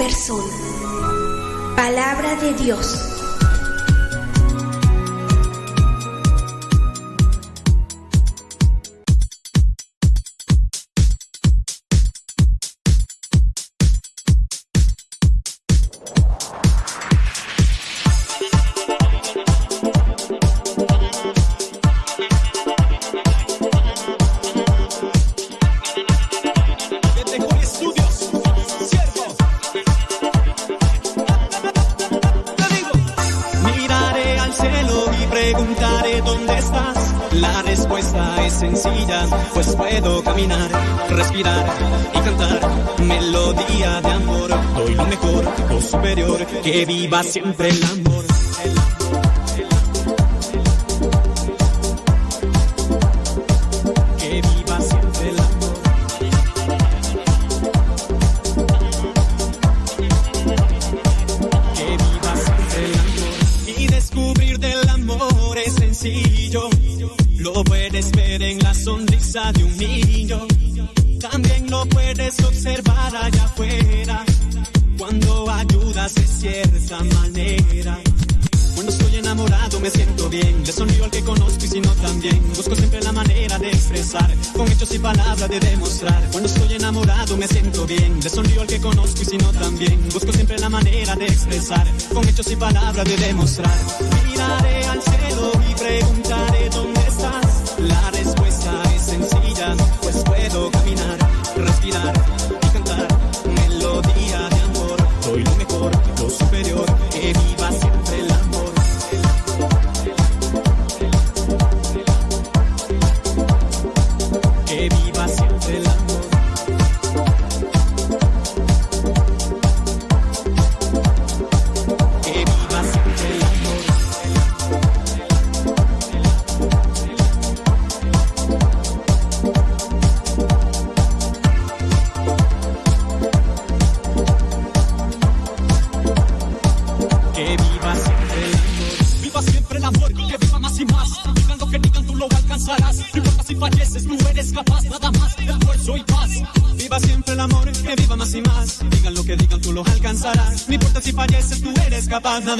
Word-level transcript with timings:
persona. 0.00 1.76
Palabra 1.76 2.34
de 2.36 2.54
Dios. 2.54 3.19
va 47.12 47.22
siempre 47.22 47.68
el 47.68 47.84
amor. 47.84 48.09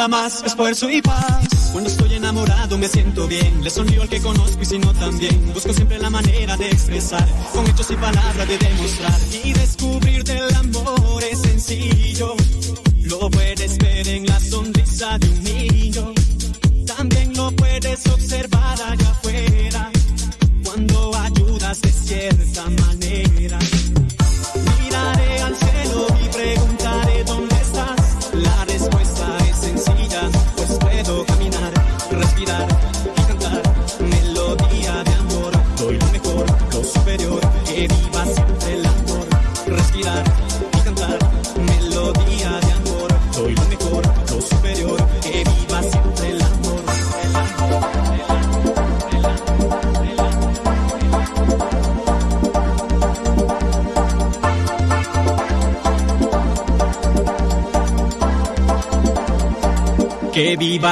nada 0.01 0.09
más, 0.09 0.43
esfuerzo 0.43 0.89
y 0.89 1.03
paz. 1.03 1.73
Cuando 1.73 1.91
estoy 1.91 2.15
enamorado 2.15 2.79
me 2.79 2.89
siento 2.89 3.27
bien, 3.27 3.63
le 3.63 3.69
sonrío 3.69 4.01
al 4.01 4.09
que 4.09 4.19
conozco 4.19 4.63
y 4.63 4.65
si 4.65 4.79
no 4.79 4.95
también. 4.95 5.53
Busco 5.53 5.75
siempre 5.75 5.99
la 5.99 6.09
manera 6.09 6.57
de 6.57 6.71
expresar, 6.71 7.29
con 7.53 7.67
hechos 7.67 7.91
y 7.91 7.97
palabras 7.97 8.49
de 8.49 8.57
demostrar. 8.57 9.21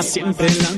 siempre 0.03 0.49
la 0.55 0.78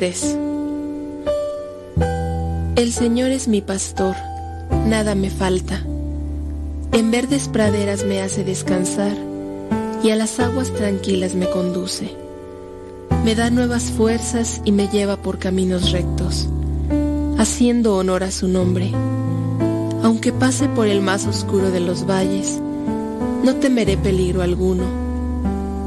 23 0.00 0.36
El 2.76 2.92
Señor 2.92 3.30
es 3.30 3.48
mi 3.48 3.60
pastor, 3.60 4.14
nada 4.86 5.14
me 5.14 5.30
falta. 5.30 5.82
En 6.92 7.10
verdes 7.10 7.48
praderas 7.48 8.04
me 8.04 8.22
hace 8.22 8.44
descansar 8.44 9.16
y 10.02 10.10
a 10.10 10.16
las 10.16 10.38
aguas 10.38 10.72
tranquilas 10.72 11.34
me 11.34 11.50
conduce. 11.50 12.14
Me 13.24 13.34
da 13.34 13.50
nuevas 13.50 13.84
fuerzas 13.90 14.60
y 14.64 14.70
me 14.72 14.86
lleva 14.86 15.16
por 15.16 15.38
caminos 15.38 15.90
rectos, 15.90 16.48
haciendo 17.36 17.96
honor 17.96 18.22
a 18.22 18.30
su 18.30 18.46
nombre. 18.46 18.92
Aunque 20.04 20.32
pase 20.32 20.68
por 20.68 20.86
el 20.86 21.00
más 21.00 21.26
oscuro 21.26 21.72
de 21.72 21.80
los 21.80 22.06
valles, 22.06 22.60
no 23.42 23.56
temeré 23.56 23.96
peligro 23.96 24.42
alguno, 24.42 24.84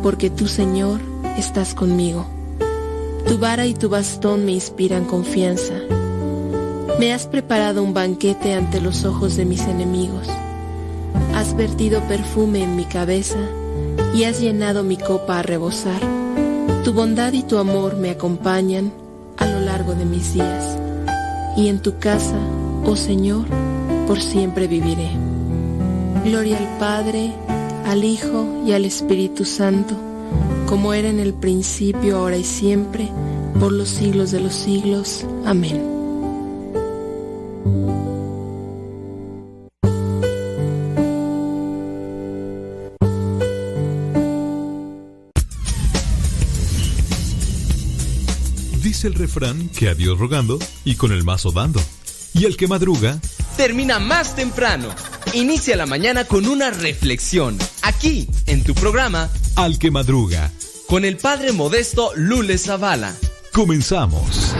porque 0.03 0.29
tú, 0.29 0.47
Señor, 0.47 0.99
estás 1.37 1.73
conmigo. 1.73 2.40
Tu 3.31 3.37
vara 3.37 3.65
y 3.65 3.73
tu 3.73 3.87
bastón 3.87 4.43
me 4.43 4.51
inspiran 4.51 5.05
confianza. 5.05 5.75
Me 6.99 7.13
has 7.13 7.27
preparado 7.27 7.81
un 7.81 7.93
banquete 7.93 8.53
ante 8.53 8.81
los 8.81 9.05
ojos 9.05 9.37
de 9.37 9.45
mis 9.45 9.61
enemigos. 9.61 10.27
Has 11.33 11.55
vertido 11.55 12.01
perfume 12.09 12.61
en 12.61 12.75
mi 12.75 12.83
cabeza 12.83 13.39
y 14.13 14.25
has 14.25 14.41
llenado 14.41 14.83
mi 14.83 14.97
copa 14.97 15.39
a 15.39 15.43
rebosar. 15.43 16.01
Tu 16.83 16.91
bondad 16.91 17.31
y 17.31 17.43
tu 17.43 17.57
amor 17.57 17.95
me 17.95 18.09
acompañan 18.09 18.91
a 19.37 19.45
lo 19.45 19.61
largo 19.61 19.95
de 19.95 20.03
mis 20.03 20.33
días. 20.33 20.77
Y 21.55 21.69
en 21.69 21.81
tu 21.81 21.99
casa, 21.99 22.37
oh 22.83 22.97
Señor, 22.97 23.45
por 24.07 24.19
siempre 24.19 24.67
viviré. 24.67 25.09
Gloria 26.25 26.57
al 26.57 26.77
Padre, 26.79 27.31
al 27.85 28.03
Hijo 28.03 28.45
y 28.67 28.73
al 28.73 28.83
Espíritu 28.83 29.45
Santo 29.45 30.10
como 30.71 30.93
era 30.93 31.09
en 31.09 31.19
el 31.19 31.33
principio, 31.33 32.19
ahora 32.19 32.37
y 32.37 32.45
siempre, 32.45 33.09
por 33.59 33.73
los 33.73 33.89
siglos 33.89 34.31
de 34.31 34.39
los 34.39 34.55
siglos. 34.55 35.25
Amén. 35.45 35.83
Dice 48.81 49.07
el 49.07 49.15
refrán 49.15 49.67
que 49.67 49.89
a 49.89 49.93
Dios 49.93 50.17
rogando 50.17 50.57
y 50.85 50.95
con 50.95 51.11
el 51.11 51.25
mazo 51.25 51.51
dando. 51.51 51.81
Y 52.33 52.45
el 52.45 52.55
que 52.55 52.69
madruga, 52.69 53.19
termina 53.57 53.99
más 53.99 54.37
temprano. 54.37 54.87
Inicia 55.33 55.75
la 55.75 55.85
mañana 55.85 56.23
con 56.23 56.47
una 56.47 56.69
reflexión, 56.69 57.57
aquí, 57.81 58.29
en 58.45 58.63
tu 58.63 58.73
programa, 58.73 59.29
al 59.57 59.77
que 59.77 59.91
madruga. 59.91 60.49
Con 60.91 61.05
el 61.05 61.15
padre 61.15 61.53
modesto 61.53 62.11
Lule 62.17 62.57
Zavala. 62.57 63.15
Comenzamos. 63.53 64.50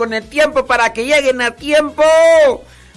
Con 0.00 0.14
el 0.14 0.24
tiempo 0.30 0.64
para 0.64 0.94
que 0.94 1.04
lleguen 1.04 1.42
a 1.42 1.50
tiempo. 1.50 2.02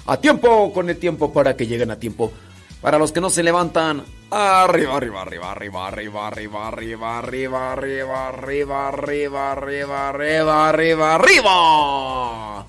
A 0.06 0.16
tiempo 0.16 0.72
con 0.72 0.90
el 0.90 0.96
tiempo 0.96 1.34
para 1.34 1.54
que 1.58 1.68
lleguen 1.68 1.92
a 1.92 2.00
tiempo. 2.00 2.32
Para 2.80 2.98
los 2.98 3.12
que 3.12 3.20
no 3.20 3.30
se 3.30 3.44
levantan. 3.44 4.06
Arriba, 4.32 4.96
arriba, 4.96 5.22
arriba, 5.22 5.52
arriba, 5.52 5.88
arriba, 5.90 6.28
arriba, 6.30 6.68
arriba, 6.70 7.18
arriba, 7.20 7.74
arriba, 7.74 8.28
arriba, 8.30 8.88
arriba, 8.88 9.52
arriba, 9.52 10.10
arriba, 10.10 10.70
arriba, 10.70 11.16
arriba. 11.16 12.66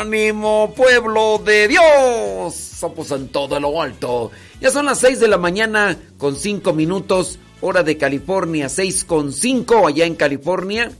Ánimo, 0.00 0.72
pueblo 0.74 1.36
de 1.44 1.68
Dios. 1.68 2.54
Somos 2.54 3.10
en 3.10 3.28
todo 3.28 3.60
lo 3.60 3.82
alto. 3.82 4.30
Ya 4.58 4.70
son 4.70 4.86
las 4.86 5.00
6 5.00 5.20
de 5.20 5.28
la 5.28 5.36
mañana 5.36 5.98
con 6.16 6.34
5 6.34 6.72
minutos, 6.72 7.38
hora 7.60 7.82
de 7.82 7.98
California, 7.98 8.70
6 8.70 9.04
con 9.04 9.34
5 9.34 9.86
allá 9.86 10.06
en 10.06 10.14
California. 10.14 10.92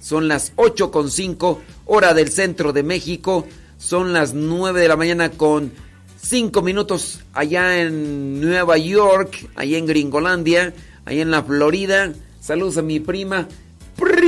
Son 0.00 0.28
las 0.28 0.52
8 0.56 0.90
con 0.90 1.10
5, 1.10 1.60
hora 1.86 2.14
del 2.14 2.30
centro 2.30 2.72
de 2.72 2.82
México. 2.82 3.46
Son 3.78 4.12
las 4.12 4.34
9 4.34 4.80
de 4.80 4.88
la 4.88 4.96
mañana 4.96 5.30
con 5.30 5.72
cinco 6.20 6.62
minutos 6.62 7.20
allá 7.32 7.80
en 7.80 8.40
Nueva 8.40 8.76
York, 8.76 9.48
allá 9.54 9.78
en 9.78 9.86
Gringolandia, 9.86 10.74
allá 11.04 11.22
en 11.22 11.30
la 11.30 11.42
Florida. 11.42 12.12
Saludos 12.40 12.78
a 12.78 12.82
mi 12.82 12.98
prima. 13.00 13.48
Prima, 13.96 14.20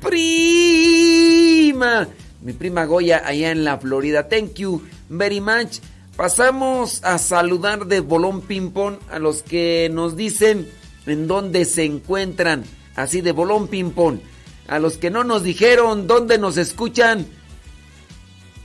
prima. 0.00 2.08
Mi 2.40 2.52
prima 2.52 2.84
Goya 2.86 3.22
allá 3.24 3.50
en 3.50 3.64
la 3.64 3.78
Florida. 3.78 4.28
Thank 4.28 4.54
you 4.54 4.82
very 5.08 5.40
much. 5.40 5.80
Pasamos 6.16 7.02
a 7.04 7.18
saludar 7.18 7.86
de 7.86 8.00
Bolón 8.00 8.42
Ping 8.42 8.70
Pong 8.70 8.96
a 9.10 9.18
los 9.18 9.42
que 9.42 9.90
nos 9.92 10.16
dicen 10.16 10.68
en 11.06 11.26
dónde 11.26 11.64
se 11.64 11.84
encuentran. 11.84 12.62
Así 12.96 13.20
de 13.20 13.32
Bolón 13.32 13.68
Ping 13.68 13.90
Pong. 13.90 14.18
A 14.68 14.78
los 14.78 14.96
que 14.96 15.10
no 15.10 15.24
nos 15.24 15.42
dijeron 15.42 16.06
dónde 16.06 16.38
nos 16.38 16.56
escuchan. 16.56 17.26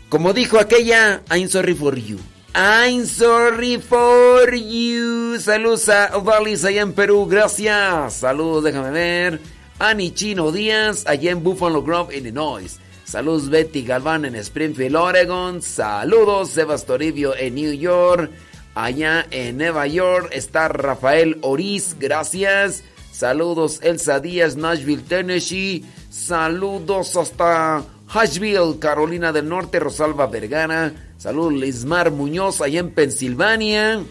Como 0.10 0.34
dijo 0.34 0.60
aquella, 0.60 1.24
I'm 1.30 1.50
sorry 1.50 1.74
for 1.74 1.98
you. 1.98 2.18
I'm 2.56 3.06
sorry 3.06 3.78
for 3.78 4.56
you. 4.56 5.40
Saludos 5.40 5.90
a 5.90 6.18
Valis 6.18 6.66
allá 6.66 6.82
en 6.82 6.94
Perú, 6.94 7.28
gracias. 7.28 8.14
Saludos, 8.16 8.64
déjame 8.64 8.92
ver. 8.92 9.42
Ani 9.80 10.12
Chino 10.12 10.52
Díaz 10.52 11.06
allá 11.06 11.32
en 11.32 11.44
Buffalo 11.44 11.84
Grove, 11.84 12.18
Illinois. 12.18 12.80
Saludos 13.04 13.50
Betty 13.50 13.84
Galván 13.84 14.26
en 14.26 14.36
Springfield, 14.36 14.96
Oregon. 14.96 15.62
Saludos 15.62 16.50
Sebas 16.50 16.86
Toribio 16.86 17.36
en 17.36 17.56
New 17.56 17.74
York. 17.74 18.32
Allá 18.74 19.26
en 19.32 19.58
Nueva 19.58 19.88
York 19.88 20.30
está 20.32 20.68
Rafael 20.68 21.38
Oriz, 21.42 21.96
gracias. 22.00 22.84
Saludos 23.18 23.80
Elsa 23.82 24.20
Díaz, 24.20 24.56
Nashville, 24.58 25.02
Tennessee. 25.02 25.84
Saludos 26.12 27.18
hasta 27.18 27.84
Asheville, 28.10 28.78
Carolina 28.78 29.34
del 29.34 29.50
Norte, 29.50 29.80
Rosalba 29.80 30.28
Vergara. 30.28 30.94
Saludos 31.18 31.54
Lismar 31.54 32.12
Muñoz 32.12 32.62
allá 32.62 32.80
en 32.80 32.92
Pensilvania. 32.92 34.04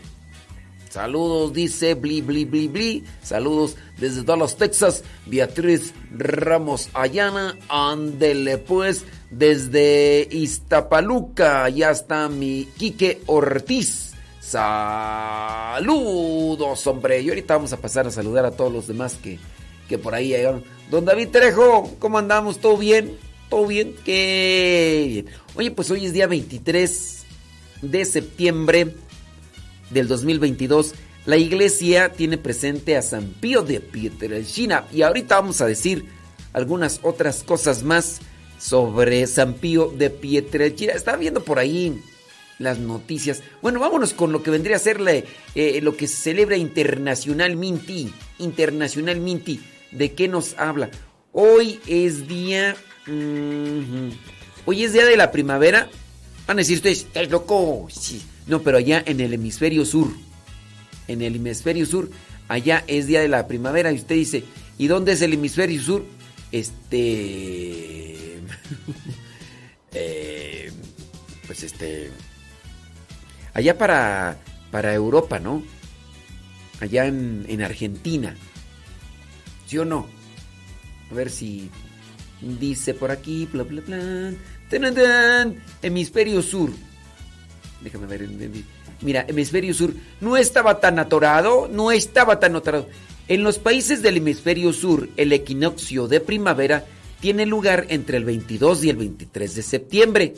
Saludos, 0.91 1.53
dice 1.53 1.95
Bli 1.95 2.21
Bli 2.21 2.47
Bli 2.47 2.67
Bli. 2.67 3.05
Saludos 3.23 3.77
desde 3.97 4.25
Dallas, 4.25 4.57
Texas. 4.57 5.05
Beatriz 5.27 5.95
Ramos 6.11 6.91
Ayana. 6.93 7.57
Ándele 7.69 8.59
pues. 8.59 9.05
Desde 9.31 10.27
Iztapaluca. 10.33 11.69
Ya 11.69 11.93
está 11.93 12.29
mi 12.29 12.69
Quique 12.77 13.23
Ortiz. 13.27 14.06
Saludos, 15.77 16.07
hombre. 16.87 17.21
Y 17.21 17.29
ahorita 17.31 17.57
vamos 17.57 17.73
a 17.73 17.79
pasar 17.79 18.07
a 18.07 18.13
saludar 18.13 18.45
a 18.45 18.53
todos 18.53 18.73
los 18.73 18.87
demás 18.87 19.19
que, 19.21 19.41
que 19.89 19.99
por 19.99 20.15
ahí 20.15 20.29
llegaron. 20.29 20.63
Don 20.89 21.05
David 21.05 21.31
Trejo, 21.33 21.97
¿cómo 21.99 22.19
andamos? 22.19 22.61
¿Todo 22.61 22.77
bien? 22.77 23.19
¿Todo 23.51 23.67
bien? 23.67 23.97
Qué. 24.05 25.25
Oye, 25.57 25.73
pues 25.73 25.91
hoy 25.91 26.07
es 26.07 26.13
día 26.13 26.29
23 26.29 27.25
de 27.83 28.05
septiembre 28.05 28.95
del 29.91 30.07
2022. 30.07 30.95
La 31.25 31.39
iglesia 31.39 32.13
tiene 32.13 32.39
presente 32.39 32.97
a 32.97 33.03
San 33.03 33.25
Pío 33.41 33.63
de 33.63 33.81
Pietrelcina 33.81 34.85
y 34.93 35.03
ahorita 35.03 35.41
vamos 35.41 35.61
a 35.61 35.67
decir 35.67 36.05
algunas 36.53 37.01
otras 37.03 37.43
cosas 37.43 37.83
más 37.83 38.21
sobre 38.61 39.27
San 39.27 39.55
Pío 39.55 39.89
de 39.89 40.09
Pietrelcina. 40.11 40.93
Estaba 40.93 41.17
viendo 41.17 41.43
por 41.43 41.59
ahí 41.59 42.01
las 42.59 42.79
noticias. 42.79 43.43
Bueno, 43.63 43.81
vámonos 43.81 44.13
con 44.13 44.33
lo 44.33 44.43
que 44.43 44.51
vendría 44.51 44.77
a 44.77 44.81
ser 44.81 45.01
eh, 45.55 45.81
lo 45.83 45.97
que 45.97 46.07
se 46.07 46.17
celebra 46.17 46.57
internacionalmente. 46.57 48.09
Internacionalmente. 48.39 49.59
¿De 49.91 50.13
qué 50.13 50.29
nos 50.29 50.55
habla? 50.59 50.91
Hoy 51.33 51.81
es 51.87 52.27
día... 52.29 52.77
hoy 54.65 54.85
es 54.85 54.93
día 54.93 55.05
de 55.05 55.17
la 55.17 55.31
primavera. 55.31 55.89
Van 56.47 56.59
a 56.59 56.61
decir 56.61 56.77
ustedes, 56.77 56.99
¿estás 57.01 57.31
loco? 57.31 57.89
Sí. 57.91 58.23
No, 58.47 58.63
pero 58.63 58.79
allá 58.79 59.03
en 59.07 59.21
el 59.21 59.35
hemisferio 59.35 59.85
sur. 59.85 60.09
En 61.09 61.23
el 61.23 61.37
hemisferio 61.37 61.87
sur, 61.87 62.11
allá 62.49 62.85
es 62.87 63.07
día 63.07 63.21
de 63.21 63.29
la 63.29 63.47
primavera. 63.47 63.93
Y 63.93 63.97
usted 63.97 64.15
dice, 64.15 64.45
¿y 64.79 64.87
dónde 64.87 65.13
es 65.13 65.23
el 65.23 65.35
hemisferio 65.35 65.83
sur? 65.83 66.05
Este... 66.53 68.41
eh, 69.93 70.73
pues 71.47 71.63
este... 71.63 72.11
Allá 73.57 73.79
para, 73.79 74.37
para 74.71 74.93
Europa, 74.93 75.39
¿no? 75.39 75.63
Allá 76.79 77.07
en, 77.07 77.47
en 77.49 77.63
Argentina. 77.63 78.37
¿Sí 79.67 79.79
o 79.79 79.87
no? 79.87 80.07
A 81.11 81.15
ver 81.15 81.31
si 81.31 81.71
dice 82.43 82.93
por 82.93 83.11
aquí, 83.11 83.49
bla, 83.51 83.63
bla, 83.63 83.81
bla. 83.81 84.35
Hemisferio 85.81 86.43
sur. 86.43 86.71
Déjame 87.81 88.07
ver. 88.07 88.29
Mira, 89.01 89.25
hemisferio 89.27 89.73
sur 89.73 89.95
no 90.21 90.37
estaba 90.37 90.79
tan 90.79 90.99
atorado, 90.99 91.67
no 91.67 91.93
estaba 91.93 92.39
tan 92.39 92.57
atorado. 92.57 92.91
En 93.27 93.43
los 93.43 93.59
países 93.59 94.03
del 94.03 94.19
hemisferio 94.19 94.75
sur, 94.75 95.09
el 95.17 95.33
equinoccio 95.33 96.09
de 96.09 96.21
primavera 96.21 96.85
tiene 97.21 97.47
lugar 97.47 97.87
entre 97.89 98.19
el 98.19 98.27
22 98.27 98.85
y 98.85 98.91
el 98.91 98.97
23 98.99 99.55
de 99.55 99.63
septiembre. 99.63 100.35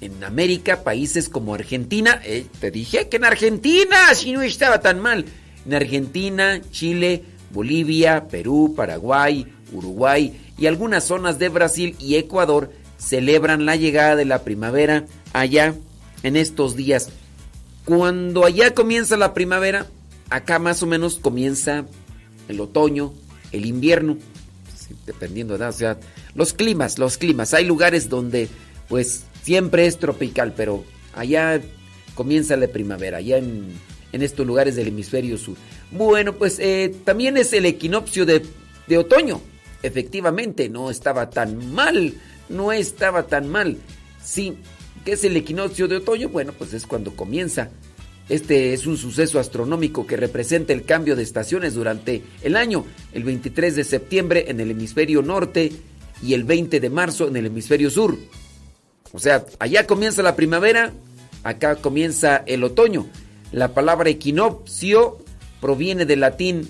En 0.00 0.24
América, 0.24 0.82
países 0.82 1.28
como 1.28 1.54
Argentina, 1.54 2.20
eh, 2.24 2.46
te 2.58 2.70
dije 2.70 3.08
que 3.08 3.18
en 3.18 3.24
Argentina, 3.24 4.14
si 4.14 4.32
no 4.32 4.42
estaba 4.42 4.80
tan 4.80 4.98
mal. 4.98 5.26
En 5.66 5.74
Argentina, 5.74 6.60
Chile, 6.70 7.22
Bolivia, 7.52 8.28
Perú, 8.28 8.74
Paraguay, 8.76 9.46
Uruguay 9.72 10.40
y 10.56 10.66
algunas 10.66 11.04
zonas 11.04 11.38
de 11.38 11.48
Brasil 11.48 11.96
y 11.98 12.16
Ecuador 12.16 12.72
celebran 12.96 13.66
la 13.66 13.76
llegada 13.76 14.16
de 14.16 14.24
la 14.24 14.42
primavera 14.42 15.06
allá 15.32 15.74
en 16.22 16.36
estos 16.36 16.76
días. 16.76 17.10
Cuando 17.84 18.44
allá 18.44 18.74
comienza 18.74 19.16
la 19.16 19.34
primavera, 19.34 19.86
acá 20.28 20.58
más 20.58 20.82
o 20.82 20.86
menos 20.86 21.16
comienza 21.16 21.86
el 22.48 22.60
otoño, 22.60 23.12
el 23.52 23.66
invierno, 23.66 24.18
sí, 24.76 24.94
dependiendo 25.06 25.54
de 25.54 25.60
la 25.60 25.72
ciudad. 25.72 25.98
Los 26.34 26.52
climas, 26.52 26.98
los 26.98 27.18
climas. 27.18 27.54
Hay 27.54 27.64
lugares 27.64 28.08
donde 28.08 28.48
pues 28.88 29.24
siempre 29.42 29.86
es 29.86 29.98
tropical, 29.98 30.54
pero 30.56 30.84
allá 31.14 31.60
comienza 32.14 32.56
la 32.56 32.68
primavera, 32.68 33.18
allá 33.18 33.38
en, 33.38 33.72
estos 34.12 34.46
lugares 34.46 34.76
del 34.76 34.88
hemisferio 34.88 35.38
sur. 35.38 35.56
Bueno, 35.92 36.34
pues 36.34 36.58
eh, 36.58 36.94
también 37.04 37.36
es 37.36 37.52
el 37.52 37.64
equinoccio 37.64 38.26
de, 38.26 38.42
de 38.86 38.98
otoño. 38.98 39.40
Efectivamente, 39.82 40.68
no 40.68 40.90
estaba 40.90 41.30
tan 41.30 41.72
mal, 41.72 42.14
no 42.48 42.72
estaba 42.72 43.26
tan 43.26 43.48
mal. 43.48 43.78
Sí, 44.22 44.54
¿qué 45.04 45.12
es 45.12 45.24
el 45.24 45.36
equinoccio 45.36 45.88
de 45.88 45.96
otoño? 45.96 46.28
Bueno, 46.28 46.52
pues 46.52 46.74
es 46.74 46.86
cuando 46.86 47.14
comienza. 47.14 47.70
Este 48.28 48.72
es 48.72 48.86
un 48.86 48.96
suceso 48.96 49.40
astronómico 49.40 50.06
que 50.06 50.16
representa 50.16 50.72
el 50.72 50.84
cambio 50.84 51.16
de 51.16 51.22
estaciones 51.24 51.74
durante 51.74 52.22
el 52.42 52.54
año, 52.54 52.84
el 53.12 53.24
23 53.24 53.74
de 53.74 53.84
septiembre 53.84 54.44
en 54.48 54.60
el 54.60 54.70
hemisferio 54.70 55.20
norte 55.20 55.72
y 56.22 56.34
el 56.34 56.44
20 56.44 56.78
de 56.78 56.90
marzo 56.90 57.26
en 57.26 57.36
el 57.36 57.46
hemisferio 57.46 57.90
sur. 57.90 58.16
O 59.12 59.18
sea, 59.18 59.44
allá 59.58 59.86
comienza 59.86 60.22
la 60.22 60.36
primavera, 60.36 60.92
acá 61.42 61.76
comienza 61.76 62.42
el 62.46 62.64
otoño. 62.64 63.06
La 63.52 63.74
palabra 63.74 64.10
equinoccio 64.10 65.18
proviene 65.60 66.06
del 66.06 66.20
latín 66.20 66.68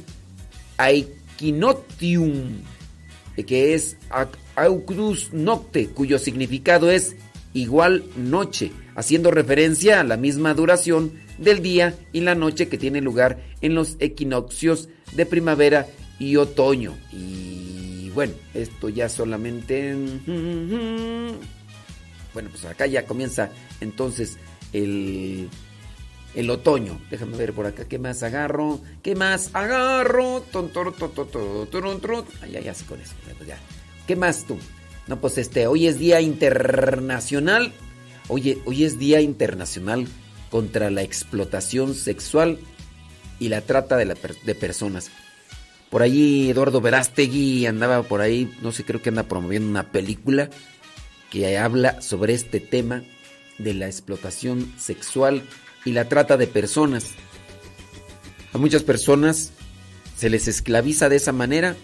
aequinotium, 0.79 2.63
que 3.47 3.75
es 3.75 3.97
auctus 4.55 5.33
nocte, 5.33 5.89
cuyo 5.89 6.19
significado 6.19 6.91
es 6.91 7.17
igual 7.53 8.05
noche, 8.17 8.73
haciendo 8.95 9.31
referencia 9.31 10.01
a 10.01 10.05
la 10.05 10.17
misma 10.17 10.55
duración 10.55 11.13
del 11.39 11.63
día 11.63 11.95
y 12.13 12.21
la 12.21 12.35
noche 12.35 12.69
que 12.69 12.79
tiene 12.79 13.01
lugar 13.01 13.39
en 13.61 13.75
los 13.75 13.97
equinoccios 13.99 14.89
de 15.13 15.27
primavera 15.27 15.87
y 16.19 16.37
otoño. 16.37 16.97
Y 17.13 18.11
bueno, 18.11 18.35
esto 18.55 18.89
ya 18.89 19.09
solamente... 19.09 19.97
Bueno, 22.33 22.51
pues 22.51 22.65
acá 22.65 22.87
ya 22.87 23.07
comienza 23.07 23.51
entonces 23.81 24.39
el, 24.73 25.49
el 26.35 26.51
otoño. 26.51 27.01
Déjame 27.11 27.37
ver 27.37 27.53
por 27.53 27.67
acá, 27.67 27.87
¿qué 27.87 27.99
más 27.99 28.23
agarro? 28.23 28.81
¿Qué 29.03 29.15
más 29.15 29.51
agarro? 29.55 30.45
Ay, 32.43 32.53
ya, 32.53 32.61
ya, 32.61 32.75
con 32.87 33.01
eso. 33.01 33.15
ya. 33.47 33.59
¿Qué 34.07 34.17
más 34.17 34.45
tú? 34.45 34.59
No, 35.07 35.21
pues 35.21 35.39
este, 35.39 35.67
hoy 35.67 35.87
es 35.87 35.99
Día 35.99 36.21
Internacional. 36.21 37.73
Oye, 38.29 38.59
hoy 38.65 38.85
es 38.85 38.99
Día 38.99 39.21
Internacional 39.21 40.07
contra 40.51 40.91
la 40.91 41.03
explotación 41.03 41.95
sexual 41.95 42.59
y 43.39 43.49
la 43.49 43.63
trata 43.63 43.97
de, 43.97 44.05
la 44.05 44.15
de 44.45 44.55
personas. 44.55 45.11
Por 45.91 46.03
ahí 46.03 46.51
Eduardo 46.51 46.81
Verástegui 46.81 47.67
andaba 47.67 48.05
por 48.05 48.21
ahí, 48.21 48.53
no 48.63 48.71
sé, 48.71 48.85
creo 48.85 49.03
que 49.03 49.09
anda 49.09 49.25
promoviendo 49.25 49.69
una 49.69 49.91
película 49.91 50.49
que 51.31 51.57
habla 51.59 52.03
sobre 52.03 52.35
este 52.35 52.61
tema 52.61 53.03
de 53.59 53.75
la 53.75 53.87
explotación 53.87 54.73
sexual 54.79 55.43
y 55.85 55.93
la 55.93 56.09
trata 56.09 56.37
de 56.37 56.47
personas. 56.47 57.13
A 58.53 58.59
muchas 58.59 58.83
personas 58.83 59.53
se 60.17 60.29
les 60.29 60.49
esclaviza 60.49 61.09
de 61.09 61.17
esa 61.17 61.33
manera. 61.33 61.77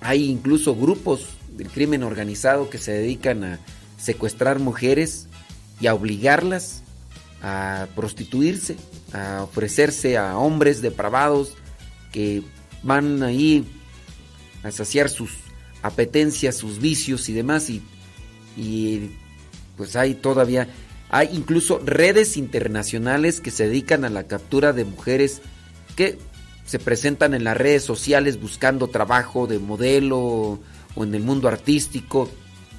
Hay 0.00 0.24
incluso 0.24 0.74
grupos 0.74 1.26
del 1.56 1.68
crimen 1.68 2.02
organizado 2.02 2.70
que 2.70 2.78
se 2.78 2.92
dedican 2.92 3.44
a 3.44 3.58
secuestrar 3.98 4.58
mujeres 4.58 5.26
y 5.80 5.86
a 5.86 5.94
obligarlas 5.94 6.82
a 7.42 7.86
prostituirse, 7.94 8.76
a 9.12 9.42
ofrecerse 9.42 10.16
a 10.16 10.38
hombres 10.38 10.80
depravados 10.80 11.52
que 12.12 12.42
van 12.82 13.22
ahí 13.22 13.64
a 14.62 14.70
saciar 14.70 15.10
sus 15.10 15.30
apetencias, 15.82 16.56
sus 16.56 16.80
vicios 16.80 17.28
y 17.28 17.34
demás 17.34 17.68
y, 17.70 17.82
y 18.56 19.10
pues 19.76 19.96
hay 19.96 20.14
todavía 20.14 20.68
hay 21.10 21.28
incluso 21.32 21.80
redes 21.84 22.36
internacionales 22.36 23.40
que 23.40 23.50
se 23.50 23.68
dedican 23.68 24.04
a 24.04 24.10
la 24.10 24.24
captura 24.24 24.72
de 24.72 24.84
mujeres 24.84 25.40
que 25.94 26.18
se 26.64 26.78
presentan 26.78 27.32
en 27.34 27.44
las 27.44 27.56
redes 27.56 27.84
sociales 27.84 28.40
buscando 28.40 28.88
trabajo 28.88 29.46
de 29.46 29.58
modelo 29.58 30.18
o 30.18 31.04
en 31.04 31.14
el 31.14 31.22
mundo 31.22 31.48
artístico 31.48 32.28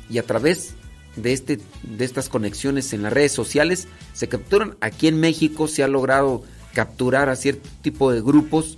y 0.09 0.17
a 0.17 0.23
través 0.23 0.73
de, 1.15 1.33
este, 1.33 1.59
de 1.83 2.05
estas 2.05 2.29
conexiones 2.29 2.91
en 2.93 3.03
las 3.03 3.13
redes 3.13 3.31
sociales 3.31 3.87
se 4.13 4.27
capturan. 4.27 4.75
Aquí 4.81 5.07
en 5.07 5.19
México 5.19 5.67
se 5.67 5.83
ha 5.83 5.87
logrado 5.87 6.43
capturar 6.73 7.29
a 7.29 7.35
cierto 7.35 7.67
tipo 7.81 8.11
de 8.11 8.21
grupos 8.21 8.77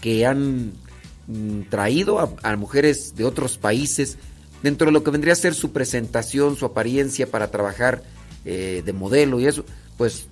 que 0.00 0.24
han 0.24 0.72
mm, 1.26 1.62
traído 1.68 2.20
a, 2.20 2.30
a 2.42 2.56
mujeres 2.56 3.16
de 3.16 3.24
otros 3.24 3.58
países 3.58 4.18
dentro 4.64 4.86
de 4.86 4.92
lo 4.92 5.04
que 5.04 5.10
vendría 5.10 5.34
a 5.34 5.36
ser 5.36 5.54
su 5.54 5.72
presentación, 5.72 6.56
su 6.56 6.64
apariencia 6.64 7.30
para 7.30 7.50
trabajar 7.50 8.02
eh, 8.46 8.82
de 8.82 8.92
modelo 8.94 9.38
y 9.38 9.46
eso, 9.46 9.66
pues 9.98 10.26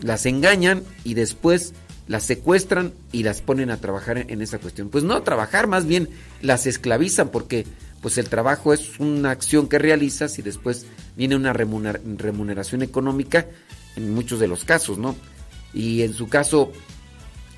las 0.00 0.24
engañan 0.24 0.82
y 1.04 1.12
después 1.12 1.74
las 2.06 2.24
secuestran 2.24 2.94
y 3.12 3.24
las 3.24 3.42
ponen 3.42 3.70
a 3.70 3.76
trabajar 3.76 4.24
en, 4.26 4.40
esa 4.40 4.58
cuestión. 4.58 4.88
Pues 4.88 5.04
no 5.04 5.22
trabajar, 5.22 5.66
más 5.66 5.84
bien 5.84 6.08
las 6.40 6.66
esclavizan 6.66 7.28
porque 7.28 7.66
pues 8.00 8.16
el 8.16 8.30
trabajo 8.30 8.72
es 8.72 8.98
una 9.00 9.32
acción 9.32 9.68
que 9.68 9.78
realizas 9.78 10.38
y 10.38 10.42
después 10.42 10.86
viene 11.14 11.36
una 11.36 11.52
remuner- 11.52 12.00
remuneración 12.16 12.80
económica 12.80 13.48
en 13.96 14.14
muchos 14.14 14.40
de 14.40 14.48
los 14.48 14.64
casos, 14.64 14.96
¿no? 14.96 15.14
Y 15.74 16.00
en 16.00 16.14
su 16.14 16.26
caso, 16.28 16.72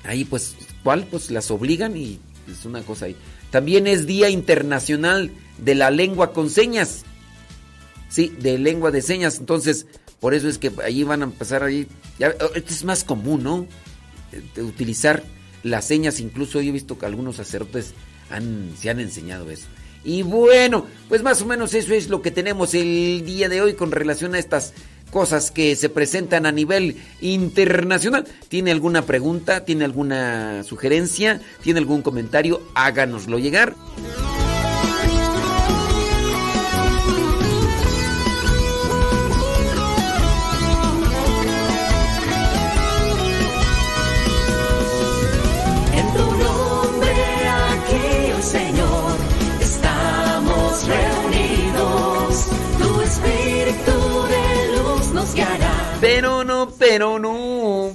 ahí 0.03 0.25
pues, 0.25 0.55
¿cuál? 0.83 1.07
Pues 1.09 1.31
las 1.31 1.51
obligan 1.51 1.95
y 1.95 2.19
es 2.51 2.65
una 2.65 2.81
cosa 2.81 3.05
ahí. 3.05 3.15
También 3.49 3.87
es 3.87 4.05
Día 4.05 4.29
Internacional 4.29 5.31
de 5.61 5.75
la 5.75 5.89
Lengua 5.89 6.33
con 6.33 6.49
Señas. 6.49 7.05
Sí, 8.11 8.35
de 8.39 8.59
lengua 8.59 8.91
de 8.91 9.01
señas. 9.01 9.39
Entonces, 9.39 9.87
por 10.19 10.33
eso 10.33 10.49
es 10.49 10.57
que 10.57 10.69
allí 10.83 11.03
van 11.03 11.21
a 11.21 11.25
empezar 11.25 11.63
ahí. 11.63 11.87
Esto 12.19 12.73
es 12.73 12.83
más 12.83 13.05
común, 13.05 13.41
¿no? 13.41 13.65
Eh, 14.33 14.61
utilizar 14.61 15.23
las 15.63 15.85
señas. 15.85 16.19
Incluso 16.19 16.59
yo 16.59 16.69
he 16.69 16.73
visto 16.73 16.99
que 16.99 17.05
algunos 17.05 17.37
sacerdotes 17.37 17.93
han, 18.29 18.73
se 18.77 18.89
han 18.89 18.99
enseñado 18.99 19.49
eso. 19.49 19.67
Y 20.03 20.23
bueno, 20.23 20.87
pues 21.07 21.23
más 21.23 21.41
o 21.41 21.45
menos 21.45 21.73
eso 21.73 21.93
es 21.93 22.09
lo 22.09 22.21
que 22.21 22.31
tenemos 22.31 22.73
el 22.73 23.23
día 23.25 23.47
de 23.47 23.61
hoy 23.61 23.75
con 23.75 23.91
relación 23.91 24.35
a 24.35 24.39
estas 24.39 24.73
cosas 25.09 25.51
que 25.51 25.75
se 25.75 25.87
presentan 25.89 26.45
a 26.45 26.51
nivel 26.51 26.97
internacional. 27.21 28.27
¿Tiene 28.49 28.71
alguna 28.71 29.03
pregunta? 29.03 29.63
¿Tiene 29.63 29.85
alguna 29.85 30.63
sugerencia? 30.65 31.39
¿Tiene 31.61 31.79
algún 31.79 32.01
comentario? 32.01 32.61
Háganoslo 32.75 33.39
llegar. 33.39 33.75
Pero 56.91 57.19
no, 57.19 57.93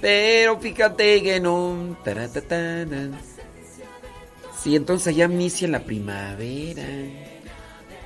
pero 0.00 0.58
fíjate 0.58 1.22
que 1.22 1.38
no. 1.38 1.98
Sí, 4.58 4.74
entonces 4.74 5.14
ya 5.14 5.26
inicia 5.26 5.68
la 5.68 5.80
primavera. 5.80 6.82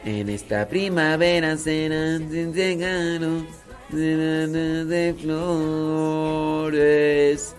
En 0.05 0.29
esta 0.29 0.69
primavera 0.69 1.57
serán 1.57 2.29
llegaron 2.29 3.47
de 3.93 5.15
flores. 5.23 7.55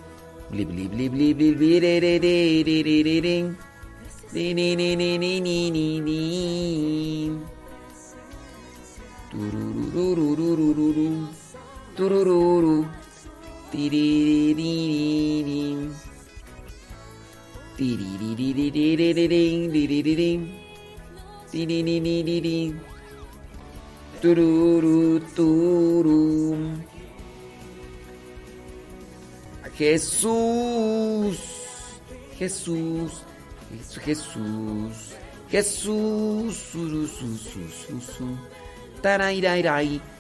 Bli 0.50 0.66
bli 0.66 0.90
bli 0.90 1.08
bli 1.08 1.34
bli 1.34 1.54
bli 1.54 1.80
Turururu. 11.96 12.88
Tururu, 24.22 25.20
turum. 25.36 26.82
Jesús, 29.78 31.40
Jesús, 32.38 33.12
Jesús, 34.06 35.14
Jesús, 35.50 36.58
Jesús, 36.72 37.54
Jesús, 39.02 40.13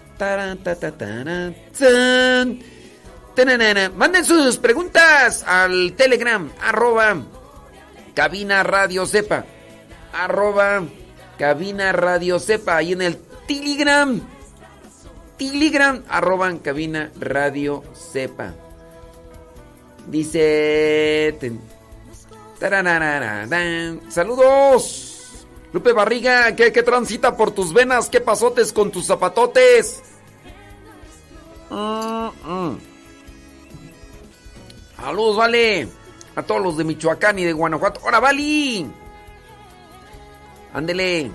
Manden 3.96 4.26
sus 4.26 4.58
preguntas 4.58 5.44
al 5.48 5.94
Telegram, 5.94 6.52
arroba 6.62 7.18
cabina 8.14 8.62
radio 8.64 9.06
sepa, 9.06 9.46
arroba 10.14 10.84
cabina 11.38 11.92
radio 11.92 12.40
sepa, 12.40 12.78
ahí 12.78 12.94
en 12.94 13.02
el 13.02 13.18
Telegram, 13.48 14.22
Telegram, 15.38 16.04
arroba 16.08 16.54
cabina 16.62 17.12
radio 17.20 17.84
sepa. 17.94 18.54
Dice. 20.08 21.38
Saludos. 24.10 25.46
Lupe 25.74 25.92
Barriga, 25.92 26.56
¿qué, 26.56 26.72
qué 26.72 26.84
transita 26.84 27.36
por 27.36 27.52
tus 27.52 27.74
venas? 27.74 28.10
¿Qué 28.10 28.22
pasotes 28.22 28.72
con 28.72 28.92
tus 28.92 29.08
zapatotes? 29.08 30.13
Mm, 31.74 32.30
mm. 32.46 32.80
Saludos, 34.96 35.38
vale. 35.38 35.88
A 36.36 36.44
todos 36.44 36.62
los 36.62 36.78
de 36.78 36.84
Michoacán 36.84 37.40
y 37.40 37.44
de 37.44 37.54
Guanajuato. 37.54 38.00
¡Ahora, 38.04 38.20
vale! 38.20 38.86
Ándele. 40.74 41.32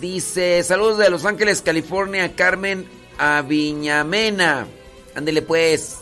Dice, 0.00 0.62
saludos 0.62 0.98
de 0.98 1.10
Los 1.10 1.24
Ángeles, 1.24 1.62
California, 1.62 2.34
Carmen 2.34 2.88
Aviñamena. 3.18 4.66
Ándele 5.14 5.42
pues. 5.42 5.98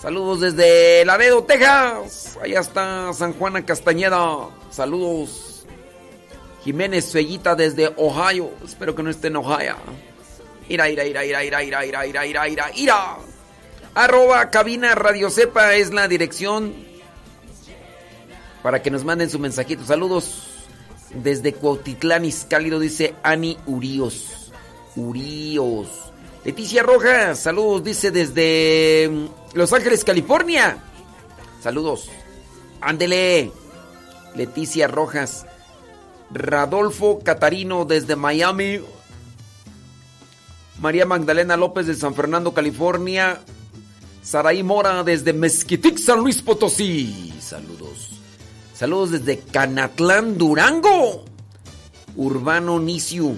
Saludos 0.00 0.40
desde 0.40 1.04
Laredo, 1.04 1.44
Texas. 1.44 2.38
Allá 2.42 2.60
está 2.60 3.12
San 3.12 3.32
Juana 3.32 3.64
Castañeda. 3.64 4.48
Saludos. 4.70 5.66
Jiménez 6.64 7.12
Fellita 7.12 7.54
desde 7.54 7.92
Ohio. 7.96 8.50
Espero 8.64 8.94
que 8.94 9.02
no 9.02 9.10
esté 9.10 9.28
en 9.28 9.36
Ohio. 9.36 9.76
Ira, 10.68 10.88
ira, 10.88 11.04
ira, 11.04 11.24
ira, 11.24 11.44
ira, 11.44 11.64
ira, 11.64 11.86
ira, 11.86 12.06
ira, 12.06 12.26
ira, 12.26 12.48
ira, 12.48 12.70
ira. 12.74 13.16
Arroba 13.94 14.50
cabina 14.50 14.94
Radio 14.94 15.30
Cepa 15.30 15.74
es 15.74 15.92
la 15.92 16.08
dirección 16.08 16.74
para 18.62 18.82
que 18.82 18.90
nos 18.90 19.04
manden 19.04 19.30
su 19.30 19.38
mensajito. 19.38 19.84
Saludos 19.84 20.48
desde 21.14 21.52
Cuautitlán 21.52 22.24
Izcálido, 22.24 22.80
dice 22.80 23.14
Ani 23.22 23.56
Urios. 23.66 24.52
Urios. 24.96 25.88
Leticia 26.44 26.82
Rojas, 26.82 27.38
saludos, 27.38 27.84
dice 27.84 28.10
desde 28.10 29.08
mm, 29.10 29.56
Los 29.56 29.72
Ángeles, 29.72 30.04
California. 30.04 30.78
Saludos. 31.62 32.10
Ándele. 32.80 33.52
Leticia 34.34 34.88
Rojas. 34.88 35.46
Radolfo 36.30 37.20
Catarino 37.20 37.84
desde 37.84 38.16
Miami. 38.16 38.80
María 40.80 41.06
Magdalena 41.06 41.56
López 41.56 41.86
de 41.86 41.94
San 41.94 42.14
Fernando, 42.14 42.52
California. 42.52 43.40
Saraí 44.22 44.62
Mora 44.62 45.04
desde 45.04 45.32
Mezquitic, 45.32 45.98
San 45.98 46.20
Luis 46.20 46.42
Potosí. 46.42 47.32
Saludos. 47.40 48.20
Saludos 48.74 49.12
desde 49.12 49.38
Canatlán, 49.38 50.36
Durango. 50.36 51.24
Urbano 52.16 52.78
Niciu. 52.80 53.36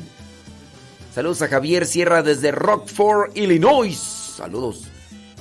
Saludos 1.15 1.43
a 1.43 1.49
Javier 1.49 1.87
Sierra 1.87 2.23
desde 2.23 2.53
Rockford, 2.53 3.37
Illinois. 3.37 3.99
Saludos. 4.37 4.85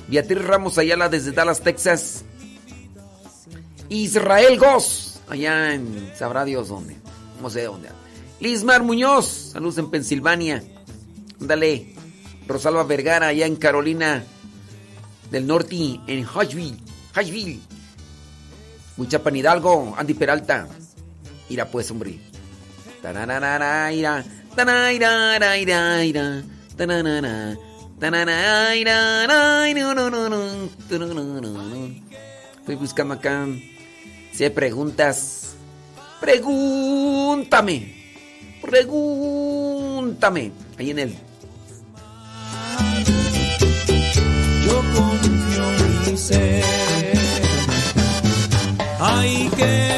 Beatriz 0.08 0.44
Ramos 0.44 0.78
Ayala 0.78 1.08
desde 1.08 1.32
Dallas, 1.32 1.60
Texas. 1.60 2.24
Israel 3.88 4.58
Goss. 4.58 5.20
Allá 5.28 5.74
en 5.74 6.12
sabrá 6.16 6.44
Dios 6.44 6.68
dónde. 6.68 6.96
No 7.40 7.50
sé 7.50 7.64
dónde. 7.64 7.88
Lismar 8.40 8.82
Muñoz. 8.82 9.50
Saludos 9.52 9.78
en 9.78 9.90
Pensilvania. 9.90 10.62
Dale. 11.38 11.94
Rosalba 12.46 12.82
Vergara, 12.84 13.28
allá 13.28 13.46
en 13.46 13.56
Carolina 13.56 14.24
del 15.30 15.46
Norte, 15.46 16.00
en 16.06 16.26
Hodgeville. 16.26 16.78
Hodgeville. 17.14 17.60
Huichapan 18.96 19.36
Hidalgo, 19.36 19.94
Andy 19.96 20.14
Peralta. 20.14 20.66
Ira 21.48 21.66
pues, 21.66 21.90
hombre. 21.90 22.18
Estoy 32.60 32.74
buscando 32.76 33.14
acá. 33.14 33.46
Si 34.32 34.44
hay 34.44 34.50
preguntas. 34.50 35.54
Pregúntame. 36.20 37.94
Pregúntame. 38.60 40.52
Ahí 40.76 40.90
en 40.90 40.98
el. 40.98 41.27
En 44.98 46.10
mi 46.10 46.16
ser. 46.16 46.64
Hay 49.00 49.48
que 49.56 49.97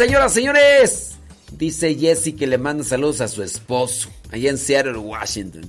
Señoras, 0.00 0.32
señores. 0.32 1.10
Dice 1.52 1.94
Jesse 1.94 2.34
que 2.34 2.46
le 2.46 2.56
manda 2.56 2.82
saludos 2.82 3.20
a 3.20 3.28
su 3.28 3.42
esposo, 3.42 4.08
allá 4.32 4.48
en 4.48 4.56
Seattle, 4.56 4.96
Washington. 4.96 5.68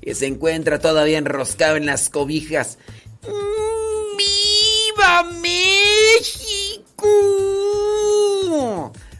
Que 0.00 0.16
se 0.16 0.26
encuentra 0.26 0.80
todavía 0.80 1.16
enroscado 1.18 1.76
en 1.76 1.86
las 1.86 2.08
cobijas. 2.08 2.78
Mm, 3.22 4.16
¡Viva 4.16 5.22
México! 5.40 7.06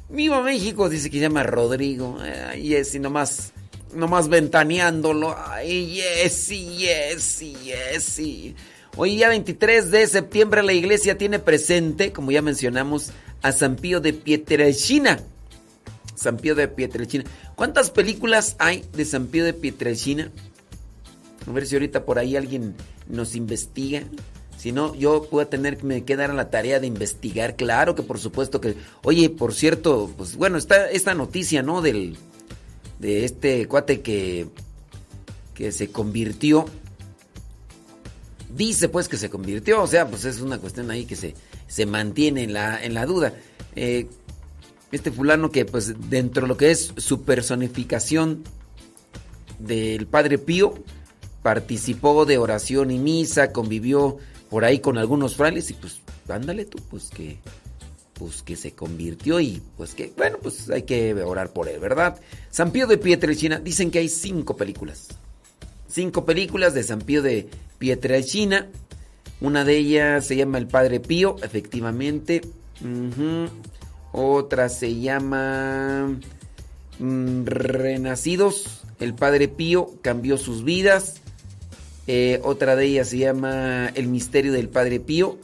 ¡Viva 0.08 0.42
México! 0.42 0.88
Dice 0.88 1.08
que 1.08 1.18
se 1.18 1.22
llama 1.22 1.44
Rodrigo. 1.44 2.18
Ay, 2.20 2.66
Jesse, 2.66 2.98
nomás, 2.98 3.52
nomás 3.94 4.28
ventaneándolo. 4.28 5.36
Ay, 5.38 6.00
Jesse, 6.00 6.78
Jesse, 6.78 7.54
Jesse. 7.62 8.56
Hoy 8.96 9.14
día 9.14 9.28
23 9.28 9.92
de 9.92 10.04
septiembre 10.08 10.64
la 10.64 10.72
iglesia 10.72 11.16
tiene 11.16 11.38
presente, 11.38 12.10
como 12.10 12.32
ya 12.32 12.42
mencionamos, 12.42 13.12
a 13.42 13.52
San 13.52 13.76
Pío 13.76 14.00
de 14.00 14.12
Pietrelcina. 14.12 15.20
San 16.14 16.36
Pío 16.36 16.54
de 16.54 16.68
Pietrelcina. 16.68 17.24
¿Cuántas 17.54 17.90
películas 17.90 18.56
hay 18.58 18.84
de 18.92 19.04
San 19.04 19.26
Pío 19.26 19.44
de 19.44 19.54
Pietrelcina? 19.54 20.30
A 21.46 21.52
ver 21.52 21.66
si 21.66 21.76
ahorita 21.76 22.04
por 22.04 22.18
ahí 22.18 22.36
alguien 22.36 22.74
nos 23.08 23.34
investiga. 23.34 24.02
Si 24.58 24.72
no, 24.72 24.94
yo 24.96 25.28
puedo 25.30 25.46
tener 25.46 25.76
que 25.76 25.86
me 25.86 26.04
quedar 26.04 26.32
a 26.32 26.34
la 26.34 26.50
tarea 26.50 26.80
de 26.80 26.88
investigar. 26.88 27.54
Claro 27.54 27.94
que 27.94 28.02
por 28.02 28.18
supuesto 28.18 28.60
que. 28.60 28.74
Oye, 29.04 29.30
por 29.30 29.54
cierto, 29.54 30.12
pues 30.16 30.34
bueno, 30.34 30.58
está 30.58 30.90
esta 30.90 31.14
noticia, 31.14 31.62
¿no? 31.62 31.80
Del. 31.80 32.16
De 32.98 33.24
este 33.24 33.66
cuate 33.68 34.00
que. 34.00 34.48
que 35.54 35.70
se 35.70 35.90
convirtió. 35.90 36.66
Dice 38.54 38.88
pues 38.88 39.08
que 39.08 39.16
se 39.16 39.30
convirtió. 39.30 39.82
O 39.82 39.86
sea, 39.86 40.08
pues 40.08 40.24
es 40.24 40.40
una 40.40 40.58
cuestión 40.58 40.90
ahí 40.90 41.04
que 41.04 41.16
se, 41.16 41.34
se 41.66 41.86
mantiene 41.86 42.42
en 42.42 42.52
la, 42.52 42.82
en 42.82 42.94
la 42.94 43.06
duda. 43.06 43.34
Eh, 43.76 44.06
este 44.92 45.10
fulano 45.10 45.50
que 45.50 45.64
pues 45.64 45.94
dentro 46.10 46.42
de 46.42 46.48
lo 46.48 46.56
que 46.56 46.70
es 46.70 46.92
su 46.96 47.22
personificación 47.22 48.42
del 49.58 50.06
Padre 50.06 50.38
Pío, 50.38 50.74
participó 51.42 52.24
de 52.24 52.38
oración 52.38 52.90
y 52.90 52.98
misa, 52.98 53.52
convivió 53.52 54.18
por 54.50 54.64
ahí 54.64 54.78
con 54.80 54.98
algunos 54.98 55.36
frailes 55.36 55.70
y 55.70 55.74
pues 55.74 56.00
ándale 56.28 56.64
tú, 56.64 56.78
pues 56.90 57.10
que 57.10 57.38
pues 58.14 58.42
que 58.42 58.56
se 58.56 58.72
convirtió 58.72 59.38
y 59.38 59.62
pues 59.76 59.94
que 59.94 60.12
bueno, 60.16 60.38
pues 60.42 60.68
hay 60.70 60.82
que 60.82 61.14
orar 61.14 61.52
por 61.52 61.68
él, 61.68 61.78
¿verdad? 61.78 62.18
San 62.50 62.72
Pío 62.72 62.86
de 62.86 62.98
Pietrelcina, 62.98 63.60
dicen 63.60 63.90
que 63.90 64.00
hay 64.00 64.08
cinco 64.08 64.56
películas. 64.56 65.08
Cinco 65.88 66.24
películas 66.24 66.74
de 66.74 66.82
San 66.82 67.00
Pío 67.00 67.22
de 67.22 67.48
Pietrelcina. 67.78 68.68
Una 69.40 69.64
de 69.64 69.76
ellas 69.78 70.26
se 70.26 70.36
llama 70.36 70.58
El 70.58 70.66
Padre 70.66 71.00
Pío, 71.00 71.36
efectivamente. 71.42 72.42
Otra 74.12 74.68
se 74.68 75.00
llama 75.00 76.18
mm, 76.98 77.44
Renacidos. 77.46 78.82
El 79.00 79.14
Padre 79.14 79.48
Pío 79.48 79.94
cambió 80.02 80.36
sus 80.36 80.64
vidas. 80.64 81.22
Eh, 82.06 82.40
otra 82.42 82.74
de 82.74 82.86
ellas 82.86 83.08
se 83.08 83.18
llama 83.18 83.88
El 83.94 84.08
Misterio 84.08 84.52
del 84.52 84.68
Padre 84.68 85.00
Pío. 85.00 85.38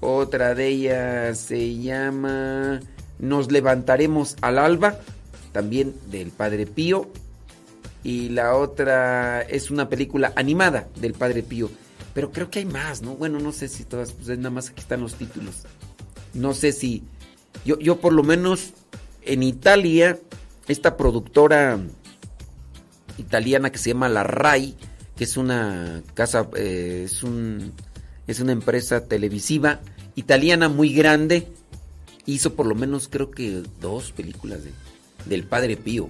Otra 0.00 0.54
de 0.54 0.66
ellas 0.68 1.38
se 1.38 1.76
llama 1.76 2.80
Nos 3.18 3.52
levantaremos 3.52 4.36
al 4.40 4.58
alba. 4.58 4.98
También 5.52 5.94
del 6.10 6.30
Padre 6.30 6.66
Pío. 6.66 7.10
Y 8.04 8.30
la 8.30 8.56
otra 8.56 9.42
es 9.42 9.70
una 9.70 9.88
película 9.88 10.32
animada 10.36 10.88
del 10.96 11.14
Padre 11.14 11.42
Pío. 11.42 11.70
Pero 12.14 12.30
creo 12.30 12.50
que 12.50 12.58
hay 12.58 12.64
más, 12.64 13.02
¿no? 13.02 13.14
Bueno, 13.14 13.38
no 13.38 13.52
sé 13.52 13.68
si 13.68 13.84
todas, 13.84 14.12
pues 14.12 14.28
nada 14.36 14.50
más 14.50 14.70
aquí 14.70 14.80
están 14.80 15.00
los 15.00 15.14
títulos. 15.14 15.62
No 16.34 16.52
sé 16.52 16.72
si. 16.72 17.04
Yo, 17.64 17.78
yo 17.78 18.00
por 18.00 18.12
lo 18.12 18.22
menos 18.22 18.72
en 19.22 19.42
Italia, 19.42 20.18
esta 20.68 20.96
productora 20.96 21.78
italiana 23.18 23.70
que 23.70 23.78
se 23.78 23.90
llama 23.90 24.08
La 24.08 24.24
Rai, 24.24 24.76
que 25.16 25.24
es 25.24 25.36
una 25.36 26.02
casa, 26.14 26.48
eh, 26.56 27.02
es 27.04 27.22
un, 27.22 27.72
es 28.26 28.40
una 28.40 28.52
empresa 28.52 29.06
televisiva 29.06 29.80
italiana 30.14 30.68
muy 30.68 30.92
grande, 30.92 31.48
hizo 32.26 32.54
por 32.54 32.66
lo 32.66 32.74
menos 32.74 33.08
creo 33.08 33.30
que 33.30 33.62
dos 33.80 34.12
películas 34.12 34.64
de, 34.64 34.72
del 35.26 35.44
Padre 35.44 35.76
Pío. 35.76 36.08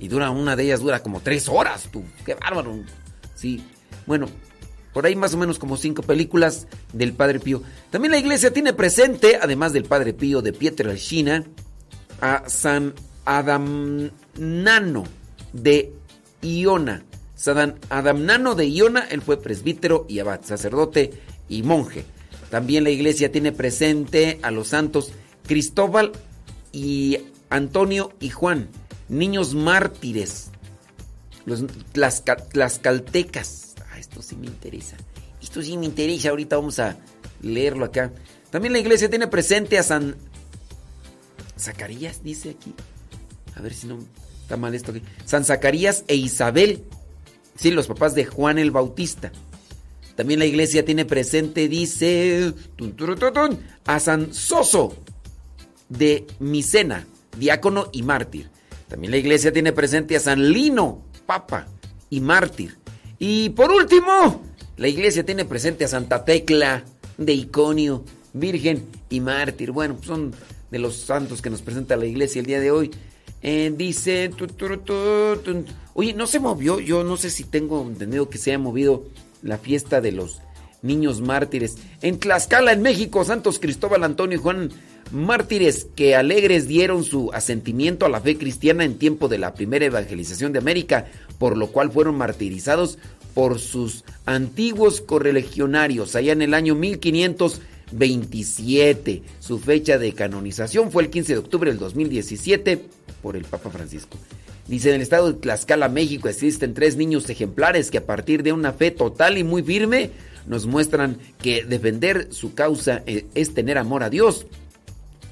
Y 0.00 0.08
dura, 0.08 0.30
una 0.30 0.56
de 0.56 0.64
ellas 0.64 0.80
dura 0.80 1.02
como 1.02 1.20
tres 1.20 1.48
horas, 1.48 1.88
tú. 1.92 2.02
Qué 2.24 2.34
bárbaro. 2.34 2.80
Sí. 3.34 3.62
Bueno, 4.06 4.28
por 4.92 5.06
ahí 5.06 5.14
más 5.14 5.34
o 5.34 5.36
menos 5.36 5.58
como 5.58 5.76
cinco 5.76 6.02
películas 6.02 6.66
del 6.92 7.12
Padre 7.12 7.38
Pío. 7.38 7.62
También 7.90 8.12
la 8.12 8.18
iglesia 8.18 8.52
tiene 8.52 8.72
presente, 8.72 9.38
además 9.40 9.72
del 9.72 9.84
Padre 9.84 10.14
Pío 10.14 10.42
de 10.42 10.52
Pietrelcina, 10.52 11.44
a 12.20 12.48
San 12.48 12.94
Adamnano 13.24 15.04
de 15.52 15.92
Iona. 16.42 17.04
San 17.34 17.78
Adamnano 17.88 18.54
de 18.54 18.70
Iona, 18.70 19.06
él 19.10 19.22
fue 19.22 19.40
presbítero 19.40 20.06
y 20.08 20.18
abad, 20.18 20.40
sacerdote 20.42 21.12
y 21.48 21.62
monje. 21.62 22.04
También 22.50 22.84
la 22.84 22.90
iglesia 22.90 23.30
tiene 23.30 23.52
presente 23.52 24.40
a 24.42 24.50
los 24.50 24.68
santos 24.68 25.12
Cristóbal 25.46 26.12
y 26.72 27.18
Antonio 27.48 28.12
y 28.20 28.30
Juan, 28.30 28.68
niños 29.10 29.54
mártires. 29.54 30.50
Los 31.44 31.64
caltecas. 32.78 33.74
Ah, 33.90 33.98
esto 33.98 34.22
sí 34.22 34.36
me 34.36 34.46
interesa. 34.46 34.96
Esto 35.42 35.62
sí 35.62 35.76
me 35.76 35.86
interesa. 35.86 36.30
Ahorita 36.30 36.56
vamos 36.56 36.78
a 36.78 36.96
leerlo 37.42 37.84
acá. 37.84 38.12
También 38.50 38.72
la 38.72 38.78
iglesia 38.78 39.10
tiene 39.10 39.26
presente 39.26 39.78
a 39.78 39.82
San 39.82 40.16
Zacarías, 41.58 42.22
dice 42.22 42.50
aquí. 42.50 42.74
A 43.54 43.60
ver 43.60 43.74
si 43.74 43.86
no 43.86 43.98
está 44.42 44.56
mal 44.56 44.74
esto 44.74 44.92
aquí. 44.92 45.02
San 45.24 45.44
Zacarías 45.44 46.04
e 46.08 46.14
Isabel. 46.14 46.84
Sí, 47.56 47.70
los 47.70 47.86
papás 47.86 48.14
de 48.14 48.24
Juan 48.24 48.58
el 48.58 48.70
Bautista. 48.70 49.32
También 50.16 50.40
la 50.40 50.46
iglesia 50.46 50.84
tiene 50.84 51.04
presente, 51.04 51.68
dice, 51.68 52.52
a 53.86 54.00
San 54.00 54.34
Soso 54.34 54.94
de 55.88 56.26
Micena, 56.38 57.06
diácono 57.38 57.88
y 57.92 58.02
mártir. 58.02 58.50
También 58.90 59.12
la 59.12 59.18
iglesia 59.18 59.52
tiene 59.52 59.72
presente 59.72 60.16
a 60.16 60.20
San 60.20 60.50
Lino, 60.50 61.04
papa 61.24 61.68
y 62.10 62.20
mártir. 62.20 62.76
Y 63.20 63.50
por 63.50 63.70
último, 63.70 64.42
la 64.76 64.88
iglesia 64.88 65.24
tiene 65.24 65.44
presente 65.44 65.84
a 65.84 65.88
Santa 65.88 66.24
Tecla 66.24 66.84
de 67.16 67.32
Iconio, 67.32 68.04
virgen 68.32 68.84
y 69.08 69.20
mártir. 69.20 69.70
Bueno, 69.70 69.96
son 70.02 70.34
de 70.72 70.78
los 70.80 70.96
santos 70.96 71.40
que 71.40 71.50
nos 71.50 71.62
presenta 71.62 71.96
la 71.96 72.06
iglesia 72.06 72.40
el 72.40 72.46
día 72.46 72.58
de 72.58 72.72
hoy. 72.72 72.90
Eh, 73.42 73.72
dice, 73.76 74.30
oye, 75.94 76.12
no 76.12 76.26
se 76.26 76.40
movió, 76.40 76.80
yo 76.80 77.04
no 77.04 77.16
sé 77.16 77.30
si 77.30 77.44
tengo 77.44 77.82
entendido 77.82 78.28
que 78.28 78.38
se 78.38 78.50
haya 78.50 78.58
movido 78.58 79.04
la 79.42 79.56
fiesta 79.56 80.00
de 80.00 80.12
los 80.12 80.42
niños 80.82 81.20
mártires. 81.20 81.76
En 82.02 82.18
Tlaxcala, 82.18 82.72
en 82.72 82.82
México, 82.82 83.24
Santos 83.24 83.58
Cristóbal, 83.58 84.04
Antonio 84.04 84.38
y 84.38 84.40
Juan 84.40 84.70
mártires 85.12 85.86
que 85.96 86.14
alegres 86.14 86.68
dieron 86.68 87.02
su 87.04 87.30
asentimiento 87.32 88.04
a 88.06 88.08
la 88.08 88.20
fe 88.20 88.38
cristiana 88.38 88.84
en 88.84 88.96
tiempo 88.98 89.26
de 89.28 89.38
la 89.38 89.54
primera 89.54 89.84
evangelización 89.84 90.52
de 90.52 90.60
América, 90.60 91.06
por 91.38 91.56
lo 91.56 91.66
cual 91.68 91.90
fueron 91.90 92.16
martirizados 92.16 92.98
por 93.34 93.58
sus 93.58 94.04
antiguos 94.26 95.00
correligionarios 95.00 96.14
allá 96.16 96.32
en 96.32 96.42
el 96.42 96.52
año 96.54 96.74
1527. 96.74 99.22
Su 99.40 99.58
fecha 99.58 99.96
de 99.98 100.12
canonización 100.12 100.92
fue 100.92 101.04
el 101.04 101.10
15 101.10 101.32
de 101.32 101.38
octubre 101.38 101.70
del 101.70 101.80
2017 101.80 102.84
por 103.22 103.36
el 103.36 103.44
Papa 103.44 103.70
Francisco. 103.70 104.18
Dice, 104.66 104.90
en 104.90 104.96
el 104.96 105.02
estado 105.02 105.32
de 105.32 105.38
Tlaxcala, 105.40 105.88
México, 105.88 106.28
existen 106.28 106.74
tres 106.74 106.96
niños 106.96 107.28
ejemplares 107.28 107.90
que 107.90 107.98
a 107.98 108.06
partir 108.06 108.44
de 108.44 108.52
una 108.52 108.72
fe 108.72 108.92
total 108.92 109.36
y 109.36 109.42
muy 109.42 109.64
firme 109.64 110.12
nos 110.46 110.66
muestran 110.66 111.18
que 111.42 111.64
defender 111.64 112.28
su 112.32 112.54
causa 112.54 113.02
eh, 113.06 113.26
es 113.34 113.54
tener 113.54 113.78
amor 113.78 114.02
a 114.02 114.10
Dios. 114.10 114.46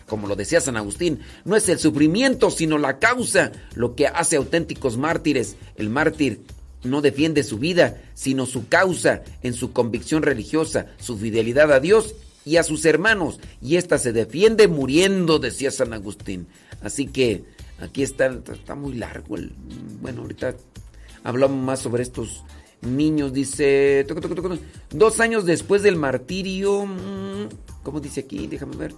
Como 0.06 0.26
lo 0.26 0.36
decía 0.36 0.60
San 0.60 0.76
Agustín, 0.76 1.20
no 1.44 1.54
es 1.54 1.68
el 1.68 1.78
sufrimiento, 1.78 2.50
sino 2.50 2.78
la 2.78 2.98
causa 2.98 3.52
lo 3.74 3.94
que 3.94 4.06
hace 4.06 4.36
auténticos 4.36 4.96
mártires. 4.96 5.56
El 5.76 5.90
mártir 5.90 6.40
no 6.82 7.02
defiende 7.02 7.42
su 7.42 7.58
vida, 7.58 8.00
sino 8.14 8.46
su 8.46 8.68
causa 8.68 9.22
en 9.42 9.52
su 9.52 9.72
convicción 9.72 10.22
religiosa, 10.22 10.86
su 10.98 11.18
fidelidad 11.18 11.72
a 11.72 11.80
Dios 11.80 12.14
y 12.44 12.56
a 12.56 12.62
sus 12.62 12.84
hermanos. 12.84 13.40
Y 13.60 13.76
ésta 13.76 13.98
se 13.98 14.12
defiende 14.12 14.68
muriendo, 14.68 15.38
decía 15.38 15.70
San 15.70 15.92
Agustín. 15.92 16.46
Así 16.82 17.06
que 17.06 17.44
aquí 17.78 18.02
está, 18.02 18.26
está 18.26 18.74
muy 18.74 18.94
largo. 18.94 19.36
El, 19.36 19.52
bueno, 20.00 20.22
ahorita 20.22 20.54
hablamos 21.24 21.62
más 21.62 21.80
sobre 21.80 22.02
estos 22.02 22.44
niños. 22.82 23.32
Dice, 23.32 24.06
dos 24.90 25.20
años 25.20 25.44
después 25.44 25.82
del 25.82 25.96
martirio, 25.96 26.86
mm, 26.86 27.48
¿cómo 27.82 28.00
dice 28.00 28.20
aquí? 28.20 28.46
Déjame 28.46 28.76
ver. 28.76 28.94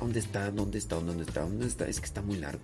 ¿Dónde 0.00 0.18
está? 0.18 0.50
¿Dónde 0.50 0.78
está? 0.78 0.96
¿Dónde 0.96 1.24
está? 1.24 1.40
¿Dónde 1.42 1.66
está? 1.66 1.88
Es 1.88 2.00
que 2.00 2.06
está 2.06 2.22
muy 2.22 2.38
largo. 2.38 2.60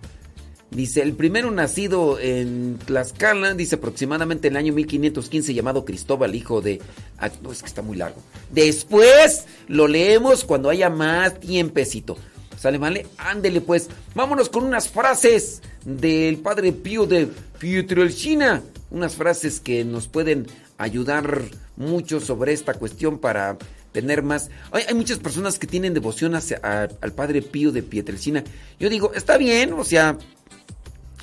Dice, 0.71 1.01
el 1.01 1.13
primero 1.13 1.49
nacido 1.49 2.19
en 2.19 2.77
Tlaxcala, 2.85 3.55
dice 3.55 3.75
aproximadamente 3.75 4.49
en 4.49 4.53
el 4.53 4.57
año 4.57 4.73
1515, 4.73 5.53
llamado 5.55 5.83
Cristóbal, 5.83 6.35
hijo 6.35 6.61
de... 6.61 6.79
ah, 7.17 7.31
no, 7.41 7.51
es 7.51 7.61
que 7.61 7.67
está 7.67 7.81
muy 7.81 7.97
largo. 7.97 8.21
Después 8.51 9.45
lo 9.67 9.87
leemos 9.87 10.43
cuando 10.43 10.69
haya 10.69 10.91
más 10.91 11.39
tiempecito. 11.39 12.17
¿Sale, 12.59 12.77
vale? 12.77 13.07
Ándele 13.17 13.61
pues. 13.61 13.89
Vámonos 14.13 14.49
con 14.49 14.65
unas 14.65 14.89
frases 14.89 15.61
del 15.85 16.37
Padre 16.37 16.73
Pío 16.73 17.05
de 17.05 17.29
Pietrelcina. 17.57 18.61
Unas 18.91 19.15
frases 19.15 19.59
que 19.59 19.85
nos 19.85 20.07
pueden 20.07 20.47
ayudar 20.77 21.43
mucho 21.77 22.19
sobre 22.19 22.53
esta 22.53 22.73
cuestión 22.73 23.19
para 23.19 23.57
tener 23.91 24.23
más. 24.23 24.49
Hay, 24.71 24.93
muchas 24.95 25.19
personas 25.19 25.59
que 25.59 25.67
tienen 25.67 25.93
devoción 25.93 26.35
hacia, 26.35 26.57
al 26.57 27.13
Padre 27.13 27.41
Pío 27.41 27.71
de 27.71 27.83
Pietrelcina. 27.83 28.43
Yo 28.79 28.89
digo, 28.89 29.13
está 29.13 29.37
bien, 29.37 29.73
o 29.73 29.83
sea, 29.83 30.17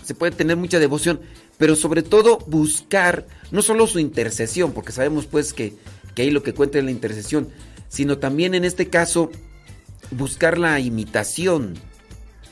se 0.05 0.15
puede 0.15 0.33
tener 0.33 0.57
mucha 0.57 0.79
devoción, 0.79 1.21
pero 1.59 1.75
sobre 1.77 2.03
todo 2.03 2.39
buscar 2.47 3.27
no 3.51 3.63
solo 3.63 3.87
su 3.87 3.99
intercesión, 3.99 4.73
porque 4.73 4.93
sabemos 4.93 5.27
pues 5.27 5.53
que, 5.53 5.75
que 6.15 6.23
ahí 6.23 6.31
lo 6.31 6.43
que 6.43 6.55
cuenta 6.55 6.79
es 6.79 6.85
la 6.85 6.91
intercesión, 6.91 7.49
sino 7.89 8.19
también 8.19 8.55
en 8.55 8.65
este 8.65 8.89
caso 8.89 9.31
buscar 10.11 10.59
la 10.59 10.79
imitación 10.81 11.75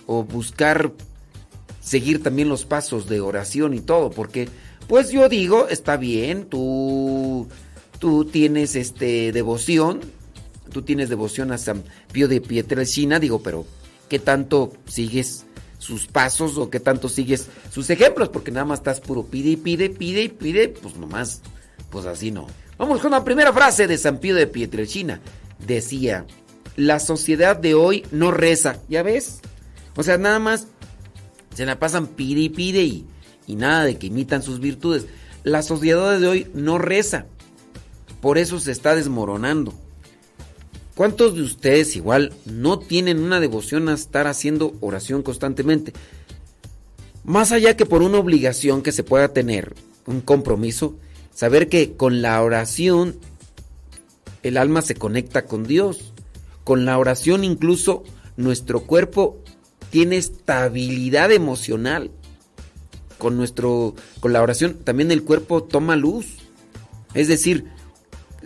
o 0.07 0.25
buscar 0.25 0.93
seguir 1.81 2.23
también 2.23 2.49
los 2.49 2.65
pasos 2.65 3.09
de 3.09 3.21
oración 3.21 3.75
y 3.75 3.81
todo, 3.81 4.11
porque 4.11 4.49
pues 4.87 5.11
yo 5.11 5.29
digo, 5.29 5.69
está 5.69 5.97
bien, 5.97 6.47
tú 6.47 7.49
tú 7.99 8.25
tienes 8.25 8.77
este 8.77 9.33
devoción, 9.33 10.01
tú 10.73 10.83
tienes 10.83 11.09
devoción 11.09 11.53
a 11.53 11.59
San 11.59 11.85
Pío 12.13 12.29
de 12.29 12.41
Pietrelcina, 12.41 13.19
digo, 13.19 13.43
pero 13.43 13.65
¿qué 14.09 14.19
tanto 14.19 14.73
sigues 14.87 15.47
sus 15.79 16.07
pasos 16.07 16.59
o 16.59 16.71
qué 16.71 16.81
tanto 16.81 17.09
sigues 17.09 17.49
sus 17.73 17.89
ejemplos? 17.91 18.29
Porque 18.29 18.51
nada 18.51 18.67
más 18.67 18.81
estás 18.81 19.01
puro 19.01 19.25
pide 19.25 19.51
y 19.51 19.57
pide, 19.57 19.91
pide 19.91 20.23
y 20.23 20.29
pide, 20.29 20.69
pues 20.69 20.97
nomás, 20.97 21.41
pues 21.91 22.07
así 22.07 22.31
no. 22.31 22.47
Vamos 22.77 23.01
con 23.01 23.13
la 23.13 23.25
primera 23.25 23.53
frase 23.53 23.87
de 23.87 23.97
San 23.97 24.19
Pío 24.19 24.35
de 24.35 24.49
Pietrelcina. 24.49 25.21
Decía, 25.65 26.27
la 26.77 26.99
sociedad 26.99 27.57
de 27.57 27.75
hoy 27.75 28.05
no 28.11 28.33
reza, 28.33 28.81
¿ya 28.89 29.03
ves? 29.03 29.41
O 29.97 30.03
sea, 30.03 30.19
nada 30.19 30.41
más 30.41 30.67
se 31.55 31.65
la 31.65 31.79
pasan 31.79 32.09
pide 32.09 32.41
y 32.41 32.49
pide 32.49 32.83
y, 32.83 33.07
y 33.47 33.57
nada 33.57 33.85
de 33.85 33.97
que 33.99 34.09
imitan 34.09 34.43
sus 34.43 34.61
virtudes. 34.61 35.07
La 35.43 35.63
sociedad 35.63 36.19
de 36.19 36.27
hoy 36.27 36.47
no 36.55 36.79
reza. 36.79 37.27
Por 38.21 38.39
eso 38.39 38.59
se 38.61 38.73
está 38.73 38.95
desmoronando. 38.95 39.75
¿Cuántos 40.95 41.35
de 41.35 41.43
ustedes 41.43 41.97
igual 41.97 42.33
no 42.47 42.79
tienen 42.79 43.21
una 43.21 43.41
devoción 43.41 43.89
a 43.89 43.95
estar 43.95 44.27
haciendo 44.27 44.75
oración 44.81 45.23
constantemente? 45.23 45.93
Más 47.25 47.53
allá 47.53 47.77
que 47.77 47.87
por 47.87 48.03
una 48.03 48.19
obligación 48.19 48.83
que 48.83 48.93
se 48.93 49.03
pueda 49.03 49.29
tener, 49.29 49.75
un 50.07 50.21
compromiso, 50.21 50.97
saber 51.35 51.69
que 51.69 51.97
con 51.97 52.23
la 52.23 52.41
oración 52.43 53.17
el 54.45 54.59
alma 54.59 54.83
se 54.83 54.95
conecta 54.95 55.47
con 55.47 55.65
Dios. 55.65 56.13
Con 56.63 56.85
la 56.85 56.99
oración 56.99 57.45
incluso 57.45 58.05
nuestro 58.37 58.83
cuerpo 58.83 59.39
tiene 59.91 60.17
estabilidad 60.17 61.33
emocional. 61.33 62.11
Con 63.25 63.39
nuestro 63.39 63.95
con 64.21 64.35
la 64.35 64.43
oración 64.43 64.75
también 64.85 65.11
el 65.11 65.23
cuerpo 65.23 65.63
toma 65.63 65.97
luz. 65.97 66.27
Es 67.15 67.27
decir, 67.27 67.65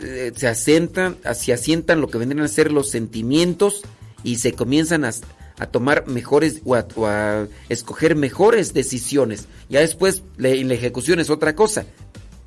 eh, 0.01 0.31
se 0.37 0.47
asientan, 0.47 1.17
se 1.35 1.53
asientan 1.53 2.01
lo 2.01 2.07
que 2.07 2.19
vendrían 2.19 2.45
a 2.45 2.49
ser 2.49 2.71
los 2.71 2.89
sentimientos 2.89 3.83
y 4.23 4.37
se 4.37 4.53
comienzan 4.53 5.05
a, 5.05 5.11
a 5.59 5.67
tomar 5.67 6.07
mejores 6.07 6.63
o 6.65 6.77
a, 6.77 7.49
escoger 7.69 8.15
mejores 8.15 8.73
decisiones. 8.73 9.49
Ya 9.69 9.81
después 9.81 10.23
la, 10.37 10.51
la 10.51 10.75
ejecución 10.75 11.19
es 11.19 11.29
otra 11.29 11.57
cosa. 11.57 11.85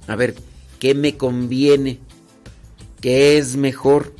A 0.08 0.16
ver, 0.16 0.34
¿qué 0.80 0.96
me 0.96 1.18
conviene? 1.18 2.00
¿Qué 3.02 3.40
es 3.40 3.58
mejor? 3.58 4.16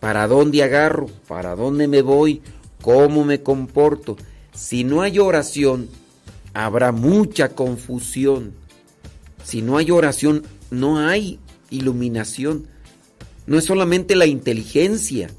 ¿Para 0.00 0.26
dónde 0.26 0.64
agarro? 0.64 1.06
¿Para 1.28 1.54
dónde 1.54 1.86
me 1.86 2.02
voy? 2.02 2.42
¿Cómo 2.80 3.24
me 3.24 3.44
comporto? 3.44 4.16
Si 4.52 4.82
no 4.82 5.02
hay 5.02 5.20
oración, 5.20 5.88
habrá 6.54 6.92
mucha 6.92 7.50
confusión. 7.50 8.52
Si 9.44 9.62
no 9.62 9.76
hay 9.76 9.90
oración, 9.90 10.42
no 10.70 10.98
hay 10.98 11.38
iluminación. 11.70 12.66
No 13.46 13.58
es 13.58 13.64
solamente 13.64 14.14
la 14.14 14.26
inteligencia, 14.26 15.30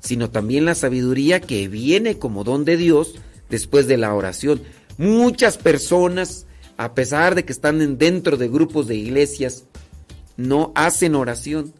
sino 0.00 0.30
también 0.30 0.64
la 0.64 0.74
sabiduría 0.74 1.40
que 1.40 1.66
viene 1.68 2.18
como 2.18 2.44
don 2.44 2.64
de 2.64 2.76
Dios 2.76 3.14
después 3.48 3.86
de 3.86 3.96
la 3.96 4.14
oración. 4.14 4.60
Muchas 4.98 5.56
personas, 5.56 6.46
a 6.76 6.94
pesar 6.94 7.34
de 7.34 7.44
que 7.44 7.52
están 7.52 7.80
en- 7.80 7.96
dentro 7.98 8.36
de 8.36 8.48
grupos 8.48 8.86
de 8.86 8.96
iglesias, 8.96 9.64
no 10.36 10.72
hacen 10.74 11.14
oración. 11.14 11.72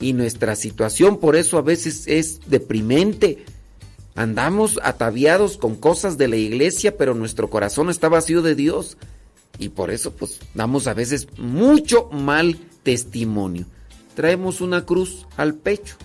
Y 0.00 0.12
nuestra 0.12 0.56
situación 0.56 1.18
por 1.18 1.36
eso 1.36 1.58
a 1.58 1.62
veces 1.62 2.06
es 2.06 2.40
deprimente. 2.46 3.44
Andamos 4.16 4.80
ataviados 4.82 5.56
con 5.58 5.76
cosas 5.76 6.16
de 6.18 6.26
la 6.28 6.36
iglesia, 6.36 6.96
pero 6.96 7.14
nuestro 7.14 7.48
corazón 7.50 7.90
está 7.90 8.08
vacío 8.08 8.42
de 8.42 8.54
Dios. 8.54 8.96
Y 9.58 9.68
por 9.70 9.90
eso 9.90 10.10
pues 10.12 10.40
damos 10.54 10.86
a 10.86 10.94
veces 10.94 11.28
mucho 11.38 12.08
mal 12.10 12.58
testimonio. 12.82 13.66
Traemos 14.14 14.60
una 14.60 14.84
cruz 14.84 15.26
al 15.36 15.54
pecho. 15.54 15.96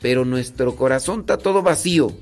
pero 0.00 0.24
nuestro 0.24 0.76
corazón 0.76 1.20
está 1.20 1.38
todo 1.38 1.60
vacío. 1.60 2.12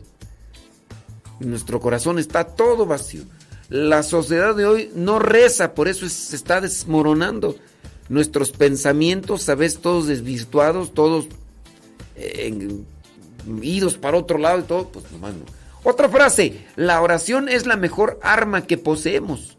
Nuestro 1.41 1.79
corazón 1.79 2.19
está 2.19 2.45
todo 2.45 2.87
vacío. 2.87 3.25
La 3.69 4.03
sociedad 4.03 4.55
de 4.55 4.65
hoy 4.65 4.91
no 4.95 5.19
reza, 5.19 5.75
por 5.75 5.87
eso 5.89 6.07
es- 6.07 6.13
se 6.15 6.37
está 6.37 6.63
desmoronando. 6.63 7.57
Nuestros 8.09 8.51
pensamientos, 8.53 9.43
sabes, 9.43 9.79
todos 9.79 10.07
desvirtuados, 10.07 10.95
todos 10.95 11.27
eh, 12.19 12.47
en- 12.47 12.87
idos 13.63 13.97
para 13.97 14.19
otro 14.19 14.39
lado 14.39 14.61
y 14.61 14.63
todo, 14.63 14.89
pues 14.89 15.11
nomás 15.13 15.35
no. 15.35 15.45
Otra 15.85 16.09
frase, 16.09 16.67
la 16.75 17.01
oración 17.01 17.49
es 17.49 17.67
la 17.67 17.77
mejor 17.77 18.19
arma 18.23 18.67
que 18.67 18.77
poseemos. 18.77 19.57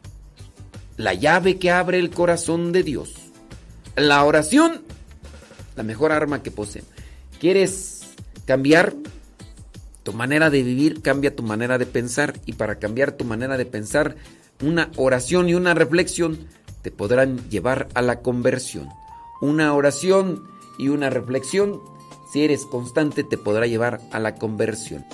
La 0.98 1.14
llave 1.14 1.58
que 1.58 1.72
abre 1.72 2.00
el 2.00 2.10
corazón 2.10 2.72
de 2.72 2.84
Dios. 2.84 3.14
La 3.96 4.24
oración, 4.24 4.82
la 5.76 5.84
mejor 5.84 6.12
arma 6.12 6.44
que 6.44 6.52
poseemos. 6.52 6.92
¿Quieres 7.40 8.02
cambiar 8.46 8.94
tu 10.04 10.12
manera 10.12 10.50
de 10.50 10.64
vivir? 10.64 11.02
Cambia 11.02 11.36
tu 11.36 11.44
manera 11.44 11.78
de 11.78 11.86
pensar. 11.86 12.34
Y 12.46 12.54
para 12.54 12.80
cambiar 12.80 13.14
tu 13.14 13.24
manera 13.24 13.58
de 13.58 13.66
pensar, 13.66 14.16
una 14.62 14.92
oración 14.98 15.50
y 15.50 15.54
una 15.54 15.76
reflexión 15.76 16.40
te 16.82 16.92
podrán 16.92 17.50
llevar 17.50 17.88
a 17.94 18.02
la 18.02 18.22
conversión. 18.22 18.90
Una 19.40 19.74
oración 19.74 20.44
y 20.78 20.90
una 20.90 21.10
reflexión, 21.10 21.82
si 22.32 22.44
eres 22.44 22.66
constante, 22.66 23.24
te 23.24 23.38
podrá 23.38 23.68
llevar 23.68 24.02
a 24.12 24.20
la 24.20 24.36
conversión. 24.36 25.06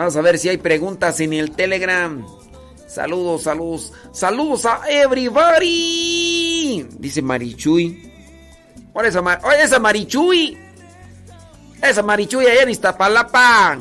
Vamos 0.00 0.16
a 0.16 0.22
ver 0.22 0.38
si 0.38 0.48
hay 0.48 0.56
preguntas 0.56 1.20
en 1.20 1.34
el 1.34 1.50
Telegram. 1.50 2.24
Saludos, 2.86 3.42
saludos, 3.42 3.92
saludos 4.12 4.64
a 4.64 4.80
everybody. 4.88 6.39
Dice 6.98 7.22
Marichuy. 7.22 8.10
Esa, 9.04 9.22
Mar- 9.22 9.40
oye, 9.44 9.62
esa 9.62 9.78
Marichuy. 9.78 10.58
Esa 11.82 12.02
Marichuy 12.02 12.46
allá 12.46 12.62
en 12.62 12.70
Iztapalapa. 12.70 13.78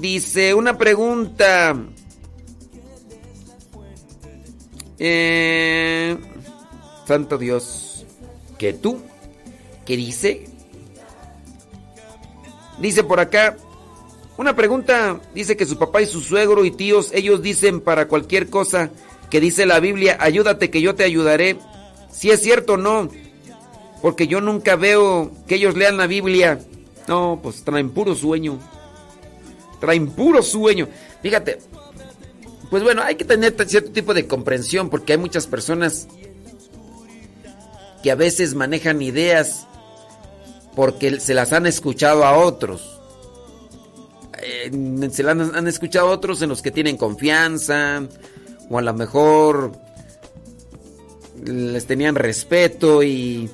Dice 0.00 0.54
una 0.54 0.76
pregunta. 0.76 1.76
Eh, 4.98 6.16
Santo 7.06 7.38
Dios. 7.38 8.04
¿Que 8.58 8.72
tú? 8.72 9.00
¿Qué 9.86 9.96
dice? 9.96 10.46
Dice 12.78 13.04
por 13.04 13.20
acá. 13.20 13.56
Una 14.36 14.54
pregunta. 14.54 15.20
Dice 15.34 15.56
que 15.56 15.66
su 15.66 15.78
papá 15.78 16.02
y 16.02 16.06
su 16.06 16.20
suegro 16.20 16.64
y 16.64 16.70
tíos, 16.70 17.10
ellos 17.12 17.42
dicen 17.42 17.80
para 17.80 18.08
cualquier 18.08 18.48
cosa 18.50 18.90
que 19.30 19.40
dice 19.40 19.64
la 19.64 19.80
Biblia, 19.80 20.18
ayúdate 20.20 20.70
que 20.70 20.82
yo 20.82 20.94
te 20.96 21.04
ayudaré. 21.04 21.56
Si 22.10 22.30
es 22.30 22.42
cierto 22.42 22.74
o 22.74 22.76
no. 22.76 23.08
Porque 24.02 24.26
yo 24.26 24.40
nunca 24.40 24.76
veo 24.76 25.30
que 25.46 25.54
ellos 25.54 25.76
lean 25.76 25.96
la 25.96 26.06
Biblia. 26.06 26.58
No, 27.06 27.38
pues 27.42 27.62
traen 27.62 27.90
puro 27.90 28.14
sueño. 28.14 28.58
Traen 29.78 30.10
puro 30.10 30.42
sueño. 30.42 30.88
Fíjate. 31.22 31.58
Pues 32.70 32.82
bueno, 32.82 33.02
hay 33.02 33.14
que 33.14 33.24
tener 33.24 33.54
cierto 33.68 33.92
tipo 33.92 34.14
de 34.14 34.26
comprensión 34.26 34.90
porque 34.90 35.12
hay 35.12 35.18
muchas 35.18 35.46
personas 35.46 36.08
que 38.02 38.10
a 38.10 38.14
veces 38.14 38.54
manejan 38.54 39.02
ideas 39.02 39.66
porque 40.76 41.18
se 41.20 41.34
las 41.34 41.52
han 41.52 41.66
escuchado 41.66 42.24
a 42.24 42.36
otros. 42.38 43.00
Eh, 44.42 44.70
se 45.10 45.22
las 45.22 45.32
han, 45.32 45.54
han 45.54 45.68
escuchado 45.68 46.08
a 46.08 46.12
otros 46.12 46.42
en 46.42 46.48
los 46.48 46.62
que 46.62 46.70
tienen 46.70 46.96
confianza 46.96 48.08
o 48.70 48.78
a 48.78 48.82
lo 48.82 48.94
mejor 48.94 49.72
les 51.44 51.86
tenían 51.86 52.14
respeto 52.14 53.02
y 53.02 53.50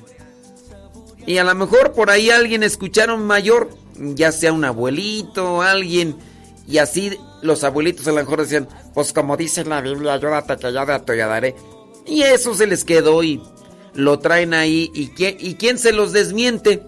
y 1.25 1.39
a 1.39 1.43
lo 1.43 1.53
mejor 1.55 1.91
por 1.91 2.09
ahí 2.09 2.29
alguien 2.29 2.63
escucharon 2.63 3.25
mayor, 3.25 3.69
ya 3.97 4.31
sea 4.31 4.53
un 4.53 4.63
abuelito, 4.63 5.61
alguien 5.61 6.15
y 6.67 6.77
así 6.77 7.17
los 7.41 7.63
abuelitos 7.63 8.07
a 8.07 8.11
lo 8.11 8.17
mejor 8.17 8.41
decían, 8.41 8.67
pues 8.93 9.13
como 9.13 9.37
dice 9.37 9.63
la 9.63 9.81
Biblia, 9.81 10.13
ayúdate 10.13 10.57
que 10.57 10.73
yo 10.73 10.85
te 11.01 11.11
ayudaré. 11.13 11.55
Y 12.05 12.21
eso 12.21 12.53
se 12.53 12.67
les 12.67 12.83
quedó 12.83 13.23
y 13.23 13.41
lo 13.93 14.19
traen 14.19 14.53
ahí. 14.53 14.91
¿Y 14.93 15.09
quién, 15.09 15.37
¿Y 15.39 15.55
quién 15.55 15.77
se 15.77 15.93
los 15.93 16.13
desmiente? 16.13 16.83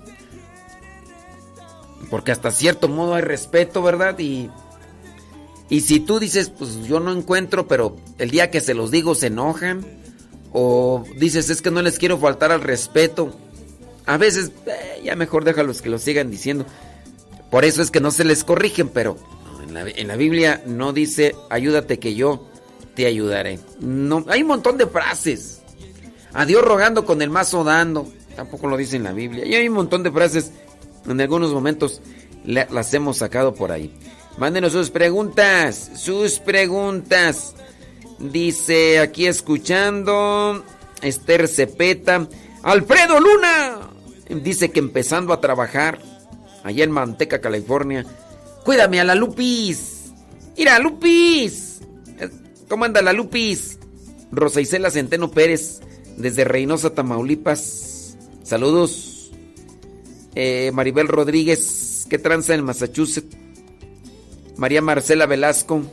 Porque 2.09 2.31
hasta 2.31 2.51
cierto 2.51 2.87
modo 2.87 3.15
hay 3.15 3.21
respeto, 3.21 3.81
¿verdad? 3.81 4.17
Y, 4.19 4.49
y 5.69 5.81
si 5.81 5.99
tú 5.99 6.19
dices, 6.19 6.49
pues 6.49 6.83
yo 6.87 6.99
no 6.99 7.11
encuentro, 7.11 7.67
pero 7.67 7.95
el 8.17 8.31
día 8.31 8.49
que 8.51 8.61
se 8.61 8.73
los 8.73 8.91
digo 8.91 9.15
se 9.15 9.27
enojan. 9.27 9.85
O 10.51 11.03
dices, 11.17 11.49
es 11.51 11.61
que 11.61 11.69
no 11.69 11.81
les 11.83 11.99
quiero 11.99 12.17
faltar 12.17 12.51
al 12.51 12.61
respeto. 12.61 13.35
A 14.07 14.17
veces, 14.17 14.51
eh, 14.65 15.01
ya 15.03 15.15
mejor 15.15 15.43
déjalos 15.43 15.81
que 15.83 15.89
lo 15.89 15.99
sigan 15.99 16.31
diciendo. 16.31 16.65
Por 17.51 17.65
eso 17.65 17.83
es 17.83 17.91
que 17.91 17.99
no 17.99 18.09
se 18.09 18.23
les 18.25 18.43
corrigen, 18.43 18.89
pero 18.89 19.15
en 19.67 19.73
la, 19.75 19.87
en 19.87 20.07
la 20.07 20.15
Biblia 20.15 20.63
no 20.65 20.91
dice, 20.91 21.35
ayúdate 21.51 21.99
que 21.99 22.15
yo 22.15 22.47
te 22.95 23.05
ayudaré. 23.05 23.59
No, 23.79 24.25
hay 24.27 24.41
un 24.41 24.47
montón 24.47 24.77
de 24.77 24.87
frases. 24.87 25.61
A 26.33 26.45
Dios 26.47 26.63
rogando 26.63 27.05
con 27.05 27.21
el 27.21 27.29
mazo 27.29 27.63
dando. 27.63 28.07
Tampoco 28.35 28.67
lo 28.67 28.75
dice 28.77 28.95
en 28.95 29.03
la 29.03 29.13
Biblia. 29.13 29.45
Y 29.45 29.53
hay 29.53 29.67
un 29.67 29.75
montón 29.75 30.01
de 30.01 30.11
frases. 30.11 30.51
En 31.07 31.21
algunos 31.21 31.53
momentos 31.53 32.01
la- 32.43 32.67
las 32.71 32.91
hemos 32.95 33.17
sacado 33.17 33.53
por 33.53 33.71
ahí. 33.71 33.93
Mándenos 34.39 34.71
sus 34.71 34.89
preguntas. 34.89 35.91
Sus 35.95 36.39
preguntas. 36.39 37.55
Dice 38.19 38.99
aquí 38.99 39.27
escuchando. 39.27 40.63
Esther 41.01 41.47
Cepeta. 41.49 42.27
Alfredo 42.63 43.19
Luna. 43.19 43.89
Dice 44.29 44.71
que 44.71 44.79
empezando 44.79 45.33
a 45.33 45.41
trabajar 45.41 45.99
allá 46.63 46.85
en 46.85 46.91
Manteca, 46.91 47.41
California. 47.41 48.05
Cuídame 48.63 49.01
a 49.01 49.03
la 49.03 49.15
Lupis. 49.15 50.13
Mira, 50.57 50.79
Lupis. 50.79 51.79
¿Cómo 52.69 52.85
anda 52.85 53.01
la 53.01 53.11
Lupis? 53.11 53.77
Rosa 54.31 54.61
Isela 54.61 54.91
Centeno 54.91 55.31
Pérez, 55.31 55.81
desde 56.15 56.43
Reynosa, 56.43 56.91
Tamaulipas. 56.91 58.15
Saludos. 58.43 59.31
Eh, 60.35 60.71
Maribel 60.73 61.07
Rodríguez, 61.07 62.05
¿qué 62.09 62.19
tranza 62.19 62.53
en 62.53 62.63
Massachusetts? 62.63 63.38
María 64.59 64.81
Marcela 64.81 65.25
Velasco, 65.25 65.83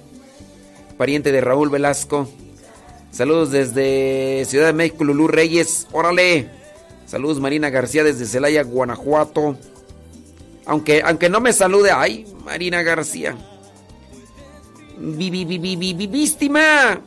pariente 0.98 1.30
de 1.30 1.40
Raúl 1.40 1.70
Velasco. 1.70 2.28
Saludos 3.12 3.52
desde 3.52 4.44
Ciudad 4.44 4.66
de 4.66 4.72
México, 4.72 5.04
Lulú 5.04 5.28
Reyes. 5.28 5.86
Órale. 5.92 6.50
Saludos 7.06 7.38
Marina 7.38 7.70
García 7.70 8.02
desde 8.02 8.26
Celaya, 8.26 8.64
Guanajuato. 8.64 9.56
Aunque, 10.66 11.00
aunque 11.04 11.28
no 11.28 11.40
me 11.40 11.52
salude, 11.52 11.92
ay, 11.92 12.26
Marina 12.44 12.82
García. 12.82 13.36
Víctima. 14.98 17.00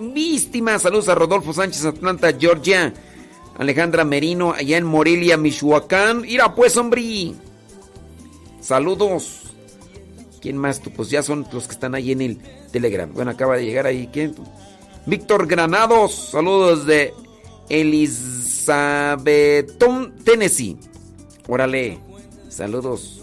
Víctima. 0.00 0.78
Saludos 0.78 1.10
a 1.10 1.14
Rodolfo 1.14 1.52
Sánchez, 1.52 1.84
Atlanta, 1.84 2.32
Georgia. 2.32 2.94
Alejandra 3.58 4.06
Merino, 4.06 4.52
allá 4.52 4.78
en 4.78 4.84
Morelia, 4.84 5.36
Michoacán. 5.36 6.24
Ira 6.24 6.54
pues, 6.54 6.78
hombre. 6.78 7.34
Saludos. 8.62 9.41
¿Quién 10.42 10.58
más 10.58 10.80
tú? 10.80 10.90
Pues 10.90 11.08
ya 11.08 11.22
son 11.22 11.46
los 11.52 11.68
que 11.68 11.72
están 11.72 11.94
ahí 11.94 12.10
en 12.10 12.20
el 12.20 12.38
Telegram. 12.72 13.08
Bueno, 13.14 13.30
acaba 13.30 13.56
de 13.56 13.64
llegar 13.64 13.86
ahí. 13.86 14.08
¿Quién? 14.12 14.34
Víctor 15.06 15.46
Granados. 15.46 16.30
Saludos 16.32 16.84
de 16.84 17.14
Elizabethton, 17.68 20.16
Tennessee. 20.24 20.76
Órale. 21.46 22.00
Saludos. 22.48 23.22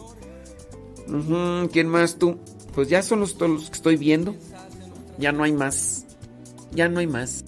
¿Quién 1.72 1.90
más 1.90 2.18
tú? 2.18 2.38
Pues 2.74 2.88
ya 2.88 3.04
son 3.04 3.20
los, 3.20 3.38
los 3.40 3.70
que 3.70 3.76
estoy 3.76 3.98
viendo. 3.98 4.34
Ya 5.18 5.34
no 5.34 5.44
hay 5.44 5.52
más. 5.52 6.06
Ya 6.72 6.88
no 6.88 7.00
hay 7.00 7.08
más. 7.08 7.44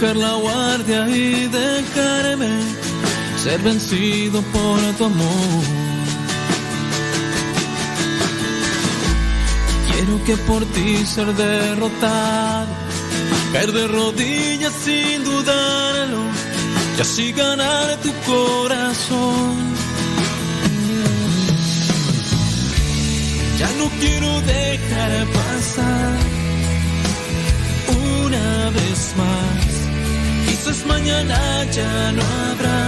Bajar 0.00 0.16
la 0.16 0.34
guardia 0.34 1.08
y 1.08 1.46
dejarme 1.48 2.48
ser 3.42 3.60
vencido 3.60 4.40
por 4.42 4.80
tu 4.96 5.04
amor. 5.04 5.64
Quiero 9.90 10.24
que 10.24 10.36
por 10.48 10.64
ti 10.64 11.04
ser 11.04 11.26
derrotado, 11.34 12.66
caer 13.52 13.72
de 13.72 13.88
rodillas 13.88 14.72
sin 14.72 15.22
dudarlo, 15.24 16.22
y 16.96 17.00
así 17.00 17.32
ganar 17.32 17.96
tu 18.00 18.12
corazón. 18.30 19.56
Ya 23.58 23.68
no 23.78 23.90
quiero 24.00 24.40
dejar 24.40 25.26
pasar 25.26 26.18
una 27.88 28.70
vez 28.70 29.14
más. 29.18 29.69
Mañana 30.92 31.40
ya 31.76 32.12
no 32.16 32.22
habrá 32.22 32.82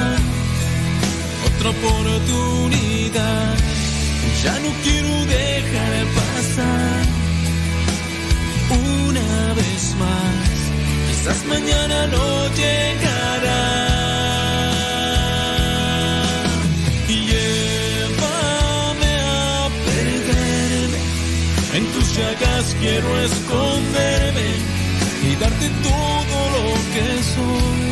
otra 1.47 1.69
oportunidad. 1.71 3.55
Ya 4.43 4.55
no 4.65 4.71
quiero 4.85 5.13
dejar 5.37 5.93
pasar 6.19 7.03
una 8.71 9.31
vez 9.61 9.83
más. 10.03 10.51
Quizás 11.09 11.39
mañana 11.47 11.99
no 12.15 12.27
llegará. 12.61 13.65
Llévame 17.87 19.13
a 19.21 19.69
perderme. 19.87 21.01
En 21.79 21.85
tus 21.93 22.07
llagas 22.17 22.67
quiero 22.81 23.11
esconderme 23.29 24.49
y 25.29 25.31
darte 25.41 25.69
todo 25.89 26.37
lo 26.55 26.65
que 26.93 27.07
soy. 27.35 27.92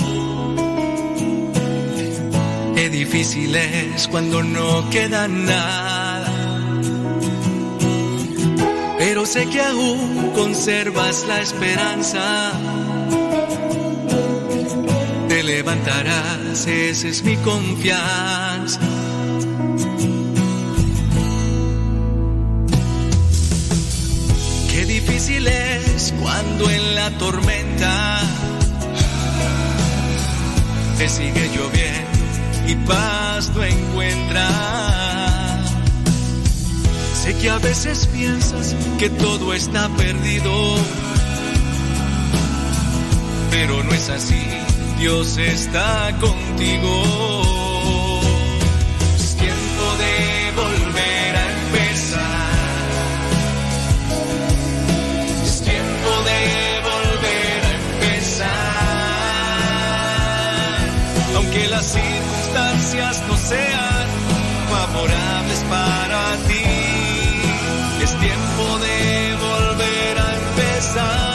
difícil 3.05 3.55
es 3.55 4.07
cuando 4.07 4.43
no 4.43 4.87
queda 4.91 5.27
nada. 5.27 6.31
Pero 8.99 9.25
sé 9.25 9.47
que 9.47 9.59
aún 9.59 10.31
conservas 10.35 11.25
la 11.27 11.41
esperanza. 11.41 12.51
Te 15.29 15.41
levantarás, 15.41 16.67
esa 16.67 17.07
es 17.07 17.23
mi 17.23 17.37
confianza. 17.37 18.79
Qué 24.71 24.85
difícil 24.85 25.47
es 25.47 26.13
cuando 26.21 26.69
en 26.69 26.95
la 26.95 27.09
tormenta 27.17 28.21
te 30.99 31.09
sigue 31.09 31.49
lloviendo 31.55 31.90
y 32.67 32.75
paz 32.75 33.51
no 33.55 33.63
encuentras. 33.63 34.51
Sé 37.23 37.35
que 37.35 37.49
a 37.49 37.57
veces 37.59 38.07
piensas 38.07 38.75
que 38.97 39.09
todo 39.09 39.53
está 39.53 39.89
perdido, 39.89 40.75
pero 43.51 43.83
no 43.83 43.93
es 43.93 44.09
así. 44.09 44.41
Dios 44.99 45.37
está 45.37 46.15
contigo. 46.19 47.40
Para 65.71 66.23
ti, 66.47 66.65
es 68.03 68.11
tiempo 68.19 68.63
de 68.85 69.35
volver 69.47 70.13
a 70.19 70.29
empezar. 70.41 71.31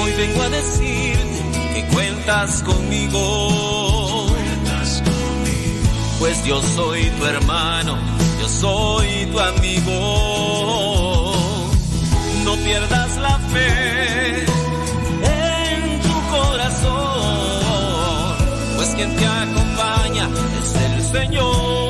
Hoy 0.00 0.12
vengo 0.22 0.40
a 0.42 0.48
decirte 0.48 1.42
que 1.74 1.82
cuentas 1.92 2.62
conmigo. 2.62 4.34
Pues 6.24 6.42
yo 6.46 6.62
soy 6.62 7.10
tu 7.18 7.26
hermano, 7.26 7.98
soy 8.64 9.26
tu 9.30 9.38
amigo. 9.38 9.96
No 12.44 12.52
pierdas 12.64 13.16
la 13.18 13.38
fe 13.52 14.46
en 15.22 16.00
tu 16.00 16.16
corazón, 16.34 16.76
pues 18.76 18.88
quien 18.96 19.14
te 19.16 19.26
acompaña 19.26 20.30
es 20.62 20.70
el 20.86 20.94
Señor. 21.14 21.83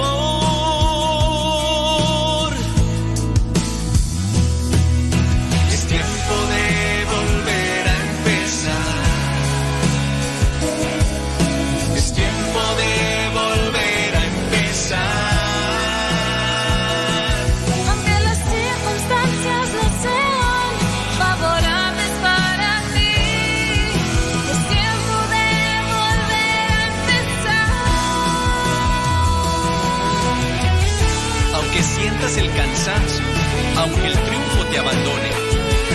Aunque 33.84 34.06
el 34.06 34.12
triunfo 34.14 34.64
te 34.70 34.78
abandone, 34.78 35.30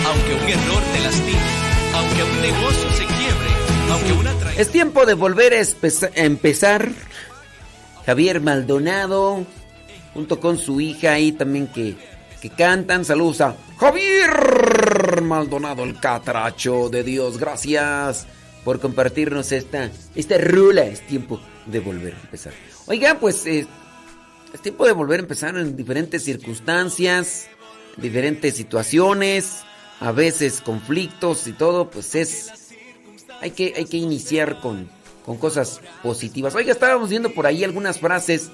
aunque 0.06 0.34
un 0.36 0.48
error 0.48 0.84
te 0.94 1.00
lastime, 1.00 1.40
aunque 1.96 2.24
un 2.24 2.42
negocio 2.42 2.92
se 2.92 3.06
quiebre, 3.06 3.50
aunque 3.90 4.14
una 4.14 4.32
traición... 4.34 4.62
Es 4.62 4.70
tiempo 4.70 5.06
de 5.08 5.14
volver 5.16 5.54
a 5.56 5.64
empezar. 6.14 6.92
Javier 8.06 8.42
Maldonado, 8.42 9.44
junto 10.14 10.40
con 10.40 10.60
su 10.60 10.80
hija 10.80 11.14
ahí 11.14 11.32
también 11.32 11.66
que, 11.66 11.96
que 12.40 12.52
cantan. 12.52 13.06
Saludos 13.06 13.42
a 13.42 13.56
Javier 13.80 15.24
Maldonado, 15.24 15.84
el 15.84 16.00
catracho 16.00 16.90
de 16.90 17.02
Dios. 17.04 17.40
Gracias 17.40 18.28
por 18.64 18.80
compartirnos 18.80 19.52
esta, 19.52 19.90
esta 20.14 20.38
rula. 20.38 20.84
Es 20.84 21.08
tiempo 21.08 21.42
de 21.66 21.80
volver 21.80 22.14
a 22.14 22.22
empezar. 22.22 22.54
Oigan, 22.86 23.18
pues 23.18 23.48
eh, 23.48 23.66
es 24.54 24.62
tiempo 24.62 24.86
de 24.86 24.92
volver 24.92 25.22
a 25.22 25.24
empezar 25.24 25.58
en 25.58 25.76
diferentes 25.76 26.24
circunstancias, 26.24 27.48
diferentes 27.98 28.56
situaciones, 28.56 29.64
a 30.00 30.12
veces 30.12 30.62
conflictos 30.62 31.48
y 31.48 31.54
todo, 31.54 31.90
pues 31.90 32.16
es 32.16 32.52
hay 33.42 33.52
que, 33.52 33.74
hay 33.76 33.86
que 33.86 33.98
iniciar 33.98 34.60
con, 34.60 34.90
con 35.26 35.38
cosas 35.38 35.82
positivas. 36.04 36.56
Oiga, 36.56 36.72
estábamos 36.72 37.10
viendo 37.10 37.32
por 37.34 37.46
ahí 37.46 37.64
algunas 37.64 38.00
frases 38.00 38.50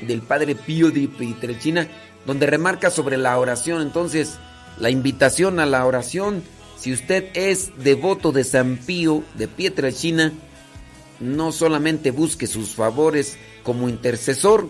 del 0.00 0.22
padre 0.22 0.54
Pío 0.54 0.90
de 0.90 1.08
Pietrelcina 1.08 1.88
donde 2.28 2.46
remarca 2.46 2.90
sobre 2.90 3.16
la 3.16 3.38
oración. 3.38 3.80
Entonces, 3.80 4.38
la 4.78 4.90
invitación 4.90 5.60
a 5.60 5.66
la 5.66 5.86
oración, 5.86 6.42
si 6.78 6.92
usted 6.92 7.30
es 7.34 7.72
devoto 7.82 8.32
de 8.32 8.44
San 8.44 8.76
Pío 8.76 9.24
de 9.34 9.48
Pietrelcina, 9.48 10.32
no 11.20 11.52
solamente 11.52 12.10
busque 12.10 12.46
sus 12.46 12.74
favores 12.74 13.38
como 13.62 13.88
intercesor, 13.88 14.68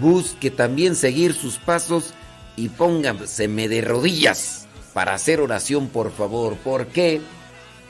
busque 0.00 0.50
también 0.50 0.96
seguir 0.96 1.34
sus 1.34 1.58
pasos 1.58 2.14
y 2.58 2.70
póngaseme 2.70 3.68
de 3.68 3.80
rodillas 3.82 4.66
para 4.92 5.14
hacer 5.14 5.40
oración, 5.40 5.88
por 5.88 6.10
favor. 6.10 6.56
¿Por 6.56 6.88
qué? 6.88 7.20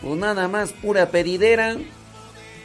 Pues 0.03 0.19
nada 0.19 0.47
más 0.47 0.73
pura 0.73 1.11
pedidera 1.11 1.77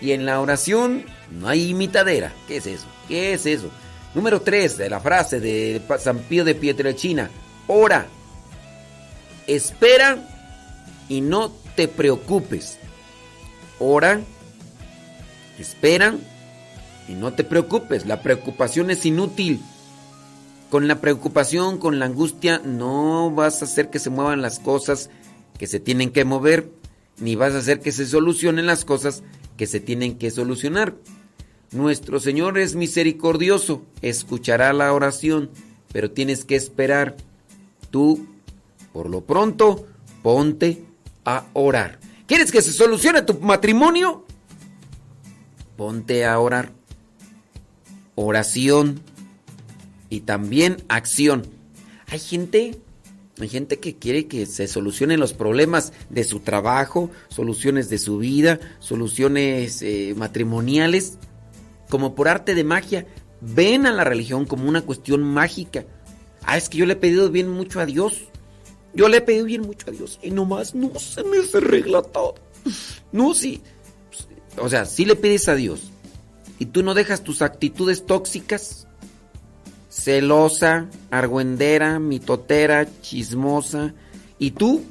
Y 0.02 0.12
en 0.12 0.26
la 0.26 0.42
oración 0.42 1.06
no 1.32 1.48
hay 1.48 1.70
imitadera. 1.70 2.34
¿Qué 2.48 2.58
es 2.58 2.68
eso? 2.68 2.86
¿Qué 3.08 3.34
es 3.34 3.46
eso? 3.46 3.72
Número 4.14 4.42
3 4.42 4.78
de 4.78 4.90
la 4.90 5.00
frase 5.00 5.40
de 5.40 5.82
San 5.98 6.20
Pío 6.20 6.44
de 6.44 6.56
Pietrelcina. 6.56 7.32
Ora, 7.68 8.06
espera 9.48 10.18
y 11.08 11.22
no 11.22 11.54
te 11.76 11.88
preocupes. 11.88 12.80
Ora, 13.80 14.20
espera 15.58 16.16
y 17.08 17.14
no 17.14 17.32
te 17.32 17.46
preocupes. 17.46 18.06
La 18.06 18.22
preocupación 18.22 18.92
es 18.92 19.06
inútil. 19.06 19.62
Con 20.74 20.88
la 20.88 21.02
preocupación, 21.02 21.78
con 21.78 22.00
la 22.00 22.06
angustia, 22.06 22.60
no 22.66 23.30
vas 23.30 23.62
a 23.62 23.66
hacer 23.66 23.92
que 23.92 24.00
se 24.00 24.10
muevan 24.10 24.42
las 24.42 24.58
cosas 24.58 25.12
que 25.60 25.68
se 25.68 25.80
tienen 25.80 26.10
que 26.10 26.26
mover, 26.26 26.72
ni 27.20 27.36
vas 27.36 27.54
a 27.54 27.60
hacer 27.60 27.80
que 27.80 27.92
se 27.92 28.08
solucionen 28.08 28.66
las 28.66 28.84
cosas 28.84 29.22
que 29.56 29.68
se 29.68 29.80
tienen 29.80 30.18
que 30.18 30.32
solucionar. 30.32 30.96
Nuestro 31.72 32.20
Señor 32.20 32.58
es 32.58 32.74
misericordioso, 32.74 33.84
escuchará 34.02 34.74
la 34.74 34.92
oración, 34.92 35.52
pero 35.92 36.10
tienes 36.10 36.44
que 36.44 36.56
esperar. 36.56 37.18
Tú, 37.92 38.26
por 38.94 39.12
lo 39.12 39.22
pronto, 39.22 39.86
ponte 40.24 40.84
a 41.24 41.46
orar. 41.54 42.00
¿Quieres 42.26 42.52
que 42.52 42.64
se 42.64 42.74
solucione 42.74 43.22
tu 43.22 43.40
matrimonio? 43.40 44.26
Ponte 45.78 46.26
a 46.26 46.40
orar. 46.40 46.72
Oración 48.16 49.13
y 50.14 50.22
también 50.22 50.78
acción. 50.90 51.48
Hay 52.06 52.20
gente, 52.20 52.78
hay 53.40 53.50
gente 53.50 53.80
que 53.80 53.96
quiere 53.96 54.28
que 54.28 54.46
se 54.46 54.68
solucionen 54.68 55.20
los 55.20 55.34
problemas 55.34 55.92
de 56.12 56.24
su 56.24 56.40
trabajo, 56.40 57.10
soluciones 57.30 57.90
de 57.90 57.98
su 57.98 58.20
vida, 58.20 58.60
soluciones 58.78 59.82
eh, 59.82 60.14
matrimoniales, 60.16 61.18
como 61.90 62.14
por 62.14 62.28
arte 62.28 62.54
de 62.54 62.64
magia. 62.64 63.08
Ven 63.42 63.88
a 63.88 63.92
la 63.92 64.04
religión 64.04 64.46
como 64.46 64.70
una 64.70 64.84
cuestión 64.84 65.24
mágica. 65.24 65.84
Ah, 66.44 66.58
es 66.58 66.70
que 66.70 66.78
yo 66.78 66.86
le 66.86 66.94
he 66.94 66.98
pedido 66.98 67.32
bien 67.32 67.50
mucho 67.50 67.80
a 67.80 67.88
Dios. 67.88 68.26
Yo 68.94 69.10
le 69.10 69.18
he 69.18 69.22
pedido 69.22 69.46
bien 69.46 69.62
mucho 69.64 69.90
a 69.90 69.94
Dios 69.94 70.20
y 70.22 70.30
nomás 70.30 70.76
no 70.76 70.94
se 71.00 71.24
me 71.24 71.38
arregla 71.56 72.04
todo. 72.04 72.36
No, 73.12 73.34
sí. 73.34 73.64
O 74.60 74.70
sea, 74.70 74.86
si 74.86 75.06
le 75.06 75.16
pides 75.16 75.50
a 75.50 75.56
Dios 75.56 75.92
y 76.60 76.68
tú 76.68 76.84
no 76.84 76.94
dejas 76.94 77.24
tus 77.24 77.42
actitudes 77.42 78.06
tóxicas, 78.06 78.88
celosa, 79.94 80.88
argüendera, 81.12 82.00
mitotera, 82.00 82.88
chismosa, 83.02 83.94
y 84.40 84.52
tú, 84.52 84.84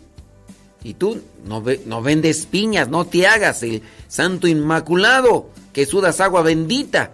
y 0.85 0.95
tú 0.95 1.21
no, 1.45 1.63
no 1.87 2.03
vendes 2.03 2.47
piñas, 2.47 2.89
no 2.89 3.05
te 3.05 3.27
hagas 3.27 3.65
el 3.65 3.83
santo 4.07 4.47
inmaculado, 4.47 5.51
que 5.73 5.87
sudas 5.87 6.21
agua 6.21 6.43
bendita, 6.43 7.11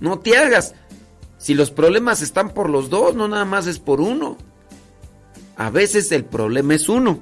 no 0.00 0.18
te 0.18 0.38
hagas. 0.38 0.74
Si 1.36 1.54
los 1.54 1.70
problemas 1.70 2.22
están 2.22 2.50
por 2.50 2.70
los 2.70 2.88
dos, 2.88 3.14
no 3.14 3.28
nada 3.28 3.44
más 3.44 3.66
es 3.66 3.78
por 3.78 4.00
uno. 4.00 4.38
A 5.56 5.70
veces 5.70 6.10
el 6.12 6.24
problema 6.24 6.74
es 6.74 6.88
uno. 6.88 7.20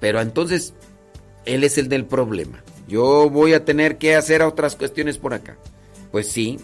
Pero 0.00 0.20
entonces, 0.20 0.74
él 1.44 1.62
es 1.62 1.78
el 1.78 1.88
del 1.88 2.04
problema. 2.04 2.62
Yo 2.88 3.30
voy 3.30 3.54
a 3.54 3.64
tener 3.64 3.98
que 3.98 4.16
hacer 4.16 4.42
otras 4.42 4.74
cuestiones 4.74 5.18
por 5.18 5.34
acá. 5.34 5.56
Pues 6.10 6.28
sí. 6.28 6.58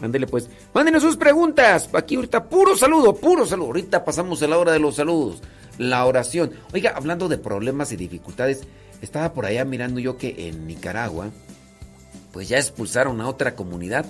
Mándele 0.00 0.26
pues. 0.26 0.48
Mándenos 0.72 1.02
sus 1.02 1.16
preguntas. 1.16 1.88
Aquí 1.92 2.16
ahorita 2.16 2.44
puro 2.48 2.76
saludo, 2.76 3.14
puro 3.14 3.46
saludo. 3.46 3.68
Ahorita 3.68 4.04
pasamos 4.04 4.42
a 4.42 4.48
la 4.48 4.58
hora 4.58 4.72
de 4.72 4.78
los 4.78 4.96
saludos. 4.96 5.42
La 5.78 6.04
oración. 6.04 6.52
Oiga, 6.72 6.92
hablando 6.94 7.28
de 7.28 7.38
problemas 7.38 7.92
y 7.92 7.96
dificultades, 7.96 8.62
estaba 9.00 9.32
por 9.32 9.46
allá 9.46 9.64
mirando 9.64 10.00
yo 10.00 10.16
que 10.16 10.48
en 10.48 10.66
Nicaragua, 10.66 11.30
pues 12.32 12.48
ya 12.48 12.58
expulsaron 12.58 13.20
a 13.20 13.28
otra 13.28 13.54
comunidad. 13.54 14.06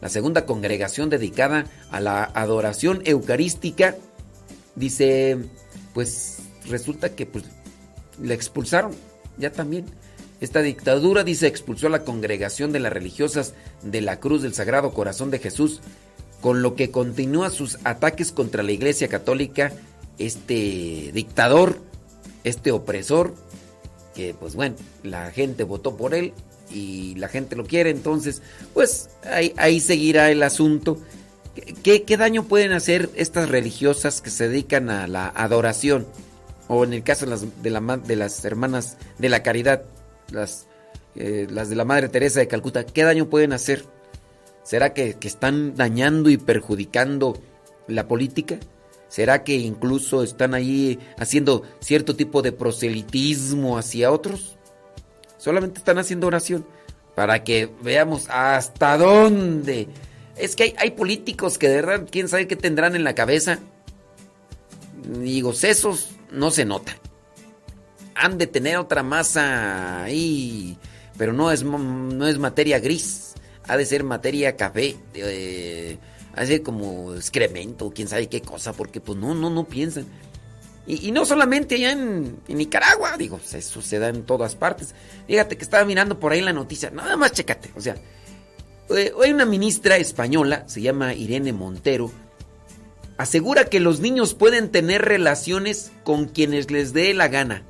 La 0.00 0.08
segunda 0.08 0.44
congregación 0.44 1.08
dedicada 1.08 1.66
a 1.90 2.00
la 2.00 2.24
adoración 2.24 3.02
eucarística 3.04 3.96
Dice, 4.76 5.38
pues 5.92 6.38
resulta 6.68 7.14
que 7.14 7.26
pues 7.26 7.44
le 8.20 8.34
expulsaron, 8.34 8.92
ya 9.38 9.52
también. 9.52 9.86
Esta 10.40 10.62
dictadura, 10.62 11.24
dice, 11.24 11.46
expulsó 11.46 11.86
a 11.86 11.90
la 11.90 12.04
congregación 12.04 12.72
de 12.72 12.80
las 12.80 12.92
religiosas 12.92 13.54
de 13.82 14.00
la 14.00 14.20
Cruz 14.20 14.42
del 14.42 14.54
Sagrado 14.54 14.92
Corazón 14.92 15.30
de 15.30 15.38
Jesús, 15.38 15.80
con 16.40 16.60
lo 16.60 16.74
que 16.74 16.90
continúa 16.90 17.50
sus 17.50 17.78
ataques 17.84 18.32
contra 18.32 18.62
la 18.62 18.72
Iglesia 18.72 19.08
Católica, 19.08 19.72
este 20.18 21.10
dictador, 21.14 21.78
este 22.44 22.72
opresor, 22.72 23.34
que 24.14 24.34
pues 24.34 24.54
bueno, 24.54 24.76
la 25.02 25.30
gente 25.30 25.64
votó 25.64 25.96
por 25.96 26.14
él 26.14 26.34
y 26.70 27.14
la 27.14 27.28
gente 27.28 27.56
lo 27.56 27.64
quiere, 27.64 27.90
entonces 27.90 28.42
pues 28.74 29.08
ahí, 29.56 29.80
seguirá 29.80 30.30
el 30.30 30.42
asunto. 30.42 30.98
¿Qué, 31.82 32.16
daño 32.18 32.44
pueden 32.44 32.72
hacer 32.72 33.10
estas 33.14 33.48
religiosas 33.48 34.20
que 34.20 34.30
se 34.30 34.48
dedican 34.48 34.90
a 34.90 35.06
la 35.06 35.28
adoración? 35.28 36.06
O 36.68 36.84
en 36.84 36.92
el 36.92 37.02
caso 37.02 37.26
de 37.26 38.16
las 38.16 38.44
hermanas 38.44 38.96
de 39.18 39.28
la 39.28 39.42
caridad, 39.42 39.82
las, 40.30 40.66
eh, 41.14 41.46
las 41.50 41.68
de 41.68 41.76
la 41.76 41.84
Madre 41.84 42.08
Teresa 42.08 42.40
de 42.40 42.48
Calcuta, 42.48 42.84
¿qué 42.84 43.02
daño 43.02 43.28
pueden 43.28 43.52
hacer? 43.52 43.84
¿Será 44.62 44.94
que, 44.94 45.14
que 45.14 45.28
están 45.28 45.74
dañando 45.76 46.30
y 46.30 46.36
perjudicando 46.36 47.38
la 47.86 48.08
política? 48.08 48.58
¿Será 49.08 49.44
que 49.44 49.54
incluso 49.54 50.22
están 50.22 50.54
ahí 50.54 50.98
haciendo 51.18 51.62
cierto 51.80 52.16
tipo 52.16 52.42
de 52.42 52.52
proselitismo 52.52 53.78
hacia 53.78 54.10
otros? 54.10 54.56
Solamente 55.38 55.78
están 55.78 55.98
haciendo 55.98 56.26
oración 56.26 56.66
para 57.14 57.44
que 57.44 57.70
veamos 57.82 58.26
hasta 58.28 58.96
dónde 58.96 59.88
es 60.36 60.56
que 60.56 60.74
hay, 60.76 60.90
políticos 60.92 61.58
que 61.58 61.68
de 61.68 61.76
verdad, 61.76 62.06
quién 62.10 62.28
sabe 62.28 62.48
qué 62.48 62.56
tendrán 62.56 62.96
en 62.96 63.04
la 63.04 63.14
cabeza. 63.14 63.60
Digo, 65.20 65.52
sesos 65.52 66.10
no 66.30 66.50
se 66.50 66.64
nota. 66.64 66.96
Han 68.14 68.38
de 68.38 68.46
tener 68.46 68.76
otra 68.76 69.02
masa 69.02 70.04
ahí, 70.04 70.78
pero 71.16 71.32
no 71.32 71.50
es, 71.50 71.64
no 71.64 72.26
es 72.26 72.38
materia 72.38 72.78
gris. 72.78 73.34
Ha 73.66 73.76
de 73.76 73.86
ser 73.86 74.04
materia 74.04 74.56
café. 74.56 74.96
Eh, 75.14 75.98
ha 76.34 76.40
de 76.40 76.46
ser 76.46 76.62
como 76.62 77.14
excremento, 77.14 77.92
quién 77.94 78.08
sabe 78.08 78.28
qué 78.28 78.40
cosa, 78.42 78.72
porque 78.72 79.00
pues 79.00 79.18
no, 79.18 79.34
no, 79.34 79.50
no 79.50 79.64
piensan. 79.64 80.06
Y, 80.86 81.12
no 81.12 81.24
solamente 81.24 81.76
allá 81.76 81.92
en, 81.92 82.40
Nicaragua, 82.46 83.16
digo, 83.16 83.40
eso 83.52 83.80
se 83.80 83.98
da 83.98 84.08
en 84.08 84.24
todas 84.24 84.54
partes. 84.54 84.94
Fíjate 85.26 85.56
que 85.56 85.64
estaba 85.64 85.84
mirando 85.86 86.20
por 86.20 86.32
ahí 86.32 86.42
la 86.42 86.52
noticia, 86.52 86.90
nada 86.90 87.16
más 87.16 87.32
chécate, 87.32 87.70
o 87.74 87.80
sea, 87.80 87.96
eh, 88.90 89.12
hay 89.22 89.32
una 89.32 89.46
ministra 89.46 89.96
española, 89.96 90.64
se 90.66 90.82
llama 90.82 91.14
Irene 91.14 91.54
Montero, 91.54 92.12
asegura 93.16 93.64
que 93.64 93.80
los 93.80 94.00
niños 94.00 94.34
pueden 94.34 94.70
tener 94.70 95.02
relaciones 95.02 95.90
con 96.02 96.26
quienes 96.26 96.70
les 96.70 96.92
dé 96.92 97.14
la 97.14 97.28
gana. 97.28 97.64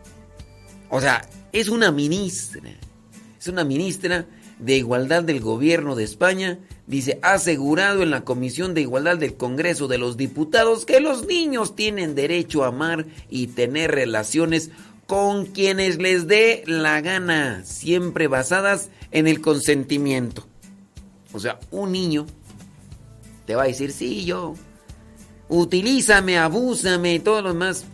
O 0.95 1.01
sea, 1.01 1.29
es 1.51 1.69
una 1.69 1.91
ministra. 1.91 2.71
Es 3.37 3.49
una 3.49 3.65
ministra 3.65 4.27
de 4.61 4.77
Igualdad 4.77 5.25
del 5.25 5.41
Gobierno 5.41 5.97
de 5.97 6.05
España. 6.05 6.61
Dice, 6.87 7.19
ha 7.21 7.33
asegurado 7.33 8.05
en 8.05 8.13
la 8.13 8.25
Comisión 8.25 8.75
de 8.75 8.83
Igualdad 8.83 9.19
del 9.19 9.35
Congreso 9.35 9.89
de 9.89 9.99
los 9.99 10.17
Diputados 10.17 10.85
que 10.87 11.01
los 11.01 11.27
niños 11.27 11.75
tienen 11.75 12.15
derecho 12.15 12.63
a 12.63 12.69
amar 12.69 13.07
y 13.29 13.49
tener 13.49 13.91
relaciones 13.91 14.71
con 15.09 15.47
quienes 15.47 15.99
les 15.99 16.29
dé 16.29 16.63
la 16.65 17.01
gana, 17.01 17.65
siempre 17.65 18.29
basadas 18.29 18.89
en 19.11 19.27
el 19.27 19.41
consentimiento. 19.41 20.47
O 21.33 21.41
sea, 21.41 21.59
un 21.73 21.91
niño 21.91 22.25
te 23.47 23.57
va 23.57 23.65
a 23.65 23.67
decir, 23.67 23.91
sí, 23.91 24.25
yo, 24.25 24.55
utilízame, 25.49 26.39
abúsame 26.39 27.17
y 27.17 27.19
todo 27.19 27.43
lo 27.43 27.49
demás. 27.49 27.85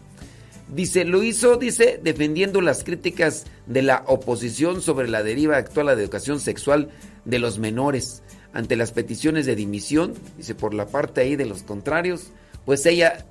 Dice, 0.73 1.05
lo 1.05 1.23
hizo, 1.23 1.57
dice, 1.57 2.01
defendiendo 2.03 2.61
las 2.61 2.85
críticas 2.85 3.45
de 3.67 3.83
la 3.83 4.05
oposición 4.07 4.83
sobre 4.83 5.09
la 5.09 5.23
deriva 5.23 5.57
actual 5.57 5.89
a 5.89 5.93
educación 5.93 6.39
sexual 6.39 6.91
de 7.25 7.39
los 7.41 7.59
menores. 7.59 8.23
Ante 8.53 8.77
las 8.77 8.93
peticiones 8.93 9.47
de 9.47 9.57
dimisión, 9.57 10.15
dice, 10.37 10.55
por 10.55 10.75
la 10.75 10.87
parte 10.87 11.23
ahí 11.23 11.37
de 11.37 11.47
los 11.47 11.63
contrarios, 11.63 12.29
pues 12.65 12.87
ella 12.87 13.27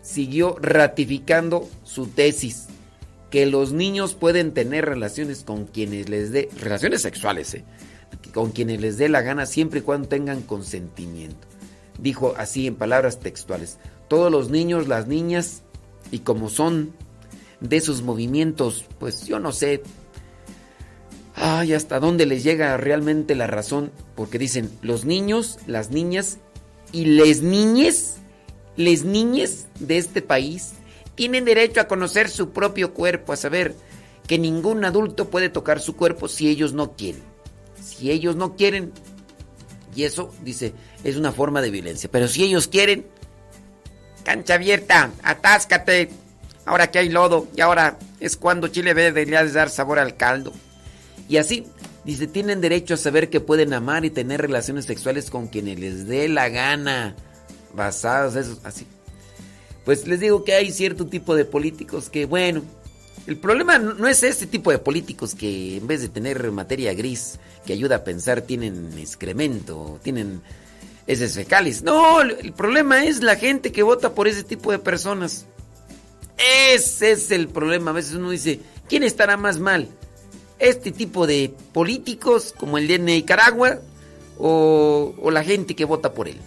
siguió 0.00 0.56
ratificando 0.60 1.68
su 1.82 2.06
tesis, 2.06 2.66
que 3.30 3.46
los 3.46 3.72
niños 3.72 4.14
pueden 4.14 4.54
tener 4.54 4.84
relaciones 4.84 5.42
con 5.44 5.66
quienes 5.66 6.08
les 6.08 6.30
dé, 6.30 6.48
relaciones 6.60 7.02
sexuales, 7.02 7.54
¿eh? 7.54 7.64
con 8.32 8.52
quienes 8.52 8.80
les 8.80 8.96
dé 8.96 9.08
la 9.08 9.22
gana 9.22 9.44
siempre 9.44 9.80
y 9.80 9.82
cuando 9.82 10.08
tengan 10.08 10.42
consentimiento. 10.42 11.46
Dijo 11.98 12.34
así 12.36 12.66
en 12.66 12.76
palabras 12.76 13.20
textuales, 13.20 13.78
todos 14.08 14.30
los 14.30 14.50
niños, 14.50 14.88
las 14.88 15.08
niñas, 15.08 15.62
y 16.14 16.20
como 16.20 16.48
son 16.48 16.92
de 17.58 17.76
esos 17.76 18.02
movimientos, 18.02 18.84
pues 19.00 19.26
yo 19.26 19.40
no 19.40 19.50
sé, 19.50 19.82
ay, 21.34 21.72
hasta 21.72 21.98
dónde 21.98 22.24
les 22.24 22.44
llega 22.44 22.76
realmente 22.76 23.34
la 23.34 23.48
razón, 23.48 23.90
porque 24.14 24.38
dicen 24.38 24.70
los 24.80 25.04
niños, 25.04 25.58
las 25.66 25.90
niñas 25.90 26.38
y 26.92 27.06
les 27.06 27.42
niñes, 27.42 28.18
les 28.76 29.04
niñes 29.04 29.66
de 29.80 29.98
este 29.98 30.22
país 30.22 30.74
tienen 31.16 31.44
derecho 31.44 31.80
a 31.80 31.88
conocer 31.88 32.30
su 32.30 32.50
propio 32.50 32.94
cuerpo, 32.94 33.32
a 33.32 33.36
saber 33.36 33.74
que 34.28 34.38
ningún 34.38 34.84
adulto 34.84 35.30
puede 35.30 35.48
tocar 35.48 35.80
su 35.80 35.96
cuerpo 35.96 36.28
si 36.28 36.48
ellos 36.48 36.74
no 36.74 36.92
quieren. 36.92 37.24
Si 37.82 38.12
ellos 38.12 38.36
no 38.36 38.54
quieren, 38.54 38.92
y 39.96 40.04
eso, 40.04 40.32
dice, 40.44 40.74
es 41.02 41.16
una 41.16 41.32
forma 41.32 41.60
de 41.60 41.72
violencia. 41.72 42.08
Pero 42.08 42.28
si 42.28 42.44
ellos 42.44 42.68
quieren, 42.68 43.04
cancha 44.24 44.54
abierta, 44.54 45.12
atáscate. 45.22 46.10
Ahora 46.66 46.90
que 46.90 46.98
hay 46.98 47.10
lodo, 47.10 47.46
y 47.54 47.60
ahora 47.60 47.98
es 48.20 48.36
cuando 48.36 48.68
Chile 48.68 48.94
debería 48.94 49.44
dar 49.44 49.68
sabor 49.68 49.98
al 49.98 50.16
caldo. 50.16 50.52
Y 51.28 51.36
así, 51.36 51.66
dice, 52.04 52.26
tienen 52.26 52.60
derecho 52.60 52.94
a 52.94 52.96
saber 52.96 53.28
que 53.28 53.40
pueden 53.40 53.74
amar 53.74 54.04
y 54.04 54.10
tener 54.10 54.40
relaciones 54.40 54.86
sexuales 54.86 55.30
con 55.30 55.48
quienes 55.48 55.78
les 55.78 56.08
dé 56.08 56.28
la 56.28 56.48
gana. 56.48 57.14
Basados 57.74 58.36
eso, 58.36 58.58
así. 58.64 58.86
Pues 59.84 60.06
les 60.06 60.20
digo 60.20 60.44
que 60.44 60.54
hay 60.54 60.72
cierto 60.72 61.06
tipo 61.06 61.36
de 61.36 61.44
políticos 61.44 62.08
que, 62.08 62.24
bueno, 62.24 62.62
el 63.26 63.36
problema 63.36 63.78
no 63.78 64.06
es 64.06 64.22
este 64.22 64.46
tipo 64.46 64.70
de 64.70 64.78
políticos 64.78 65.34
que 65.34 65.76
en 65.76 65.86
vez 65.86 66.00
de 66.00 66.08
tener 66.08 66.50
materia 66.50 66.94
gris 66.94 67.38
que 67.66 67.72
ayuda 67.72 67.96
a 67.96 68.04
pensar 68.04 68.42
tienen 68.42 68.98
excremento, 68.98 69.98
tienen 70.02 70.42
heces 71.06 71.34
fecales. 71.34 71.82
No, 71.82 72.20
el 72.20 72.52
problema 72.52 73.04
es 73.04 73.22
la 73.22 73.36
gente 73.36 73.72
que 73.72 73.82
vota 73.82 74.14
por 74.14 74.28
ese 74.28 74.42
tipo 74.42 74.72
de 74.72 74.78
personas. 74.78 75.46
Ese 76.72 77.12
es 77.12 77.30
el 77.30 77.48
problema. 77.48 77.90
A 77.90 77.94
veces 77.94 78.14
uno 78.14 78.30
dice, 78.30 78.60
¿quién 78.88 79.02
estará 79.02 79.36
más 79.36 79.58
mal? 79.58 79.88
¿Este 80.58 80.92
tipo 80.92 81.26
de 81.26 81.54
políticos 81.72 82.54
como 82.56 82.78
el 82.78 82.88
de 82.88 82.98
Nicaragua 82.98 83.80
o, 84.38 85.14
o 85.20 85.30
la 85.30 85.44
gente 85.44 85.76
que 85.76 85.84
vota 85.84 86.12
por 86.12 86.28
él? 86.28 86.38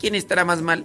¿Quién 0.00 0.14
estará 0.14 0.44
más 0.44 0.62
mal? 0.62 0.84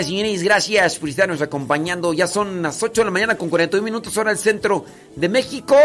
Y 0.00 0.04
señores, 0.04 0.42
gracias 0.42 0.98
por 0.98 1.08
estarnos 1.08 1.40
acompañando. 1.40 2.12
Ya 2.12 2.26
son 2.26 2.62
las 2.62 2.82
8 2.82 3.02
de 3.02 3.04
la 3.04 3.10
mañana 3.12 3.38
con 3.38 3.48
41 3.48 3.84
minutos 3.84 4.16
hora 4.16 4.30
del 4.30 4.38
centro 4.38 4.84
de 5.14 5.28
México. 5.28 5.76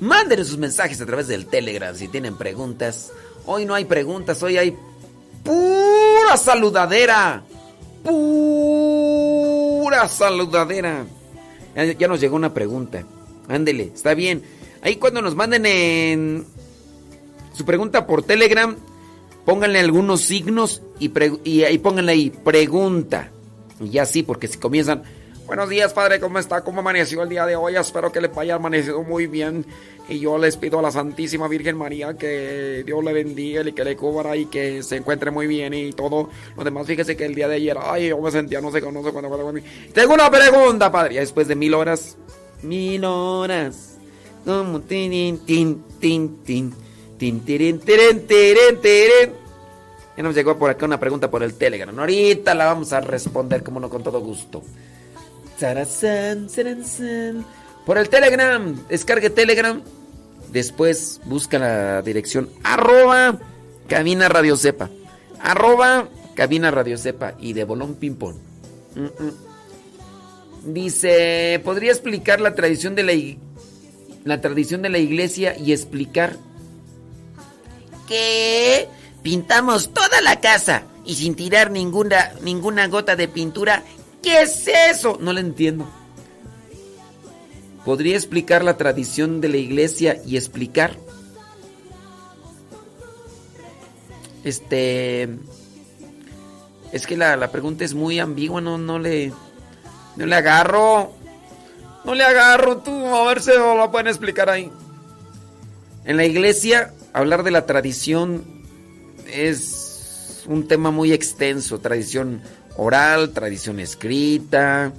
Mándenos 0.00 0.48
sus 0.48 0.56
mensajes 0.56 1.00
a 1.02 1.06
través 1.06 1.28
del 1.28 1.46
Telegram 1.46 1.94
si 1.94 2.08
tienen 2.08 2.36
preguntas. 2.36 3.12
Hoy 3.44 3.66
no 3.66 3.74
hay 3.74 3.84
preguntas, 3.84 4.42
hoy 4.42 4.56
hay 4.56 4.74
pura 5.44 6.36
saludadera. 6.36 7.42
Pura 8.02 9.28
saludadera. 10.08 11.04
Ya, 11.98 12.08
nos 12.08 12.20
llegó 12.20 12.36
una 12.36 12.54
pregunta. 12.54 13.04
Ándele, 13.48 13.92
está 13.94 14.14
bien. 14.14 14.42
Ahí 14.80 14.96
cuando 14.96 15.20
nos 15.20 15.34
manden 15.34 15.66
en 15.66 16.46
su 17.52 17.66
pregunta 17.66 18.06
por 18.06 18.22
Telegram, 18.22 18.74
pónganle 19.44 19.78
algunos 19.78 20.22
signos 20.22 20.80
y, 20.98 21.12
y 21.44 21.64
ahí 21.64 21.76
pónganle 21.76 22.12
ahí 22.12 22.30
pregunta. 22.30 23.30
Y 23.80 23.90
ya 23.90 24.06
sí, 24.06 24.22
porque 24.22 24.48
si 24.48 24.58
comienzan, 24.58 25.02
buenos 25.46 25.68
días 25.68 25.92
padre, 25.92 26.20
¿cómo 26.20 26.38
está? 26.38 26.62
¿Cómo 26.62 26.80
amaneció 26.80 27.22
el 27.22 27.28
día 27.28 27.46
de 27.46 27.56
hoy? 27.56 27.76
Espero 27.76 28.12
que 28.12 28.20
le 28.20 28.30
haya 28.36 28.54
amanecido 28.56 29.02
muy 29.02 29.26
bien. 29.26 29.64
Y 30.08 30.18
yo 30.18 30.36
les 30.36 30.56
pido 30.56 30.80
a 30.80 30.82
la 30.82 30.90
Santísima 30.90 31.46
Virgen 31.46 31.76
María 31.78 32.14
que 32.18 32.82
Dios 32.84 33.02
le 33.04 33.12
bendiga 33.12 33.62
y 33.62 33.72
que 33.72 33.84
le 33.84 33.96
cubra 33.96 34.36
y 34.36 34.46
que 34.46 34.82
se 34.82 34.96
encuentre 34.96 35.30
muy 35.30 35.46
bien 35.46 35.72
y 35.74 35.92
todo. 35.92 36.28
Lo 36.56 36.64
demás, 36.64 36.86
fíjese 36.88 37.16
que 37.16 37.24
el 37.24 37.34
día 37.36 37.46
de 37.48 37.54
ayer, 37.56 37.76
ay, 37.80 38.08
yo 38.08 38.18
me 38.20 38.30
sentía 38.32 38.60
no 38.60 38.72
sé, 38.72 38.80
no 38.80 39.02
sé 39.04 39.12
cuándo. 39.12 39.28
cuándo- 39.30 39.60
Tengo 39.94 40.14
una 40.14 40.28
pregunta, 40.30 40.90
padre. 40.90 41.20
Después 41.20 41.46
de 41.46 41.54
mil 41.54 41.72
horas, 41.74 42.16
mil 42.62 43.04
horas. 43.04 43.96
Como 44.44 44.80
tin, 44.80 45.38
tin, 45.46 45.82
tin, 46.00 46.42
tin, 46.44 46.74
tin, 47.16 47.40
tirin, 47.44 47.78
tirin, 47.78 48.26
tirin, 48.26 48.80
tirin. 48.82 49.41
Nos 50.22 50.34
llegó 50.34 50.56
por 50.56 50.70
acá 50.70 50.86
una 50.86 51.00
pregunta 51.00 51.30
por 51.30 51.42
el 51.42 51.54
Telegram. 51.54 51.98
Ahorita 51.98 52.54
la 52.54 52.66
vamos 52.66 52.92
a 52.92 53.00
responder, 53.00 53.62
como 53.62 53.80
no, 53.80 53.90
con 53.90 54.02
todo 54.02 54.20
gusto. 54.20 54.62
Por 57.84 57.98
el 57.98 58.08
Telegram, 58.08 58.74
descargue 58.88 59.30
Telegram. 59.30 59.82
Después 60.50 61.20
busca 61.24 61.58
la 61.58 62.02
dirección 62.02 62.48
arroba 62.62 63.38
cabina 63.88 64.28
radio 64.28 64.56
sepa. 64.56 64.90
Arroba 65.40 66.08
cabina 66.34 66.70
radio 66.70 66.96
sepa. 66.96 67.34
Y 67.38 67.52
de 67.54 67.64
bolón 67.64 67.94
ping 67.94 68.14
pong. 68.14 68.36
Mm. 68.94 70.72
Dice, 70.72 71.60
¿podría 71.64 71.90
explicar 71.90 72.40
la 72.40 72.54
tradición 72.54 72.94
de 72.94 73.02
la, 73.02 73.12
la 74.24 74.40
tradición 74.40 74.82
de 74.82 74.90
la 74.90 74.98
iglesia 74.98 75.56
y 75.58 75.72
explicar 75.72 76.36
que 78.06 78.86
pintamos 79.22 79.92
toda 79.92 80.20
la 80.20 80.40
casa 80.40 80.84
y 81.04 81.14
sin 81.14 81.34
tirar 81.34 81.70
ninguna, 81.70 82.32
ninguna 82.42 82.86
gota 82.88 83.16
de 83.16 83.28
pintura. 83.28 83.82
¿Qué 84.22 84.42
es 84.42 84.68
eso? 84.68 85.18
No 85.20 85.32
lo 85.32 85.40
entiendo. 85.40 85.88
¿Podría 87.84 88.16
explicar 88.16 88.62
la 88.62 88.76
tradición 88.76 89.40
de 89.40 89.48
la 89.48 89.56
iglesia 89.56 90.20
y 90.24 90.36
explicar? 90.36 90.96
Este... 94.44 95.28
Es 96.92 97.06
que 97.06 97.16
la, 97.16 97.36
la 97.36 97.50
pregunta 97.50 97.84
es 97.84 97.94
muy 97.94 98.18
ambigua, 98.18 98.60
no, 98.60 98.78
no 98.78 98.98
le... 98.98 99.32
No 100.16 100.26
le 100.26 100.36
agarro. 100.36 101.12
No 102.04 102.14
le 102.14 102.22
agarro 102.22 102.78
tú, 102.78 103.06
a 103.06 103.26
ver 103.26 103.40
si 103.40 103.50
lo 103.50 103.90
pueden 103.90 104.08
explicar 104.08 104.50
ahí. 104.50 104.70
En 106.04 106.16
la 106.16 106.24
iglesia, 106.24 106.92
hablar 107.12 107.44
de 107.44 107.50
la 107.50 107.64
tradición 107.64 108.61
es 109.32 110.44
un 110.46 110.66
tema 110.68 110.90
muy 110.90 111.12
extenso. 111.12 111.78
Tradición 111.78 112.40
oral, 112.76 113.30
tradición 113.30 113.80
escrita, 113.80 114.92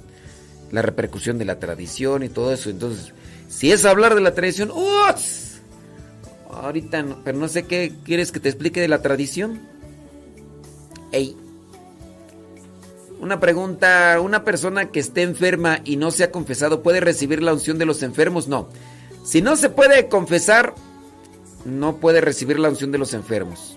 la 0.70 0.82
repercusión 0.82 1.38
de 1.38 1.44
la 1.44 1.58
tradición 1.58 2.22
y 2.22 2.28
todo 2.28 2.52
eso. 2.52 2.70
Entonces, 2.70 3.12
si 3.48 3.72
es 3.72 3.84
hablar 3.84 4.14
de 4.14 4.20
la 4.20 4.34
tradición, 4.34 4.70
¡uts! 4.70 5.44
ahorita 6.50 7.02
no, 7.02 7.18
pero 7.24 7.38
no 7.38 7.48
sé 7.48 7.64
qué 7.64 7.92
quieres 8.04 8.32
que 8.32 8.40
te 8.40 8.48
explique 8.48 8.80
de 8.80 8.88
la 8.88 9.02
tradición. 9.02 9.60
Ey. 11.12 11.36
Una 13.20 13.40
pregunta, 13.40 14.20
¿una 14.20 14.44
persona 14.44 14.90
que 14.90 15.00
esté 15.00 15.22
enferma 15.22 15.80
y 15.84 15.96
no 15.96 16.10
se 16.10 16.24
ha 16.24 16.30
confesado 16.30 16.82
puede 16.82 17.00
recibir 17.00 17.42
la 17.42 17.54
unción 17.54 17.78
de 17.78 17.86
los 17.86 18.02
enfermos? 18.02 18.48
No. 18.48 18.68
Si 19.24 19.40
no 19.40 19.56
se 19.56 19.70
puede 19.70 20.08
confesar, 20.08 20.74
no 21.64 21.96
puede 21.96 22.20
recibir 22.20 22.58
la 22.58 22.68
unción 22.68 22.92
de 22.92 22.98
los 22.98 23.14
enfermos. 23.14 23.76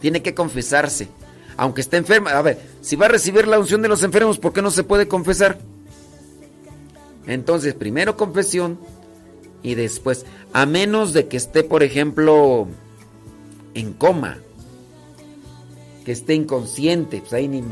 Tiene 0.00 0.22
que 0.22 0.34
confesarse. 0.34 1.08
Aunque 1.56 1.80
esté 1.80 1.96
enferma. 1.98 2.30
A 2.30 2.42
ver, 2.42 2.58
si 2.80 2.96
va 2.96 3.06
a 3.06 3.10
recibir 3.10 3.46
la 3.46 3.58
unción 3.58 3.82
de 3.82 3.88
los 3.88 4.02
enfermos, 4.02 4.38
¿por 4.38 4.52
qué 4.52 4.62
no 4.62 4.70
se 4.70 4.84
puede 4.84 5.08
confesar? 5.08 5.58
Entonces, 7.26 7.74
primero 7.74 8.16
confesión 8.16 8.78
y 9.62 9.74
después, 9.74 10.24
a 10.52 10.66
menos 10.66 11.12
de 11.12 11.28
que 11.28 11.36
esté, 11.36 11.62
por 11.62 11.82
ejemplo, 11.82 12.66
en 13.74 13.92
coma, 13.92 14.38
que 16.04 16.12
esté 16.12 16.34
inconsciente, 16.34 17.20
pues 17.20 17.32
ahí 17.32 17.46
ni... 17.46 17.62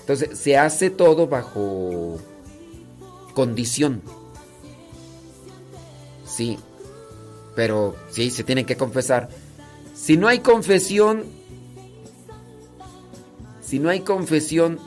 Entonces, 0.00 0.38
se 0.38 0.56
hace 0.56 0.90
todo 0.90 1.28
bajo 1.28 2.18
condición. 3.34 4.02
Sí, 6.26 6.58
pero 7.54 7.94
sí, 8.10 8.30
se 8.30 8.42
tiene 8.42 8.64
que 8.64 8.76
confesar. 8.76 9.28
Si 9.94 10.16
no 10.16 10.28
hay 10.28 10.40
confesión, 10.40 11.24
si 13.72 13.78
no 13.78 13.88
hay 13.88 14.00
confesión, 14.00 14.78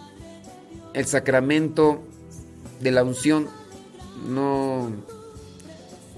el 0.94 1.08
sacramento 1.08 2.04
de 2.82 2.92
la 2.92 3.04
unción 3.04 3.48
no, 4.30 4.92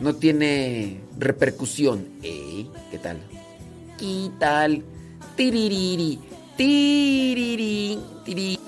no 0.01 0.15
tiene 0.15 0.99
repercusión. 1.18 2.09
¿Eh? 2.24 2.68
¿Qué 2.91 2.99
tal? 2.99 3.22
¿Qué 3.97 4.30
tal? 4.38 4.84
Tiririri, 5.38 6.20
tiriri, 6.57 7.99
tiri. 8.26 8.59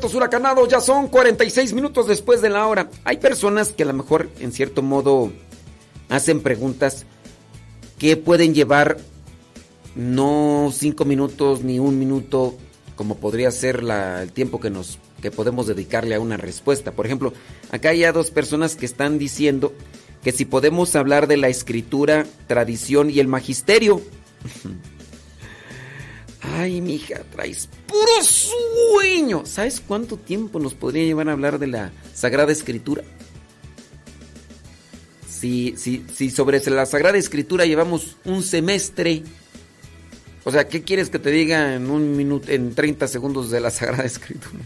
Vientos 0.00 0.68
ya 0.68 0.80
son 0.80 1.08
46 1.08 1.72
minutos 1.72 2.06
después 2.06 2.40
de 2.40 2.48
la 2.48 2.66
hora. 2.66 2.90
Hay 3.04 3.18
personas 3.18 3.72
que 3.72 3.82
a 3.82 3.86
lo 3.86 3.92
mejor, 3.92 4.28
en 4.40 4.52
cierto 4.52 4.82
modo, 4.82 5.30
hacen 6.08 6.40
preguntas 6.40 7.04
que 7.98 8.16
pueden 8.16 8.54
llevar 8.54 8.96
no 9.94 10.70
cinco 10.72 11.04
minutos 11.04 11.62
ni 11.62 11.78
un 11.78 11.98
minuto, 11.98 12.56
como 12.96 13.16
podría 13.16 13.50
ser 13.50 13.82
el 13.84 14.32
tiempo 14.32 14.60
que 14.60 14.70
nos 14.70 14.98
que 15.20 15.30
podemos 15.30 15.66
dedicarle 15.66 16.14
a 16.14 16.20
una 16.20 16.38
respuesta. 16.38 16.92
Por 16.92 17.04
ejemplo, 17.04 17.34
acá 17.70 17.90
hay 17.90 18.02
dos 18.04 18.30
personas 18.30 18.74
que 18.74 18.86
están 18.86 19.18
diciendo 19.18 19.74
que 20.22 20.32
si 20.32 20.46
podemos 20.46 20.96
hablar 20.96 21.26
de 21.26 21.36
la 21.36 21.48
escritura, 21.48 22.26
tradición 22.46 23.10
y 23.10 23.20
el 23.20 23.28
magisterio. 23.28 24.00
Ay, 26.42 26.80
mija, 26.80 27.22
traes 27.30 27.68
puro 27.86 28.22
sueño. 28.22 29.44
¿Sabes 29.44 29.82
cuánto 29.86 30.16
tiempo 30.16 30.58
nos 30.58 30.74
podría 30.74 31.04
llevar 31.04 31.28
a 31.28 31.32
hablar 31.32 31.58
de 31.58 31.66
la 31.66 31.92
Sagrada 32.14 32.52
Escritura? 32.52 33.02
Si, 35.28 35.74
si, 35.76 36.04
si 36.12 36.30
sobre 36.30 36.60
la 36.70 36.86
Sagrada 36.86 37.18
Escritura 37.18 37.66
llevamos 37.66 38.16
un 38.24 38.42
semestre, 38.42 39.22
o 40.44 40.50
sea, 40.50 40.68
¿qué 40.68 40.82
quieres 40.82 41.10
que 41.10 41.18
te 41.18 41.30
diga 41.30 41.74
en 41.74 41.90
un 41.90 42.16
minuto, 42.16 42.50
en 42.50 42.74
30 42.74 43.08
segundos 43.08 43.50
de 43.50 43.60
la 43.60 43.70
Sagrada 43.70 44.04
Escritura? 44.04 44.60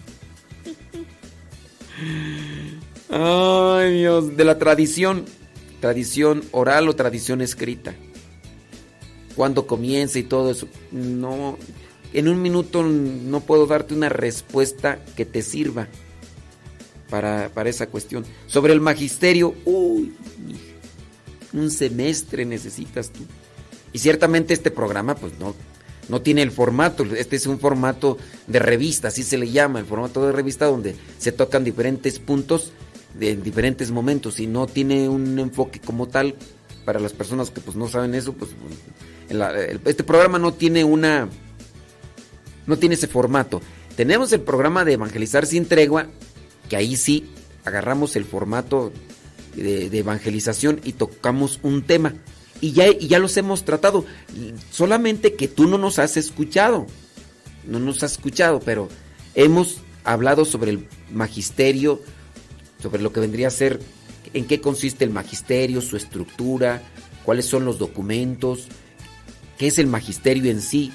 Ay, 3.10 3.98
Dios, 3.98 4.36
de 4.36 4.44
la 4.44 4.58
tradición, 4.58 5.24
tradición 5.80 6.42
oral 6.52 6.88
o 6.88 6.96
tradición 6.96 7.40
escrita. 7.40 7.94
Cuándo 9.36 9.66
comienza 9.66 10.18
y 10.18 10.24
todo 10.24 10.50
eso. 10.50 10.68
No, 10.92 11.58
en 12.12 12.28
un 12.28 12.40
minuto 12.40 12.82
no 12.82 13.40
puedo 13.40 13.66
darte 13.66 13.94
una 13.94 14.08
respuesta 14.08 14.98
que 15.16 15.24
te 15.24 15.42
sirva 15.42 15.88
para, 17.10 17.50
para 17.52 17.70
esa 17.70 17.88
cuestión. 17.88 18.24
Sobre 18.46 18.72
el 18.72 18.80
magisterio, 18.80 19.54
uy, 19.64 20.14
un 21.52 21.70
semestre 21.70 22.44
necesitas 22.44 23.10
tú. 23.10 23.22
Y 23.92 23.98
ciertamente 23.98 24.54
este 24.54 24.70
programa, 24.70 25.14
pues 25.14 25.38
no, 25.38 25.54
no 26.08 26.20
tiene 26.20 26.42
el 26.42 26.50
formato. 26.50 27.04
Este 27.16 27.36
es 27.36 27.46
un 27.46 27.58
formato 27.58 28.18
de 28.46 28.58
revista, 28.58 29.08
así 29.08 29.22
se 29.22 29.38
le 29.38 29.50
llama, 29.50 29.78
el 29.78 29.86
formato 29.86 30.26
de 30.26 30.32
revista 30.32 30.66
donde 30.66 30.94
se 31.18 31.32
tocan 31.32 31.64
diferentes 31.64 32.18
puntos 32.18 32.72
en 33.20 33.42
diferentes 33.42 33.90
momentos 33.90 34.40
y 34.40 34.46
no 34.46 34.66
tiene 34.66 35.08
un 35.08 35.38
enfoque 35.38 35.80
como 35.80 36.08
tal 36.08 36.34
para 36.84 36.98
las 37.00 37.12
personas 37.12 37.50
que 37.50 37.60
pues 37.60 37.76
no 37.76 37.88
saben 37.88 38.14
eso, 38.14 38.32
pues 38.32 38.50
este 39.28 40.04
programa 40.04 40.38
no 40.38 40.52
tiene 40.54 40.84
una 40.84 41.28
no 42.66 42.78
tiene 42.78 42.94
ese 42.94 43.06
formato. 43.06 43.60
Tenemos 43.96 44.32
el 44.32 44.40
programa 44.40 44.84
de 44.84 44.94
evangelizar 44.94 45.46
sin 45.46 45.66
tregua, 45.66 46.08
que 46.68 46.76
ahí 46.76 46.96
sí 46.96 47.28
agarramos 47.64 48.16
el 48.16 48.24
formato 48.24 48.92
de, 49.54 49.86
evangelización 49.86 50.80
y 50.84 50.92
tocamos 50.92 51.60
un 51.62 51.82
tema. 51.82 52.14
Y 52.60 52.72
ya, 52.72 52.88
y 52.88 53.08
ya 53.08 53.18
los 53.18 53.36
hemos 53.36 53.64
tratado. 53.64 54.04
Solamente 54.70 55.34
que 55.34 55.48
tú 55.48 55.66
no 55.68 55.78
nos 55.78 55.98
has 55.98 56.16
escuchado. 56.16 56.86
No 57.66 57.78
nos 57.78 58.02
has 58.02 58.12
escuchado, 58.12 58.60
pero 58.60 58.88
hemos 59.34 59.78
hablado 60.04 60.44
sobre 60.44 60.70
el 60.70 60.88
magisterio, 61.12 62.02
sobre 62.82 63.02
lo 63.02 63.12
que 63.12 63.20
vendría 63.20 63.48
a 63.48 63.50
ser, 63.50 63.80
en 64.32 64.46
qué 64.46 64.60
consiste 64.60 65.04
el 65.04 65.10
magisterio, 65.10 65.80
su 65.80 65.96
estructura, 65.96 66.82
cuáles 67.24 67.46
son 67.46 67.64
los 67.64 67.78
documentos, 67.78 68.68
qué 69.58 69.68
es 69.68 69.78
el 69.78 69.86
magisterio 69.86 70.50
en 70.50 70.60
sí, 70.60 70.92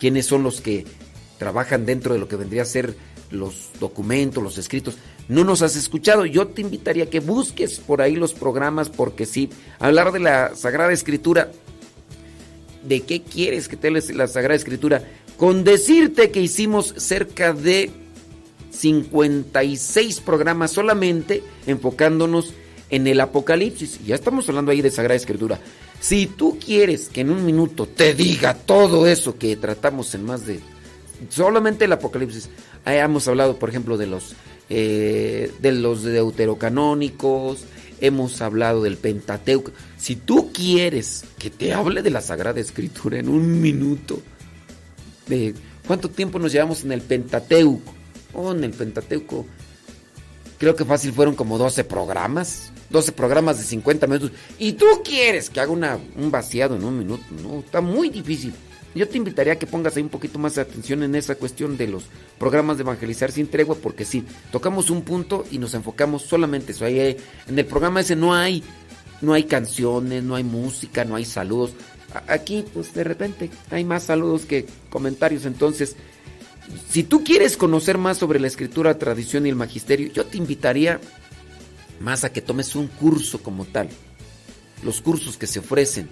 quiénes 0.00 0.26
son 0.26 0.42
los 0.42 0.60
que 0.60 0.84
trabajan 1.38 1.86
dentro 1.86 2.14
de 2.14 2.20
lo 2.20 2.28
que 2.28 2.36
vendría 2.36 2.62
a 2.62 2.66
ser 2.66 2.96
los 3.30 3.70
documentos, 3.80 4.42
los 4.42 4.58
escritos. 4.58 4.96
No 5.28 5.44
nos 5.44 5.62
has 5.62 5.76
escuchado. 5.76 6.24
Yo 6.26 6.48
te 6.48 6.62
invitaría 6.62 7.04
a 7.04 7.10
que 7.10 7.20
busques 7.20 7.80
por 7.80 8.00
ahí 8.00 8.14
los 8.14 8.32
programas 8.32 8.88
porque 8.88 9.26
sí, 9.26 9.50
hablar 9.78 10.12
de 10.12 10.20
la 10.20 10.54
Sagrada 10.54 10.92
Escritura, 10.92 11.50
¿de 12.86 13.00
qué 13.00 13.22
quieres 13.22 13.68
que 13.68 13.76
te 13.76 13.90
de 13.90 14.14
la 14.14 14.28
Sagrada 14.28 14.54
Escritura? 14.54 15.02
Con 15.36 15.64
decirte 15.64 16.30
que 16.30 16.40
hicimos 16.40 16.94
cerca 16.96 17.52
de 17.52 17.90
56 18.70 20.20
programas 20.20 20.70
solamente 20.70 21.42
enfocándonos 21.66 22.54
en 22.90 23.06
el 23.06 23.20
Apocalipsis. 23.20 24.04
Ya 24.06 24.14
estamos 24.14 24.48
hablando 24.48 24.70
ahí 24.70 24.80
de 24.80 24.90
Sagrada 24.90 25.16
Escritura. 25.16 25.58
Si 26.00 26.26
tú 26.26 26.58
quieres 26.64 27.08
que 27.08 27.22
en 27.22 27.30
un 27.30 27.44
minuto 27.44 27.86
te 27.86 28.14
diga 28.14 28.54
todo 28.54 29.06
eso 29.06 29.38
que 29.38 29.56
tratamos 29.56 30.14
en 30.14 30.24
más 30.24 30.46
de 30.46 30.60
solamente 31.30 31.86
el 31.86 31.92
Apocalipsis, 31.92 32.48
hemos 32.84 33.26
hablado, 33.28 33.58
por 33.58 33.68
ejemplo, 33.68 33.96
de 33.96 34.06
los 34.06 34.36
eh, 34.68 35.52
de 35.60 35.72
los 35.72 36.02
deuterocanónicos, 36.02 37.64
hemos 38.00 38.40
hablado 38.42 38.82
del 38.82 38.96
Pentateuco. 38.96 39.70
Si 39.96 40.16
tú 40.16 40.50
quieres 40.52 41.24
que 41.38 41.50
te 41.50 41.72
hable 41.72 42.02
de 42.02 42.10
la 42.10 42.20
Sagrada 42.20 42.60
Escritura 42.60 43.18
en 43.18 43.28
un 43.28 43.60
minuto, 43.60 44.20
de 45.28 45.54
cuánto 45.86 46.10
tiempo 46.10 46.38
nos 46.38 46.52
llevamos 46.52 46.84
en 46.84 46.92
el 46.92 47.00
Pentateuco, 47.00 47.92
oh, 48.34 48.52
en 48.52 48.64
el 48.64 48.72
Pentateuco, 48.72 49.46
creo 50.58 50.74
que 50.74 50.84
fácil 50.84 51.12
fueron 51.12 51.36
como 51.36 51.58
12 51.58 51.84
programas. 51.84 52.72
12 52.90 53.12
programas 53.12 53.58
de 53.58 53.64
50 53.64 54.06
minutos. 54.06 54.32
Y 54.58 54.72
tú 54.72 54.86
quieres 55.04 55.50
que 55.50 55.60
haga 55.60 55.72
un 55.72 56.30
vaciado 56.30 56.76
en 56.76 56.84
un 56.84 56.98
minuto. 56.98 57.24
No, 57.42 57.60
está 57.60 57.80
muy 57.80 58.10
difícil. 58.10 58.52
Yo 58.96 59.06
te 59.06 59.18
invitaría 59.18 59.52
a 59.52 59.58
que 59.58 59.66
pongas 59.66 59.94
ahí 59.96 60.02
un 60.02 60.08
poquito 60.08 60.38
más 60.38 60.54
de 60.54 60.62
atención 60.62 61.02
en 61.02 61.14
esa 61.14 61.34
cuestión 61.34 61.76
de 61.76 61.86
los 61.86 62.04
programas 62.38 62.78
de 62.78 62.82
evangelizar 62.82 63.30
sin 63.30 63.46
tregua, 63.46 63.76
porque 63.76 64.06
sí, 64.06 64.24
tocamos 64.50 64.88
un 64.88 65.02
punto 65.02 65.44
y 65.50 65.58
nos 65.58 65.74
enfocamos 65.74 66.22
solamente 66.22 66.72
eso. 66.72 66.86
Ahí, 66.86 66.98
eh, 66.98 67.16
en 67.46 67.58
el 67.58 67.66
programa 67.66 68.00
ese 68.00 68.16
no 68.16 68.34
hay, 68.34 68.62
no 69.20 69.34
hay 69.34 69.44
canciones, 69.44 70.22
no 70.22 70.34
hay 70.34 70.44
música, 70.44 71.04
no 71.04 71.14
hay 71.14 71.26
saludos. 71.26 71.72
Aquí, 72.26 72.64
pues 72.72 72.94
de 72.94 73.04
repente 73.04 73.50
hay 73.70 73.84
más 73.84 74.04
saludos 74.04 74.46
que 74.46 74.64
comentarios. 74.88 75.44
Entonces, 75.44 75.94
si 76.88 77.02
tú 77.02 77.22
quieres 77.22 77.58
conocer 77.58 77.98
más 77.98 78.16
sobre 78.16 78.40
la 78.40 78.46
escritura, 78.46 78.98
tradición 78.98 79.44
y 79.44 79.50
el 79.50 79.56
magisterio, 79.56 80.10
yo 80.10 80.24
te 80.24 80.38
invitaría 80.38 81.00
más 82.00 82.24
a 82.24 82.32
que 82.32 82.40
tomes 82.40 82.74
un 82.76 82.86
curso 82.86 83.42
como 83.42 83.64
tal. 83.64 83.88
Los 84.82 85.00
cursos 85.00 85.36
que 85.36 85.46
se 85.46 85.60
ofrecen 85.60 86.08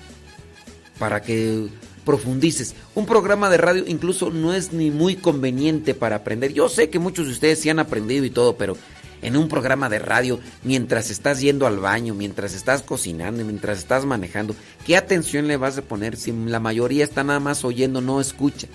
para 0.99 1.23
que 1.23 1.69
profundices. 2.05 2.75
Un 2.95 3.07
programa 3.07 3.51
de 3.51 3.57
radio 3.57 3.85
incluso 3.87 4.31
no 4.31 4.55
es 4.55 4.73
ni 4.73 4.91
muy 4.91 5.17
conveniente 5.17 5.95
para 5.95 6.17
aprender. 6.17 6.53
Yo 6.53 6.69
sé 6.69 6.91
que 6.91 6.99
muchos 6.99 7.27
de 7.27 7.33
ustedes 7.33 7.61
sí 7.61 7.71
han 7.71 7.79
aprendido 7.79 8.25
y 8.25 8.31
todo, 8.31 8.57
pero 8.57 8.77
en 9.23 9.37
un 9.37 9.49
programa 9.49 9.89
de 9.89 9.99
radio, 9.99 10.39
mientras 10.65 11.11
estás 11.11 11.41
yendo 11.41 11.67
al 11.67 11.79
baño, 11.79 12.15
mientras 12.15 12.55
estás 12.55 12.83
cocinando, 12.83 13.43
mientras 13.43 13.79
estás 13.79 14.05
manejando, 14.05 14.55
¿qué 14.87 14.97
atención 14.97 15.49
le 15.49 15.57
vas 15.57 15.79
a 15.79 15.83
poner 15.83 16.17
si 16.17 16.31
la 16.33 16.61
mayoría 16.61 17.05
está 17.05 17.25
nada 17.25 17.41
más 17.41 17.65
oyendo, 17.65 18.03
no 18.03 18.21
escucha? 18.21 18.69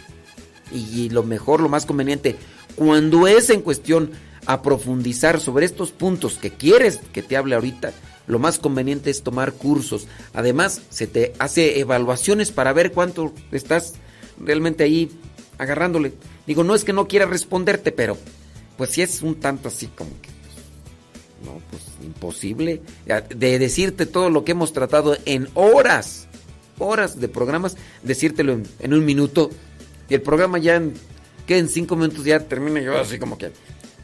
Y 0.71 1.09
lo 1.09 1.23
mejor, 1.23 1.61
lo 1.61 1.69
más 1.69 1.85
conveniente, 1.85 2.35
cuando 2.75 3.27
es 3.27 3.49
en 3.49 3.61
cuestión 3.61 4.11
a 4.49 4.63
profundizar 4.63 5.39
sobre 5.39 5.67
estos 5.67 5.91
puntos 5.91 6.39
que 6.39 6.49
quieres 6.49 6.99
que 7.13 7.21
te 7.21 7.37
hable 7.37 7.53
ahorita, 7.53 7.93
lo 8.25 8.39
más 8.39 8.57
conveniente 8.57 9.11
es 9.11 9.21
tomar 9.21 9.53
cursos. 9.53 10.07
Además, 10.33 10.81
se 10.89 11.05
te 11.05 11.33
hace 11.37 11.79
evaluaciones 11.79 12.51
para 12.51 12.73
ver 12.73 12.91
cuánto 12.91 13.31
estás 13.51 13.93
realmente 14.39 14.83
ahí 14.83 15.11
agarrándole. 15.59 16.13
Digo, 16.47 16.63
no 16.63 16.73
es 16.73 16.83
que 16.83 16.93
no 16.93 17.07
quiera 17.07 17.27
responderte, 17.27 17.91
pero 17.91 18.17
pues 18.75 18.89
si 18.89 19.03
es 19.03 19.21
un 19.21 19.35
tanto 19.35 19.67
así 19.67 19.85
como 19.85 20.09
que 20.19 20.29
pues, 20.29 21.45
no, 21.45 21.61
pues 21.69 21.83
imposible 22.03 22.81
de 23.05 23.59
decirte 23.59 24.07
todo 24.07 24.31
lo 24.31 24.45
que 24.45 24.53
hemos 24.53 24.73
tratado 24.73 25.15
en 25.25 25.47
horas, 25.53 26.27
horas 26.79 27.19
de 27.19 27.27
programas, 27.27 27.77
decírtelo 28.01 28.53
en, 28.53 28.67
en 28.79 28.95
un 28.95 29.05
minuto 29.05 29.51
y 30.09 30.15
el 30.15 30.23
programa 30.23 30.57
ya 30.57 30.77
en, 30.77 30.95
que 31.45 31.59
en 31.59 31.69
cinco 31.69 31.95
minutos 31.95 32.25
ya 32.25 32.39
termina 32.39 32.81
yo 32.81 32.97
así 32.97 33.19
como 33.19 33.37
que 33.37 33.51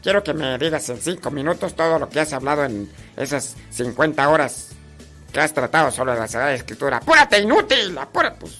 Quiero 0.06 0.22
que 0.22 0.34
me 0.34 0.56
digas 0.56 0.88
en 0.88 0.98
cinco 0.98 1.32
minutos 1.32 1.74
todo 1.74 1.98
lo 1.98 2.08
que 2.08 2.20
has 2.20 2.32
hablado 2.32 2.64
en 2.64 2.88
esas 3.16 3.56
50 3.70 4.28
horas 4.28 4.68
que 5.32 5.40
has 5.40 5.52
tratado 5.52 5.90
sobre 5.90 6.14
la 6.14 6.28
Sagrada 6.28 6.54
Escritura. 6.54 6.98
¡Apúrate, 6.98 7.40
inútil! 7.40 7.98
¡Apúrate! 7.98 8.36
Pues, 8.38 8.58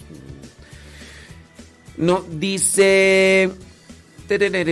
No, 1.98 2.24
dice. 2.28 3.48
Déjame 4.28 4.64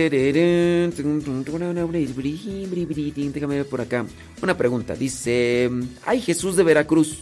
ver 3.55 3.67
por 3.67 3.79
acá. 3.79 4.05
Una 4.41 4.57
pregunta. 4.57 4.95
Dice. 4.95 5.71
Ay, 6.05 6.19
Jesús 6.19 6.57
de 6.57 6.63
Veracruz. 6.63 7.19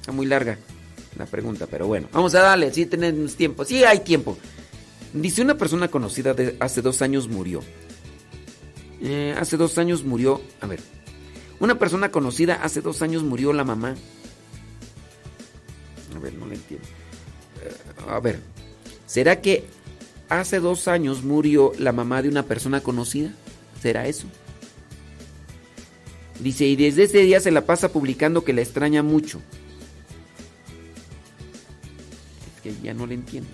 Está 0.00 0.10
muy 0.10 0.26
larga 0.26 0.58
la 1.16 1.26
pregunta, 1.26 1.68
pero 1.70 1.86
bueno. 1.86 2.08
Vamos 2.10 2.34
a 2.34 2.40
darle. 2.40 2.74
Sí, 2.74 2.86
tenemos 2.86 3.36
tiempo. 3.36 3.64
Sí, 3.64 3.84
hay 3.84 4.00
tiempo. 4.00 4.36
Dice: 5.12 5.42
Una 5.42 5.56
persona 5.56 5.86
conocida 5.86 6.34
de 6.34 6.56
hace 6.58 6.82
dos 6.82 7.02
años 7.02 7.28
murió. 7.28 7.62
Eh, 9.04 9.34
hace 9.38 9.56
dos 9.56 9.78
años 9.78 10.02
murió. 10.02 10.40
A 10.60 10.66
ver. 10.66 10.80
Una 11.60 11.78
persona 11.78 12.10
conocida 12.10 12.56
hace 12.56 12.80
dos 12.80 13.02
años 13.02 13.22
murió 13.22 13.52
la 13.52 13.62
mamá. 13.62 13.94
A 16.16 16.18
ver, 16.18 16.34
no 16.34 16.46
le 16.46 16.56
entiendo. 16.56 16.86
Eh, 17.62 18.08
a 18.08 18.18
ver. 18.18 18.40
¿Será 19.06 19.40
que 19.40 19.64
hace 20.28 20.60
dos 20.60 20.88
años 20.88 21.22
murió 21.22 21.72
la 21.78 21.92
mamá 21.92 22.22
de 22.22 22.28
una 22.28 22.44
persona 22.44 22.80
conocida. 22.80 23.32
¿Será 23.80 24.06
eso? 24.06 24.26
Dice, 26.40 26.66
y 26.66 26.76
desde 26.76 27.04
ese 27.04 27.18
día 27.18 27.40
se 27.40 27.50
la 27.50 27.64
pasa 27.66 27.92
publicando 27.92 28.44
que 28.44 28.52
la 28.52 28.62
extraña 28.62 29.02
mucho. 29.02 29.40
Es 32.56 32.62
que 32.62 32.82
ya 32.82 32.94
no 32.94 33.06
le 33.06 33.14
entiendo. 33.14 33.50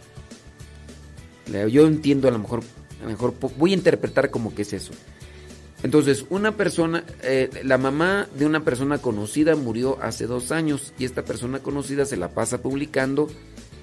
Yo 1.68 1.86
entiendo 1.86 2.28
a 2.28 2.30
lo 2.30 2.38
mejor, 2.38 2.62
a 3.00 3.04
lo 3.04 3.10
mejor 3.10 3.34
voy 3.58 3.72
a 3.72 3.74
interpretar 3.74 4.30
como 4.30 4.54
que 4.54 4.62
es 4.62 4.72
eso. 4.72 4.92
Entonces, 5.82 6.26
una 6.28 6.56
persona, 6.56 7.04
eh, 7.22 7.48
la 7.64 7.78
mamá 7.78 8.28
de 8.34 8.44
una 8.44 8.60
persona 8.64 8.98
conocida 8.98 9.56
murió 9.56 9.98
hace 10.02 10.26
dos 10.26 10.52
años 10.52 10.92
y 10.98 11.04
esta 11.04 11.24
persona 11.24 11.60
conocida 11.60 12.04
se 12.04 12.18
la 12.18 12.28
pasa 12.28 12.60
publicando 12.60 13.28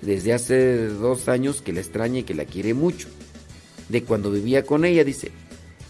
desde 0.02 0.34
hace 0.34 0.88
dos 0.88 1.28
años 1.28 1.62
que 1.62 1.74
la 1.74 1.80
extraña 1.80 2.20
y 2.20 2.24
que 2.24 2.36
la 2.36 2.46
quiere 2.46 2.74
mucho. 2.74 3.08
De 3.90 4.04
cuando 4.04 4.32
vivía 4.32 4.64
con 4.64 4.86
ella, 4.86 5.04
dice, 5.04 5.32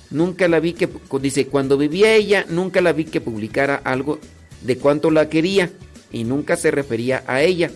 nunca 0.09 0.47
la 0.47 0.59
vi 0.59 0.73
que, 0.73 0.87
dice, 1.21 1.47
cuando 1.47 1.77
vivía 1.77 2.13
ella, 2.13 2.45
nunca 2.47 2.79
la 2.79 2.93
vi 2.93 3.05
que 3.05 3.19
publicara 3.19 3.75
algo 3.75 4.19
de 4.61 4.77
cuánto 4.77 5.11
la 5.11 5.29
quería 5.29 5.71
y 6.11 6.23
nunca 6.23 6.55
se 6.55 6.71
refería 6.71 7.23
a 7.27 7.41
ella. 7.41 7.71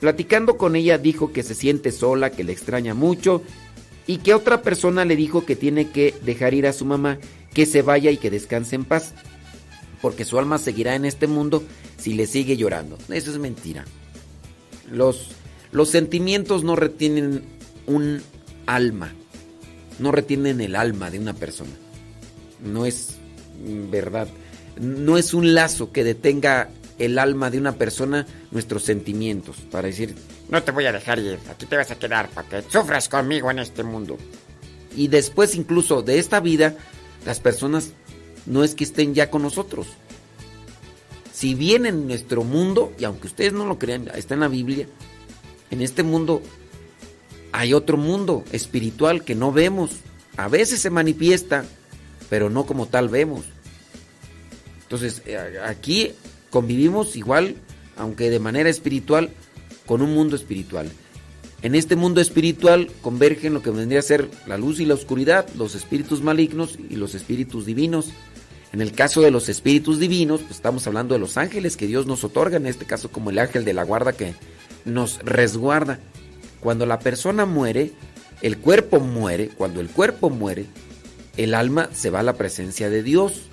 Platicando 0.00 0.56
con 0.56 0.74
ella 0.76 0.98
dijo 0.98 1.32
que 1.32 1.42
se 1.42 1.54
siente 1.54 1.92
sola, 1.92 2.30
que 2.30 2.42
le 2.42 2.52
extraña 2.52 2.94
mucho 2.94 3.42
y 4.06 4.18
que 4.18 4.34
otra 4.34 4.62
persona 4.62 5.04
le 5.04 5.16
dijo 5.16 5.46
que 5.46 5.56
tiene 5.56 5.90
que 5.90 6.14
dejar 6.22 6.52
ir 6.52 6.66
a 6.66 6.72
su 6.72 6.84
mamá, 6.84 7.18
que 7.54 7.66
se 7.66 7.82
vaya 7.82 8.10
y 8.10 8.16
que 8.16 8.30
descanse 8.30 8.74
en 8.74 8.84
paz, 8.84 9.14
porque 10.02 10.24
su 10.24 10.38
alma 10.38 10.58
seguirá 10.58 10.94
en 10.96 11.04
este 11.04 11.26
mundo 11.26 11.64
si 11.96 12.12
le 12.12 12.26
sigue 12.26 12.56
llorando. 12.56 12.98
Eso 13.08 13.30
es 13.30 13.38
mentira. 13.38 13.84
Los, 14.90 15.28
los 15.72 15.88
sentimientos 15.88 16.64
no 16.64 16.76
retienen 16.76 17.44
un 17.86 18.20
alma, 18.66 19.14
no 19.98 20.12
retienen 20.12 20.60
el 20.60 20.76
alma 20.76 21.10
de 21.10 21.20
una 21.20 21.32
persona. 21.32 21.72
No 22.62 22.84
es 22.84 23.16
verdad. 23.90 24.28
No 24.80 25.16
es 25.16 25.32
un 25.32 25.54
lazo 25.54 25.92
que 25.92 26.02
detenga 26.02 26.68
el 26.98 27.18
alma 27.18 27.50
de 27.50 27.58
una 27.58 27.72
persona 27.72 28.26
nuestros 28.50 28.82
sentimientos 28.84 29.56
para 29.70 29.88
decir 29.88 30.14
No 30.48 30.62
te 30.62 30.70
voy 30.70 30.86
a 30.86 30.92
dejar 30.92 31.18
ir, 31.18 31.38
aquí 31.50 31.66
te 31.66 31.76
vas 31.76 31.90
a 31.90 31.98
quedar 31.98 32.28
para 32.28 32.48
que 32.48 32.70
sufras 32.70 33.08
conmigo 33.08 33.50
en 33.50 33.58
este 33.58 33.82
mundo. 33.82 34.16
y 34.96 35.08
después 35.08 35.56
incluso 35.56 36.02
de 36.02 36.18
esta 36.18 36.40
vida 36.40 36.76
las 37.24 37.40
personas 37.40 37.92
no 38.46 38.64
es 38.64 38.74
que 38.74 38.84
estén 38.84 39.14
ya 39.14 39.30
con 39.30 39.42
nosotros. 39.42 39.86
Si 41.32 41.54
bien 41.54 41.86
en 41.86 42.06
nuestro 42.06 42.44
mundo, 42.44 42.92
y 42.98 43.04
aunque 43.04 43.26
ustedes 43.26 43.52
no 43.52 43.66
lo 43.66 43.78
crean, 43.78 44.10
está 44.14 44.34
en 44.34 44.40
la 44.40 44.48
Biblia, 44.48 44.86
en 45.70 45.82
este 45.82 46.02
mundo 46.02 46.42
hay 47.52 47.72
otro 47.72 47.96
mundo 47.96 48.44
espiritual 48.52 49.24
que 49.24 49.34
no 49.34 49.52
vemos. 49.52 49.90
A 50.36 50.48
veces 50.48 50.80
se 50.80 50.90
manifiesta, 50.90 51.64
pero 52.28 52.50
no 52.50 52.66
como 52.66 52.86
tal 52.86 53.08
vemos. 53.08 53.44
Entonces, 54.82 55.22
eh, 55.26 55.60
aquí 55.64 56.12
convivimos 56.50 57.16
igual, 57.16 57.56
aunque 57.96 58.30
de 58.30 58.38
manera 58.38 58.68
espiritual, 58.68 59.30
con 59.86 60.02
un 60.02 60.14
mundo 60.14 60.36
espiritual. 60.36 60.90
En 61.64 61.74
este 61.74 61.96
mundo 61.96 62.20
espiritual 62.20 62.90
convergen 63.00 63.54
lo 63.54 63.62
que 63.62 63.70
vendría 63.70 64.00
a 64.00 64.02
ser 64.02 64.28
la 64.46 64.58
luz 64.58 64.80
y 64.80 64.84
la 64.84 64.92
oscuridad, 64.92 65.48
los 65.56 65.74
espíritus 65.74 66.20
malignos 66.20 66.78
y 66.90 66.96
los 66.96 67.14
espíritus 67.14 67.64
divinos. 67.64 68.10
En 68.74 68.82
el 68.82 68.92
caso 68.92 69.22
de 69.22 69.30
los 69.30 69.48
espíritus 69.48 69.98
divinos, 69.98 70.42
pues 70.42 70.56
estamos 70.56 70.86
hablando 70.86 71.14
de 71.14 71.20
los 71.20 71.38
ángeles 71.38 71.78
que 71.78 71.86
Dios 71.86 72.04
nos 72.04 72.22
otorga, 72.22 72.58
en 72.58 72.66
este 72.66 72.84
caso 72.84 73.10
como 73.10 73.30
el 73.30 73.38
ángel 73.38 73.64
de 73.64 73.72
la 73.72 73.82
guarda 73.82 74.12
que 74.12 74.34
nos 74.84 75.20
resguarda. 75.20 76.00
Cuando 76.60 76.84
la 76.84 76.98
persona 76.98 77.46
muere, 77.46 77.92
el 78.42 78.58
cuerpo 78.58 79.00
muere, 79.00 79.48
cuando 79.48 79.80
el 79.80 79.88
cuerpo 79.88 80.28
muere, 80.28 80.66
el 81.38 81.54
alma 81.54 81.88
se 81.94 82.10
va 82.10 82.20
a 82.20 82.24
la 82.24 82.34
presencia 82.34 82.90
de 82.90 83.02
Dios. 83.02 83.44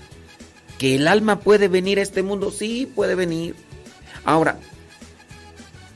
¿Que 0.77 0.95
el 0.95 1.07
alma 1.07 1.39
puede 1.39 1.69
venir 1.69 1.97
a 1.97 2.01
este 2.01 2.23
mundo? 2.23 2.51
Sí, 2.51 2.91
puede 2.93 3.15
venir. 3.15 3.55
Ahora, 4.25 4.59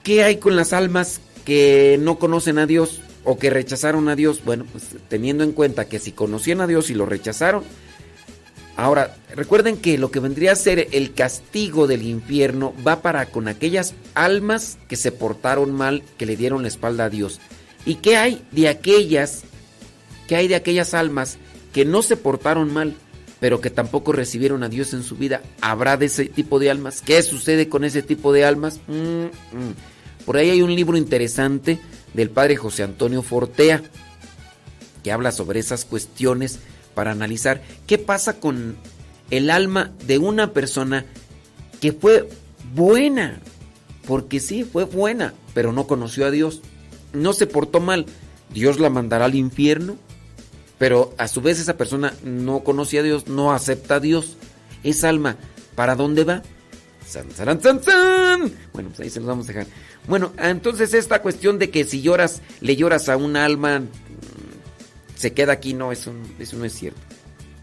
¿qué 0.01 0.23
hay 0.23 0.37
con 0.37 0.55
las 0.55 0.71
almas 0.71 1.19
que 1.45 1.97
no 2.01 2.19
conocen 2.19 2.57
a 2.57 2.65
Dios 2.65 2.99
o 3.23 3.37
que 3.37 3.49
rechazaron 3.49 4.09
a 4.09 4.15
Dios? 4.15 4.41
Bueno, 4.43 4.65
pues 4.71 4.89
teniendo 5.07 5.43
en 5.43 5.51
cuenta 5.51 5.87
que 5.87 5.99
si 5.99 6.11
conocían 6.11 6.59
a 6.61 6.67
Dios 6.67 6.89
y 6.89 6.95
lo 6.95 7.05
rechazaron, 7.05 7.63
ahora 8.75 9.15
recuerden 9.33 9.77
que 9.77 9.97
lo 9.97 10.11
que 10.11 10.19
vendría 10.19 10.51
a 10.51 10.55
ser 10.55 10.89
el 10.91 11.13
castigo 11.13 11.87
del 11.87 12.03
infierno 12.03 12.73
va 12.85 13.01
para 13.01 13.27
con 13.27 13.47
aquellas 13.47 13.93
almas 14.15 14.77
que 14.89 14.95
se 14.95 15.11
portaron 15.11 15.71
mal, 15.71 16.03
que 16.17 16.25
le 16.25 16.35
dieron 16.35 16.63
la 16.63 16.67
espalda 16.67 17.05
a 17.05 17.09
Dios. 17.09 17.39
¿Y 17.85 17.95
qué 17.95 18.17
hay 18.17 18.43
de 18.51 18.67
aquellas, 18.67 19.43
qué 20.27 20.35
hay 20.35 20.47
de 20.47 20.55
aquellas 20.55 20.93
almas 20.93 21.37
que 21.71 21.85
no 21.85 22.01
se 22.01 22.17
portaron 22.17 22.73
mal? 22.73 22.95
pero 23.39 23.61
que 23.61 23.69
tampoco 23.69 24.11
recibieron 24.11 24.63
a 24.63 24.69
Dios 24.69 24.93
en 24.93 25.03
su 25.03 25.17
vida. 25.17 25.41
¿Habrá 25.61 25.97
de 25.97 26.07
ese 26.07 26.25
tipo 26.25 26.57
de 26.57 26.71
almas? 26.71 27.01
¿Qué 27.01 27.21
sucede 27.21 27.69
con 27.69 27.83
ese 27.83 28.01
tipo 28.01 28.33
de 28.33 28.45
almas? 28.45 28.79
Mm, 28.87 29.25
mm. 29.25 29.73
Por 30.25 30.37
ahí 30.37 30.49
hay 30.49 30.61
un 30.61 30.75
libro 30.75 30.97
interesante 30.97 31.79
del 32.13 32.29
padre 32.29 32.55
José 32.55 32.83
Antonio 32.83 33.21
Fortea 33.21 33.83
que 35.03 35.11
habla 35.11 35.31
sobre 35.31 35.59
esas 35.59 35.85
cuestiones 35.85 36.59
para 36.95 37.11
analizar 37.11 37.61
qué 37.85 37.99
pasa 37.99 38.39
con 38.39 38.75
el 39.29 39.51
alma 39.51 39.91
de 40.07 40.17
una 40.17 40.51
persona 40.51 41.05
que 41.79 41.91
fue 41.91 42.27
buena, 42.73 43.39
porque 44.07 44.39
sí, 44.39 44.63
fue 44.63 44.85
buena, 44.85 45.35
pero 45.53 45.71
no 45.71 45.85
conoció 45.85 46.25
a 46.25 46.31
Dios, 46.31 46.61
no 47.13 47.33
se 47.33 47.45
portó 47.45 47.79
mal. 47.79 48.07
¿Dios 48.51 48.79
la 48.79 48.89
mandará 48.89 49.25
al 49.25 49.35
infierno? 49.35 49.97
Pero 50.77 51.13
a 51.17 51.27
su 51.27 51.41
vez 51.41 51.59
esa 51.59 51.77
persona 51.77 52.13
no 52.23 52.63
conoce 52.63 52.99
a 52.99 53.03
Dios, 53.03 53.27
no 53.27 53.53
acepta 53.53 53.95
a 53.95 53.99
Dios. 53.99 54.37
Esa 54.83 55.09
alma, 55.09 55.37
¿para 55.75 55.95
dónde 55.95 56.23
va? 56.23 56.43
San, 57.07 57.31
saran, 57.31 57.61
san, 57.61 57.83
san. 57.83 58.51
Bueno, 58.73 58.89
pues 58.89 58.99
ahí 59.01 59.09
se 59.09 59.19
los 59.19 59.27
vamos 59.27 59.45
a 59.49 59.53
dejar. 59.53 59.67
Bueno, 60.07 60.33
entonces 60.37 60.93
esta 60.93 61.21
cuestión 61.21 61.59
de 61.59 61.69
que 61.69 61.83
si 61.83 62.01
lloras, 62.01 62.41
le 62.61 62.75
lloras 62.75 63.09
a 63.09 63.17
un 63.17 63.35
alma, 63.35 63.79
mm, 63.79 63.85
se 65.15 65.33
queda 65.33 65.53
aquí, 65.53 65.73
no, 65.73 65.91
eso, 65.91 66.13
eso 66.39 66.57
no 66.57 66.65
es 66.65 66.73
cierto. 66.73 66.99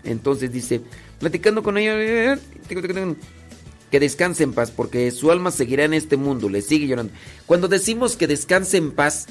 Entonces 0.04 0.52
dice, 0.52 0.80
platicando 1.18 1.62
con 1.62 1.78
ella, 1.78 2.38
que 3.90 4.00
descanse 4.00 4.42
en 4.42 4.52
paz, 4.52 4.70
porque 4.70 5.10
su 5.10 5.30
alma 5.30 5.50
seguirá 5.50 5.84
en 5.84 5.94
este 5.94 6.16
mundo, 6.16 6.48
le 6.48 6.62
sigue 6.62 6.86
llorando. 6.86 7.12
Cuando 7.46 7.68
decimos 7.68 8.16
que 8.16 8.26
descanse 8.26 8.78
en 8.78 8.92
paz, 8.92 9.26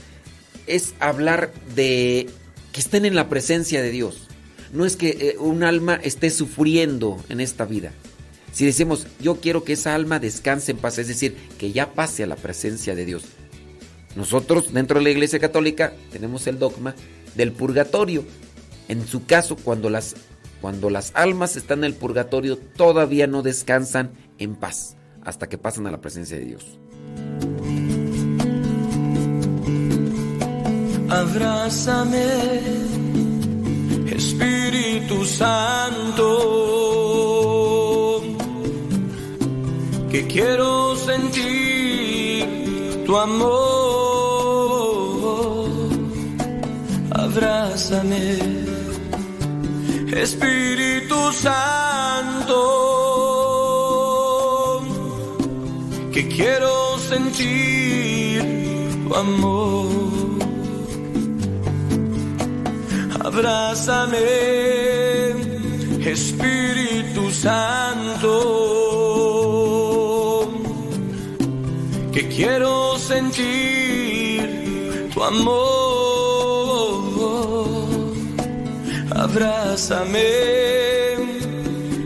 es 0.68 0.94
hablar 1.00 1.52
de 1.76 2.30
que 2.72 2.80
estén 2.80 3.06
en 3.06 3.16
la 3.16 3.28
presencia 3.28 3.82
de 3.82 3.92
Dios. 3.92 4.28
No 4.72 4.86
es 4.86 4.96
que 4.96 5.10
eh, 5.10 5.36
un 5.40 5.64
alma 5.64 5.96
esté 5.96 6.30
sufriendo 6.30 7.22
en 7.28 7.42
esta 7.42 7.66
vida. 7.66 7.92
Si 8.52 8.66
decimos, 8.66 9.08
yo 9.20 9.36
quiero 9.40 9.64
que 9.64 9.74
esa 9.74 9.96
alma 9.96 10.20
descanse 10.20 10.72
en 10.72 10.78
paz, 10.78 10.98
es 10.98 11.08
decir, 11.08 11.36
que 11.58 11.72
ya 11.72 11.94
pase 11.94 12.24
a 12.24 12.28
la 12.28 12.36
presencia 12.36 12.96
de 12.96 13.06
Dios. 13.06 13.24
Nosotros, 14.16 14.74
dentro 14.74 15.00
de 15.00 15.06
la 15.06 15.10
Iglesia 15.10 15.40
Católica, 15.40 15.94
tenemos 16.12 16.46
el 16.48 16.60
dogma 16.60 16.96
del 17.36 17.54
purgatorio. 17.54 18.26
En 18.88 19.08
su 19.08 19.26
caso, 19.26 19.56
cuando 19.56 19.90
las, 19.90 20.16
cuando 20.60 20.90
las 20.90 21.12
almas 21.16 21.56
están 21.56 21.80
en 21.80 21.86
el 21.86 21.94
purgatorio, 21.94 22.58
todavía 22.58 23.28
no 23.28 23.42
descansan 23.42 24.12
en 24.38 24.56
paz 24.56 24.98
hasta 25.24 25.48
que 25.48 25.58
pasan 25.58 25.88
a 25.88 25.92
la 25.92 26.02
presencia 26.02 26.38
de 26.38 26.46
Dios. 26.46 26.78
Abrázame, 31.10 32.26
Espíritu 34.08 35.26
Santo, 35.26 36.28
que 40.12 40.28
quiero 40.28 40.96
sentir 40.98 42.46
tu 43.06 43.18
amor. 43.18 43.52
Abrázame, 47.12 48.38
Espíritu 50.14 51.32
Santo, 51.32 52.60
que 56.12 56.28
quiero 56.28 57.00
sentir 57.00 58.42
tu 59.08 59.16
amor. 59.16 59.88
Abrázame, 63.24 64.18
Espíritu 66.06 67.32
Santo, 67.32 68.32
que 72.14 72.28
quiero 72.28 72.98
sentir 72.98 74.42
tu 75.14 75.24
amor. 75.24 76.62
Abrázame, 79.16 80.20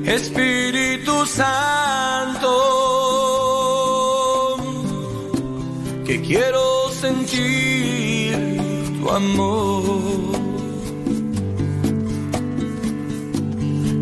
Espíritu 0.05 1.25
Santo, 1.25 2.51
que 6.05 6.21
quiero 6.21 6.91
sentir 6.91 8.35
tu 8.99 9.09
amor. 9.09 10.35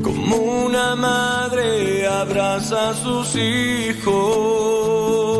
Como 0.03 0.35
una 0.65 0.95
madre 0.95 2.07
abraza 2.07 2.89
a 2.89 2.93
sus 2.93 3.35
hijos. 3.35 5.32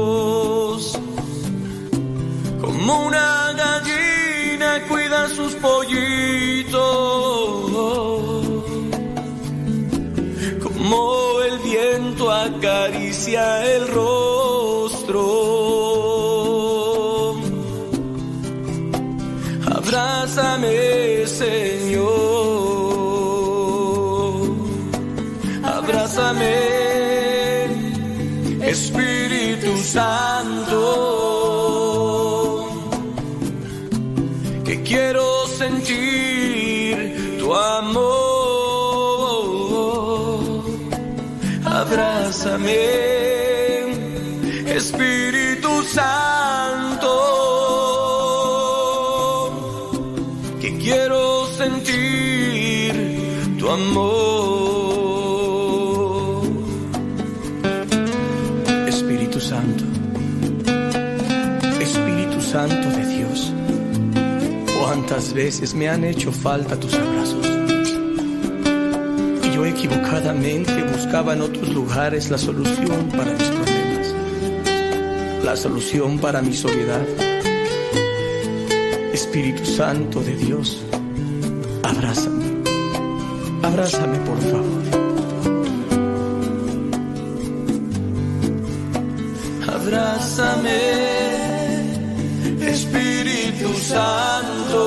Como 2.85 3.05
una 3.05 3.53
gallina 3.53 4.81
cuida 4.89 5.29
sus 5.29 5.53
pollitos. 5.55 6.81
Como 10.61 11.41
el 11.47 11.59
viento 11.59 12.29
acaricia 12.29 13.63
el 13.73 13.87
rostro. 13.87 15.21
Abrázame, 19.77 21.25
Señor. 21.25 22.03
Abrázame, 25.63 26.53
Espíritu 28.61 29.77
Santo. 29.77 31.12
Quiero 34.93 35.47
sentir 35.47 36.95
tu 37.39 37.51
amor. 37.55 38.03
Abrázame, 41.65 43.12
cuántas 65.13 65.33
veces 65.33 65.75
me 65.75 65.87
han 65.89 66.03
hecho 66.03 66.31
falta 66.31 66.79
tus 66.79 66.91
abrazos. 66.95 67.45
Y 69.43 69.55
yo 69.55 69.63
equivocadamente 69.63 70.83
buscaba 70.91 71.33
en 71.33 71.41
otros 71.41 71.69
lugares 71.69 72.31
la 72.31 72.37
solución 72.39 73.09
para 73.09 73.31
mis 73.31 73.47
problemas, 73.49 74.15
la 75.43 75.55
solución 75.55 76.17
para 76.17 76.41
mi 76.41 76.53
soledad. 76.53 77.05
Espíritu 79.13 79.63
Santo 79.65 80.19
de 80.21 80.35
Dios, 80.35 80.83
abrázame, 81.83 82.45
abrázame 83.61 84.17
por 84.17 84.39
favor. 84.39 84.83
Abrázame, 89.75 90.79
Espíritu 92.67 93.32
Santo, 93.77 94.83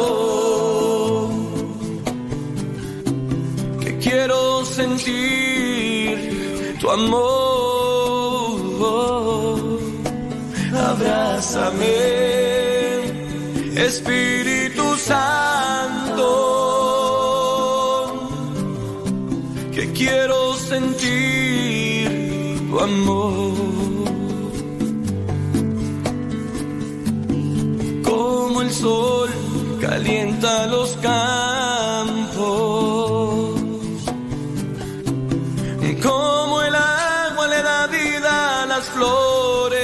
que 3.80 3.98
quiero 3.98 4.64
sentir 4.64 6.76
tu 6.80 6.90
amor. 6.90 7.36
Abrázame, 10.90 11.86
Espíritu 13.76 14.96
Santo, 14.96 16.26
que 19.74 19.92
quiero 19.92 20.54
sentir 20.54 22.08
tu 22.68 22.80
amor. 22.80 23.75
Calienta 30.06 30.66
los 30.68 30.96
campos, 30.98 32.36
como 36.00 36.62
el 36.62 36.74
agua 36.74 37.48
le 37.48 37.62
da 37.62 37.86
vida 37.88 38.62
a 38.62 38.66
las 38.66 38.84
flores. 38.86 39.76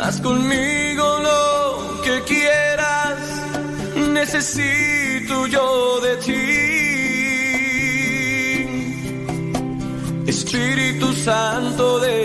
Haz 0.00 0.20
conmigo 0.20 1.20
lo 1.28 2.02
que 2.02 2.22
quieras, 2.22 3.18
necesito 4.12 5.46
yo 5.46 6.00
de 6.00 6.16
ti. 6.16 6.64
Espíritu 10.26 11.12
Santo 11.12 12.00
de 12.00 12.23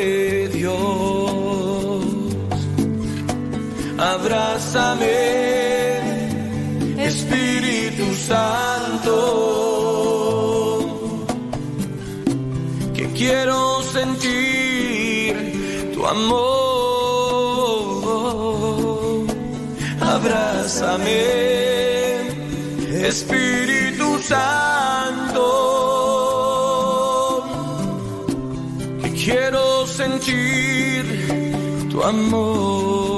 abrázame, 4.19 5.17
Espíritu 6.97 8.07
Santo, 8.15 9.15
que 12.93 13.05
quiero 13.19 13.81
sentir 13.83 15.33
tu 15.93 16.05
amor. 16.05 16.49
Abrázame, 20.01 21.21
Espíritu 23.11 24.19
Santo, 24.21 25.45
que 29.01 29.09
quiero 29.11 29.87
sentir 29.87 31.05
tu 31.89 32.03
amor. 32.03 33.08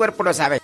Cuerpo 0.00 0.22
lo 0.22 0.32
sabe. 0.32 0.59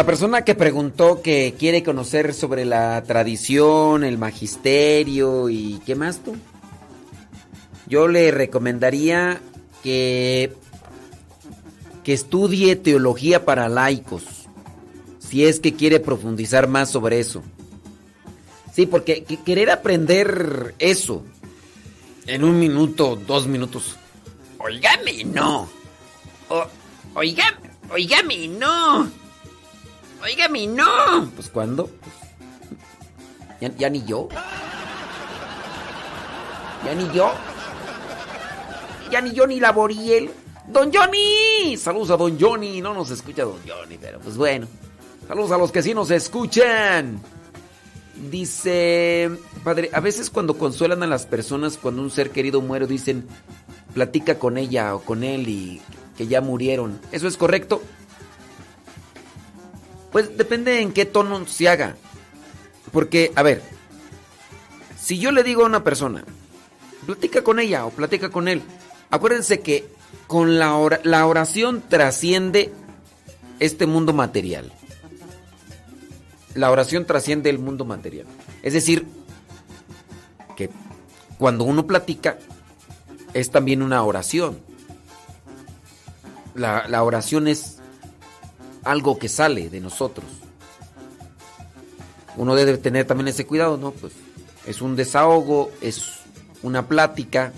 La 0.00 0.06
persona 0.06 0.44
que 0.46 0.54
preguntó 0.54 1.20
que 1.20 1.54
quiere 1.58 1.82
conocer 1.82 2.32
sobre 2.32 2.64
la 2.64 3.02
tradición, 3.02 4.02
el 4.02 4.16
magisterio 4.16 5.50
y 5.50 5.78
qué 5.84 5.94
más 5.94 6.20
tú, 6.24 6.36
yo 7.86 8.08
le 8.08 8.30
recomendaría 8.30 9.42
que 9.82 10.54
que 12.02 12.14
estudie 12.14 12.76
teología 12.76 13.44
para 13.44 13.68
laicos, 13.68 14.24
si 15.18 15.44
es 15.44 15.60
que 15.60 15.74
quiere 15.74 16.00
profundizar 16.00 16.66
más 16.66 16.88
sobre 16.90 17.20
eso. 17.20 17.42
Sí, 18.74 18.86
porque 18.86 19.22
que- 19.24 19.36
querer 19.42 19.68
aprender 19.70 20.74
eso 20.78 21.22
en 22.26 22.42
un 22.42 22.58
minuto, 22.58 23.16
dos 23.16 23.46
minutos, 23.46 23.96
oígame, 24.56 25.24
no. 25.24 25.68
O, 26.48 26.64
oígame, 27.16 27.58
oígame, 27.92 28.48
no. 28.48 29.10
Oígame, 30.22 30.66
no. 30.66 31.30
Pues 31.34 31.48
cuándo? 31.48 31.86
Pues, 31.86 32.14
ya, 33.60 33.76
ya 33.76 33.90
ni 33.90 34.04
yo. 34.04 34.28
Ya 36.84 36.94
ni 36.94 37.10
yo. 37.14 37.32
Ya 39.10 39.20
ni 39.20 39.32
yo 39.32 39.46
ni 39.46 39.60
la 39.60 39.72
Boriel. 39.72 40.30
Don 40.68 40.92
Johnny. 40.92 41.76
Saludos 41.76 42.10
a 42.10 42.16
Don 42.16 42.38
Johnny. 42.38 42.80
No 42.80 42.94
nos 42.94 43.10
escucha 43.10 43.44
Don 43.44 43.58
Johnny, 43.66 43.98
pero 43.98 44.20
pues 44.20 44.36
bueno. 44.36 44.66
Saludos 45.26 45.52
a 45.52 45.58
los 45.58 45.72
que 45.72 45.82
sí 45.82 45.94
nos 45.94 46.10
escuchan. 46.10 47.20
Dice, 48.30 49.30
padre, 49.64 49.90
a 49.92 50.00
veces 50.00 50.28
cuando 50.28 50.58
consuelan 50.58 51.02
a 51.02 51.06
las 51.06 51.24
personas 51.24 51.78
cuando 51.78 52.02
un 52.02 52.10
ser 52.10 52.30
querido 52.30 52.60
muere, 52.60 52.86
dicen, 52.86 53.26
platica 53.94 54.38
con 54.38 54.58
ella 54.58 54.94
o 54.94 55.00
con 55.00 55.24
él 55.24 55.48
y 55.48 55.80
que 56.16 56.26
ya 56.26 56.40
murieron. 56.40 57.00
¿Eso 57.12 57.28
es 57.28 57.36
correcto? 57.36 57.82
Pues 60.12 60.36
depende 60.36 60.80
en 60.80 60.92
qué 60.92 61.04
tono 61.04 61.46
se 61.46 61.68
haga. 61.68 61.96
Porque, 62.92 63.32
a 63.36 63.42
ver, 63.42 63.62
si 65.00 65.18
yo 65.18 65.30
le 65.32 65.42
digo 65.42 65.62
a 65.62 65.66
una 65.66 65.84
persona, 65.84 66.24
platica 67.06 67.42
con 67.42 67.60
ella 67.60 67.86
o 67.86 67.90
platica 67.90 68.30
con 68.30 68.48
él, 68.48 68.62
acuérdense 69.10 69.60
que 69.60 69.88
con 70.26 70.58
la, 70.58 70.74
ora- 70.74 71.00
la 71.04 71.26
oración 71.26 71.82
trasciende 71.88 72.72
este 73.60 73.86
mundo 73.86 74.12
material. 74.12 74.72
La 76.54 76.70
oración 76.70 77.06
trasciende 77.06 77.48
el 77.50 77.58
mundo 77.60 77.84
material. 77.84 78.26
Es 78.62 78.72
decir, 78.72 79.06
que 80.56 80.70
cuando 81.38 81.62
uno 81.64 81.86
platica 81.86 82.38
es 83.34 83.50
también 83.50 83.82
una 83.82 84.02
oración. 84.02 84.58
La 86.54 87.02
oración 87.04 87.46
es 87.46 87.79
algo 88.84 89.18
que 89.18 89.28
sale 89.28 89.70
de 89.70 89.80
nosotros. 89.80 90.26
Uno 92.36 92.54
debe 92.54 92.78
tener 92.78 93.06
también 93.06 93.28
ese 93.28 93.46
cuidado, 93.46 93.76
¿no? 93.76 93.90
Pues 93.92 94.12
es 94.66 94.80
un 94.80 94.96
desahogo, 94.96 95.70
es 95.80 96.20
una 96.62 96.86
plática, 96.86 97.52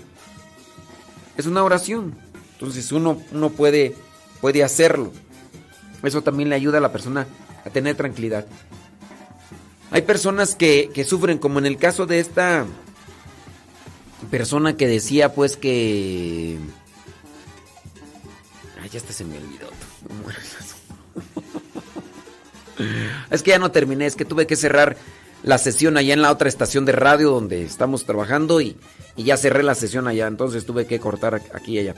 es 1.36 1.47
una 1.47 1.62
oración. 1.62 2.15
Entonces 2.55 2.93
uno, 2.93 3.20
uno 3.32 3.51
puede, 3.51 3.94
puede 4.40 4.62
hacerlo. 4.65 5.12
Eso 6.03 6.23
también 6.23 6.49
le 6.49 6.57
ayuda 6.57 6.78
a 6.78 6.81
la 6.81 6.93
persona 6.93 7.27
a 7.65 7.70
tener 7.70 7.97
tranquilidad. 7.97 8.47
Hay 9.90 10.03
personas 10.03 10.55
que, 10.55 10.90
que 10.93 11.05
sufren, 11.05 11.39
como 11.39 11.59
en 11.59 11.66
el 11.66 11.77
caso 11.77 12.07
de 12.07 12.19
esta 12.19 12.66
persona 14.31 14.77
que 14.77 14.86
decía 14.86 15.35
pues 15.35 15.57
que... 15.57 16.59
Ay, 18.81 18.89
ya 18.89 18.99
hasta 18.99 19.12
se 19.12 19.24
me 19.24 19.36
olvidó. 19.36 19.69
Es 23.30 23.43
que 23.43 23.51
ya 23.51 23.59
no 23.59 23.70
terminé, 23.70 24.06
es 24.06 24.16
que 24.16 24.24
tuve 24.24 24.47
que 24.47 24.56
cerrar 24.56 24.97
la 25.43 25.59
sesión 25.59 25.97
allá 25.97 26.14
en 26.14 26.22
la 26.22 26.30
otra 26.30 26.48
estación 26.48 26.84
de 26.84 26.93
radio 26.93 27.30
donde 27.30 27.62
estamos 27.62 28.05
trabajando 28.05 28.60
y, 28.60 28.76
ya 29.16 29.36
cerré 29.36 29.62
la 29.62 29.74
sesión 29.74 30.09
allá, 30.09 30.26
entonces 30.26 30.64
tuve 30.64 30.86
que 30.86 30.98
cortar 30.98 31.34
aquí 31.55 31.72
y 31.74 31.78
allá. 31.80 31.94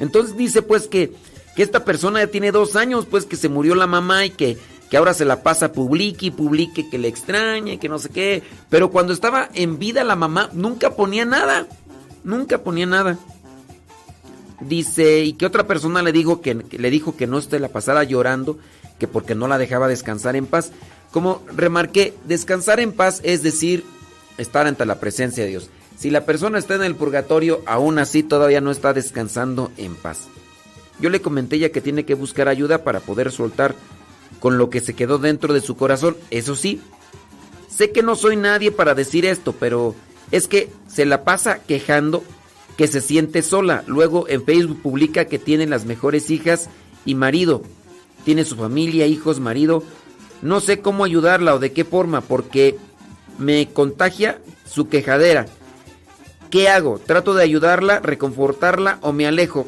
Entonces 0.00 0.36
dice 0.36 0.62
pues 0.62 0.86
que, 0.86 1.12
que 1.56 1.62
esta 1.62 1.84
persona 1.84 2.20
ya 2.20 2.26
tiene 2.26 2.52
dos 2.52 2.76
años, 2.76 3.06
pues 3.06 3.24
que 3.24 3.36
se 3.36 3.48
murió 3.48 3.74
la 3.74 3.86
mamá 3.86 4.26
y 4.26 4.30
que, 4.30 4.58
que 4.90 4.96
ahora 4.96 5.14
se 5.14 5.24
la 5.24 5.42
pasa 5.42 5.72
publique 5.72 6.26
y 6.26 6.30
publique 6.30 6.88
que 6.90 6.98
le 6.98 7.08
extraña 7.08 7.72
y 7.74 7.78
que 7.78 7.88
no 7.88 7.98
sé 7.98 8.10
qué, 8.10 8.42
pero 8.68 8.90
cuando 8.90 9.12
estaba 9.12 9.48
en 9.54 9.78
vida 9.78 10.04
la 10.04 10.16
mamá 10.16 10.50
nunca 10.52 10.90
ponía 10.90 11.24
nada, 11.24 11.66
nunca 12.24 12.58
ponía 12.58 12.86
nada. 12.86 13.18
Dice, 14.60 15.20
y 15.20 15.34
que 15.34 15.46
otra 15.46 15.66
persona 15.66 16.02
le 16.02 16.12
dijo 16.12 16.40
que, 16.40 16.54
le 16.54 16.90
dijo 16.90 17.16
que 17.16 17.26
no 17.26 17.40
se 17.40 17.60
la 17.60 17.68
pasara 17.68 18.02
llorando, 18.04 18.58
que 18.98 19.06
porque 19.06 19.34
no 19.34 19.46
la 19.46 19.58
dejaba 19.58 19.88
descansar 19.88 20.36
en 20.36 20.46
paz. 20.46 20.72
Como 21.12 21.42
remarqué, 21.54 22.14
descansar 22.26 22.80
en 22.80 22.92
paz 22.92 23.20
es 23.22 23.42
decir, 23.42 23.84
estar 24.36 24.66
ante 24.66 24.84
la 24.84 25.00
presencia 25.00 25.44
de 25.44 25.50
Dios. 25.50 25.70
Si 25.96 26.10
la 26.10 26.24
persona 26.24 26.58
está 26.58 26.74
en 26.74 26.84
el 26.84 26.94
purgatorio, 26.94 27.62
aún 27.66 27.98
así 27.98 28.22
todavía 28.22 28.60
no 28.60 28.70
está 28.70 28.92
descansando 28.92 29.70
en 29.76 29.94
paz. 29.94 30.28
Yo 31.00 31.10
le 31.10 31.20
comenté 31.20 31.58
ya 31.58 31.70
que 31.70 31.80
tiene 31.80 32.04
que 32.04 32.14
buscar 32.14 32.48
ayuda 32.48 32.84
para 32.84 33.00
poder 33.00 33.30
soltar 33.30 33.74
con 34.40 34.58
lo 34.58 34.70
que 34.70 34.80
se 34.80 34.94
quedó 34.94 35.18
dentro 35.18 35.54
de 35.54 35.60
su 35.60 35.76
corazón. 35.76 36.16
Eso 36.30 36.56
sí, 36.56 36.80
sé 37.68 37.90
que 37.90 38.02
no 38.02 38.16
soy 38.16 38.36
nadie 38.36 38.70
para 38.72 38.94
decir 38.94 39.24
esto, 39.26 39.54
pero 39.58 39.94
es 40.30 40.48
que 40.48 40.70
se 40.88 41.06
la 41.06 41.24
pasa 41.24 41.60
quejando 41.66 42.22
que 42.78 42.86
se 42.86 43.00
siente 43.00 43.42
sola. 43.42 43.82
Luego 43.88 44.28
en 44.28 44.44
Facebook 44.44 44.80
publica 44.80 45.24
que 45.24 45.40
tiene 45.40 45.66
las 45.66 45.84
mejores 45.84 46.30
hijas 46.30 46.70
y 47.04 47.16
marido. 47.16 47.62
Tiene 48.24 48.44
su 48.44 48.54
familia, 48.54 49.06
hijos, 49.06 49.40
marido. 49.40 49.82
No 50.42 50.60
sé 50.60 50.78
cómo 50.80 51.04
ayudarla 51.04 51.56
o 51.56 51.58
de 51.58 51.72
qué 51.72 51.84
forma, 51.84 52.20
porque 52.20 52.78
me 53.36 53.66
contagia 53.72 54.40
su 54.64 54.88
quejadera. 54.88 55.46
¿Qué 56.50 56.68
hago? 56.68 57.00
¿Trato 57.00 57.34
de 57.34 57.42
ayudarla, 57.42 57.98
reconfortarla 57.98 59.00
o 59.02 59.12
me 59.12 59.26
alejo? 59.26 59.66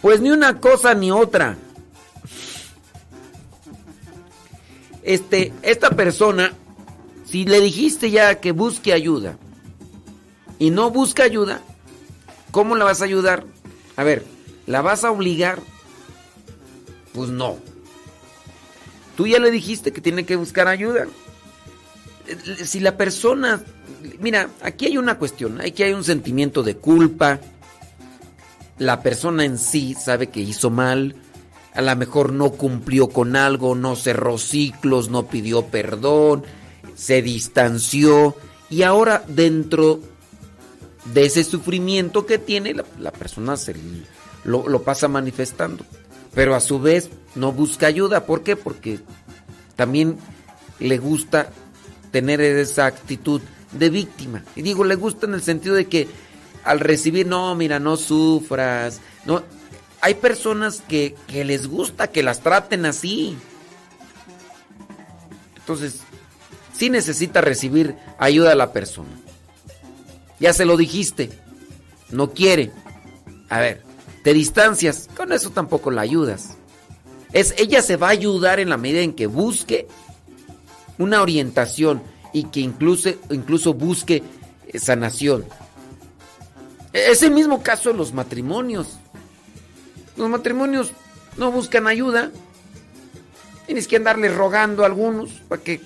Pues 0.00 0.20
ni 0.20 0.30
una 0.30 0.60
cosa 0.60 0.94
ni 0.94 1.10
otra. 1.10 1.58
Este, 5.02 5.52
esta 5.62 5.90
persona, 5.90 6.52
si 7.24 7.44
le 7.44 7.60
dijiste 7.60 8.12
ya 8.12 8.36
que 8.36 8.52
busque 8.52 8.92
ayuda 8.92 9.36
y 10.60 10.70
no 10.70 10.90
busca 10.90 11.24
ayuda, 11.24 11.62
¿cómo 12.52 12.76
la 12.76 12.84
vas 12.84 13.00
a 13.00 13.06
ayudar? 13.06 13.44
A 13.96 14.04
ver, 14.04 14.24
¿la 14.66 14.82
vas 14.82 15.02
a 15.02 15.10
obligar? 15.10 15.58
Pues 17.12 17.30
no. 17.30 17.56
Tú 19.16 19.26
ya 19.26 19.40
le 19.40 19.50
dijiste 19.50 19.90
que 19.90 20.02
tiene 20.02 20.24
que 20.24 20.36
buscar 20.36 20.68
ayuda. 20.68 21.08
Si 22.64 22.78
la 22.78 22.96
persona, 22.96 23.64
mira, 24.20 24.50
aquí 24.62 24.86
hay 24.86 24.98
una 24.98 25.18
cuestión, 25.18 25.60
aquí 25.62 25.82
hay 25.82 25.94
un 25.94 26.04
sentimiento 26.04 26.62
de 26.62 26.76
culpa. 26.76 27.40
La 28.78 29.02
persona 29.02 29.44
en 29.44 29.58
sí 29.58 29.94
sabe 29.94 30.28
que 30.28 30.40
hizo 30.40 30.70
mal, 30.70 31.16
a 31.72 31.80
lo 31.80 31.96
mejor 31.96 32.32
no 32.32 32.50
cumplió 32.50 33.08
con 33.08 33.34
algo, 33.34 33.74
no 33.74 33.96
cerró 33.96 34.36
ciclos, 34.36 35.08
no 35.08 35.26
pidió 35.26 35.66
perdón, 35.66 36.44
se 36.94 37.22
distanció 37.22 38.36
y 38.68 38.82
ahora 38.82 39.24
dentro 39.26 40.00
de 41.06 41.24
ese 41.24 41.44
sufrimiento 41.44 42.26
que 42.26 42.38
tiene, 42.38 42.74
la, 42.98 43.12
persona 43.12 43.56
se 43.56 43.74
lo, 44.44 44.68
lo 44.68 44.82
pasa 44.82 45.08
manifestando. 45.08 45.84
Pero 46.34 46.54
a 46.54 46.60
su 46.60 46.80
vez 46.80 47.10
no 47.34 47.52
busca 47.52 47.86
ayuda. 47.86 48.26
¿Por 48.26 48.42
qué? 48.42 48.56
Porque 48.56 49.00
también 49.76 50.18
le 50.78 50.98
gusta 50.98 51.50
tener 52.10 52.40
esa 52.40 52.86
actitud 52.86 53.40
de 53.72 53.90
víctima. 53.90 54.44
Y 54.56 54.62
digo, 54.62 54.84
le 54.84 54.94
gusta 54.94 55.26
en 55.26 55.34
el 55.34 55.42
sentido 55.42 55.74
de 55.74 55.86
que 55.86 56.08
al 56.64 56.80
recibir, 56.80 57.26
no, 57.26 57.54
mira, 57.54 57.78
no 57.78 57.96
sufras. 57.96 59.00
No, 59.24 59.42
hay 60.00 60.14
personas 60.14 60.82
que, 60.86 61.14
que 61.26 61.44
les 61.44 61.66
gusta 61.66 62.08
que 62.08 62.22
las 62.22 62.40
traten 62.40 62.86
así. 62.86 63.36
Entonces, 65.56 66.00
sí 66.76 66.90
necesita 66.90 67.40
recibir 67.40 67.96
ayuda 68.18 68.52
a 68.52 68.56
la 68.56 68.72
persona. 68.72 69.10
Ya 70.40 70.52
se 70.52 70.64
lo 70.64 70.76
dijiste. 70.76 71.30
No 72.10 72.32
quiere. 72.32 72.72
A 73.48 73.60
ver, 73.60 73.82
te 74.24 74.32
distancias. 74.34 75.08
Con 75.16 75.32
eso 75.32 75.50
tampoco 75.50 75.90
la 75.90 76.00
ayudas. 76.02 76.56
Es, 77.32 77.54
ella 77.58 77.82
se 77.82 77.96
va 77.96 78.08
a 78.08 78.10
ayudar 78.10 78.58
en 78.58 78.68
la 78.70 78.76
medida 78.76 79.00
en 79.02 79.12
que 79.12 79.26
busque 79.26 79.86
una 80.98 81.22
orientación 81.22 82.02
y 82.32 82.44
que 82.44 82.60
incluso, 82.60 83.10
incluso 83.30 83.74
busque 83.74 84.22
eh, 84.66 84.78
sanación. 84.78 85.44
E- 86.92 87.10
Es 87.12 87.22
el 87.22 87.30
mismo 87.32 87.62
caso 87.62 87.90
en 87.90 87.96
los 87.98 88.12
matrimonios. 88.12 88.98
Los 90.16 90.28
matrimonios 90.28 90.92
no 91.36 91.52
buscan 91.52 91.86
ayuda. 91.86 92.30
Tienes 93.66 93.86
que 93.86 93.96
andarle 93.96 94.28
rogando 94.28 94.82
a 94.82 94.86
algunos 94.86 95.30
para 95.48 95.62
que... 95.62 95.80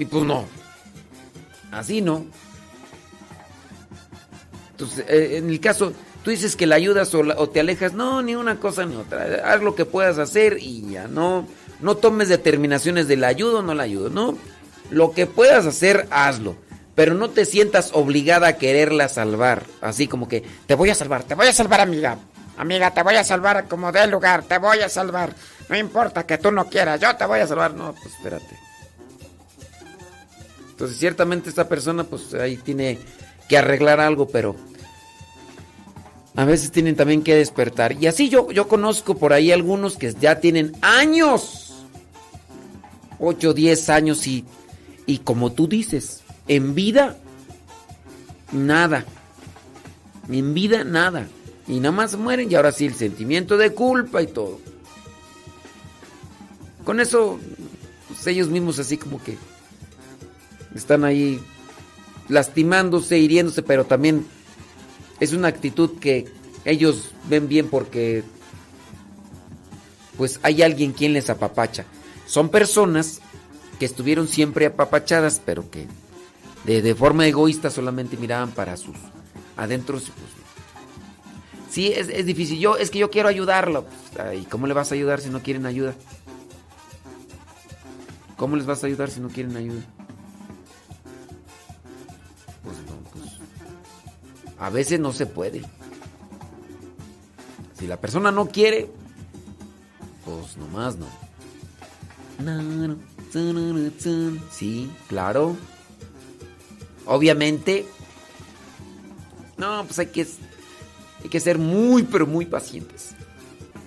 Y 0.00 0.04
pues 0.06 0.24
no. 0.24 0.46
Así 1.70 2.00
no. 2.00 2.26
Entonces, 4.74 5.04
eh, 5.08 5.36
en 5.38 5.48
el 5.50 5.60
caso, 5.60 5.92
Tú 6.24 6.30
dices 6.30 6.56
que 6.56 6.66
la 6.66 6.76
ayudas 6.76 7.14
o, 7.14 7.22
la- 7.22 7.34
o 7.36 7.50
te 7.50 7.60
alejas. 7.60 7.92
No, 7.92 8.22
ni 8.22 8.34
una 8.34 8.58
cosa 8.58 8.86
ni 8.86 8.96
otra. 8.96 9.42
Haz 9.44 9.60
lo 9.60 9.74
que 9.74 9.84
puedas 9.84 10.16
hacer 10.16 10.56
y 10.58 10.90
ya. 10.92 11.06
No, 11.06 11.46
no 11.80 11.98
tomes 11.98 12.30
determinaciones 12.30 13.08
de 13.08 13.18
la 13.18 13.26
ayudo 13.26 13.58
o 13.58 13.62
no 13.62 13.74
la 13.74 13.82
ayudo. 13.82 14.08
No. 14.08 14.38
Lo 14.88 15.12
que 15.12 15.26
puedas 15.26 15.66
hacer, 15.66 16.06
hazlo. 16.10 16.56
Pero 16.94 17.12
no 17.12 17.28
te 17.28 17.44
sientas 17.44 17.90
obligada 17.92 18.46
a 18.48 18.56
quererla 18.56 19.10
salvar. 19.10 19.64
Así 19.82 20.08
como 20.08 20.26
que 20.26 20.42
te 20.66 20.74
voy 20.74 20.88
a 20.88 20.94
salvar, 20.94 21.24
te 21.24 21.34
voy 21.34 21.46
a 21.46 21.52
salvar, 21.52 21.82
amiga. 21.82 22.16
Amiga, 22.56 22.90
te 22.94 23.02
voy 23.02 23.16
a 23.16 23.24
salvar 23.24 23.68
como 23.68 23.92
dé 23.92 24.06
lugar, 24.06 24.44
te 24.44 24.56
voy 24.56 24.78
a 24.80 24.88
salvar. 24.88 25.34
No 25.68 25.76
importa 25.76 26.24
que 26.24 26.38
tú 26.38 26.50
no 26.52 26.70
quieras, 26.70 26.98
yo 27.02 27.14
te 27.16 27.26
voy 27.26 27.40
a 27.40 27.46
salvar. 27.46 27.74
No, 27.74 27.92
pues 27.92 28.14
espérate. 28.14 28.58
Entonces, 30.70 30.96
ciertamente 30.98 31.50
esta 31.50 31.68
persona, 31.68 32.04
pues 32.04 32.32
ahí 32.32 32.56
tiene 32.56 32.98
que 33.48 33.58
arreglar 33.58 34.00
algo, 34.00 34.28
pero 34.28 34.56
a 36.36 36.44
veces 36.44 36.70
tienen 36.70 36.96
también 36.96 37.22
que 37.22 37.34
despertar. 37.34 37.92
Y 38.00 38.06
así 38.06 38.28
yo, 38.28 38.50
yo 38.50 38.68
conozco 38.68 39.16
por 39.16 39.32
ahí 39.32 39.52
algunos 39.52 39.96
que 39.96 40.12
ya 40.14 40.40
tienen 40.40 40.72
años, 40.80 41.74
8, 43.18 43.54
10 43.54 43.88
años 43.90 44.26
y, 44.26 44.44
y 45.06 45.18
como 45.18 45.52
tú 45.52 45.68
dices, 45.68 46.22
en 46.48 46.74
vida, 46.74 47.16
nada. 48.52 49.04
En 50.28 50.54
vida, 50.54 50.84
nada. 50.84 51.28
Y 51.66 51.80
nada 51.80 51.92
más 51.92 52.16
mueren 52.16 52.50
y 52.50 52.54
ahora 52.54 52.72
sí 52.72 52.86
el 52.86 52.94
sentimiento 52.94 53.56
de 53.56 53.72
culpa 53.72 54.22
y 54.22 54.26
todo. 54.26 54.60
Con 56.84 57.00
eso, 57.00 57.38
pues, 58.08 58.26
ellos 58.26 58.48
mismos 58.48 58.78
así 58.78 58.98
como 58.98 59.22
que 59.22 59.38
están 60.74 61.04
ahí 61.04 61.40
lastimándose, 62.28 63.18
hiriéndose, 63.18 63.62
pero 63.62 63.84
también 63.84 64.26
es 65.20 65.32
una 65.32 65.48
actitud 65.48 65.98
que 65.98 66.26
ellos 66.64 67.10
ven 67.28 67.48
bien 67.48 67.68
porque 67.68 68.24
pues 70.16 70.38
hay 70.42 70.62
alguien 70.62 70.92
quien 70.92 71.12
les 71.12 71.30
apapacha. 71.30 71.84
Son 72.26 72.48
personas 72.48 73.20
que 73.78 73.84
estuvieron 73.84 74.28
siempre 74.28 74.66
apapachadas, 74.66 75.40
pero 75.44 75.70
que 75.70 75.86
de, 76.64 76.82
de 76.82 76.94
forma 76.94 77.26
egoísta 77.26 77.70
solamente 77.70 78.16
miraban 78.16 78.52
para 78.52 78.76
sus 78.76 78.96
adentros. 79.56 80.04
Pues, 80.04 80.30
sí, 81.70 81.88
es, 81.88 82.08
es 82.08 82.26
difícil. 82.26 82.58
Yo, 82.58 82.76
es 82.76 82.90
que 82.90 82.98
yo 82.98 83.10
quiero 83.10 83.28
ayudarlo. 83.28 83.84
Pues, 83.84 84.26
ay, 84.26 84.46
¿Cómo 84.50 84.66
le 84.66 84.74
vas 84.74 84.92
a 84.92 84.94
ayudar 84.94 85.20
si 85.20 85.30
no 85.30 85.42
quieren 85.42 85.66
ayuda? 85.66 85.94
¿Cómo 88.36 88.56
les 88.56 88.66
vas 88.66 88.82
a 88.82 88.86
ayudar 88.86 89.10
si 89.10 89.20
no 89.20 89.28
quieren 89.28 89.56
ayuda? 89.56 89.82
A 94.58 94.70
veces 94.70 95.00
no 95.00 95.12
se 95.12 95.26
puede. 95.26 95.62
Si 97.78 97.86
la 97.86 98.00
persona 98.00 98.30
no 98.30 98.48
quiere, 98.48 98.90
pues 100.24 100.56
nomás 100.56 100.96
no. 100.96 101.06
Sí, 104.50 104.90
claro. 105.08 105.56
Obviamente. 107.06 107.86
No, 109.56 109.84
pues 109.84 109.98
hay 109.98 110.06
que, 110.06 110.26
hay 111.22 111.28
que 111.28 111.40
ser 111.40 111.58
muy, 111.58 112.02
pero 112.04 112.26
muy 112.26 112.46
pacientes. 112.46 113.14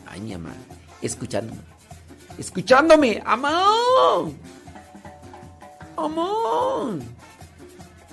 Ay, 0.05 0.21
mi 0.21 0.33
amor. 0.33 0.53
Escuchándome. 1.01 1.61
Escuchándome. 2.37 3.21
Amor. 3.25 4.31
Amor. 5.97 6.99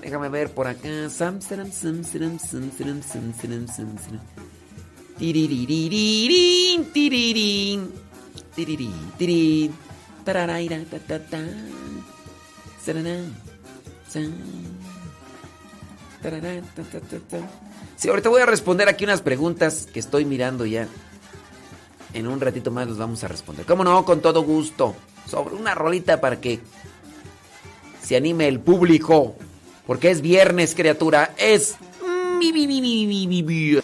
Déjame 0.05 0.29
ver 0.29 0.51
por 0.51 0.67
acá. 0.67 1.09
Sam, 1.09 1.41
saram, 1.41 1.73
sam, 1.73 2.05
saram, 2.05 2.39
sam, 2.39 2.71
saram, 2.77 3.03
sam, 3.03 3.33
saram, 3.41 3.67
sam, 3.67 3.97
saram. 3.97 4.21
Tiririririn, 5.17 6.93
tirirín. 6.93 7.91
Tiriri, 8.55 8.91
tirín. 9.17 9.73
Tararaira, 10.23 10.85
ta, 10.91 10.99
ta, 10.99 11.19
ta. 11.19 11.41
Sarará, 12.85 13.17
san. 14.07 14.31
Tarará, 16.21 16.61
ta, 16.77 16.83
ta, 16.83 17.01
ta, 17.01 17.19
ta. 17.31 17.39
Sí, 17.97 18.11
ahorita 18.11 18.29
voy 18.29 18.43
a 18.43 18.47
responder 18.47 18.91
aquí 18.91 19.05
unas 19.05 19.23
preguntas 19.23 19.89
que 19.91 20.01
estoy 20.01 20.27
mirando 20.27 20.67
ya. 20.67 20.87
En 22.13 22.27
un 22.27 22.43
ratito 22.43 22.71
más 22.71 22.87
los 22.87 22.99
vamos 22.99 23.25
a 23.25 23.29
responder. 23.29 23.65
¿Cómo 23.65 23.85
no? 23.85 24.05
Con 24.05 24.21
todo 24.21 24.43
gusto. 24.43 24.95
Sobre 25.27 25.55
una 25.55 25.75
rolita 25.75 26.21
para 26.21 26.43
que 26.43 26.61
se 28.03 28.17
anime 28.17 28.49
el 28.49 28.61
público. 28.61 29.37
Porque 29.87 30.11
es 30.11 30.21
viernes, 30.21 30.75
criatura. 30.75 31.35
Es. 31.37 31.77
mi, 32.39 32.53
mi, 32.53 32.67
mi, 32.67 32.81
mi, 32.81 33.07
mi, 33.07 33.27
mi, 33.27 33.43
mi. 33.43 33.81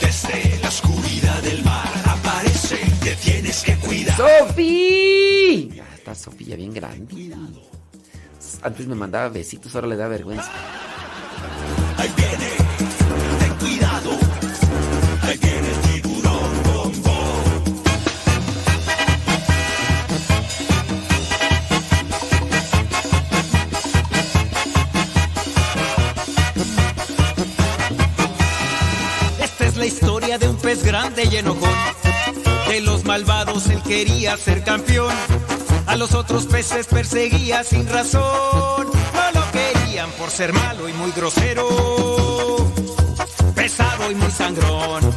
Desde 0.00 0.58
la 0.60 0.68
oscuridad 0.68 1.42
del 1.42 1.62
mar 1.64 1.88
aparece, 2.04 2.78
te 3.02 3.14
tienes 3.16 3.62
que 3.62 3.76
cuidar. 3.76 4.16
¡Sofi! 4.16 5.70
Ya 5.74 5.86
está 5.94 6.14
Sofía 6.14 6.56
bien 6.56 6.74
grande. 6.74 7.32
Antes 8.62 8.86
me 8.86 8.94
mandaba 8.94 9.28
besitos, 9.28 9.74
ahora 9.74 9.86
le 9.86 9.96
da 9.96 10.08
vergüenza. 10.08 10.50
Ahí 11.96 12.10
viene, 12.16 12.48
pez 30.60 30.82
grande 30.82 31.24
y 31.30 31.36
enojón. 31.36 31.70
De 32.68 32.80
los 32.80 33.04
malvados 33.04 33.66
él 33.68 33.82
quería 33.82 34.36
ser 34.36 34.62
campeón. 34.62 35.14
A 35.86 35.96
los 35.96 36.14
otros 36.14 36.46
peces 36.46 36.86
perseguía 36.86 37.64
sin 37.64 37.88
razón. 37.88 38.86
No 38.86 39.40
lo 39.40 39.50
querían 39.52 40.10
por 40.12 40.30
ser 40.30 40.52
malo 40.52 40.88
y 40.88 40.92
muy 40.92 41.10
grosero. 41.12 41.66
Pesado 43.54 44.10
y 44.10 44.14
muy 44.14 44.30
sangrón. 44.30 45.14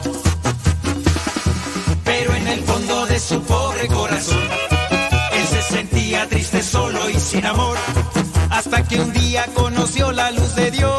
Pero 2.04 2.36
en 2.36 2.48
el 2.48 2.64
fondo 2.64 3.06
de 3.06 3.20
su 3.20 3.42
pobre 3.44 3.88
corazón, 3.88 4.48
él 5.34 5.48
se 5.48 5.62
sentía 5.62 6.28
triste, 6.28 6.62
solo 6.62 7.10
y 7.10 7.20
sin 7.20 7.46
amor. 7.46 7.78
Hasta 8.50 8.84
que 8.88 9.00
un 9.00 9.12
día 9.14 9.46
conoció 9.54 10.12
la 10.12 10.32
luz 10.32 10.56
de 10.56 10.72
Dios, 10.72 10.92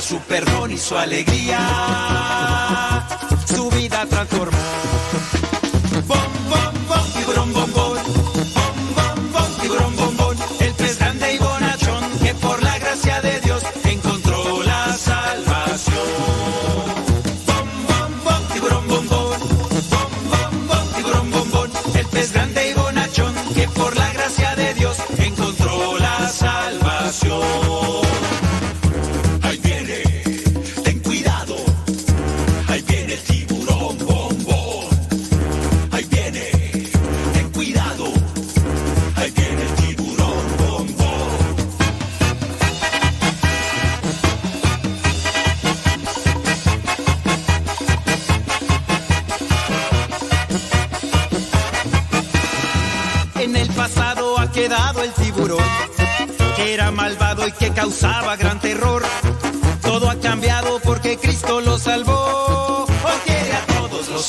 su 0.00 0.18
perdón 0.20 0.70
y 0.70 0.78
su 0.78 0.96
alegría, 0.96 1.58
su 3.46 3.70
vida 3.70 4.06
transformó. 4.08 4.58
Bom, 6.06 6.18
bom, 6.48 6.72
bom, 6.88 7.34
bom, 7.34 7.52
bom. 7.52 7.72
Bom, 7.72 7.77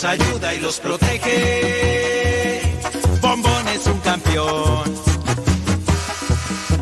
los 0.01 0.05
ayuda 0.05 0.53
y 0.53 0.59
los 0.59 0.79
protege. 0.79 2.61
Bombón 3.21 3.67
es 3.67 3.85
un 3.85 3.99
campeón. 3.99 4.95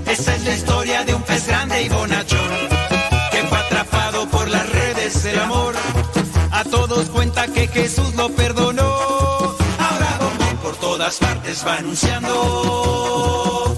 Esa 0.06 0.36
es 0.36 0.44
la 0.44 0.54
historia 0.54 1.04
de 1.04 1.16
un 1.16 1.24
pez 1.24 1.48
grande 1.48 1.82
y 1.82 1.90
bonachón, 1.90 2.52
que 3.32 3.44
fue 3.44 3.58
atrapado 3.58 4.30
por 4.30 4.48
las 4.50 4.70
redes 4.70 5.24
del 5.24 5.40
amor. 5.40 5.74
A 6.52 6.64
todos 6.66 7.10
cuenta 7.10 7.48
que 7.48 7.68
Jesús 7.68 8.14
lo 8.16 8.30
perdonó. 8.30 8.84
Ahora 8.84 10.18
Bombón 10.20 10.58
por 10.58 10.76
todas 10.76 11.18
partes 11.18 11.66
va 11.66 11.78
anunciando 11.78 13.77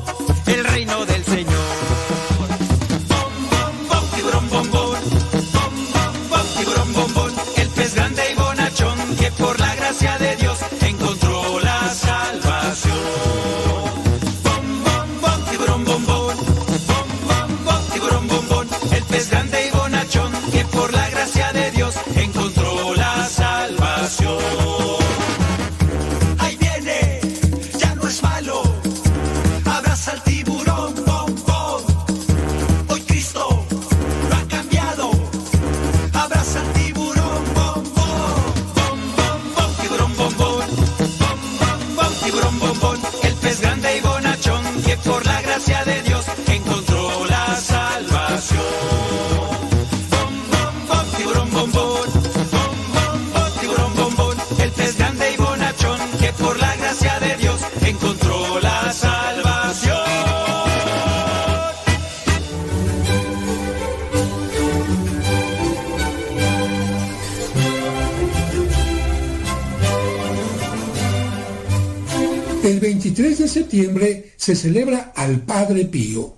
se 74.50 74.56
celebra 74.56 75.14
al 75.16 75.42
Padre 75.42 75.86
Pío. 75.86 76.34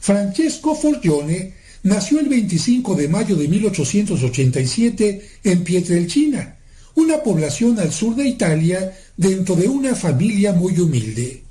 Francesco 0.00 0.74
Forgione 0.74 1.54
nació 1.84 2.18
el 2.18 2.28
25 2.28 2.96
de 2.96 3.06
mayo 3.06 3.36
de 3.36 3.46
1887 3.46 5.28
en 5.44 5.62
Pietrelcina, 5.62 6.56
una 6.96 7.22
población 7.22 7.78
al 7.78 7.92
sur 7.92 8.16
de 8.16 8.26
Italia 8.26 8.92
dentro 9.16 9.54
de 9.54 9.68
una 9.68 9.94
familia 9.94 10.52
muy 10.52 10.80
humilde. 10.80 11.44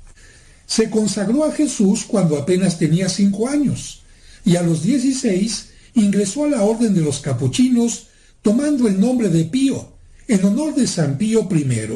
Se 0.66 0.90
consagró 0.90 1.44
a 1.44 1.52
Jesús 1.52 2.04
cuando 2.06 2.36
apenas 2.36 2.78
tenía 2.78 3.08
cinco 3.08 3.48
años 3.48 4.02
y 4.44 4.56
a 4.56 4.62
los 4.62 4.82
16 4.82 5.68
ingresó 5.94 6.44
a 6.44 6.48
la 6.48 6.64
orden 6.64 6.92
de 6.92 7.00
los 7.00 7.20
capuchinos 7.20 8.08
tomando 8.42 8.88
el 8.88 9.00
nombre 9.00 9.30
de 9.30 9.46
Pío 9.46 9.94
en 10.28 10.44
honor 10.44 10.74
de 10.74 10.86
San 10.86 11.16
Pío 11.16 11.48
I. 11.50 11.88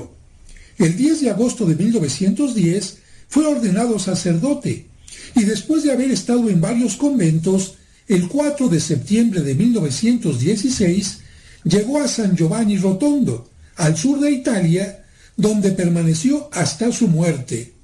El 0.78 0.96
10 0.96 1.20
de 1.20 1.28
agosto 1.28 1.66
de 1.66 1.74
1910 1.74 3.07
fue 3.28 3.46
ordenado 3.46 3.98
sacerdote 3.98 4.88
y 5.34 5.44
después 5.44 5.82
de 5.82 5.92
haber 5.92 6.10
estado 6.10 6.48
en 6.48 6.60
varios 6.60 6.96
conventos, 6.96 7.74
el 8.06 8.28
4 8.28 8.68
de 8.68 8.80
septiembre 8.80 9.42
de 9.42 9.54
1916 9.54 11.18
llegó 11.64 12.00
a 12.00 12.08
San 12.08 12.36
Giovanni 12.36 12.78
Rotondo, 12.78 13.50
al 13.76 13.96
sur 13.96 14.20
de 14.20 14.30
Italia, 14.30 15.04
donde 15.36 15.70
permaneció 15.72 16.48
hasta 16.52 16.90
su 16.90 17.08
muerte. 17.08 17.74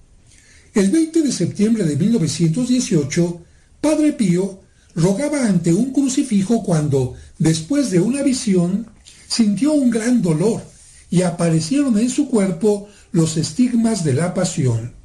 El 0.73 0.91
20 0.91 1.23
de 1.23 1.33
septiembre 1.33 1.85
de 1.85 1.97
1918, 1.97 3.43
Padre 3.81 4.13
Pío 4.15 4.61
rogaba 4.97 5.47
ante 5.47 5.73
un 5.73 5.93
crucifijo 5.93 6.65
cuando, 6.65 7.15
después 7.39 7.91
de 7.91 8.01
una 8.01 8.23
visión, 8.23 8.87
sintió 9.29 9.73
un 9.73 9.91
gran 9.91 10.23
dolor 10.23 10.63
y 11.11 11.23
aparecieron 11.23 11.99
en 11.99 12.11
su 12.11 12.29
cuerpo 12.29 12.89
los 13.13 13.37
estigmas 13.37 14.05
de 14.05 14.15
la 14.15 14.35
pasión. 14.35 15.04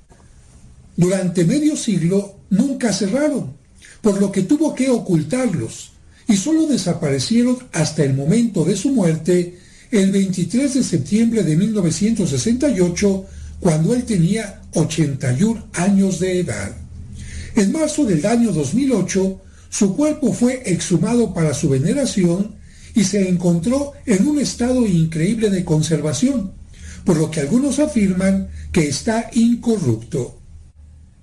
Durante 0.99 1.45
medio 1.45 1.77
siglo 1.77 2.41
nunca 2.49 2.91
cerraron, 2.91 3.53
por 4.01 4.19
lo 4.19 4.33
que 4.33 4.41
tuvo 4.41 4.75
que 4.75 4.89
ocultarlos, 4.89 5.93
y 6.27 6.35
solo 6.35 6.67
desaparecieron 6.67 7.57
hasta 7.71 8.03
el 8.03 8.13
momento 8.13 8.65
de 8.65 8.75
su 8.75 8.89
muerte, 8.89 9.57
el 9.91 10.11
23 10.11 10.73
de 10.73 10.83
septiembre 10.83 11.43
de 11.43 11.55
1968, 11.55 13.25
cuando 13.61 13.95
él 13.95 14.03
tenía 14.03 14.61
81 14.73 15.69
años 15.71 16.19
de 16.19 16.41
edad. 16.41 16.75
En 17.55 17.71
marzo 17.71 18.03
del 18.03 18.25
año 18.25 18.51
2008, 18.51 19.41
su 19.69 19.95
cuerpo 19.95 20.33
fue 20.33 20.63
exhumado 20.65 21.33
para 21.33 21.53
su 21.53 21.69
veneración 21.69 22.55
y 22.93 23.05
se 23.05 23.29
encontró 23.29 23.93
en 24.05 24.27
un 24.27 24.37
estado 24.37 24.85
increíble 24.85 25.49
de 25.49 25.63
conservación, 25.63 26.51
por 27.05 27.15
lo 27.15 27.31
que 27.31 27.39
algunos 27.39 27.79
afirman 27.79 28.49
que 28.73 28.89
está 28.89 29.29
incorrupto. 29.31 30.38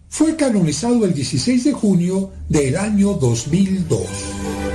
Fue 0.09 0.37
canonizado 0.37 1.05
el 1.05 1.13
16 1.13 1.65
de 1.65 1.73
junio 1.73 2.31
del 2.49 2.77
año 2.77 3.15
2002. 3.15 4.66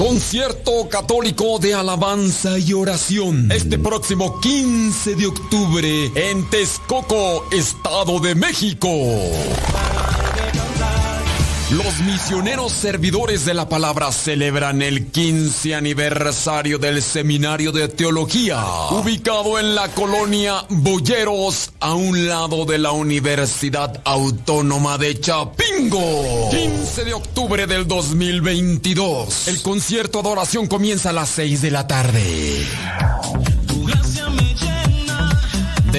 Concierto 0.00 0.88
católico 0.88 1.58
de 1.58 1.74
alabanza 1.74 2.58
y 2.58 2.72
oración. 2.72 3.52
Este 3.52 3.78
próximo 3.78 4.40
15 4.40 5.14
de 5.14 5.26
octubre 5.26 6.10
en 6.14 6.48
Texcoco, 6.48 7.44
Estado 7.52 8.18
de 8.18 8.34
México. 8.34 8.88
Los 11.72 12.00
misioneros 12.00 12.72
servidores 12.72 13.44
de 13.44 13.54
la 13.54 13.68
palabra 13.68 14.10
celebran 14.10 14.82
el 14.82 15.06
15 15.06 15.76
aniversario 15.76 16.78
del 16.78 17.00
Seminario 17.00 17.70
de 17.70 17.86
Teología, 17.86 18.60
ubicado 18.90 19.56
en 19.56 19.76
la 19.76 19.86
colonia 19.88 20.64
Boyeros, 20.68 21.70
a 21.78 21.94
un 21.94 22.26
lado 22.26 22.64
de 22.64 22.78
la 22.78 22.90
Universidad 22.90 24.02
Autónoma 24.04 24.98
de 24.98 25.20
Chapingo. 25.20 26.50
15 26.50 27.04
de 27.04 27.14
octubre 27.14 27.68
del 27.68 27.86
2022. 27.86 29.46
El 29.46 29.62
concierto 29.62 30.22
de 30.22 30.28
oración 30.28 30.66
comienza 30.66 31.10
a 31.10 31.12
las 31.12 31.28
6 31.28 31.62
de 31.62 31.70
la 31.70 31.86
tarde. 31.86 32.66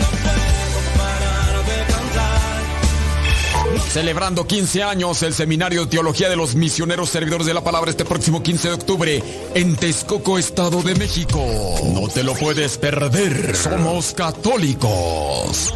Celebrando 3.96 4.46
15 4.46 4.84
años 4.84 5.24
el 5.24 5.34
Seminario 5.34 5.86
de 5.86 5.92
Teología 5.92 6.28
de 6.28 6.36
los 6.36 6.54
Misioneros 6.54 7.10
Servidores 7.10 7.48
de 7.48 7.54
la 7.54 7.64
Palabra 7.64 7.92
este 7.92 8.04
próximo 8.04 8.44
15 8.44 8.68
de 8.68 8.74
octubre 8.74 9.24
en 9.54 9.78
Texcoco, 9.78 10.38
Estado 10.38 10.82
de 10.82 10.96
México. 10.96 11.42
No 11.94 12.10
te 12.10 12.22
lo 12.22 12.34
puedes 12.34 12.78
perder. 12.78 13.56
Somos 13.56 14.14
católicos. 14.14 15.74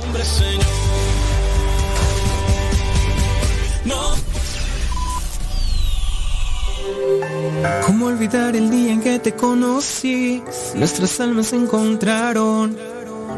¿Cómo 7.86 8.08
olvidar 8.08 8.54
el 8.54 8.70
día 8.70 8.92
en 8.92 9.02
que 9.02 9.20
te 9.20 9.34
conocí? 9.34 10.44
Nuestras 10.76 11.22
almas 11.22 11.48
se 11.48 11.56
encontraron. 11.56 12.78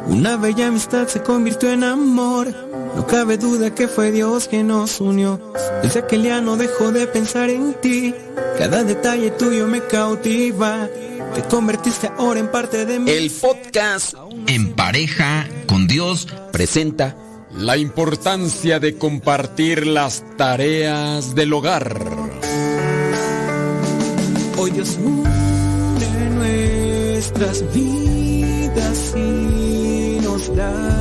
Una 0.07 0.37
bella 0.37 0.69
amistad 0.69 1.07
se 1.07 1.21
convirtió 1.21 1.71
en 1.71 1.83
amor. 1.83 2.70
No 2.95 3.07
cabe 3.07 3.37
duda 3.37 3.73
que 3.73 3.87
fue 3.87 4.11
Dios 4.11 4.47
quien 4.47 4.67
nos 4.67 4.99
unió. 4.99 5.39
Desde 5.81 6.01
aquel 6.01 6.23
día 6.23 6.41
no 6.41 6.57
dejo 6.57 6.91
de 6.91 7.07
pensar 7.07 7.49
en 7.49 7.73
ti. 7.75 8.13
Cada 8.57 8.83
detalle 8.83 9.31
tuyo 9.31 9.67
me 9.67 9.81
cautiva. 9.81 10.87
Te 11.33 11.41
convertiste 11.43 12.11
ahora 12.17 12.39
en 12.39 12.49
parte 12.49 12.85
de 12.85 12.99
mí. 12.99 13.09
El 13.09 13.31
podcast 13.31 14.15
En 14.47 14.73
Pareja 14.73 15.47
con 15.67 15.87
Dios 15.87 16.27
presenta 16.51 17.15
la 17.53 17.77
importancia 17.77 18.79
de 18.79 18.97
compartir 18.97 19.87
las 19.87 20.23
tareas 20.37 21.35
del 21.35 21.53
hogar. 21.53 21.97
Hoy 24.57 24.71
Dios 24.71 24.97
une 25.03 26.29
nuestras 26.35 27.63
vidas 27.73 29.13
y 29.15 30.19
nos 30.21 30.55
da 30.55 31.00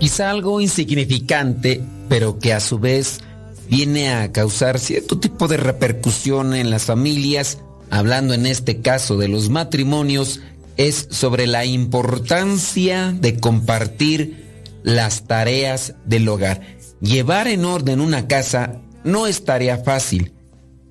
Quizá 0.00 0.30
algo 0.30 0.60
insignificante, 0.60 1.82
pero 2.08 2.38
que 2.38 2.54
a 2.54 2.60
su 2.60 2.78
vez 2.78 3.20
viene 3.68 4.14
a 4.14 4.32
causar 4.32 4.78
cierto 4.78 5.18
tipo 5.18 5.46
de 5.46 5.58
repercusión 5.58 6.54
en 6.54 6.70
las 6.70 6.84
familias, 6.84 7.58
hablando 7.90 8.32
en 8.32 8.46
este 8.46 8.80
caso 8.80 9.18
de 9.18 9.28
los 9.28 9.50
matrimonios, 9.50 10.40
es 10.78 11.06
sobre 11.10 11.46
la 11.46 11.66
importancia 11.66 13.12
de 13.12 13.38
compartir 13.38 14.44
las 14.82 15.26
tareas 15.26 15.94
del 16.06 16.26
hogar. 16.28 16.62
Llevar 17.00 17.46
en 17.46 17.66
orden 17.66 18.00
una 18.00 18.26
casa 18.26 18.80
no 19.04 19.26
es 19.26 19.44
tarea 19.44 19.78
fácil. 19.78 20.32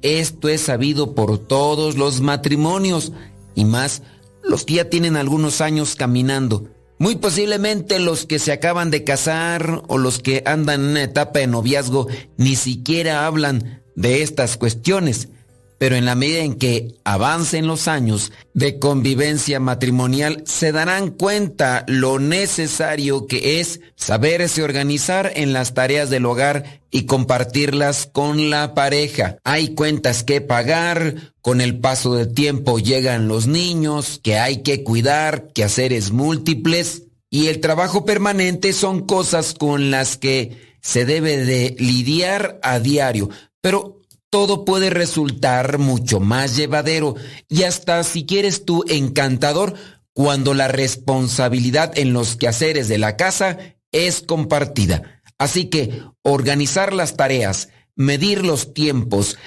Esto 0.03 0.49
es 0.49 0.61
sabido 0.61 1.15
por 1.15 1.39
todos 1.39 1.97
los 1.97 2.21
matrimonios 2.21 3.11
y 3.55 3.65
más 3.65 4.03
los 4.43 4.65
que 4.65 4.75
ya 4.75 4.89
tienen 4.89 5.15
algunos 5.15 5.61
años 5.61 5.95
caminando. 5.95 6.69
Muy 6.99 7.15
posiblemente 7.15 7.99
los 7.99 8.25
que 8.25 8.39
se 8.39 8.51
acaban 8.51 8.91
de 8.91 9.03
casar 9.03 9.83
o 9.87 9.97
los 9.97 10.19
que 10.19 10.43
andan 10.45 10.81
en 10.81 10.87
una 10.91 11.03
etapa 11.03 11.39
de 11.39 11.47
noviazgo 11.47 12.07
ni 12.37 12.55
siquiera 12.55 13.25
hablan 13.25 13.83
de 13.95 14.21
estas 14.21 14.57
cuestiones. 14.57 15.29
Pero 15.77 15.95
en 15.95 16.05
la 16.05 16.15
medida 16.15 16.39
en 16.39 16.55
que 16.55 16.95
avancen 17.03 17.67
los 17.67 17.87
años 17.87 18.31
de 18.53 18.79
convivencia 18.79 19.59
matrimonial, 19.59 20.43
se 20.45 20.71
darán 20.71 21.11
cuenta 21.11 21.83
lo 21.87 22.19
necesario 22.19 23.27
que 23.27 23.59
es 23.59 23.81
saberse 23.95 24.63
organizar 24.63 25.31
en 25.35 25.53
las 25.53 25.73
tareas 25.73 26.09
del 26.09 26.25
hogar 26.25 26.81
y 26.91 27.05
compartirlas 27.05 28.07
con 28.11 28.49
la 28.49 28.73
pareja. 28.73 29.37
Hay 29.43 29.69
cuentas 29.69 30.23
que 30.23 30.41
pagar, 30.41 31.33
con 31.41 31.59
el 31.59 31.79
paso 31.79 32.15
del 32.15 32.33
tiempo 32.33 32.79
llegan 32.79 33.27
los 33.27 33.47
niños, 33.47 34.19
que 34.23 34.37
hay 34.37 34.63
que 34.63 34.83
cuidar, 34.83 35.47
que 35.53 35.63
haceres 35.63 36.11
múltiples, 36.11 37.03
y 37.29 37.47
el 37.47 37.61
trabajo 37.61 38.05
permanente 38.05 38.73
son 38.73 39.07
cosas 39.07 39.55
con 39.55 39.89
las 39.89 40.17
que 40.17 40.75
se 40.81 41.05
debe 41.05 41.37
de 41.37 41.75
lidiar 41.79 42.59
a 42.61 42.79
diario. 42.79 43.29
Pero 43.59 44.02
todo 44.33 44.65
puede 44.65 44.89
resultar 44.89 45.77
mucho 45.77 46.19
más 46.19 46.55
llevadero 46.55 47.13
y 47.49 47.65
hasta 47.65 48.03
si 48.03 48.25
quieres 48.25 48.65
tú 48.65 48.83
encantador 48.89 49.75
cuando 50.11 50.55
la 50.55 50.67
responsabilidad 50.67 51.95
en 51.99 52.13
los 52.13 52.35
quehaceres 52.35 52.87
de 52.87 52.97
la 52.97 53.15
casa 53.15 53.59
es 53.91 54.23
compartida. 54.23 55.21
Así 55.37 55.65
que 55.65 56.01
organizar 56.23 56.93
las 56.93 57.15
tareas, 57.15 57.69
medir 57.95 58.43
los 58.43 58.73
tiempos, 58.73 59.37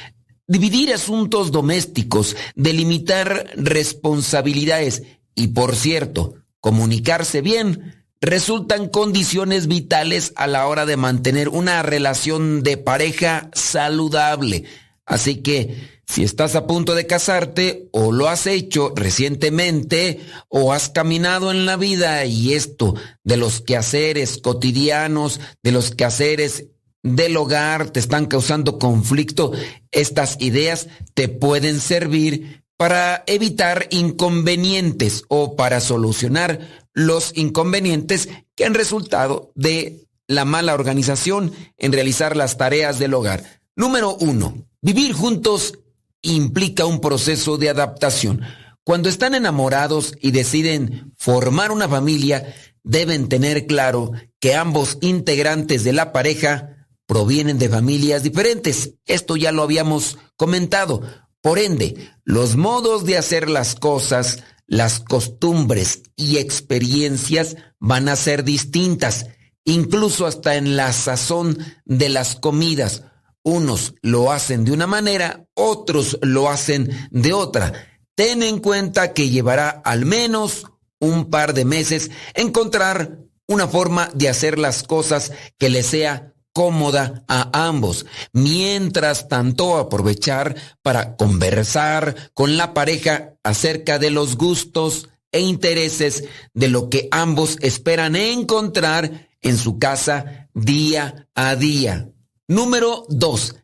dividir 0.47 0.95
asuntos 0.95 1.51
domésticos, 1.51 2.37
delimitar 2.55 3.51
responsabilidades 3.57 5.03
y, 5.35 5.49
por 5.49 5.75
cierto, 5.75 6.35
comunicarse 6.61 7.41
bien, 7.41 8.06
resultan 8.21 8.89
condiciones 8.89 9.67
vitales 9.67 10.33
a 10.37 10.47
la 10.47 10.67
hora 10.67 10.87
de 10.87 10.97
mantener 10.97 11.49
una 11.49 11.83
relación 11.83 12.63
de 12.63 12.77
pareja 12.77 13.51
saludable. 13.53 14.65
Así 15.05 15.37
que 15.37 15.97
si 16.07 16.23
estás 16.23 16.55
a 16.55 16.67
punto 16.67 16.95
de 16.95 17.07
casarte 17.07 17.89
o 17.93 18.13
lo 18.13 18.29
has 18.29 18.47
hecho 18.47 18.93
recientemente 18.95 20.21
o 20.49 20.73
has 20.73 20.89
caminado 20.89 21.51
en 21.51 21.67
la 21.67 21.77
vida 21.77 22.25
y 22.25 22.55
esto 22.55 22.95
de 23.25 23.37
los 23.37 23.61
quehaceres 23.61 24.39
cotidianos, 24.39 25.41
de 25.63 25.73
los 25.73 25.91
quehaceres 25.95 26.67
del 27.03 27.37
hogar 27.37 27.91
te 27.91 28.01
están 28.01 28.27
causando 28.27 28.79
conflicto, 28.79 29.53
estas 29.91 30.37
ideas 30.41 30.89
te 31.15 31.29
pueden 31.29 31.81
servir 31.81 32.65
para 32.77 33.25
evitar 33.27 33.87
inconvenientes 33.91 35.25
o 35.29 35.57
para 35.57 35.81
solucionar 35.81 36.86
los 36.97 37.37
inconvenientes 37.37 38.31
que 38.55 38.65
han 38.65 38.73
resultado 38.73 39.53
de 39.55 40.09
la 40.27 40.47
mala 40.47 40.73
organización 40.73 41.53
en 41.77 41.93
realizar 41.93 42.37
las 42.37 42.57
tareas 42.57 42.99
del 42.99 43.13
hogar. 43.13 43.61
Número 43.77 44.17
uno, 44.17 44.67
vivir 44.81 45.13
juntos 45.13 45.79
implica 46.23 46.87
un 46.87 47.03
proceso 47.03 47.59
de 47.59 47.69
adaptación. 47.69 48.41
Cuando 48.83 49.11
están 49.11 49.35
enamorados 49.35 50.15
y 50.23 50.31
deciden 50.31 51.13
formar 51.19 51.71
una 51.71 51.87
familia, 51.87 52.55
deben 52.83 53.29
tener 53.29 53.67
claro 53.67 54.13
que 54.41 54.55
ambos 54.55 54.97
integrantes 55.03 55.85
de 55.85 55.93
la 55.93 56.13
pareja 56.13 56.89
provienen 57.05 57.59
de 57.59 57.69
familias 57.69 58.23
diferentes. 58.23 58.95
Esto 59.05 59.37
ya 59.37 59.53
lo 59.53 59.63
habíamos 59.63 60.17
comentado. 60.37 61.03
Por 61.43 61.59
ende, 61.59 62.11
los 62.25 62.57
modos 62.57 63.05
de 63.05 63.19
hacer 63.19 63.51
las 63.51 63.75
cosas, 63.75 64.43
las 64.67 65.01
costumbres 65.01 66.03
y 66.17 66.39
experiencias 66.39 67.57
van 67.79 68.09
a 68.09 68.17
ser 68.17 68.45
distintas, 68.45 69.27
incluso 69.65 70.27
hasta 70.27 70.57
en 70.57 70.77
la 70.77 70.93
sazón 70.93 71.59
de 71.85 72.09
las 72.09 72.37
comidas. 72.37 73.05
Unos 73.43 73.95
lo 74.03 74.33
hacen 74.33 74.65
de 74.65 74.73
una 74.73 74.87
manera, 74.87 75.47
otros 75.55 76.19
lo 76.23 76.51
hacen 76.51 76.91
de 77.11 77.33
otra. 77.33 77.73
Ten 78.15 78.43
en 78.43 78.59
cuenta 78.59 79.13
que 79.13 79.31
llevará 79.31 79.71
al 79.71 80.05
menos 80.05 80.65
un 80.99 81.31
par 81.31 81.55
de 81.55 81.65
meses 81.65 82.11
encontrar 82.35 83.19
una 83.47 83.69
forma 83.69 84.11
de 84.15 84.29
hacer 84.29 84.59
las 84.59 84.83
cosas 84.83 85.33
que 85.59 85.69
le 85.69 85.83
sea 85.83 86.33
cómoda 86.57 87.23
a 87.29 87.69
ambos. 87.69 88.07
Mientras 88.33 89.29
tanto, 89.29 89.77
aprovechar 89.77 90.57
para 90.81 91.15
conversar 91.15 92.31
con 92.33 92.57
la 92.57 92.73
pareja 92.73 93.35
acerca 93.45 93.99
de 93.99 94.09
los 94.09 94.39
gustos 94.39 95.11
e 95.33 95.41
intereses 95.41 96.25
de 96.55 96.69
lo 96.69 96.89
que 96.89 97.09
ambos 97.11 97.59
esperan 97.61 98.17
encontrar 98.17 99.29
en 99.43 99.59
su 99.59 99.79
casa 99.79 100.49
día 100.55 101.29
a 101.35 101.57
día. 101.57 102.09
Número 102.49 103.05
dos, 103.11 103.57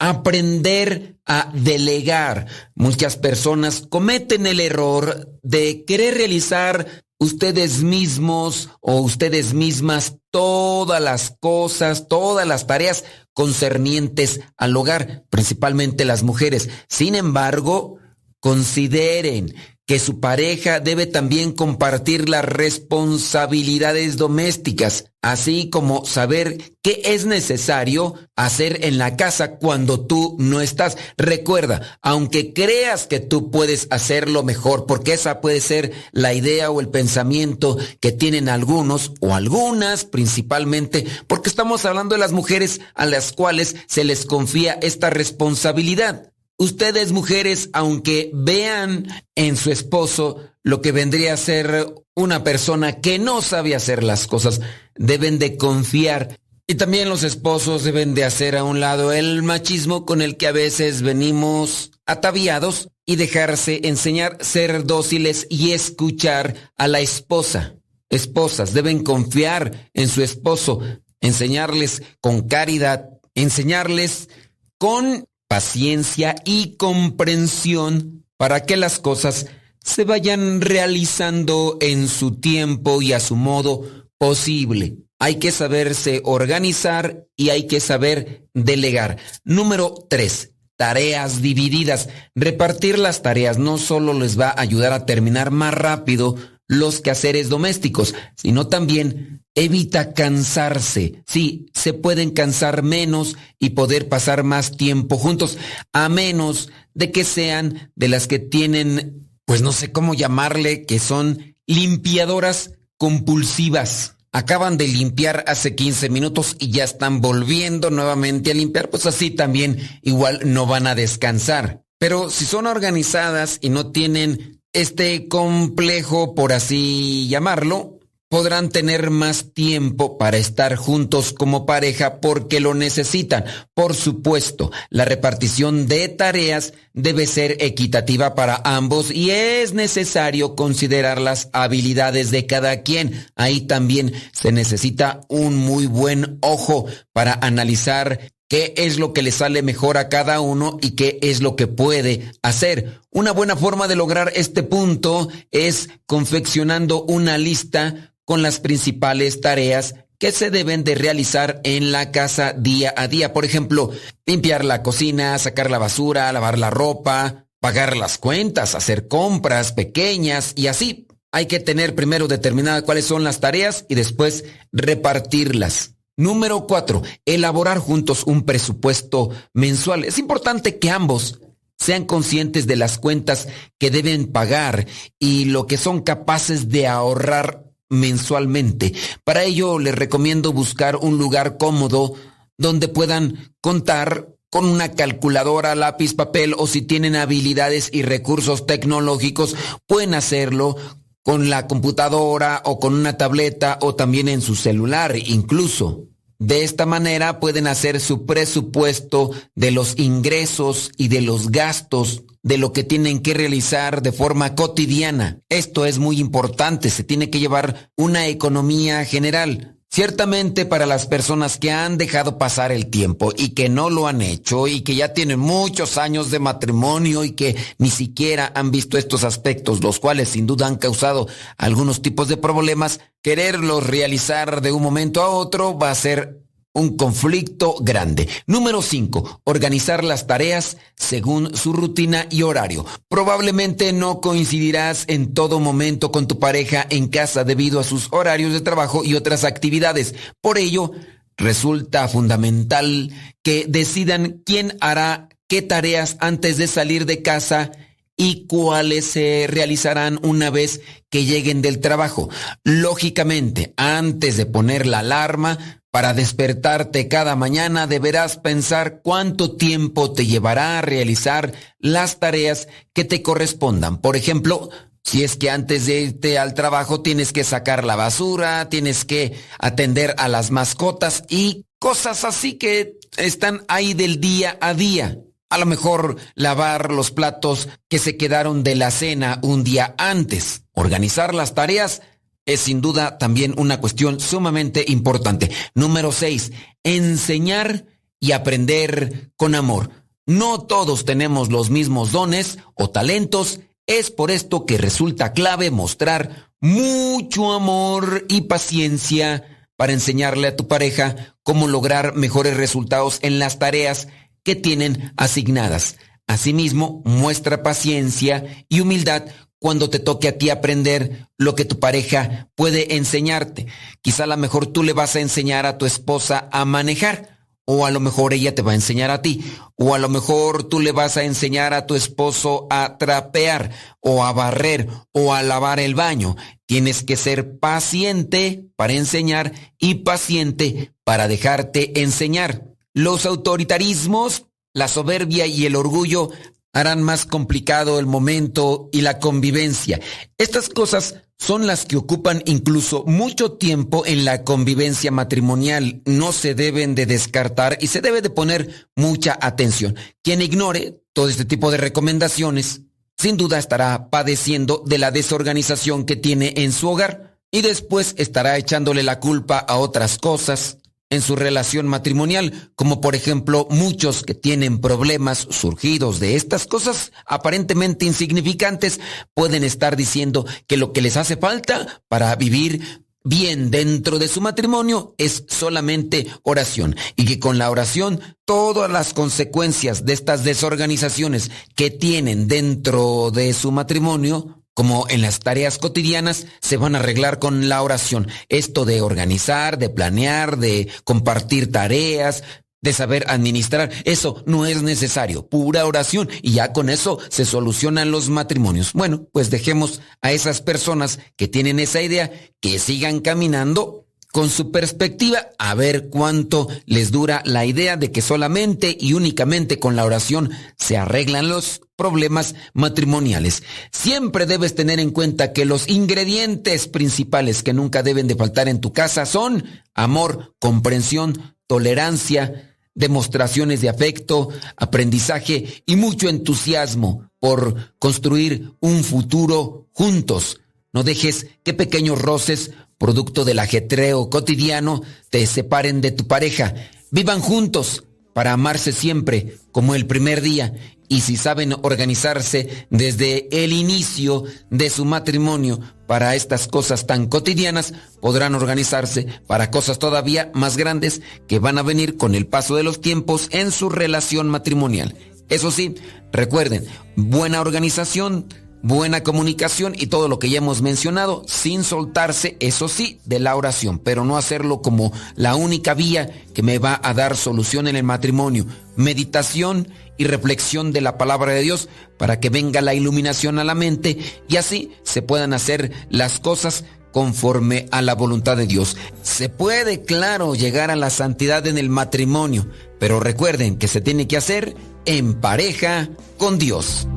aprender 0.00 1.20
a 1.26 1.52
delegar. 1.54 2.48
Muchas 2.74 3.16
personas 3.16 3.86
cometen 3.88 4.44
el 4.44 4.58
error 4.58 5.38
de 5.44 5.84
querer 5.84 6.14
realizar 6.14 7.04
ustedes 7.20 7.84
mismos 7.84 8.70
o 8.80 8.96
ustedes 9.02 9.54
mismas 9.54 10.16
todas 10.30 11.00
las 11.00 11.36
cosas, 11.40 12.08
todas 12.08 12.46
las 12.46 12.66
tareas 12.66 13.04
concernientes 13.32 14.40
al 14.56 14.76
hogar, 14.76 15.24
principalmente 15.30 16.04
las 16.04 16.22
mujeres. 16.22 16.68
Sin 16.88 17.14
embargo, 17.14 17.96
consideren 18.40 19.54
que 19.90 19.98
su 19.98 20.20
pareja 20.20 20.78
debe 20.78 21.06
también 21.06 21.50
compartir 21.50 22.28
las 22.28 22.44
responsabilidades 22.44 24.16
domésticas, 24.16 25.06
así 25.20 25.68
como 25.68 26.04
saber 26.04 26.58
qué 26.80 27.02
es 27.06 27.26
necesario 27.26 28.14
hacer 28.36 28.84
en 28.84 28.98
la 28.98 29.16
casa 29.16 29.56
cuando 29.56 30.06
tú 30.06 30.36
no 30.38 30.60
estás. 30.60 30.96
Recuerda, 31.16 31.98
aunque 32.02 32.52
creas 32.52 33.08
que 33.08 33.18
tú 33.18 33.50
puedes 33.50 33.88
hacerlo 33.90 34.44
mejor, 34.44 34.86
porque 34.86 35.14
esa 35.14 35.40
puede 35.40 35.60
ser 35.60 35.90
la 36.12 36.34
idea 36.34 36.70
o 36.70 36.80
el 36.80 36.88
pensamiento 36.88 37.76
que 37.98 38.12
tienen 38.12 38.48
algunos 38.48 39.10
o 39.18 39.34
algunas 39.34 40.04
principalmente, 40.04 41.04
porque 41.26 41.48
estamos 41.48 41.84
hablando 41.84 42.14
de 42.14 42.20
las 42.20 42.30
mujeres 42.30 42.80
a 42.94 43.06
las 43.06 43.32
cuales 43.32 43.74
se 43.88 44.04
les 44.04 44.24
confía 44.24 44.78
esta 44.82 45.10
responsabilidad. 45.10 46.30
Ustedes 46.60 47.12
mujeres, 47.12 47.70
aunque 47.72 48.30
vean 48.34 49.06
en 49.34 49.56
su 49.56 49.72
esposo 49.72 50.36
lo 50.62 50.82
que 50.82 50.92
vendría 50.92 51.32
a 51.32 51.38
ser 51.38 51.94
una 52.14 52.44
persona 52.44 53.00
que 53.00 53.18
no 53.18 53.40
sabe 53.40 53.74
hacer 53.74 54.04
las 54.04 54.26
cosas, 54.26 54.60
deben 54.94 55.38
de 55.38 55.56
confiar. 55.56 56.38
Y 56.66 56.74
también 56.74 57.08
los 57.08 57.22
esposos 57.22 57.82
deben 57.82 58.14
de 58.14 58.24
hacer 58.24 58.58
a 58.58 58.64
un 58.64 58.78
lado 58.78 59.10
el 59.10 59.42
machismo 59.42 60.04
con 60.04 60.20
el 60.20 60.36
que 60.36 60.48
a 60.48 60.52
veces 60.52 61.00
venimos 61.00 61.92
ataviados 62.04 62.90
y 63.06 63.16
dejarse 63.16 63.80
enseñar, 63.84 64.36
ser 64.42 64.84
dóciles 64.84 65.46
y 65.48 65.70
escuchar 65.70 66.72
a 66.76 66.88
la 66.88 67.00
esposa. 67.00 67.74
Esposas 68.10 68.74
deben 68.74 69.02
confiar 69.02 69.88
en 69.94 70.08
su 70.08 70.22
esposo, 70.22 70.80
enseñarles 71.22 72.02
con 72.20 72.46
caridad, 72.46 73.08
enseñarles 73.34 74.28
con 74.76 75.24
paciencia 75.50 76.36
y 76.44 76.76
comprensión 76.76 78.24
para 78.36 78.60
que 78.66 78.76
las 78.76 79.00
cosas 79.00 79.46
se 79.82 80.04
vayan 80.04 80.60
realizando 80.60 81.76
en 81.80 82.06
su 82.06 82.36
tiempo 82.36 83.02
y 83.02 83.14
a 83.14 83.18
su 83.18 83.34
modo 83.34 83.82
posible. 84.16 84.98
Hay 85.18 85.40
que 85.40 85.50
saberse 85.50 86.22
organizar 86.24 87.26
y 87.36 87.50
hay 87.50 87.66
que 87.66 87.80
saber 87.80 88.46
delegar. 88.54 89.18
Número 89.42 89.92
tres, 90.08 90.52
tareas 90.76 91.42
divididas. 91.42 92.10
Repartir 92.36 92.96
las 93.00 93.22
tareas 93.22 93.58
no 93.58 93.76
solo 93.76 94.14
les 94.14 94.38
va 94.38 94.50
a 94.50 94.60
ayudar 94.60 94.92
a 94.92 95.04
terminar 95.04 95.50
más 95.50 95.74
rápido 95.74 96.36
los 96.70 97.00
quehaceres 97.00 97.48
domésticos, 97.48 98.14
sino 98.36 98.68
también 98.68 99.42
evita 99.56 100.14
cansarse. 100.14 101.24
Sí, 101.26 101.66
se 101.74 101.94
pueden 101.94 102.30
cansar 102.30 102.84
menos 102.84 103.36
y 103.58 103.70
poder 103.70 104.08
pasar 104.08 104.44
más 104.44 104.76
tiempo 104.76 105.18
juntos, 105.18 105.58
a 105.92 106.08
menos 106.08 106.70
de 106.94 107.10
que 107.10 107.24
sean 107.24 107.90
de 107.96 108.08
las 108.08 108.28
que 108.28 108.38
tienen, 108.38 109.28
pues 109.46 109.62
no 109.62 109.72
sé 109.72 109.90
cómo 109.90 110.14
llamarle, 110.14 110.86
que 110.86 111.00
son 111.00 111.56
limpiadoras 111.66 112.74
compulsivas. 112.98 114.14
Acaban 114.30 114.78
de 114.78 114.86
limpiar 114.86 115.42
hace 115.48 115.74
15 115.74 116.08
minutos 116.08 116.54
y 116.60 116.70
ya 116.70 116.84
están 116.84 117.20
volviendo 117.20 117.90
nuevamente 117.90 118.52
a 118.52 118.54
limpiar, 118.54 118.90
pues 118.90 119.06
así 119.06 119.32
también 119.32 119.76
igual 120.02 120.42
no 120.44 120.66
van 120.66 120.86
a 120.86 120.94
descansar. 120.94 121.82
Pero 121.98 122.30
si 122.30 122.44
son 122.44 122.68
organizadas 122.68 123.58
y 123.60 123.70
no 123.70 123.90
tienen 123.90 124.59
este 124.72 125.28
complejo, 125.28 126.34
por 126.34 126.52
así 126.52 127.28
llamarlo, 127.28 128.00
podrán 128.30 128.68
tener 128.68 129.10
más 129.10 129.52
tiempo 129.54 130.16
para 130.16 130.36
estar 130.36 130.76
juntos 130.76 131.32
como 131.32 131.66
pareja 131.66 132.20
porque 132.20 132.60
lo 132.60 132.74
necesitan. 132.74 133.44
Por 133.74 133.96
supuesto, 133.96 134.70
la 134.88 135.04
repartición 135.04 135.88
de 135.88 136.08
tareas 136.08 136.72
debe 136.94 137.26
ser 137.26 137.56
equitativa 137.58 138.36
para 138.36 138.62
ambos 138.64 139.10
y 139.10 139.32
es 139.32 139.74
necesario 139.74 140.54
considerar 140.54 141.20
las 141.20 141.50
habilidades 141.52 142.30
de 142.30 142.46
cada 142.46 142.82
quien. 142.82 143.26
Ahí 143.34 143.62
también 143.62 144.12
se 144.32 144.52
necesita 144.52 145.22
un 145.28 145.56
muy 145.56 145.86
buen 145.86 146.38
ojo 146.40 146.86
para 147.12 147.32
analizar 147.42 148.20
qué 148.50 148.74
es 148.76 148.98
lo 148.98 149.12
que 149.12 149.22
le 149.22 149.30
sale 149.30 149.62
mejor 149.62 149.96
a 149.96 150.08
cada 150.08 150.40
uno 150.40 150.76
y 150.82 150.96
qué 150.96 151.20
es 151.22 151.40
lo 151.40 151.54
que 151.54 151.68
puede 151.68 152.32
hacer. 152.42 153.00
Una 153.10 153.30
buena 153.30 153.54
forma 153.54 153.86
de 153.86 153.94
lograr 153.94 154.32
este 154.34 154.64
punto 154.64 155.28
es 155.52 155.88
confeccionando 156.04 157.04
una 157.04 157.38
lista 157.38 158.12
con 158.24 158.42
las 158.42 158.58
principales 158.58 159.40
tareas 159.40 159.94
que 160.18 160.32
se 160.32 160.50
deben 160.50 160.82
de 160.82 160.96
realizar 160.96 161.60
en 161.62 161.92
la 161.92 162.10
casa 162.10 162.52
día 162.52 162.92
a 162.96 163.06
día. 163.06 163.32
Por 163.32 163.44
ejemplo, 163.44 163.92
limpiar 164.26 164.64
la 164.64 164.82
cocina, 164.82 165.38
sacar 165.38 165.70
la 165.70 165.78
basura, 165.78 166.32
lavar 166.32 166.58
la 166.58 166.70
ropa, 166.70 167.46
pagar 167.60 167.96
las 167.96 168.18
cuentas, 168.18 168.74
hacer 168.74 169.06
compras 169.06 169.72
pequeñas 169.72 170.54
y 170.56 170.66
así. 170.66 171.06
Hay 171.30 171.46
que 171.46 171.60
tener 171.60 171.94
primero 171.94 172.26
determinadas 172.26 172.82
cuáles 172.82 173.04
son 173.04 173.22
las 173.22 173.38
tareas 173.38 173.86
y 173.88 173.94
después 173.94 174.44
repartirlas. 174.72 175.94
Número 176.16 176.66
cuatro, 176.66 177.02
elaborar 177.24 177.78
juntos 177.78 178.24
un 178.26 178.42
presupuesto 178.42 179.30
mensual. 179.54 180.04
Es 180.04 180.18
importante 180.18 180.78
que 180.78 180.90
ambos 180.90 181.40
sean 181.78 182.04
conscientes 182.04 182.66
de 182.66 182.76
las 182.76 182.98
cuentas 182.98 183.48
que 183.78 183.90
deben 183.90 184.26
pagar 184.26 184.86
y 185.18 185.46
lo 185.46 185.66
que 185.66 185.78
son 185.78 186.02
capaces 186.02 186.68
de 186.68 186.86
ahorrar 186.86 187.64
mensualmente. 187.88 188.92
Para 189.24 189.44
ello 189.44 189.78
les 189.78 189.94
recomiendo 189.94 190.52
buscar 190.52 190.96
un 190.96 191.16
lugar 191.18 191.56
cómodo 191.56 192.14
donde 192.58 192.88
puedan 192.88 193.54
contar 193.62 194.28
con 194.50 194.66
una 194.66 194.92
calculadora, 194.92 195.74
lápiz, 195.74 196.14
papel 196.14 196.54
o 196.58 196.66
si 196.66 196.82
tienen 196.82 197.16
habilidades 197.16 197.88
y 197.92 198.02
recursos 198.02 198.66
tecnológicos, 198.66 199.56
pueden 199.86 200.14
hacerlo 200.14 200.76
con 201.22 201.50
la 201.50 201.66
computadora 201.66 202.62
o 202.64 202.78
con 202.78 202.94
una 202.94 203.16
tableta 203.16 203.78
o 203.80 203.94
también 203.94 204.28
en 204.28 204.40
su 204.40 204.54
celular 204.54 205.16
incluso. 205.16 206.06
De 206.38 206.64
esta 206.64 206.86
manera 206.86 207.38
pueden 207.38 207.66
hacer 207.66 208.00
su 208.00 208.24
presupuesto 208.24 209.30
de 209.54 209.72
los 209.72 209.98
ingresos 209.98 210.90
y 210.96 211.08
de 211.08 211.20
los 211.20 211.50
gastos 211.50 212.22
de 212.42 212.56
lo 212.56 212.72
que 212.72 212.84
tienen 212.84 213.20
que 213.20 213.34
realizar 213.34 214.00
de 214.00 214.12
forma 214.12 214.54
cotidiana. 214.54 215.42
Esto 215.50 215.84
es 215.84 215.98
muy 215.98 216.18
importante, 216.18 216.88
se 216.88 217.04
tiene 217.04 217.28
que 217.28 217.40
llevar 217.40 217.90
una 217.96 218.26
economía 218.26 219.04
general. 219.04 219.79
Ciertamente 219.92 220.66
para 220.66 220.86
las 220.86 221.06
personas 221.06 221.58
que 221.58 221.72
han 221.72 221.98
dejado 221.98 222.38
pasar 222.38 222.70
el 222.70 222.90
tiempo 222.90 223.32
y 223.36 223.54
que 223.54 223.68
no 223.68 223.90
lo 223.90 224.06
han 224.06 224.22
hecho 224.22 224.68
y 224.68 224.82
que 224.82 224.94
ya 224.94 225.14
tienen 225.14 225.40
muchos 225.40 225.98
años 225.98 226.30
de 226.30 226.38
matrimonio 226.38 227.24
y 227.24 227.32
que 227.32 227.56
ni 227.78 227.90
siquiera 227.90 228.52
han 228.54 228.70
visto 228.70 228.98
estos 228.98 229.24
aspectos, 229.24 229.82
los 229.82 229.98
cuales 229.98 230.28
sin 230.28 230.46
duda 230.46 230.68
han 230.68 230.76
causado 230.76 231.26
algunos 231.58 232.02
tipos 232.02 232.28
de 232.28 232.36
problemas, 232.36 233.00
quererlos 233.20 233.84
realizar 233.84 234.60
de 234.60 234.70
un 234.70 234.80
momento 234.80 235.22
a 235.22 235.30
otro 235.30 235.76
va 235.76 235.90
a 235.90 235.96
ser 235.96 236.40
un 236.72 236.96
conflicto 236.96 237.76
grande. 237.80 238.28
Número 238.46 238.82
5. 238.82 239.42
Organizar 239.44 240.04
las 240.04 240.26
tareas 240.26 240.76
según 240.96 241.54
su 241.56 241.72
rutina 241.72 242.26
y 242.30 242.42
horario. 242.42 242.86
Probablemente 243.08 243.92
no 243.92 244.20
coincidirás 244.20 245.04
en 245.08 245.34
todo 245.34 245.60
momento 245.60 246.12
con 246.12 246.26
tu 246.26 246.38
pareja 246.38 246.86
en 246.90 247.08
casa 247.08 247.44
debido 247.44 247.80
a 247.80 247.84
sus 247.84 248.08
horarios 248.12 248.52
de 248.52 248.60
trabajo 248.60 249.04
y 249.04 249.14
otras 249.14 249.44
actividades. 249.44 250.14
Por 250.40 250.58
ello, 250.58 250.92
resulta 251.36 252.08
fundamental 252.08 253.12
que 253.42 253.66
decidan 253.68 254.42
quién 254.44 254.76
hará 254.80 255.28
qué 255.48 255.62
tareas 255.62 256.16
antes 256.20 256.58
de 256.58 256.68
salir 256.68 257.06
de 257.06 257.22
casa 257.22 257.72
y 258.16 258.46
cuáles 258.46 259.06
se 259.06 259.46
realizarán 259.48 260.20
una 260.22 260.50
vez 260.50 260.82
que 261.08 261.24
lleguen 261.24 261.62
del 261.62 261.80
trabajo. 261.80 262.28
Lógicamente, 262.64 263.72
antes 263.76 264.36
de 264.36 264.44
poner 264.44 264.86
la 264.86 264.98
alarma, 264.98 265.79
para 265.90 266.14
despertarte 266.14 267.08
cada 267.08 267.34
mañana 267.36 267.86
deberás 267.86 268.36
pensar 268.36 269.00
cuánto 269.02 269.56
tiempo 269.56 270.12
te 270.12 270.26
llevará 270.26 270.78
a 270.78 270.82
realizar 270.82 271.52
las 271.78 272.20
tareas 272.20 272.68
que 272.92 273.04
te 273.04 273.22
correspondan. 273.22 273.98
Por 274.00 274.16
ejemplo, 274.16 274.70
si 275.02 275.24
es 275.24 275.36
que 275.36 275.50
antes 275.50 275.86
de 275.86 276.00
irte 276.00 276.38
al 276.38 276.54
trabajo 276.54 277.02
tienes 277.02 277.32
que 277.32 277.42
sacar 277.42 277.84
la 277.84 277.96
basura, 277.96 278.68
tienes 278.68 279.04
que 279.04 279.34
atender 279.58 280.14
a 280.18 280.28
las 280.28 280.50
mascotas 280.50 281.24
y 281.28 281.66
cosas 281.78 282.24
así 282.24 282.54
que 282.54 282.98
están 283.16 283.64
ahí 283.68 283.94
del 283.94 284.20
día 284.20 284.58
a 284.60 284.74
día. 284.74 285.18
A 285.48 285.58
lo 285.58 285.66
mejor 285.66 286.16
lavar 286.36 286.92
los 286.92 287.10
platos 287.10 287.68
que 287.88 287.98
se 287.98 288.16
quedaron 288.16 288.62
de 288.62 288.76
la 288.76 288.92
cena 288.92 289.40
un 289.42 289.64
día 289.64 289.96
antes. 289.98 290.62
Organizar 290.74 291.34
las 291.34 291.54
tareas 291.54 292.02
es 292.46 292.60
sin 292.60 292.80
duda 292.80 293.18
también 293.18 293.54
una 293.58 293.80
cuestión 293.80 294.20
sumamente 294.20 294.84
importante. 294.88 295.50
Número 295.74 296.12
6. 296.12 296.52
Enseñar 296.82 297.86
y 298.18 298.32
aprender 298.32 299.32
con 299.36 299.54
amor. 299.54 299.90
No 300.26 300.60
todos 300.60 301.04
tenemos 301.04 301.50
los 301.50 301.70
mismos 301.70 302.12
dones 302.12 302.58
o 302.74 302.90
talentos. 302.90 303.60
Es 303.86 304.10
por 304.10 304.30
esto 304.30 304.66
que 304.66 304.78
resulta 304.78 305.32
clave 305.32 305.70
mostrar 305.70 306.52
mucho 306.60 307.52
amor 307.52 308.26
y 308.28 308.42
paciencia 308.42 309.68
para 309.76 309.92
enseñarle 309.92 310.48
a 310.48 310.56
tu 310.56 310.68
pareja 310.68 311.36
cómo 311.42 311.66
lograr 311.66 312.14
mejores 312.14 312.56
resultados 312.56 313.18
en 313.22 313.38
las 313.38 313.58
tareas 313.58 314.08
que 314.42 314.54
tienen 314.54 315.12
asignadas. 315.16 315.96
Asimismo, 316.26 317.02
muestra 317.04 317.62
paciencia 317.62 318.64
y 318.68 318.80
humildad 318.80 319.24
cuando 319.60 319.90
te 319.90 319.98
toque 319.98 320.26
a 320.26 320.38
ti 320.38 320.50
aprender 320.50 321.28
lo 321.36 321.54
que 321.54 321.64
tu 321.64 321.78
pareja 321.78 322.48
puede 322.56 322.96
enseñarte. 322.96 323.66
Quizá 324.02 324.24
a 324.24 324.26
lo 324.26 324.36
mejor 324.36 324.66
tú 324.66 324.82
le 324.82 324.94
vas 324.94 325.14
a 325.14 325.20
enseñar 325.20 325.66
a 325.66 325.78
tu 325.78 325.86
esposa 325.86 326.48
a 326.50 326.64
manejar, 326.64 327.38
o 327.66 327.86
a 327.86 327.90
lo 327.90 328.00
mejor 328.00 328.32
ella 328.32 328.54
te 328.54 328.62
va 328.62 328.72
a 328.72 328.74
enseñar 328.74 329.10
a 329.10 329.22
ti, 329.22 329.44
o 329.76 329.94
a 329.94 329.98
lo 329.98 330.08
mejor 330.08 330.64
tú 330.64 330.80
le 330.80 330.92
vas 330.92 331.16
a 331.18 331.24
enseñar 331.24 331.74
a 331.74 331.86
tu 331.86 331.94
esposo 331.94 332.66
a 332.70 332.96
trapear, 332.98 333.70
o 334.00 334.24
a 334.24 334.32
barrer, 334.32 334.88
o 335.12 335.34
a 335.34 335.42
lavar 335.42 335.78
el 335.78 335.94
baño. 335.94 336.36
Tienes 336.66 337.04
que 337.04 337.16
ser 337.16 337.58
paciente 337.58 338.64
para 338.76 338.94
enseñar 338.94 339.52
y 339.78 339.96
paciente 339.96 340.94
para 341.04 341.28
dejarte 341.28 342.00
enseñar. 342.00 342.64
Los 342.94 343.26
autoritarismos, 343.26 344.46
la 344.72 344.88
soberbia 344.88 345.46
y 345.46 345.66
el 345.66 345.76
orgullo 345.76 346.30
harán 346.72 347.02
más 347.02 347.26
complicado 347.26 347.98
el 347.98 348.06
momento 348.06 348.88
y 348.92 349.00
la 349.00 349.18
convivencia. 349.18 350.00
Estas 350.38 350.68
cosas 350.68 351.16
son 351.38 351.66
las 351.66 351.86
que 351.86 351.96
ocupan 351.96 352.42
incluso 352.44 353.04
mucho 353.06 353.52
tiempo 353.52 354.04
en 354.04 354.24
la 354.24 354.44
convivencia 354.44 355.10
matrimonial. 355.10 356.02
No 356.04 356.32
se 356.32 356.54
deben 356.54 356.94
de 356.94 357.06
descartar 357.06 357.78
y 357.80 357.86
se 357.86 358.00
debe 358.00 358.20
de 358.20 358.30
poner 358.30 358.88
mucha 358.94 359.38
atención. 359.40 359.96
Quien 360.22 360.42
ignore 360.42 361.02
todo 361.12 361.28
este 361.28 361.44
tipo 361.44 361.70
de 361.70 361.78
recomendaciones, 361.78 362.82
sin 363.16 363.36
duda 363.36 363.58
estará 363.58 364.10
padeciendo 364.10 364.82
de 364.86 364.98
la 364.98 365.10
desorganización 365.10 366.04
que 366.04 366.16
tiene 366.16 366.54
en 366.56 366.72
su 366.72 366.88
hogar 366.88 367.38
y 367.50 367.62
después 367.62 368.14
estará 368.18 368.56
echándole 368.58 369.02
la 369.02 369.18
culpa 369.18 369.58
a 369.58 369.76
otras 369.78 370.18
cosas 370.18 370.78
en 371.10 371.22
su 371.22 371.36
relación 371.36 371.86
matrimonial, 371.88 372.70
como 372.76 373.00
por 373.00 373.14
ejemplo 373.14 373.66
muchos 373.70 374.22
que 374.22 374.34
tienen 374.34 374.80
problemas 374.80 375.46
surgidos 375.50 376.20
de 376.20 376.36
estas 376.36 376.66
cosas 376.66 377.12
aparentemente 377.26 378.06
insignificantes 378.06 379.00
pueden 379.34 379.64
estar 379.64 379.96
diciendo 379.96 380.46
que 380.66 380.76
lo 380.76 380.92
que 380.92 381.02
les 381.02 381.16
hace 381.16 381.36
falta 381.36 382.02
para 382.08 382.34
vivir 382.36 383.04
bien 383.22 383.70
dentro 383.70 384.18
de 384.18 384.28
su 384.28 384.40
matrimonio 384.40 385.14
es 385.18 385.44
solamente 385.48 386.26
oración 386.42 386.96
y 387.16 387.26
que 387.26 387.38
con 387.38 387.58
la 387.58 387.70
oración 387.70 388.20
todas 388.44 388.90
las 388.90 389.12
consecuencias 389.12 390.06
de 390.06 390.14
estas 390.14 390.44
desorganizaciones 390.44 391.50
que 391.74 391.90
tienen 391.90 392.48
dentro 392.48 393.30
de 393.30 393.52
su 393.52 393.72
matrimonio 393.72 394.59
como 394.74 395.06
en 395.08 395.22
las 395.22 395.40
tareas 395.40 395.78
cotidianas, 395.78 396.46
se 396.60 396.76
van 396.76 396.94
a 396.94 396.98
arreglar 396.98 397.38
con 397.38 397.68
la 397.68 397.82
oración. 397.82 398.28
Esto 398.48 398.84
de 398.84 399.00
organizar, 399.00 399.78
de 399.78 399.88
planear, 399.88 400.58
de 400.58 400.88
compartir 401.04 401.70
tareas, 401.70 402.42
de 402.82 402.92
saber 402.92 403.24
administrar, 403.28 403.90
eso 404.04 404.42
no 404.46 404.66
es 404.66 404.82
necesario. 404.82 405.46
Pura 405.46 405.86
oración 405.86 406.30
y 406.42 406.52
ya 406.52 406.72
con 406.72 406.88
eso 406.88 407.18
se 407.28 407.44
solucionan 407.44 408.10
los 408.10 408.28
matrimonios. 408.28 408.92
Bueno, 408.94 409.28
pues 409.32 409.50
dejemos 409.50 410.00
a 410.22 410.32
esas 410.32 410.62
personas 410.62 411.18
que 411.36 411.48
tienen 411.48 411.78
esa 411.78 412.00
idea 412.00 412.32
que 412.60 412.78
sigan 412.78 413.20
caminando 413.20 414.06
con 414.32 414.48
su 414.48 414.70
perspectiva 414.70 415.48
a 415.58 415.74
ver 415.74 416.08
cuánto 416.08 416.68
les 416.86 417.10
dura 417.10 417.42
la 417.44 417.66
idea 417.66 417.96
de 417.96 418.12
que 418.12 418.22
solamente 418.22 418.96
y 418.98 419.14
únicamente 419.14 419.78
con 419.78 419.96
la 419.96 420.04
oración 420.04 420.50
se 420.76 420.96
arreglan 420.96 421.48
los 421.48 421.80
problemas 421.96 422.54
matrimoniales. 422.72 423.62
Siempre 423.92 424.46
debes 424.46 424.74
tener 424.74 425.00
en 425.00 425.10
cuenta 425.10 425.52
que 425.52 425.64
los 425.64 425.88
ingredientes 425.88 426.88
principales 426.88 427.62
que 427.62 427.72
nunca 427.72 428.02
deben 428.02 428.28
de 428.28 428.36
faltar 428.36 428.68
en 428.68 428.80
tu 428.80 428.92
casa 428.92 429.26
son 429.26 429.64
amor, 429.94 430.54
comprensión, 430.58 431.56
tolerancia, 431.66 432.76
demostraciones 432.94 433.80
de 433.80 433.88
afecto, 433.88 434.48
aprendizaje 434.76 435.82
y 435.86 435.96
mucho 435.96 436.28
entusiasmo 436.28 437.30
por 437.38 437.94
construir 437.98 438.72
un 438.80 439.04
futuro 439.04 439.88
juntos. 439.92 440.60
No 440.92 441.02
dejes 441.02 441.46
que 441.62 441.74
pequeños 441.74 442.20
roces, 442.20 442.72
producto 443.00 443.46
del 443.46 443.58
ajetreo 443.58 444.28
cotidiano, 444.28 445.02
te 445.30 445.46
separen 445.46 446.02
de 446.02 446.10
tu 446.10 446.26
pareja. 446.26 446.74
Vivan 447.10 447.40
juntos 447.40 448.04
para 448.34 448.52
amarse 448.52 448.92
siempre 448.92 449.56
como 449.72 449.94
el 449.94 450.06
primer 450.06 450.42
día 450.42 450.74
y 451.08 451.22
si 451.22 451.38
saben 451.38 451.74
organizarse 451.82 452.86
desde 452.90 453.48
el 453.64 453.72
inicio 453.72 454.44
de 454.70 454.90
su 454.90 455.06
matrimonio 455.06 455.80
para 456.06 456.36
estas 456.36 456.68
cosas 456.68 457.06
tan 457.06 457.26
cotidianas, 457.26 457.94
podrán 458.20 458.54
organizarse 458.54 459.26
para 459.46 459.70
cosas 459.70 459.98
todavía 459.98 460.52
más 460.52 460.76
grandes 460.76 461.22
que 461.48 461.58
van 461.58 461.78
a 461.78 461.82
venir 461.82 462.18
con 462.18 462.34
el 462.34 462.46
paso 462.46 462.76
de 462.76 462.82
los 462.82 463.00
tiempos 463.00 463.48
en 463.50 463.72
su 463.72 463.88
relación 463.88 464.48
matrimonial. 464.48 465.16
Eso 465.48 465.70
sí, 465.70 465.94
recuerden, 466.32 466.84
buena 467.16 467.62
organización, 467.62 468.46
buena 468.82 469.22
comunicación 469.22 469.94
y 469.96 470.06
todo 470.06 470.28
lo 470.28 470.38
que 470.38 470.50
ya 470.50 470.58
hemos 470.58 470.82
mencionado, 470.82 471.42
sin 471.46 471.84
soltarse, 471.84 472.56
eso 472.60 472.88
sí, 472.88 473.20
de 473.24 473.38
la 473.38 473.56
oración, 473.56 473.98
pero 473.98 474.24
no 474.24 474.36
hacerlo 474.36 474.82
como 474.82 475.12
la 475.36 475.54
única 475.54 475.94
vía 475.94 476.30
que 476.54 476.62
me 476.62 476.78
va 476.78 477.00
a 477.02 477.14
dar 477.14 477.36
solución 477.36 477.88
en 477.88 477.96
el 477.96 478.04
matrimonio. 478.04 478.66
Meditación 478.96 479.88
y 480.16 480.24
reflexión 480.24 480.92
de 480.92 481.00
la 481.00 481.16
palabra 481.16 481.52
de 481.52 481.62
Dios 481.62 481.88
para 482.18 482.40
que 482.40 482.50
venga 482.50 482.82
la 482.82 482.94
iluminación 482.94 483.58
a 483.58 483.64
la 483.64 483.74
mente 483.74 484.18
y 484.48 484.56
así 484.56 484.92
se 485.02 485.22
puedan 485.22 485.54
hacer 485.54 485.92
las 486.10 486.40
cosas 486.40 486.84
conforme 487.12 487.86
a 487.90 488.02
la 488.02 488.14
voluntad 488.14 488.56
de 488.56 488.66
Dios. 488.66 488.96
Se 489.22 489.48
puede, 489.48 490.02
claro, 490.02 490.54
llegar 490.54 490.90
a 490.90 490.96
la 490.96 491.10
santidad 491.10 491.66
en 491.66 491.78
el 491.78 491.88
matrimonio, 491.88 492.66
pero 492.98 493.20
recuerden 493.20 493.78
que 493.78 493.88
se 493.88 494.00
tiene 494.00 494.28
que 494.28 494.36
hacer 494.36 494.76
en 495.06 495.40
pareja 495.40 496.10
con 496.38 496.58
Dios. 496.58 497.08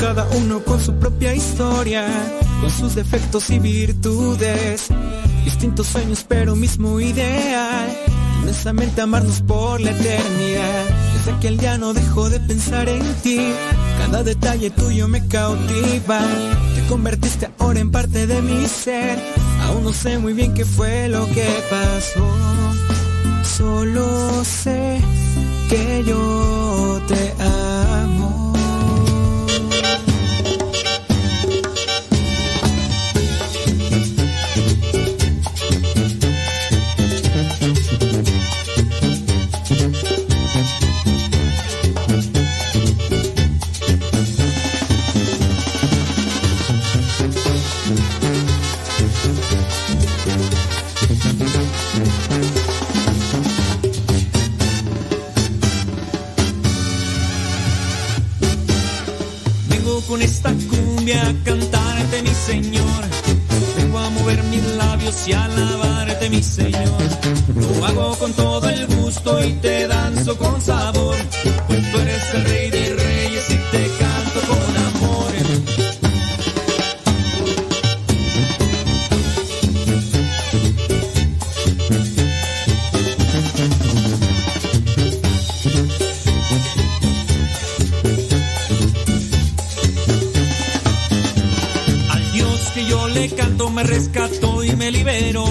Cada 0.00 0.26
uno 0.38 0.60
con 0.64 0.80
su 0.80 0.94
propia 0.94 1.34
historia, 1.34 2.06
con 2.62 2.70
sus 2.70 2.94
defectos 2.94 3.50
y 3.50 3.58
virtudes. 3.58 4.88
Distintos 5.44 5.88
sueños, 5.88 6.24
pero 6.26 6.56
mismo 6.56 6.98
ideal. 7.00 7.88
Inmensamente 8.40 9.02
amarnos 9.02 9.42
por 9.42 9.78
la 9.78 9.90
eternidad. 9.90 10.84
Desde 11.14 11.32
aquel 11.32 11.58
día 11.58 11.76
no 11.76 11.92
dejo 11.92 12.30
de 12.30 12.40
pensar 12.40 12.88
en 12.88 13.02
ti. 13.22 13.52
Cada 13.98 14.22
detalle 14.22 14.70
tuyo 14.70 15.06
me 15.06 15.26
cautiva. 15.28 16.20
Te 16.74 16.82
convertiste 16.88 17.50
ahora 17.58 17.80
en 17.80 17.90
parte 17.90 18.26
de 18.26 18.40
mi 18.40 18.66
ser. 18.66 19.18
Aún 19.64 19.84
no 19.84 19.92
sé 19.92 20.16
muy 20.16 20.32
bien 20.32 20.54
qué 20.54 20.64
fue 20.64 21.08
lo 21.08 21.26
que 21.26 21.46
pasó. 21.68 22.26
Solo 23.44 24.42
sé 24.44 24.98
que 25.68 26.04
yo 26.06 27.02
te 27.06 27.34
amo. 27.42 28.29
Con 60.10 60.22
esta 60.22 60.52
cumbia 60.68 61.22
a 61.22 61.34
cantarte, 61.44 62.22
mi 62.22 62.34
Señor. 62.34 63.02
Vengo 63.76 63.96
a 63.96 64.10
mover 64.10 64.42
mis 64.42 64.62
labios 64.76 65.28
y 65.28 65.32
a 65.32 65.44
alabarte, 65.44 66.28
mi 66.28 66.42
Señor. 66.42 67.00
Lo 67.54 67.86
hago 67.86 68.18
con 68.18 68.32
todo 68.32 68.68
el 68.68 68.88
gusto 68.88 69.40
y 69.44 69.52
te 69.52 69.86
danzo 69.86 70.36
con 70.36 70.60
sabor. 70.60 71.14
Pues 71.68 71.92
tú 71.92 71.98
eres 72.00 72.34
el 72.34 72.44
rey 72.44 72.70
de 72.70 72.99
me 93.82 93.84
rescató 93.84 94.62
y 94.62 94.76
me 94.76 94.90
liberó. 94.90 95.44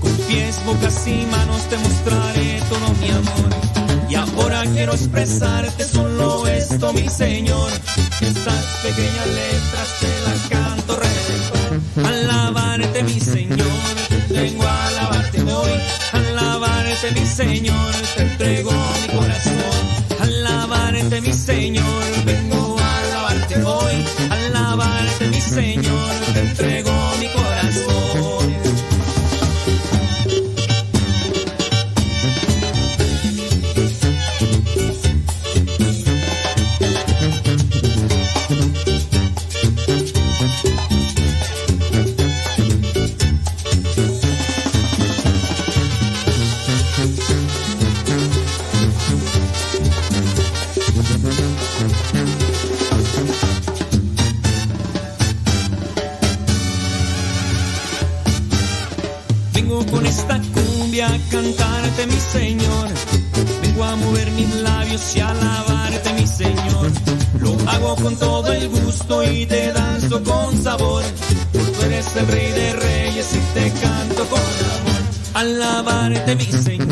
Con 0.00 0.12
pies, 0.28 0.60
bocas 0.66 1.06
y 1.06 1.26
manos 1.30 1.62
te 1.70 1.78
mostraré 1.78 2.60
todo 2.68 2.86
mi 3.00 3.10
amor. 3.10 4.10
Y 4.10 4.14
ahora 4.14 4.64
quiero 4.74 4.92
expresarte 4.92 5.84
solo 5.84 6.46
esto, 6.46 6.92
mi 6.92 7.08
Señor. 7.08 7.70
Estas 8.20 8.64
pequeñas 8.82 9.26
letras 9.40 9.88
te 10.00 10.10
las 10.26 10.40
canto 10.50 10.96
redentor. 10.96 12.06
Alabarte, 12.06 13.02
mi 13.02 13.20
Señor. 13.20 13.80
Vengo 14.28 14.64
a 14.64 14.86
alabarte 14.88 15.42
hoy. 15.42 15.72
Alabarte, 16.12 17.12
mi 17.12 17.26
Señor. 17.26 17.94
Te 18.14 18.22
entrego 18.22 18.72
mi 18.72 19.16
corazón. 19.16 19.84
Alabarte, 20.20 21.20
mi 21.22 21.32
Señor. 21.32 22.04
Vengo 22.26 22.63
con 68.04 68.16
todo 68.16 68.52
el 68.52 68.68
gusto 68.68 69.24
y 69.24 69.46
te 69.46 69.72
danzo 69.72 70.22
con 70.22 70.62
sabor. 70.62 71.02
Tú 71.52 71.82
eres 71.86 72.14
el 72.16 72.26
rey 72.26 72.52
de 72.52 72.72
reyes 72.74 73.34
y 73.34 73.58
te 73.58 73.70
canto 73.80 74.26
con 74.26 74.40
amor. 74.40 75.02
Alabarte, 75.32 76.36
mi 76.36 76.44
Señor. 76.44 76.88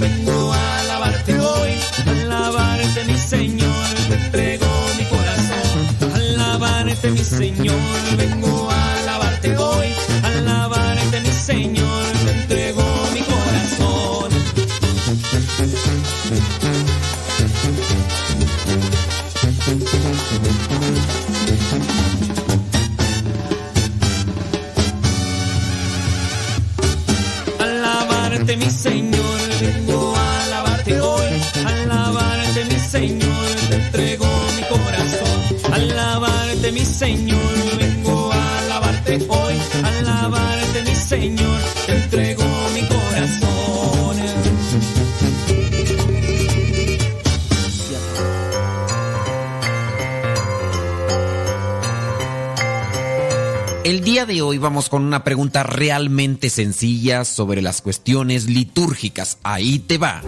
Vengo 0.00 0.52
a 0.54 0.80
alabarte 0.80 1.38
hoy. 1.38 1.70
Alabarte, 2.06 3.04
mi 3.04 3.18
Señor. 3.18 3.86
Te 4.08 4.14
entrego 4.14 4.66
mi 4.98 5.04
corazón. 5.04 6.12
Alabarte, 6.14 7.10
mi 7.10 7.18
Señor. 7.18 8.16
Vengo 8.16 8.63
mi 36.74 36.84
Señor, 36.84 37.38
vengo 37.78 38.32
alabarte 38.32 39.24
hoy, 39.28 39.54
alabarte 39.82 40.82
mi 40.82 40.94
Señor, 40.94 41.60
te 41.86 41.92
entrego 41.92 42.44
mi 42.74 42.80
corazón. 42.88 43.44
El 53.84 54.00
día 54.02 54.26
de 54.26 54.42
hoy 54.42 54.58
vamos 54.58 54.88
con 54.88 55.04
una 55.04 55.22
pregunta 55.22 55.62
realmente 55.62 56.50
sencilla 56.50 57.24
sobre 57.24 57.62
las 57.62 57.82
cuestiones 57.82 58.46
litúrgicas. 58.46 59.38
Ahí 59.42 59.78
te 59.78 59.98
va. 59.98 60.22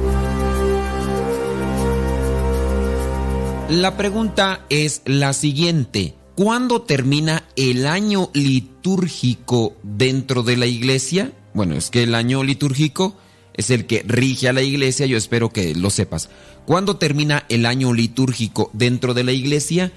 La 3.70 3.96
pregunta 3.96 4.60
es 4.68 5.00
la 5.06 5.32
siguiente. 5.32 6.15
¿Cuándo 6.36 6.82
termina 6.82 7.44
el 7.56 7.86
año 7.86 8.28
litúrgico 8.34 9.74
dentro 9.82 10.42
de 10.42 10.58
la 10.58 10.66
iglesia? 10.66 11.32
Bueno, 11.54 11.76
es 11.76 11.88
que 11.88 12.02
el 12.02 12.14
año 12.14 12.44
litúrgico 12.44 13.16
es 13.54 13.70
el 13.70 13.86
que 13.86 14.04
rige 14.06 14.50
a 14.50 14.52
la 14.52 14.60
iglesia, 14.60 15.06
yo 15.06 15.16
espero 15.16 15.50
que 15.50 15.74
lo 15.74 15.88
sepas. 15.88 16.28
¿Cuándo 16.66 16.98
termina 16.98 17.46
el 17.48 17.64
año 17.64 17.94
litúrgico 17.94 18.68
dentro 18.74 19.14
de 19.14 19.24
la 19.24 19.32
iglesia? 19.32 19.92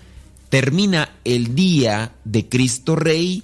Termina 0.48 1.14
el 1.26 1.56
día 1.56 2.16
de 2.24 2.48
Cristo 2.48 2.96
Rey, 2.96 3.44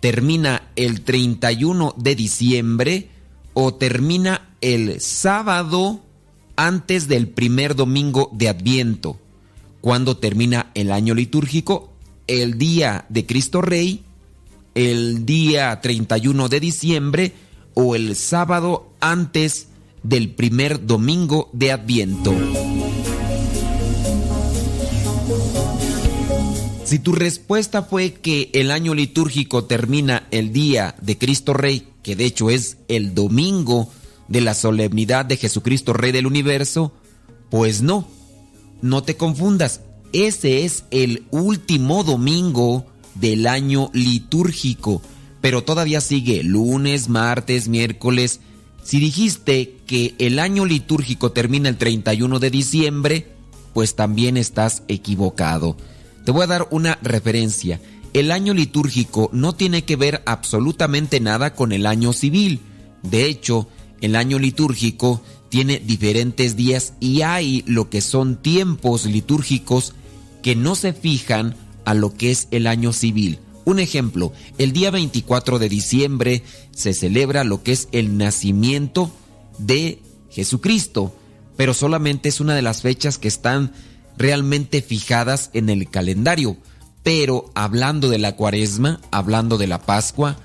termina 0.00 0.70
el 0.74 1.02
31 1.02 1.94
de 1.98 2.14
diciembre 2.14 3.10
o 3.52 3.74
termina 3.74 4.56
el 4.62 5.02
sábado 5.02 6.00
antes 6.56 7.08
del 7.08 7.28
primer 7.28 7.76
domingo 7.76 8.30
de 8.32 8.48
Adviento. 8.48 9.20
¿Cuándo 9.82 10.16
termina 10.16 10.70
el 10.72 10.92
año 10.92 11.14
litúrgico? 11.14 11.91
El 12.32 12.56
día 12.56 13.04
de 13.10 13.26
Cristo 13.26 13.60
Rey, 13.60 14.04
el 14.74 15.26
día 15.26 15.78
31 15.82 16.48
de 16.48 16.60
diciembre 16.60 17.32
o 17.74 17.94
el 17.94 18.16
sábado 18.16 18.90
antes 19.00 19.66
del 20.02 20.30
primer 20.30 20.86
domingo 20.86 21.50
de 21.52 21.72
Adviento. 21.72 22.34
Si 26.86 26.98
tu 27.00 27.12
respuesta 27.12 27.82
fue 27.82 28.14
que 28.14 28.48
el 28.54 28.70
año 28.70 28.94
litúrgico 28.94 29.64
termina 29.64 30.26
el 30.30 30.54
día 30.54 30.94
de 31.02 31.18
Cristo 31.18 31.52
Rey, 31.52 31.86
que 32.02 32.16
de 32.16 32.24
hecho 32.24 32.48
es 32.48 32.78
el 32.88 33.14
domingo 33.14 33.90
de 34.28 34.40
la 34.40 34.54
solemnidad 34.54 35.26
de 35.26 35.36
Jesucristo 35.36 35.92
Rey 35.92 36.12
del 36.12 36.26
universo, 36.26 36.94
pues 37.50 37.82
no, 37.82 38.08
no 38.80 39.02
te 39.02 39.18
confundas, 39.18 39.82
ese 40.12 40.64
es 40.64 40.84
el 40.90 41.24
último 41.30 42.04
domingo 42.04 42.86
del 43.14 43.46
año 43.46 43.90
litúrgico, 43.92 45.02
pero 45.40 45.64
todavía 45.64 46.00
sigue 46.00 46.42
lunes, 46.42 47.08
martes, 47.08 47.68
miércoles. 47.68 48.40
Si 48.82 49.00
dijiste 49.00 49.76
que 49.86 50.14
el 50.18 50.38
año 50.38 50.64
litúrgico 50.64 51.32
termina 51.32 51.68
el 51.68 51.78
31 51.78 52.38
de 52.38 52.50
diciembre, 52.50 53.26
pues 53.72 53.94
también 53.94 54.36
estás 54.36 54.82
equivocado. 54.88 55.76
Te 56.24 56.32
voy 56.32 56.44
a 56.44 56.48
dar 56.48 56.68
una 56.70 56.98
referencia. 57.02 57.80
El 58.12 58.30
año 58.30 58.54
litúrgico 58.54 59.30
no 59.32 59.54
tiene 59.54 59.84
que 59.84 59.96
ver 59.96 60.22
absolutamente 60.26 61.20
nada 61.20 61.54
con 61.54 61.72
el 61.72 61.86
año 61.86 62.12
civil. 62.12 62.60
De 63.02 63.26
hecho, 63.26 63.68
el 64.02 64.16
año 64.16 64.38
litúrgico 64.38 65.22
tiene 65.48 65.78
diferentes 65.78 66.56
días 66.56 66.94
y 67.00 67.22
hay 67.22 67.64
lo 67.66 67.88
que 67.88 68.00
son 68.00 68.36
tiempos 68.36 69.06
litúrgicos 69.06 69.94
que 70.42 70.56
no 70.56 70.74
se 70.74 70.92
fijan 70.92 71.54
a 71.84 71.94
lo 71.94 72.14
que 72.14 72.30
es 72.30 72.48
el 72.50 72.66
año 72.66 72.92
civil. 72.92 73.38
Un 73.64 73.78
ejemplo, 73.78 74.32
el 74.58 74.72
día 74.72 74.90
24 74.90 75.58
de 75.58 75.68
diciembre 75.68 76.42
se 76.72 76.94
celebra 76.94 77.44
lo 77.44 77.62
que 77.62 77.72
es 77.72 77.88
el 77.92 78.16
nacimiento 78.16 79.12
de 79.58 80.02
Jesucristo, 80.30 81.14
pero 81.56 81.74
solamente 81.74 82.28
es 82.28 82.40
una 82.40 82.54
de 82.54 82.62
las 82.62 82.82
fechas 82.82 83.18
que 83.18 83.28
están 83.28 83.72
realmente 84.16 84.82
fijadas 84.82 85.50
en 85.52 85.70
el 85.70 85.88
calendario. 85.88 86.56
Pero 87.02 87.50
hablando 87.54 88.08
de 88.08 88.18
la 88.18 88.36
cuaresma, 88.36 89.00
hablando 89.10 89.58
de 89.58 89.66
la 89.68 89.82
Pascua, 89.82 90.38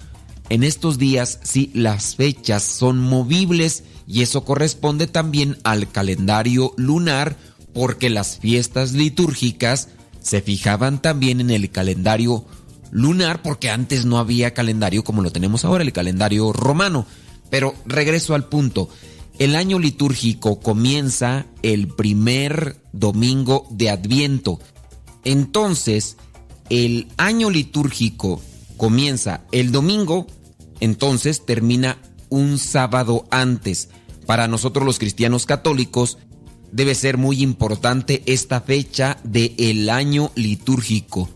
en 0.50 0.64
estos 0.64 0.98
días 0.98 1.40
sí 1.44 1.72
las 1.74 2.16
fechas 2.16 2.64
son 2.64 3.00
movibles 3.00 3.84
y 4.08 4.22
eso 4.22 4.46
corresponde 4.46 5.08
también 5.08 5.58
al 5.64 5.92
calendario 5.92 6.74
lunar 6.78 7.36
porque 7.74 8.10
las 8.10 8.38
fiestas 8.38 8.94
litúrgicas 8.94 9.90
se 10.22 10.42
fijaban 10.42 11.02
también 11.02 11.42
en 11.42 11.52
el 11.52 11.72
calendario 11.72 12.46
lunar 12.92 13.42
porque 13.42 13.70
antes 13.70 14.06
no 14.06 14.18
había 14.18 14.54
calendario 14.54 15.04
como 15.04 15.22
lo 15.22 15.32
tenemos 15.32 15.66
ahora, 15.66 15.84
el 15.84 15.94
calendario 15.94 16.54
romano. 16.54 17.06
Pero 17.50 17.76
regreso 17.86 18.36
al 18.36 18.46
punto. 18.46 18.90
El 19.40 19.56
año 19.56 19.80
litúrgico 19.80 20.60
comienza 20.60 21.46
el 21.62 21.88
primer 21.88 22.82
domingo 22.92 23.68
de 23.70 23.90
Adviento. 23.90 24.60
Entonces, 25.24 26.18
el 26.70 27.08
año 27.18 27.50
litúrgico 27.50 28.42
comienza 28.78 29.42
el 29.52 29.72
domingo, 29.72 30.28
entonces 30.80 31.46
termina 31.46 31.98
un 32.30 32.58
sábado 32.58 33.28
antes. 33.30 33.90
Para 34.26 34.48
nosotros 34.48 34.86
los 34.86 35.00
cristianos 35.00 35.46
católicos 35.46 36.18
debe 36.72 36.96
ser 36.96 37.18
muy 37.18 37.42
importante 37.42 38.24
esta 38.26 38.62
fecha 38.62 39.18
del 39.24 39.54
el 39.58 39.90
año 39.90 40.32
litúrgico, 40.36 41.30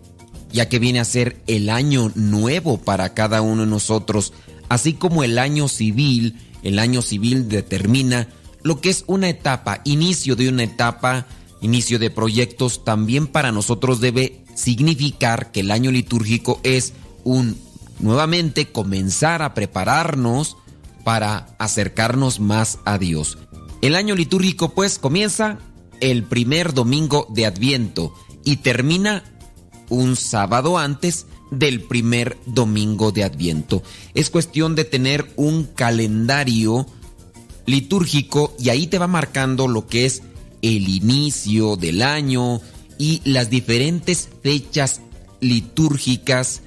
ya 0.52 0.70
que 0.70 0.80
viene 0.80 1.00
a 1.00 1.06
ser 1.06 1.42
el 1.48 1.70
año 1.70 2.12
nuevo 2.16 2.78
para 2.78 3.14
cada 3.14 3.42
uno 3.42 3.64
de 3.64 3.70
nosotros, 3.70 4.34
así 4.70 4.94
como 4.94 5.24
el 5.24 5.40
año 5.40 5.68
civil 5.68 6.36
el 6.64 6.80
año 6.80 7.02
civil 7.02 7.50
determina 7.50 8.28
lo 8.64 8.82
que 8.82 8.90
es 8.90 9.04
una 9.08 9.30
etapa, 9.30 9.82
inicio 9.84 10.36
de 10.36 10.50
una 10.50 10.64
etapa, 10.64 11.26
inicio 11.62 11.98
de 11.98 12.12
proyectos, 12.12 12.86
también 12.86 13.28
para 13.28 13.52
nosotros 13.52 14.00
debe 14.00 14.44
significar 14.56 15.52
que 15.52 15.62
el 15.62 15.72
año 15.72 15.92
litúrgico 15.92 16.60
es 16.64 16.94
un 17.24 17.60
nuevamente 18.00 18.72
comenzar 18.72 19.42
a 19.42 19.54
prepararnos 19.54 20.58
para 21.04 21.56
acercarnos 21.58 22.40
más 22.40 22.80
a 22.86 22.98
Dios. 23.00 23.38
El 23.82 23.96
año 23.96 24.16
litúrgico 24.16 24.74
pues 24.74 25.00
comienza 25.00 25.58
el 26.00 26.24
primer 26.24 26.74
domingo 26.74 27.28
de 27.30 27.48
Adviento 27.48 28.14
y 28.44 28.58
termina 28.58 29.24
un 29.90 30.16
sábado 30.16 30.78
antes 30.78 31.26
del 31.50 31.82
primer 31.82 32.38
domingo 32.46 33.12
de 33.12 33.24
Adviento. 33.24 33.84
Es 34.14 34.30
cuestión 34.30 34.76
de 34.76 34.86
tener 34.86 35.32
un 35.36 35.66
calendario 35.66 36.86
litúrgico 37.66 38.54
y 38.60 38.70
ahí 38.70 38.88
te 38.88 39.00
va 39.00 39.08
marcando 39.08 39.68
lo 39.68 39.88
que 39.88 40.06
es 40.06 40.24
el 40.62 40.88
inicio 40.88 41.76
del 41.76 42.04
año 42.04 42.62
y 42.98 43.22
las 43.26 43.50
diferentes 43.50 44.30
fechas 44.44 45.02
litúrgicas 45.40 46.62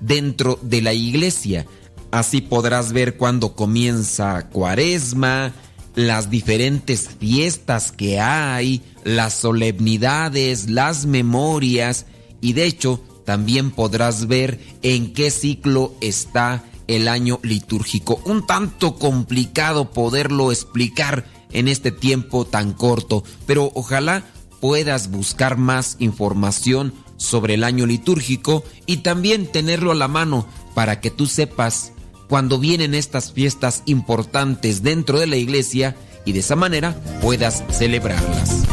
dentro 0.00 0.58
de 0.62 0.82
la 0.82 0.92
iglesia. 0.92 1.66
Así 2.10 2.40
podrás 2.40 2.92
ver 2.92 3.16
cuándo 3.16 3.54
comienza 3.54 4.48
Cuaresma, 4.48 5.52
las 5.98 6.30
diferentes 6.30 7.08
fiestas 7.18 7.90
que 7.90 8.20
hay, 8.20 8.82
las 9.02 9.34
solemnidades, 9.34 10.70
las 10.70 11.06
memorias 11.06 12.06
y 12.40 12.52
de 12.52 12.66
hecho 12.66 13.02
también 13.26 13.72
podrás 13.72 14.28
ver 14.28 14.60
en 14.82 15.12
qué 15.12 15.32
ciclo 15.32 15.92
está 16.00 16.64
el 16.86 17.08
año 17.08 17.40
litúrgico. 17.42 18.22
Un 18.24 18.46
tanto 18.46 18.94
complicado 18.94 19.90
poderlo 19.90 20.52
explicar 20.52 21.26
en 21.50 21.66
este 21.66 21.90
tiempo 21.90 22.44
tan 22.44 22.74
corto, 22.74 23.24
pero 23.44 23.72
ojalá 23.74 24.22
puedas 24.60 25.10
buscar 25.10 25.56
más 25.56 25.96
información 25.98 26.94
sobre 27.16 27.54
el 27.54 27.64
año 27.64 27.86
litúrgico 27.86 28.62
y 28.86 28.98
también 28.98 29.50
tenerlo 29.50 29.90
a 29.90 29.96
la 29.96 30.06
mano 30.06 30.46
para 30.76 31.00
que 31.00 31.10
tú 31.10 31.26
sepas 31.26 31.90
cuando 32.28 32.58
vienen 32.58 32.94
estas 32.94 33.32
fiestas 33.32 33.82
importantes 33.86 34.82
dentro 34.82 35.18
de 35.18 35.26
la 35.26 35.36
iglesia 35.36 35.96
y 36.24 36.32
de 36.32 36.40
esa 36.40 36.56
manera 36.56 36.94
puedas 37.20 37.64
celebrarlas. 37.70 38.64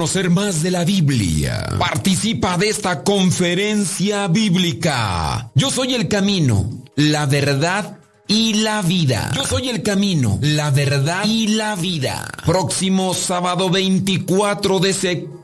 Conocer 0.00 0.30
más 0.30 0.62
de 0.62 0.70
la 0.70 0.82
Biblia? 0.82 1.76
Participa 1.78 2.56
de 2.56 2.70
esta 2.70 3.02
conferencia 3.02 4.28
bíblica. 4.28 5.50
Yo 5.54 5.70
soy 5.70 5.92
el 5.92 6.08
camino, 6.08 6.70
la 6.96 7.26
verdad 7.26 7.98
y 8.26 8.54
la 8.54 8.80
vida. 8.80 9.30
Yo 9.36 9.44
soy 9.44 9.68
el 9.68 9.82
camino, 9.82 10.38
la 10.40 10.70
verdad 10.70 11.26
y 11.26 11.48
la 11.48 11.76
vida. 11.76 12.26
Próximo 12.46 13.12
sábado 13.12 13.68
24 13.68 14.78
de 14.78 14.94
septiembre 14.94 15.40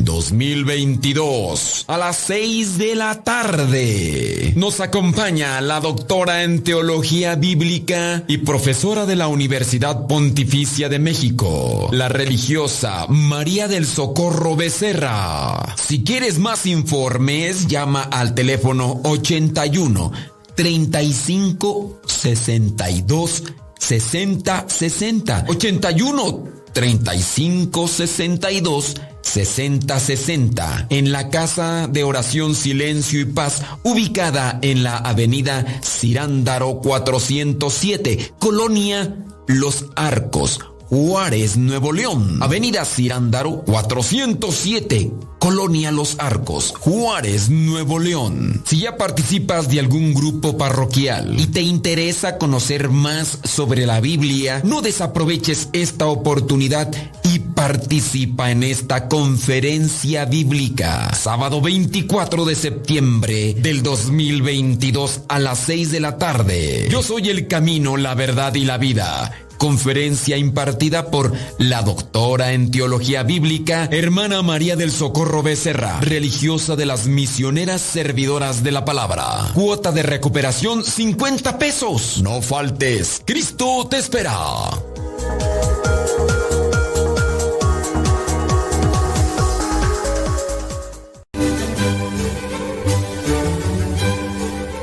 2022 0.00 1.84
a 1.86 1.96
las 1.96 2.16
6 2.16 2.78
de 2.78 2.94
la 2.96 3.22
tarde. 3.22 4.52
Nos 4.56 4.80
acompaña 4.80 5.60
la 5.60 5.80
doctora 5.80 6.42
en 6.42 6.62
teología 6.62 7.36
bíblica 7.36 8.24
y 8.26 8.38
profesora 8.38 9.06
de 9.06 9.16
la 9.16 9.28
Universidad 9.28 10.06
Pontificia 10.06 10.88
de 10.88 10.98
México, 10.98 11.81
la 11.92 12.08
religiosa 12.08 13.06
María 13.08 13.68
del 13.68 13.86
Socorro 13.86 14.56
Becerra. 14.56 15.76
Si 15.76 16.02
quieres 16.02 16.38
más 16.38 16.64
informes, 16.64 17.66
llama 17.66 18.02
al 18.04 18.34
teléfono 18.34 19.02
81 19.04 20.10
35 20.54 22.00
62 22.06 23.42
60 23.78 24.64
60 24.68 25.44
81 25.48 26.44
35 26.72 27.88
62 27.88 28.94
60 29.20 30.00
60 30.00 30.86
en 30.88 31.12
la 31.12 31.28
Casa 31.28 31.88
de 31.88 32.04
Oración 32.04 32.54
Silencio 32.54 33.20
y 33.20 33.26
Paz 33.26 33.62
ubicada 33.82 34.58
en 34.62 34.82
la 34.82 34.96
Avenida 34.96 35.66
Cirándaro 35.82 36.80
407 36.80 38.32
Colonia 38.38 39.14
Los 39.46 39.84
Arcos 39.94 40.71
Juárez, 40.92 41.56
Nuevo 41.56 41.90
León. 41.90 42.36
Avenida 42.42 42.84
Cirándaro 42.84 43.62
407, 43.64 45.10
Colonia 45.38 45.90
Los 45.90 46.16
Arcos, 46.18 46.74
Juárez, 46.78 47.48
Nuevo 47.48 47.98
León. 47.98 48.62
Si 48.66 48.80
ya 48.80 48.98
participas 48.98 49.70
de 49.70 49.80
algún 49.80 50.12
grupo 50.12 50.58
parroquial 50.58 51.40
y 51.40 51.46
te 51.46 51.62
interesa 51.62 52.36
conocer 52.36 52.90
más 52.90 53.38
sobre 53.42 53.86
la 53.86 54.00
Biblia, 54.00 54.60
no 54.64 54.82
desaproveches 54.82 55.70
esta 55.72 56.08
oportunidad 56.08 56.90
y 57.32 57.38
participa 57.38 58.50
en 58.50 58.62
esta 58.62 59.08
conferencia 59.08 60.26
bíblica. 60.26 61.14
Sábado 61.14 61.62
24 61.62 62.44
de 62.44 62.54
septiembre 62.54 63.54
del 63.54 63.82
2022 63.82 65.22
a 65.28 65.38
las 65.38 65.60
6 65.60 65.92
de 65.92 66.00
la 66.00 66.18
tarde. 66.18 66.88
Yo 66.90 67.02
soy 67.02 67.30
el 67.30 67.48
camino, 67.48 67.96
la 67.96 68.14
verdad 68.14 68.54
y 68.54 68.64
la 68.64 68.76
vida. 68.76 69.32
conferencia 69.56 70.36
impartida 70.36 71.08
por 71.12 71.32
la 71.58 71.82
doctora 71.82 72.52
en 72.52 72.72
teología 72.72 73.22
bíblica, 73.22 73.88
hermana 73.92 74.42
María 74.42 74.74
del 74.74 74.90
Socorro 74.90 75.44
Becerra, 75.44 76.00
religiosa 76.00 76.74
de 76.74 76.84
las 76.84 77.06
misioneras 77.06 77.80
servidoras 77.80 78.64
de 78.64 78.72
la 78.72 78.84
palabra. 78.84 79.52
Cuota 79.54 79.92
de 79.92 80.02
recuperación 80.02 80.82
50 80.82 81.58
pesos. 81.60 82.20
No 82.24 82.42
faltes, 82.42 83.22
Cristo 83.24 83.86
te 83.88 83.98
espera. 83.98 84.32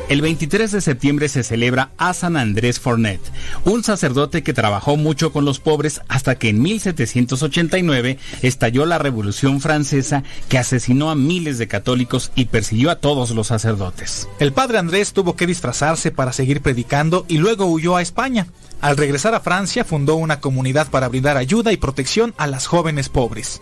El 0.09 0.21
23 0.21 0.71
de 0.71 0.81
septiembre 0.81 1.29
se 1.29 1.43
celebra 1.43 1.91
a 1.99 2.15
San 2.15 2.35
Andrés 2.35 2.79
Fornet, 2.79 3.21
un 3.63 3.83
sacerdote 3.83 4.41
que 4.41 4.55
trabajó 4.55 4.97
mucho 4.97 5.31
con 5.31 5.45
los 5.45 5.59
pobres 5.59 6.01
hasta 6.07 6.33
que 6.33 6.49
en 6.49 6.63
1789 6.63 8.17
estalló 8.41 8.87
la 8.87 8.97
Revolución 8.97 9.61
Francesa 9.61 10.23
que 10.47 10.57
asesinó 10.57 11.11
a 11.11 11.15
miles 11.15 11.59
de 11.59 11.67
católicos 11.67 12.31
y 12.33 12.45
persiguió 12.45 12.89
a 12.89 12.95
todos 12.95 13.29
los 13.29 13.45
sacerdotes. 13.45 14.27
El 14.39 14.51
padre 14.51 14.79
Andrés 14.79 15.13
tuvo 15.13 15.35
que 15.35 15.45
disfrazarse 15.45 16.09
para 16.09 16.33
seguir 16.33 16.61
predicando 16.61 17.23
y 17.27 17.37
luego 17.37 17.67
huyó 17.67 17.95
a 17.95 18.01
España. 18.01 18.47
Al 18.81 18.97
regresar 18.97 19.35
a 19.35 19.41
Francia 19.41 19.85
fundó 19.85 20.15
una 20.15 20.39
comunidad 20.39 20.89
para 20.89 21.07
brindar 21.07 21.37
ayuda 21.37 21.71
y 21.71 21.77
protección 21.77 22.33
a 22.37 22.47
las 22.47 22.65
jóvenes 22.65 23.09
pobres. 23.09 23.61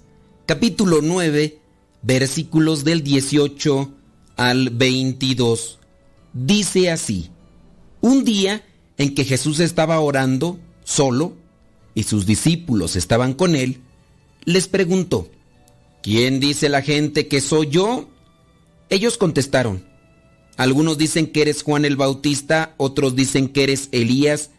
capítulo 0.45 0.99
9, 1.01 1.59
versículos 2.01 2.83
del 2.83 3.03
18 3.03 3.91
al 4.37 4.69
22. 4.69 5.79
Dice 6.33 6.89
así, 6.89 7.29
un 8.01 8.23
día 8.23 8.63
en 8.97 9.13
que 9.13 9.25
Jesús 9.25 9.59
estaba 9.59 9.99
orando 9.99 10.59
solo 10.83 11.33
y 11.93 12.03
sus 12.03 12.25
discípulos 12.25 12.95
estaban 12.95 13.33
con 13.33 13.55
él, 13.55 13.81
les 14.45 14.67
preguntó, 14.67 15.29
¿quién 16.01 16.39
dice 16.39 16.69
la 16.69 16.81
gente 16.81 17.27
que 17.27 17.41
soy 17.41 17.67
yo? 17.69 18.09
Ellos 18.89 19.17
contestaron, 19.17 19.85
algunos 20.57 20.97
dicen 20.97 21.27
que 21.27 21.43
eres 21.43 21.63
Juan 21.63 21.85
el 21.85 21.95
Bautista, 21.95 22.73
otros 22.77 23.15
dicen 23.15 23.49
que 23.49 23.63
eres 23.63 23.89
Elías, 23.91 24.51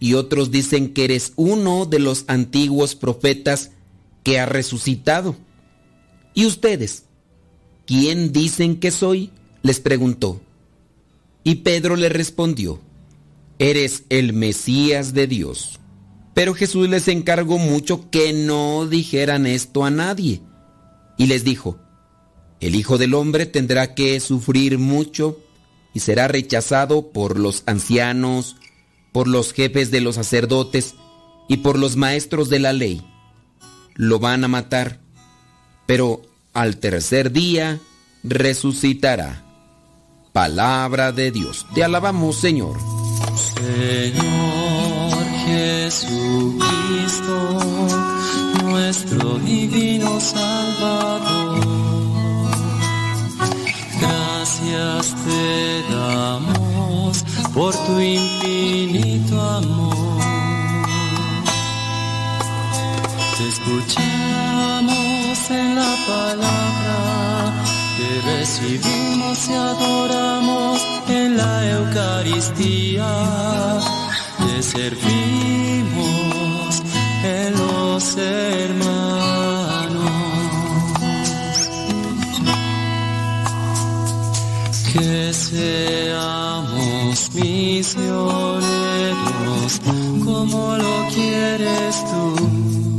y 0.00 0.14
otros 0.14 0.50
dicen 0.50 0.92
que 0.92 1.04
eres 1.04 1.32
uno 1.36 1.86
de 1.86 1.98
los 1.98 2.24
antiguos 2.26 2.94
profetas 2.94 3.70
que 4.24 4.40
ha 4.40 4.46
resucitado. 4.46 5.36
¿Y 6.34 6.46
ustedes? 6.46 7.04
¿Quién 7.86 8.32
dicen 8.32 8.80
que 8.80 8.90
soy? 8.90 9.30
les 9.62 9.80
preguntó. 9.80 10.40
Y 11.44 11.56
Pedro 11.56 11.96
le 11.96 12.08
respondió, 12.08 12.80
Eres 13.58 14.04
el 14.08 14.32
Mesías 14.32 15.14
de 15.14 15.26
Dios. 15.26 15.78
Pero 16.34 16.54
Jesús 16.54 16.88
les 16.88 17.06
encargó 17.06 17.58
mucho 17.58 18.10
que 18.10 18.32
no 18.32 18.86
dijeran 18.86 19.46
esto 19.46 19.84
a 19.84 19.90
nadie. 19.90 20.40
Y 21.16 21.26
les 21.26 21.44
dijo, 21.44 21.78
El 22.60 22.74
Hijo 22.74 22.98
del 22.98 23.14
Hombre 23.14 23.46
tendrá 23.46 23.94
que 23.94 24.18
sufrir 24.18 24.78
mucho 24.78 25.38
y 25.92 26.00
será 26.00 26.26
rechazado 26.26 27.12
por 27.12 27.38
los 27.38 27.62
ancianos, 27.66 28.56
por 29.12 29.28
los 29.28 29.52
jefes 29.52 29.92
de 29.92 30.00
los 30.00 30.16
sacerdotes 30.16 30.96
y 31.48 31.58
por 31.58 31.78
los 31.78 31.94
maestros 31.94 32.50
de 32.50 32.58
la 32.58 32.72
ley. 32.72 33.06
Lo 33.94 34.18
van 34.18 34.44
a 34.44 34.48
matar, 34.48 34.98
pero 35.86 36.22
al 36.52 36.78
tercer 36.78 37.32
día 37.32 37.78
resucitará. 38.22 39.42
Palabra 40.32 41.12
de 41.12 41.30
Dios. 41.30 41.64
Te 41.74 41.84
alabamos, 41.84 42.36
Señor. 42.36 42.76
Señor 43.36 45.24
Jesucristo, 45.46 46.58
nuestro 48.64 49.38
divino 49.38 50.20
Salvador, 50.20 51.60
gracias 54.00 55.14
te 55.24 55.82
damos 55.94 57.24
por 57.52 57.74
tu 57.86 58.00
infinito 58.00 59.40
amor. 59.40 60.23
Escuchamos 63.64 65.50
en 65.50 65.74
la 65.74 65.96
palabra, 66.06 67.52
te 67.96 68.20
recibimos 68.30 69.48
y 69.48 69.52
adoramos 69.54 70.86
en 71.08 71.36
la 71.36 71.70
Eucaristía, 71.70 73.06
te 74.38 74.62
servimos 74.62 76.02
en 77.24 77.52
los 77.52 78.16
hermanos. 78.16 78.84
Que 84.92 85.32
seamos 85.32 87.30
misioneros 87.34 88.62
como 90.24 90.76
lo 90.76 91.08
quieres 91.12 92.04
tú, 92.04 92.93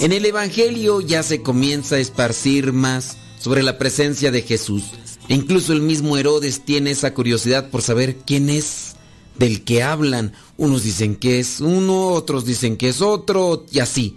En 0.00 0.12
el 0.12 0.24
Evangelio 0.24 1.02
ya 1.02 1.22
se 1.22 1.42
comienza 1.42 1.96
a 1.96 1.98
esparcir 1.98 2.72
más 2.72 3.18
sobre 3.38 3.62
la 3.62 3.76
presencia 3.76 4.30
de 4.30 4.40
Jesús. 4.40 4.84
E 5.28 5.34
incluso 5.34 5.74
el 5.74 5.82
mismo 5.82 6.16
Herodes 6.16 6.64
tiene 6.64 6.92
esa 6.92 7.12
curiosidad 7.12 7.68
por 7.68 7.82
saber 7.82 8.16
quién 8.26 8.48
es 8.48 8.96
del 9.38 9.62
que 9.62 9.82
hablan. 9.82 10.32
Unos 10.56 10.84
dicen 10.84 11.16
que 11.16 11.38
es 11.38 11.60
uno, 11.60 12.08
otros 12.08 12.46
dicen 12.46 12.78
que 12.78 12.88
es 12.88 13.02
otro, 13.02 13.66
y 13.70 13.80
así. 13.80 14.16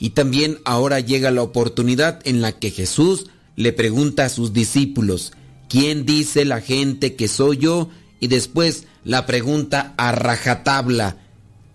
Y 0.00 0.10
también 0.10 0.58
ahora 0.64 0.98
llega 0.98 1.30
la 1.30 1.42
oportunidad 1.42 2.20
en 2.24 2.40
la 2.40 2.58
que 2.58 2.72
Jesús 2.72 3.26
le 3.54 3.72
pregunta 3.72 4.24
a 4.24 4.30
sus 4.30 4.52
discípulos, 4.52 5.32
¿quién 5.68 6.06
dice 6.06 6.44
la 6.44 6.60
gente 6.60 7.14
que 7.14 7.28
soy 7.28 7.58
yo? 7.58 7.88
Y 8.18 8.26
después 8.26 8.86
la 9.04 9.26
pregunta 9.26 9.94
a 9.96 10.12
rajatabla. 10.12 11.16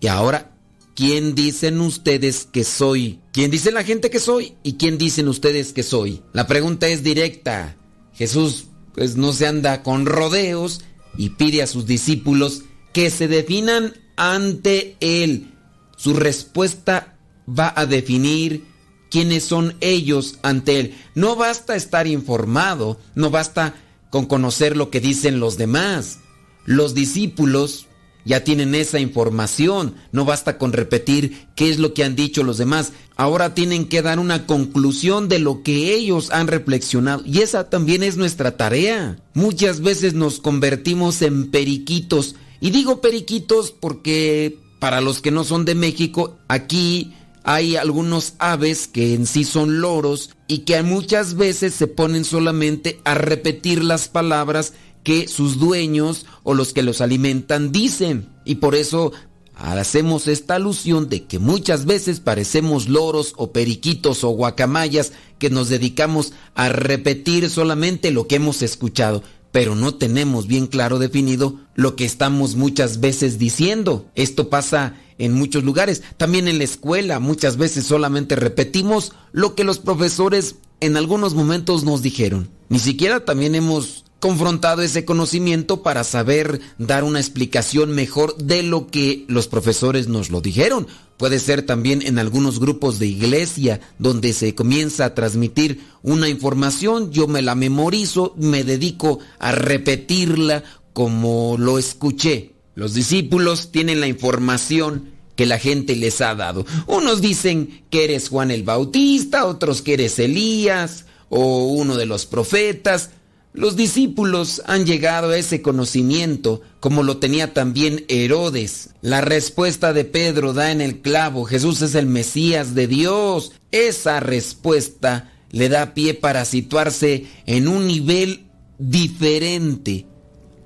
Y 0.00 0.06
ahora, 0.08 0.52
¿quién 0.94 1.34
dicen 1.34 1.80
ustedes 1.80 2.48
que 2.50 2.64
soy? 2.64 3.20
¿Quién 3.32 3.50
dice 3.50 3.72
la 3.72 3.84
gente 3.84 4.10
que 4.10 4.20
soy? 4.20 4.54
¿Y 4.62 4.74
quién 4.74 4.98
dicen 4.98 5.28
ustedes 5.28 5.72
que 5.72 5.82
soy? 5.82 6.22
La 6.32 6.46
pregunta 6.46 6.88
es 6.88 7.02
directa. 7.02 7.76
Jesús 8.14 8.66
pues 8.94 9.16
no 9.16 9.32
se 9.32 9.46
anda 9.46 9.82
con 9.82 10.06
rodeos 10.06 10.80
y 11.18 11.30
pide 11.30 11.62
a 11.62 11.66
sus 11.66 11.86
discípulos 11.86 12.62
que 12.92 13.10
se 13.10 13.28
definan 13.28 13.94
ante 14.16 14.96
Él. 15.00 15.52
Su 15.96 16.14
respuesta 16.14 17.18
va 17.46 17.72
a 17.76 17.86
definir 17.86 18.64
quiénes 19.10 19.44
son 19.44 19.76
ellos 19.80 20.38
ante 20.42 20.80
Él. 20.80 20.94
No 21.14 21.36
basta 21.36 21.76
estar 21.76 22.06
informado, 22.06 22.98
no 23.14 23.30
basta 23.30 23.74
con 24.10 24.26
conocer 24.26 24.76
lo 24.76 24.90
que 24.90 25.00
dicen 25.00 25.40
los 25.40 25.58
demás. 25.58 26.20
Los 26.66 26.94
discípulos 26.94 27.86
ya 28.26 28.42
tienen 28.42 28.74
esa 28.74 28.98
información, 28.98 29.94
no 30.10 30.24
basta 30.24 30.58
con 30.58 30.72
repetir 30.72 31.46
qué 31.54 31.70
es 31.70 31.78
lo 31.78 31.94
que 31.94 32.02
han 32.02 32.16
dicho 32.16 32.42
los 32.42 32.58
demás. 32.58 32.92
Ahora 33.14 33.54
tienen 33.54 33.88
que 33.88 34.02
dar 34.02 34.18
una 34.18 34.46
conclusión 34.46 35.28
de 35.28 35.38
lo 35.38 35.62
que 35.62 35.94
ellos 35.94 36.32
han 36.32 36.48
reflexionado. 36.48 37.22
Y 37.24 37.38
esa 37.38 37.70
también 37.70 38.02
es 38.02 38.16
nuestra 38.16 38.56
tarea. 38.56 39.16
Muchas 39.32 39.80
veces 39.80 40.14
nos 40.14 40.40
convertimos 40.40 41.22
en 41.22 41.52
periquitos. 41.52 42.34
Y 42.60 42.70
digo 42.70 43.00
periquitos 43.00 43.70
porque 43.70 44.58
para 44.80 45.00
los 45.00 45.20
que 45.20 45.30
no 45.30 45.44
son 45.44 45.64
de 45.64 45.76
México, 45.76 46.36
aquí 46.48 47.14
hay 47.44 47.76
algunos 47.76 48.34
aves 48.40 48.88
que 48.88 49.14
en 49.14 49.24
sí 49.24 49.44
son 49.44 49.80
loros 49.80 50.30
y 50.48 50.58
que 50.58 50.82
muchas 50.82 51.34
veces 51.34 51.74
se 51.74 51.86
ponen 51.86 52.24
solamente 52.24 53.00
a 53.04 53.14
repetir 53.14 53.84
las 53.84 54.08
palabras 54.08 54.72
que 55.06 55.28
sus 55.28 55.60
dueños 55.60 56.26
o 56.42 56.52
los 56.52 56.72
que 56.72 56.82
los 56.82 57.00
alimentan 57.00 57.70
dicen. 57.70 58.28
Y 58.44 58.56
por 58.56 58.74
eso 58.74 59.12
hacemos 59.54 60.26
esta 60.26 60.56
alusión 60.56 61.08
de 61.08 61.26
que 61.26 61.38
muchas 61.38 61.84
veces 61.84 62.18
parecemos 62.18 62.88
loros 62.88 63.32
o 63.36 63.52
periquitos 63.52 64.24
o 64.24 64.30
guacamayas 64.30 65.12
que 65.38 65.48
nos 65.48 65.68
dedicamos 65.68 66.32
a 66.56 66.70
repetir 66.70 67.48
solamente 67.50 68.10
lo 68.10 68.26
que 68.26 68.34
hemos 68.34 68.62
escuchado, 68.62 69.22
pero 69.52 69.76
no 69.76 69.94
tenemos 69.94 70.48
bien 70.48 70.66
claro 70.66 70.98
definido 70.98 71.60
lo 71.76 71.94
que 71.94 72.04
estamos 72.04 72.56
muchas 72.56 72.98
veces 72.98 73.38
diciendo. 73.38 74.10
Esto 74.16 74.50
pasa 74.50 74.96
en 75.18 75.34
muchos 75.34 75.62
lugares, 75.62 76.02
también 76.16 76.48
en 76.48 76.58
la 76.58 76.64
escuela, 76.64 77.20
muchas 77.20 77.58
veces 77.58 77.86
solamente 77.86 78.34
repetimos 78.34 79.12
lo 79.30 79.54
que 79.54 79.62
los 79.62 79.78
profesores 79.78 80.56
en 80.80 80.96
algunos 80.96 81.34
momentos 81.34 81.84
nos 81.84 82.02
dijeron. 82.02 82.50
Ni 82.68 82.80
siquiera 82.80 83.24
también 83.24 83.54
hemos 83.54 84.05
confrontado 84.20 84.82
ese 84.82 85.04
conocimiento 85.04 85.82
para 85.82 86.04
saber 86.04 86.60
dar 86.78 87.04
una 87.04 87.20
explicación 87.20 87.90
mejor 87.90 88.36
de 88.36 88.62
lo 88.62 88.86
que 88.86 89.24
los 89.28 89.48
profesores 89.48 90.08
nos 90.08 90.30
lo 90.30 90.40
dijeron. 90.40 90.86
Puede 91.16 91.38
ser 91.38 91.62
también 91.62 92.02
en 92.02 92.18
algunos 92.18 92.60
grupos 92.60 92.98
de 92.98 93.06
iglesia 93.06 93.80
donde 93.98 94.32
se 94.32 94.54
comienza 94.54 95.06
a 95.06 95.14
transmitir 95.14 95.80
una 96.02 96.28
información, 96.28 97.10
yo 97.10 97.26
me 97.26 97.42
la 97.42 97.54
memorizo, 97.54 98.34
me 98.36 98.64
dedico 98.64 99.18
a 99.38 99.52
repetirla 99.52 100.62
como 100.92 101.56
lo 101.58 101.78
escuché. 101.78 102.52
Los 102.74 102.92
discípulos 102.92 103.70
tienen 103.72 104.00
la 104.00 104.06
información 104.06 105.10
que 105.36 105.46
la 105.46 105.58
gente 105.58 105.94
les 105.96 106.20
ha 106.20 106.34
dado. 106.34 106.66
Unos 106.86 107.20
dicen 107.20 107.84
que 107.90 108.04
eres 108.04 108.28
Juan 108.28 108.50
el 108.50 108.62
Bautista, 108.62 109.46
otros 109.46 109.82
que 109.82 109.94
eres 109.94 110.18
Elías 110.18 111.04
o 111.28 111.66
uno 111.66 111.96
de 111.96 112.06
los 112.06 112.26
profetas. 112.26 113.10
Los 113.56 113.74
discípulos 113.74 114.60
han 114.66 114.84
llegado 114.84 115.30
a 115.30 115.38
ese 115.38 115.62
conocimiento 115.62 116.60
como 116.78 117.02
lo 117.02 117.16
tenía 117.16 117.54
también 117.54 118.04
Herodes. 118.08 118.90
La 119.00 119.22
respuesta 119.22 119.94
de 119.94 120.04
Pedro 120.04 120.52
da 120.52 120.70
en 120.70 120.82
el 120.82 121.00
clavo, 121.00 121.46
Jesús 121.46 121.80
es 121.80 121.94
el 121.94 122.04
Mesías 122.04 122.74
de 122.74 122.86
Dios. 122.86 123.52
Esa 123.72 124.20
respuesta 124.20 125.32
le 125.50 125.70
da 125.70 125.94
pie 125.94 126.12
para 126.12 126.44
situarse 126.44 127.24
en 127.46 127.66
un 127.66 127.86
nivel 127.86 128.44
diferente 128.78 130.06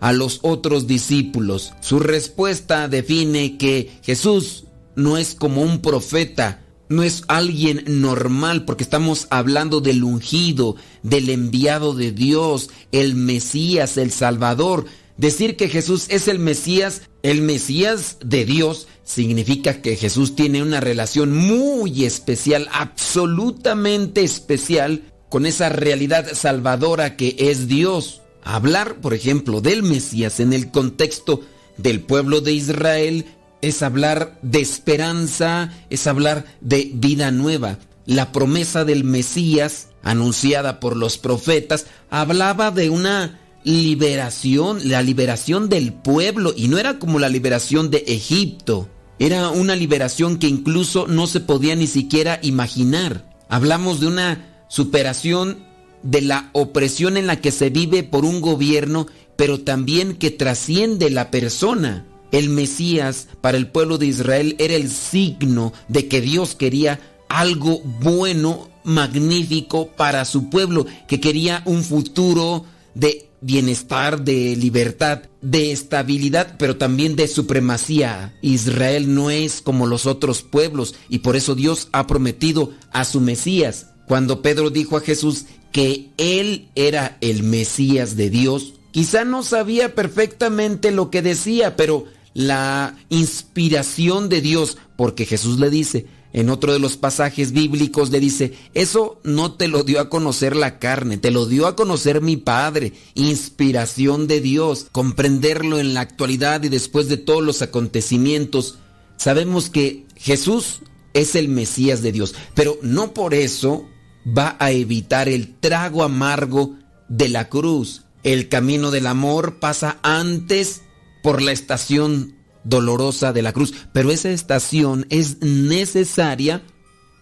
a 0.01 0.12
los 0.12 0.41
otros 0.43 0.89
discípulos. 0.89 1.73
Su 1.81 2.01
respuesta 2.01 2.89
define 2.89 3.57
que 3.57 3.93
Jesús 4.03 4.65
no 4.97 5.17
es 5.17 5.37
como 5.37 5.62
un 5.62 5.81
profeta, 5.81 6.65
no 6.91 7.05
es 7.05 7.23
alguien 7.29 7.85
normal, 7.87 8.65
porque 8.65 8.83
estamos 8.83 9.29
hablando 9.31 9.81
del 9.81 10.03
ungido, 10.03 10.75
del 11.05 11.31
enviado 11.31 11.95
de 11.95 12.11
Dios, 12.11 12.69
el 12.91 13.15
Mesías, 13.15 13.97
el 13.97 14.11
Salvador. 14.11 14.87
Decir 15.17 15.57
que 15.57 15.69
Jesús 15.69 16.07
es 16.09 16.27
el 16.27 16.41
Mesías, 16.41 17.03
el 17.23 17.43
Mesías 17.43 18.17
de 18.25 18.45
Dios, 18.45 18.89
significa 19.05 19.83
que 19.83 19.95
Jesús 19.95 20.35
tiene 20.35 20.62
una 20.62 20.81
relación 20.81 21.33
muy 21.33 22.05
especial, 22.05 22.69
absolutamente 22.73 24.25
especial, 24.25 25.05
con 25.29 25.47
esa 25.47 25.69
realidad 25.69 26.27
salvadora 26.35 27.17
que 27.17 27.37
es 27.39 27.69
Dios. 27.69 28.21
Hablar, 28.43 28.97
por 29.01 29.15
ejemplo, 29.15 29.61
del 29.61 29.85
Mesías 29.85 30.41
en 30.41 30.53
el 30.53 30.73
contexto 30.73 31.41
del 31.77 32.01
pueblo 32.01 32.41
de 32.41 32.53
Israel 32.53 33.27
es 33.62 33.82
hablar 33.82 34.39
de 34.43 34.61
esperanza, 34.61 35.73
es 35.91 36.07
hablar 36.07 36.45
de 36.61 36.91
vida 36.95 37.31
nueva. 37.31 37.78
La 38.07 38.32
promesa 38.32 38.85
del 38.85 39.05
Mesías, 39.05 39.89
anunciada 40.03 40.81
por 40.81 40.97
los 40.97 41.19
profetas, 41.19 41.87
hablaba 42.11 42.70
de 42.70 42.91
una 42.91 43.41
liberación, 43.65 44.89
la 44.89 45.03
liberación 45.03 45.69
del 45.69 45.93
pueblo, 45.93 46.55
y 46.57 46.69
no 46.69 46.78
era 46.78 46.99
como 46.99 47.19
la 47.19 47.28
liberación 47.28 47.91
de 47.91 48.05
Egipto, 48.07 48.89
era 49.20 49.51
una 49.51 49.77
liberación 49.77 50.39
que 50.39 50.49
incluso 50.49 51.07
no 51.07 51.27
se 51.27 51.41
podía 51.41 51.77
ni 51.77 51.87
siquiera 51.87 52.41
imaginar. 52.43 53.31
Hablamos 53.51 54.01
de 54.01 54.07
una 54.07 54.65
superación 54.69 55.59
de 56.03 56.23
la 56.23 56.49
opresión 56.55 57.19
en 57.19 57.27
la 57.27 57.39
que 57.39 57.53
se 57.53 57.69
vive 57.69 58.03
por 58.03 58.24
un 58.24 58.41
gobierno, 58.41 59.07
pero 59.37 59.61
también 59.61 60.16
que 60.16 60.31
trasciende 60.31 61.11
la 61.11 61.31
persona. 61.31 62.07
El 62.32 62.48
Mesías 62.48 63.28
para 63.40 63.57
el 63.57 63.69
pueblo 63.69 63.98
de 63.98 64.07
Israel 64.07 64.57
era 64.59 64.74
el 64.74 64.90
signo 64.90 65.73
de 65.89 66.09
que 66.09 66.20
Dios 66.20 66.55
quería 66.55 67.01
algo 67.28 67.81
bueno, 68.01 68.69
magnífico 68.85 69.89
para 69.89 70.24
su 70.24 70.51
pueblo, 70.51 70.86
que 71.07 71.20
quería 71.20 71.62
un 71.65 71.85
futuro 71.85 72.65
de 72.94 73.31
bienestar, 73.40 74.23
de 74.23 74.57
libertad, 74.57 75.23
de 75.40 75.73
estabilidad, 75.73 76.57
pero 76.59 76.77
también 76.77 77.16
de 77.16 77.28
supremacía. 77.28 78.35
Israel 78.43 79.15
no 79.15 79.31
es 79.31 79.62
como 79.62 79.86
los 79.86 80.07
otros 80.07 80.43
pueblos 80.43 80.94
y 81.09 81.19
por 81.19 81.36
eso 81.36 81.55
Dios 81.55 81.89
ha 81.93 82.07
prometido 82.07 82.73
a 82.93 83.05
su 83.05 83.20
Mesías. 83.20 83.86
Cuando 84.07 84.43
Pedro 84.43 84.70
dijo 84.70 84.97
a 84.97 85.01
Jesús 85.01 85.47
que 85.73 86.11
él 86.19 86.69
era 86.74 87.16
el 87.20 87.43
Mesías 87.43 88.16
de 88.16 88.28
Dios, 88.28 88.74
quizá 88.90 89.24
no 89.24 89.43
sabía 89.43 89.94
perfectamente 89.94 90.90
lo 90.90 91.11
que 91.11 91.23
decía, 91.23 91.77
pero 91.77 92.07
la 92.35 92.97
inspiración 93.09 94.28
de 94.28 94.40
Dios, 94.40 94.78
porque 94.97 95.27
Jesús 95.27 95.59
le 95.59 95.70
dice, 95.70 96.07
en 96.32 96.48
otro 96.48 96.73
de 96.73 96.78
los 96.78 96.97
pasajes 96.97 97.52
bíblicos 97.52 98.11
le 98.11 98.20
dice, 98.20 98.52
eso 98.74 99.20
no 99.24 99.55
te 99.55 99.66
lo 99.66 99.82
dio 99.82 100.01
a 100.01 100.09
conocer 100.09 100.55
la 100.55 100.78
carne, 100.78 101.19
te 101.19 101.32
lo 101.32 101.47
dio 101.47 101.66
a 101.66 101.74
conocer 101.74 102.20
mi 102.20 102.36
Padre, 102.36 102.93
inspiración 103.15 104.28
de 104.28 104.40
Dios, 104.40 104.86
comprenderlo 104.93 105.81
en 105.81 105.93
la 105.93 106.02
actualidad 106.02 106.62
y 106.62 106.69
después 106.69 107.09
de 107.09 107.16
todos 107.16 107.43
los 107.43 107.62
acontecimientos. 107.62 108.78
Sabemos 109.16 109.70
que 109.70 110.07
Jesús 110.16 110.82
es 111.15 111.35
el 111.35 111.48
Mesías 111.48 112.01
de 112.02 112.12
Dios, 112.12 112.35
pero 112.55 112.78
no 112.82 113.12
por 113.12 113.35
eso 113.35 113.89
va 114.27 114.57
a 114.61 114.70
evitar 114.70 115.28
el 115.28 115.59
trago 115.59 116.05
amargo 116.05 116.77
de 117.09 117.28
la 117.28 117.48
cruz. 117.48 118.02
El 118.23 118.48
camino 118.48 118.90
del 118.93 119.07
amor 119.07 119.59
pasa 119.59 119.98
antes 120.02 120.82
por 121.23 121.43
la 121.43 121.53
estación 121.53 122.35
dolorosa 122.65 123.33
de 123.33 123.43
la 123.43 123.53
cruz, 123.53 123.75
pero 123.93 124.11
esa 124.11 124.31
estación 124.31 125.07
es 125.11 125.41
necesaria 125.41 126.63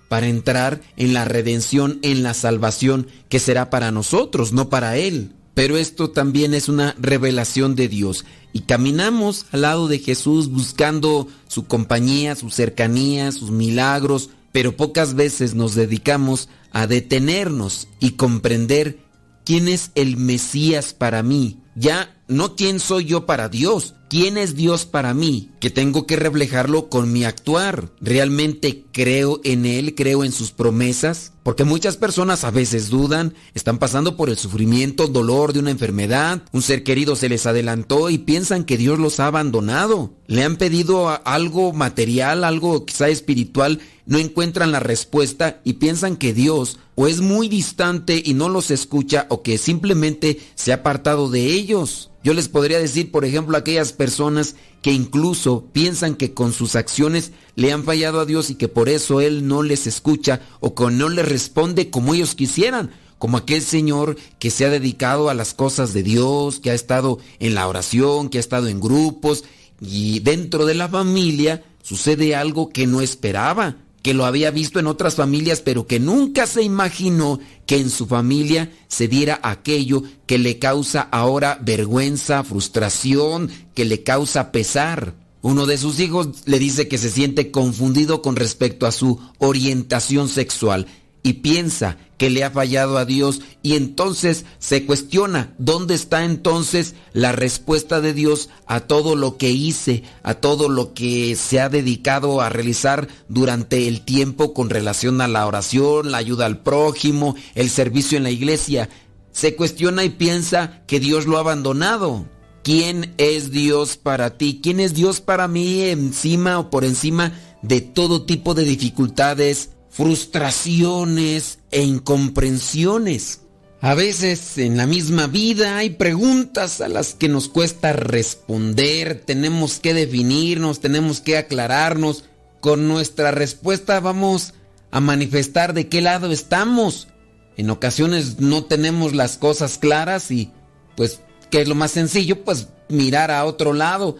para 0.08 0.26
entrar 0.26 0.80
en 0.96 1.12
la 1.12 1.24
redención, 1.24 1.98
en 2.02 2.22
la 2.22 2.34
salvación 2.34 3.06
que 3.28 3.38
será 3.38 3.70
para 3.70 3.90
nosotros, 3.90 4.52
no 4.52 4.68
para 4.68 4.96
Él. 4.96 5.34
Pero 5.54 5.76
esto 5.76 6.10
también 6.10 6.54
es 6.54 6.68
una 6.68 6.94
revelación 6.98 7.74
de 7.74 7.88
Dios. 7.88 8.24
Y 8.52 8.60
caminamos 8.60 9.46
al 9.50 9.62
lado 9.62 9.88
de 9.88 9.98
Jesús 9.98 10.50
buscando 10.50 11.28
su 11.48 11.66
compañía, 11.66 12.36
su 12.36 12.50
cercanía, 12.50 13.32
sus 13.32 13.50
milagros, 13.50 14.30
pero 14.52 14.76
pocas 14.76 15.14
veces 15.14 15.54
nos 15.54 15.74
dedicamos 15.74 16.48
a 16.70 16.86
detenernos 16.86 17.88
y 18.00 18.12
comprender 18.12 19.00
quién 19.44 19.68
es 19.68 19.90
el 19.94 20.16
Mesías 20.16 20.94
para 20.94 21.22
mí. 21.22 21.60
Ya 21.74 22.17
no 22.28 22.56
quién 22.56 22.78
soy 22.78 23.06
yo 23.06 23.26
para 23.26 23.48
Dios, 23.48 23.94
quién 24.08 24.36
es 24.38 24.54
Dios 24.54 24.84
para 24.84 25.14
mí, 25.14 25.50
que 25.60 25.70
tengo 25.70 26.06
que 26.06 26.16
reflejarlo 26.16 26.88
con 26.88 27.12
mi 27.12 27.24
actuar. 27.24 27.90
¿Realmente 28.00 28.84
creo 28.92 29.40
en 29.44 29.66
Él, 29.66 29.94
creo 29.94 30.24
en 30.24 30.32
sus 30.32 30.50
promesas? 30.50 31.32
Porque 31.42 31.64
muchas 31.64 31.96
personas 31.96 32.44
a 32.44 32.50
veces 32.50 32.90
dudan, 32.90 33.34
están 33.54 33.78
pasando 33.78 34.16
por 34.16 34.28
el 34.28 34.36
sufrimiento, 34.36 35.06
dolor 35.06 35.54
de 35.54 35.60
una 35.60 35.70
enfermedad, 35.70 36.42
un 36.52 36.60
ser 36.60 36.84
querido 36.84 37.16
se 37.16 37.30
les 37.30 37.46
adelantó 37.46 38.10
y 38.10 38.18
piensan 38.18 38.64
que 38.64 38.76
Dios 38.76 38.98
los 38.98 39.18
ha 39.20 39.26
abandonado. 39.28 40.12
Le 40.26 40.44
han 40.44 40.56
pedido 40.56 41.08
algo 41.26 41.72
material, 41.72 42.44
algo 42.44 42.84
quizá 42.84 43.08
espiritual, 43.08 43.80
no 44.04 44.18
encuentran 44.18 44.72
la 44.72 44.80
respuesta 44.80 45.60
y 45.64 45.74
piensan 45.74 46.16
que 46.16 46.34
Dios 46.34 46.78
o 46.94 47.06
es 47.06 47.20
muy 47.20 47.48
distante 47.48 48.20
y 48.22 48.34
no 48.34 48.48
los 48.48 48.70
escucha 48.70 49.26
o 49.28 49.42
que 49.42 49.56
simplemente 49.56 50.40
se 50.54 50.72
ha 50.72 50.76
apartado 50.76 51.30
de 51.30 51.46
ellos. 51.46 52.10
Yo 52.28 52.34
les 52.34 52.50
podría 52.50 52.78
decir, 52.78 53.10
por 53.10 53.24
ejemplo, 53.24 53.56
a 53.56 53.60
aquellas 53.60 53.94
personas 53.94 54.54
que 54.82 54.92
incluso 54.92 55.64
piensan 55.72 56.14
que 56.14 56.34
con 56.34 56.52
sus 56.52 56.76
acciones 56.76 57.32
le 57.54 57.72
han 57.72 57.84
fallado 57.84 58.20
a 58.20 58.26
Dios 58.26 58.50
y 58.50 58.56
que 58.56 58.68
por 58.68 58.90
eso 58.90 59.22
Él 59.22 59.48
no 59.48 59.62
les 59.62 59.86
escucha 59.86 60.42
o 60.60 60.74
que 60.74 60.90
no 60.90 61.08
les 61.08 61.26
responde 61.26 61.88
como 61.88 62.12
ellos 62.12 62.34
quisieran, 62.34 62.90
como 63.16 63.38
aquel 63.38 63.62
Señor 63.62 64.18
que 64.38 64.50
se 64.50 64.66
ha 64.66 64.68
dedicado 64.68 65.30
a 65.30 65.34
las 65.34 65.54
cosas 65.54 65.94
de 65.94 66.02
Dios, 66.02 66.60
que 66.60 66.70
ha 66.70 66.74
estado 66.74 67.18
en 67.38 67.54
la 67.54 67.66
oración, 67.66 68.28
que 68.28 68.36
ha 68.36 68.40
estado 68.40 68.68
en 68.68 68.78
grupos 68.78 69.44
y 69.80 70.20
dentro 70.20 70.66
de 70.66 70.74
la 70.74 70.90
familia 70.90 71.64
sucede 71.82 72.36
algo 72.36 72.68
que 72.68 72.86
no 72.86 73.00
esperaba 73.00 73.76
que 74.08 74.14
lo 74.14 74.24
había 74.24 74.50
visto 74.50 74.80
en 74.80 74.86
otras 74.86 75.16
familias, 75.16 75.60
pero 75.60 75.86
que 75.86 76.00
nunca 76.00 76.46
se 76.46 76.62
imaginó 76.62 77.40
que 77.66 77.76
en 77.76 77.90
su 77.90 78.06
familia 78.06 78.72
se 78.88 79.06
diera 79.06 79.38
aquello 79.42 80.02
que 80.24 80.38
le 80.38 80.58
causa 80.58 81.02
ahora 81.02 81.58
vergüenza, 81.60 82.42
frustración, 82.42 83.50
que 83.74 83.84
le 83.84 84.04
causa 84.04 84.50
pesar. 84.50 85.12
Uno 85.42 85.66
de 85.66 85.76
sus 85.76 86.00
hijos 86.00 86.28
le 86.46 86.58
dice 86.58 86.88
que 86.88 86.96
se 86.96 87.10
siente 87.10 87.50
confundido 87.50 88.22
con 88.22 88.36
respecto 88.36 88.86
a 88.86 88.92
su 88.92 89.20
orientación 89.36 90.30
sexual. 90.30 90.86
Y 91.22 91.34
piensa 91.34 91.98
que 92.16 92.30
le 92.30 92.44
ha 92.44 92.50
fallado 92.50 92.98
a 92.98 93.04
Dios 93.04 93.40
y 93.62 93.76
entonces 93.76 94.44
se 94.58 94.84
cuestiona 94.84 95.54
dónde 95.58 95.94
está 95.94 96.24
entonces 96.24 96.94
la 97.12 97.32
respuesta 97.32 98.00
de 98.00 98.12
Dios 98.12 98.50
a 98.66 98.80
todo 98.80 99.14
lo 99.14 99.36
que 99.36 99.50
hice, 99.50 100.02
a 100.22 100.34
todo 100.34 100.68
lo 100.68 100.94
que 100.94 101.36
se 101.36 101.60
ha 101.60 101.68
dedicado 101.68 102.40
a 102.40 102.48
realizar 102.48 103.08
durante 103.28 103.86
el 103.88 104.02
tiempo 104.02 104.52
con 104.52 104.68
relación 104.68 105.20
a 105.20 105.28
la 105.28 105.46
oración, 105.46 106.10
la 106.10 106.18
ayuda 106.18 106.46
al 106.46 106.62
prójimo, 106.62 107.36
el 107.54 107.70
servicio 107.70 108.18
en 108.18 108.24
la 108.24 108.30
iglesia. 108.30 108.88
Se 109.30 109.54
cuestiona 109.54 110.04
y 110.04 110.10
piensa 110.10 110.82
que 110.86 110.98
Dios 110.98 111.26
lo 111.26 111.36
ha 111.36 111.40
abandonado. 111.40 112.26
¿Quién 112.64 113.14
es 113.18 113.52
Dios 113.52 113.96
para 113.96 114.36
ti? 114.36 114.60
¿Quién 114.62 114.80
es 114.80 114.94
Dios 114.94 115.20
para 115.20 115.46
mí 115.46 115.82
encima 115.82 116.58
o 116.58 116.70
por 116.70 116.84
encima 116.84 117.32
de 117.62 117.80
todo 117.80 118.24
tipo 118.24 118.54
de 118.54 118.64
dificultades, 118.64 119.70
frustraciones 119.98 121.58
e 121.72 121.82
incomprensiones? 121.82 123.40
A 123.80 123.94
veces 123.94 124.56
en 124.56 124.76
la 124.76 124.86
misma 124.86 125.26
vida 125.26 125.76
hay 125.76 125.90
preguntas 125.90 126.80
a 126.80 126.86
las 126.86 127.14
que 127.14 127.28
nos 127.28 127.48
cuesta 127.48 127.92
responder, 127.92 129.20
tenemos 129.26 129.80
que 129.80 129.94
definirnos, 129.94 130.78
tenemos 130.78 131.20
que 131.20 131.36
aclararnos. 131.36 132.24
Con 132.60 132.86
nuestra 132.86 133.32
respuesta 133.32 133.98
vamos 133.98 134.54
a 134.92 135.00
manifestar 135.00 135.74
de 135.74 135.88
qué 135.88 136.00
lado 136.00 136.30
estamos. 136.30 137.08
En 137.56 137.68
ocasiones 137.68 138.38
no 138.38 138.64
tenemos 138.64 139.14
las 139.14 139.36
cosas 139.36 139.78
claras 139.78 140.30
y 140.30 140.52
pues 140.96 141.22
¿qué 141.50 141.62
es 141.62 141.66
lo 141.66 141.74
más 141.74 141.90
sencillo? 141.90 142.44
Pues 142.44 142.68
mirar 142.88 143.32
a 143.32 143.44
otro 143.44 143.72
lado, 143.72 144.18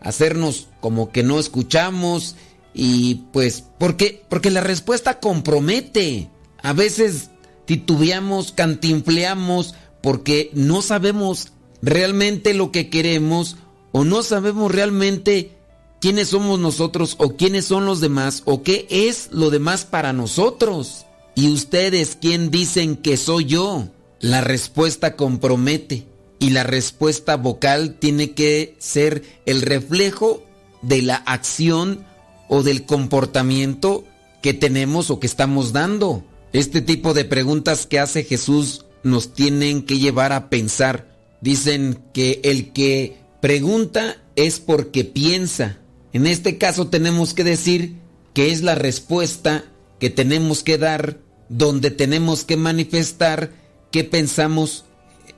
hacernos 0.00 0.66
como 0.80 1.12
que 1.12 1.22
no 1.22 1.38
escuchamos 1.38 2.34
y 2.74 3.26
pues 3.32 3.64
¿por 3.78 3.96
qué? 3.96 4.24
Porque 4.28 4.50
la 4.50 4.60
respuesta 4.60 5.20
compromete. 5.20 6.30
A 6.62 6.72
veces 6.72 7.30
titubeamos, 7.64 8.52
cantinfleamos 8.52 9.74
porque 10.02 10.50
no 10.54 10.82
sabemos 10.82 11.52
realmente 11.82 12.54
lo 12.54 12.72
que 12.72 12.90
queremos 12.90 13.56
o 13.92 14.04
no 14.04 14.22
sabemos 14.22 14.72
realmente 14.72 15.56
quiénes 16.00 16.28
somos 16.28 16.58
nosotros 16.58 17.16
o 17.18 17.36
quiénes 17.36 17.64
son 17.64 17.84
los 17.86 18.00
demás 18.00 18.42
o 18.44 18.62
qué 18.62 18.86
es 18.90 19.28
lo 19.32 19.50
demás 19.50 19.84
para 19.84 20.12
nosotros. 20.12 21.06
¿Y 21.34 21.48
ustedes 21.48 22.18
quién 22.20 22.50
dicen 22.50 22.96
que 22.96 23.16
soy 23.16 23.46
yo? 23.46 23.88
La 24.20 24.40
respuesta 24.40 25.16
compromete 25.16 26.06
y 26.38 26.50
la 26.50 26.64
respuesta 26.64 27.36
vocal 27.36 27.96
tiene 27.98 28.32
que 28.32 28.74
ser 28.78 29.22
el 29.46 29.62
reflejo 29.62 30.42
de 30.82 31.02
la 31.02 31.16
acción 31.16 32.04
o 32.50 32.64
del 32.64 32.84
comportamiento 32.84 34.04
que 34.42 34.52
tenemos 34.52 35.10
o 35.10 35.20
que 35.20 35.26
estamos 35.28 35.72
dando. 35.72 36.24
Este 36.52 36.82
tipo 36.82 37.14
de 37.14 37.24
preguntas 37.24 37.86
que 37.86 38.00
hace 38.00 38.24
Jesús 38.24 38.84
nos 39.04 39.32
tienen 39.32 39.82
que 39.82 39.98
llevar 39.98 40.32
a 40.32 40.50
pensar. 40.50 41.16
Dicen 41.40 42.02
que 42.12 42.40
el 42.42 42.72
que 42.72 43.18
pregunta 43.40 44.16
es 44.34 44.58
porque 44.58 45.04
piensa. 45.04 45.78
En 46.12 46.26
este 46.26 46.58
caso 46.58 46.88
tenemos 46.88 47.34
que 47.34 47.44
decir 47.44 47.94
que 48.34 48.50
es 48.50 48.62
la 48.62 48.74
respuesta 48.74 49.64
que 50.00 50.10
tenemos 50.10 50.64
que 50.64 50.76
dar, 50.76 51.18
donde 51.48 51.92
tenemos 51.92 52.44
que 52.44 52.56
manifestar 52.56 53.52
qué 53.92 54.02
pensamos, 54.02 54.86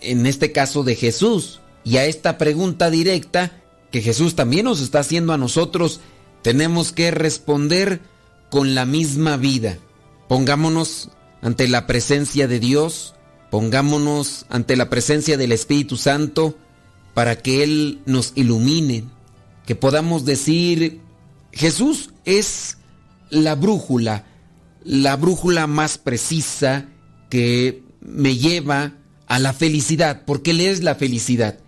en 0.01 0.25
este 0.25 0.51
caso 0.51 0.83
de 0.83 0.97
Jesús. 0.97 1.61
Y 1.85 1.99
a 1.99 2.07
esta 2.07 2.39
pregunta 2.39 2.89
directa 2.91 3.61
que 3.91 4.01
Jesús 4.01 4.35
también 4.35 4.65
nos 4.65 4.81
está 4.81 5.01
haciendo 5.01 5.35
a 5.35 5.39
nosotros, 5.39 6.01
tenemos 6.43 6.93
que 6.93 7.11
responder 7.11 8.01
con 8.51 8.75
la 8.75 8.85
misma 8.85 9.37
vida. 9.37 9.79
Pongámonos 10.29 11.11
ante 11.41 11.69
la 11.69 11.87
presencia 11.87 12.49
de 12.49 12.61
Dios, 12.61 13.15
pongámonos 13.51 14.47
ante 14.49 14.77
la 14.77 14.91
presencia 14.91 15.37
del 15.37 15.53
Espíritu 15.53 15.97
Santo 15.97 16.57
para 17.15 17.37
que 17.37 17.63
Él 17.63 18.01
nos 18.07 18.33
ilumine, 18.35 19.05
que 19.67 19.75
podamos 19.75 20.25
decir, 20.25 21.01
Jesús 21.53 22.11
es 22.25 22.79
la 23.31 23.55
brújula, 23.55 24.27
la 24.85 25.17
brújula 25.17 25.67
más 25.67 25.99
precisa 25.99 26.89
que 27.31 27.83
me 28.01 28.37
lleva 28.37 28.95
a 29.27 29.39
la 29.39 29.53
felicidad, 29.53 30.23
porque 30.27 30.51
Él 30.51 30.61
es 30.61 30.83
la 30.83 30.95
felicidad. 30.95 31.59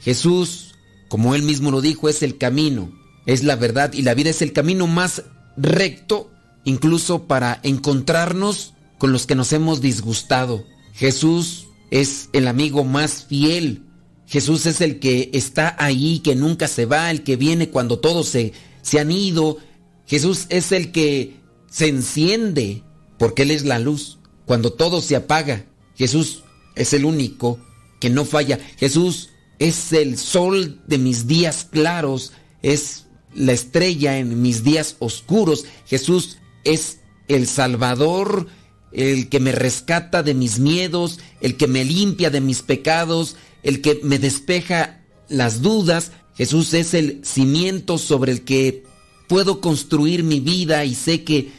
Jesús, 0.00 0.74
como 1.08 1.34
Él 1.34 1.42
mismo 1.42 1.70
lo 1.70 1.80
dijo, 1.80 2.08
es 2.08 2.22
el 2.22 2.38
camino, 2.38 2.92
es 3.30 3.44
la 3.44 3.54
verdad 3.54 3.92
y 3.92 4.02
la 4.02 4.14
vida 4.14 4.30
es 4.30 4.42
el 4.42 4.52
camino 4.52 4.88
más 4.88 5.22
recto, 5.56 6.32
incluso 6.64 7.28
para 7.28 7.60
encontrarnos 7.62 8.74
con 8.98 9.12
los 9.12 9.24
que 9.26 9.36
nos 9.36 9.52
hemos 9.52 9.80
disgustado. 9.80 10.64
Jesús 10.94 11.68
es 11.92 12.28
el 12.32 12.48
amigo 12.48 12.82
más 12.82 13.24
fiel. 13.24 13.84
Jesús 14.26 14.66
es 14.66 14.80
el 14.80 14.98
que 14.98 15.30
está 15.32 15.76
ahí, 15.78 16.18
que 16.18 16.34
nunca 16.34 16.66
se 16.66 16.86
va, 16.86 17.08
el 17.12 17.22
que 17.22 17.36
viene 17.36 17.70
cuando 17.70 18.00
todos 18.00 18.26
se, 18.26 18.52
se 18.82 18.98
han 18.98 19.12
ido. 19.12 19.58
Jesús 20.06 20.46
es 20.48 20.72
el 20.72 20.90
que 20.90 21.36
se 21.70 21.86
enciende, 21.86 22.82
porque 23.16 23.42
Él 23.42 23.52
es 23.52 23.64
la 23.64 23.78
luz. 23.78 24.18
Cuando 24.44 24.72
todo 24.72 25.00
se 25.00 25.14
apaga, 25.14 25.66
Jesús 25.94 26.42
es 26.74 26.92
el 26.94 27.04
único 27.04 27.60
que 28.00 28.10
no 28.10 28.24
falla. 28.24 28.58
Jesús 28.76 29.30
es 29.60 29.92
el 29.92 30.18
sol 30.18 30.80
de 30.88 30.98
mis 30.98 31.28
días 31.28 31.68
claros, 31.70 32.32
es 32.60 33.06
la 33.34 33.52
estrella 33.52 34.18
en 34.18 34.42
mis 34.42 34.64
días 34.64 34.96
oscuros. 34.98 35.64
Jesús 35.86 36.38
es 36.64 36.98
el 37.28 37.46
Salvador, 37.46 38.46
el 38.92 39.28
que 39.28 39.40
me 39.40 39.52
rescata 39.52 40.22
de 40.22 40.34
mis 40.34 40.58
miedos, 40.58 41.20
el 41.40 41.56
que 41.56 41.68
me 41.68 41.84
limpia 41.84 42.30
de 42.30 42.40
mis 42.40 42.62
pecados, 42.62 43.36
el 43.62 43.80
que 43.80 44.00
me 44.02 44.18
despeja 44.18 45.00
las 45.28 45.62
dudas. 45.62 46.12
Jesús 46.36 46.74
es 46.74 46.94
el 46.94 47.20
cimiento 47.24 47.98
sobre 47.98 48.32
el 48.32 48.42
que 48.42 48.84
puedo 49.28 49.60
construir 49.60 50.24
mi 50.24 50.40
vida 50.40 50.84
y 50.84 50.94
sé 50.94 51.22
que 51.22 51.52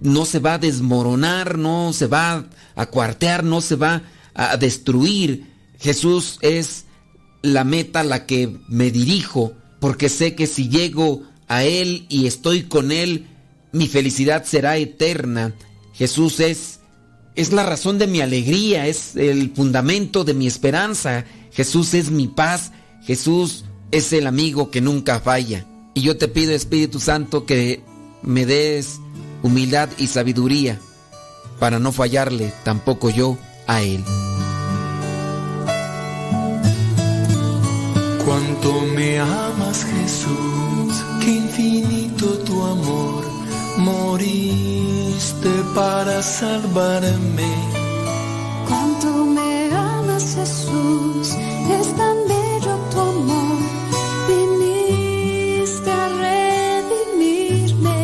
no 0.00 0.24
se 0.24 0.38
va 0.38 0.54
a 0.54 0.58
desmoronar, 0.58 1.58
no 1.58 1.92
se 1.92 2.06
va 2.06 2.46
a 2.74 2.86
cuartear, 2.86 3.44
no 3.44 3.60
se 3.60 3.76
va 3.76 4.02
a 4.34 4.56
destruir. 4.56 5.46
Jesús 5.80 6.38
es 6.40 6.84
la 7.42 7.64
meta 7.64 8.00
a 8.00 8.04
la 8.04 8.26
que 8.26 8.56
me 8.68 8.90
dirijo, 8.90 9.54
porque 9.80 10.08
sé 10.08 10.34
que 10.34 10.46
si 10.46 10.68
llego 10.68 11.22
a 11.48 11.64
Él 11.64 12.06
y 12.08 12.26
estoy 12.26 12.64
con 12.64 12.92
Él, 12.92 13.26
mi 13.72 13.88
felicidad 13.88 14.44
será 14.44 14.76
eterna. 14.76 15.54
Jesús 15.92 16.40
es, 16.40 16.80
es 17.34 17.52
la 17.52 17.62
razón 17.62 17.98
de 17.98 18.06
mi 18.06 18.20
alegría, 18.20 18.86
es 18.86 19.16
el 19.16 19.52
fundamento 19.54 20.24
de 20.24 20.34
mi 20.34 20.46
esperanza. 20.46 21.24
Jesús 21.52 21.94
es 21.94 22.10
mi 22.10 22.26
paz, 22.28 22.72
Jesús 23.04 23.64
es 23.90 24.12
el 24.12 24.26
amigo 24.26 24.70
que 24.70 24.80
nunca 24.80 25.20
falla. 25.20 25.66
Y 25.94 26.02
yo 26.02 26.16
te 26.16 26.28
pido, 26.28 26.52
Espíritu 26.52 27.00
Santo, 27.00 27.46
que 27.46 27.82
me 28.22 28.44
des 28.44 28.98
humildad 29.42 29.88
y 29.98 30.08
sabiduría 30.08 30.80
para 31.58 31.78
no 31.78 31.92
fallarle 31.92 32.52
tampoco 32.64 33.10
yo 33.10 33.38
a 33.66 33.82
Él. 33.82 34.04
Cuánto 38.36 38.70
me 38.94 39.18
amas 39.18 39.82
Jesús, 39.82 40.92
qué 41.22 41.30
infinito 41.36 42.26
tu 42.40 42.62
amor, 42.62 43.24
moriste 43.78 45.48
para 45.74 46.22
salvarme. 46.22 47.50
Cuánto 48.68 49.24
me 49.24 49.70
amas 49.74 50.34
Jesús, 50.34 51.34
es 51.80 51.96
tan 51.96 52.16
bello 52.28 52.76
tu 52.90 53.00
amor, 53.00 53.56
viniste 54.28 55.90
a 55.90 56.08
redimirme. 56.26 58.00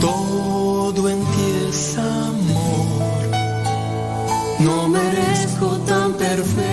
Todo 0.00 1.08
en 1.08 1.18
ti 1.18 1.46
es 1.68 1.98
amor, 1.98 3.26
no 4.60 4.88
merezco 4.88 5.66
tan 5.84 6.12
perfecto 6.12 6.69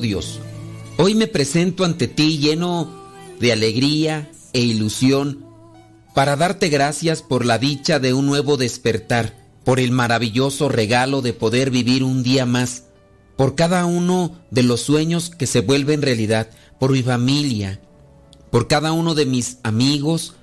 Dios, 0.00 0.40
hoy 0.98 1.14
me 1.14 1.26
presento 1.26 1.84
ante 1.84 2.08
ti 2.08 2.38
lleno 2.38 3.06
de 3.40 3.52
alegría 3.52 4.30
e 4.52 4.60
ilusión 4.60 5.44
para 6.14 6.36
darte 6.36 6.68
gracias 6.68 7.22
por 7.22 7.44
la 7.44 7.58
dicha 7.58 7.98
de 7.98 8.14
un 8.14 8.26
nuevo 8.26 8.56
despertar, 8.56 9.36
por 9.64 9.80
el 9.80 9.90
maravilloso 9.90 10.68
regalo 10.68 11.20
de 11.20 11.32
poder 11.32 11.70
vivir 11.70 12.02
un 12.02 12.22
día 12.22 12.46
más, 12.46 12.84
por 13.36 13.54
cada 13.54 13.84
uno 13.84 14.40
de 14.50 14.62
los 14.62 14.80
sueños 14.80 15.28
que 15.28 15.46
se 15.46 15.60
vuelven 15.60 16.00
realidad, 16.00 16.48
por 16.80 16.92
mi 16.92 17.02
familia, 17.02 17.80
por 18.50 18.66
cada 18.66 18.92
uno 18.92 19.14
de 19.14 19.26
mis 19.26 19.58
amigos, 19.62 20.34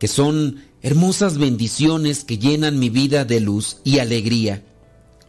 que 0.00 0.08
son 0.08 0.64
hermosas 0.82 1.38
bendiciones 1.38 2.24
que 2.24 2.38
llenan 2.38 2.80
mi 2.80 2.90
vida 2.90 3.24
de 3.24 3.38
luz 3.38 3.76
y 3.84 4.00
alegría. 4.00 4.64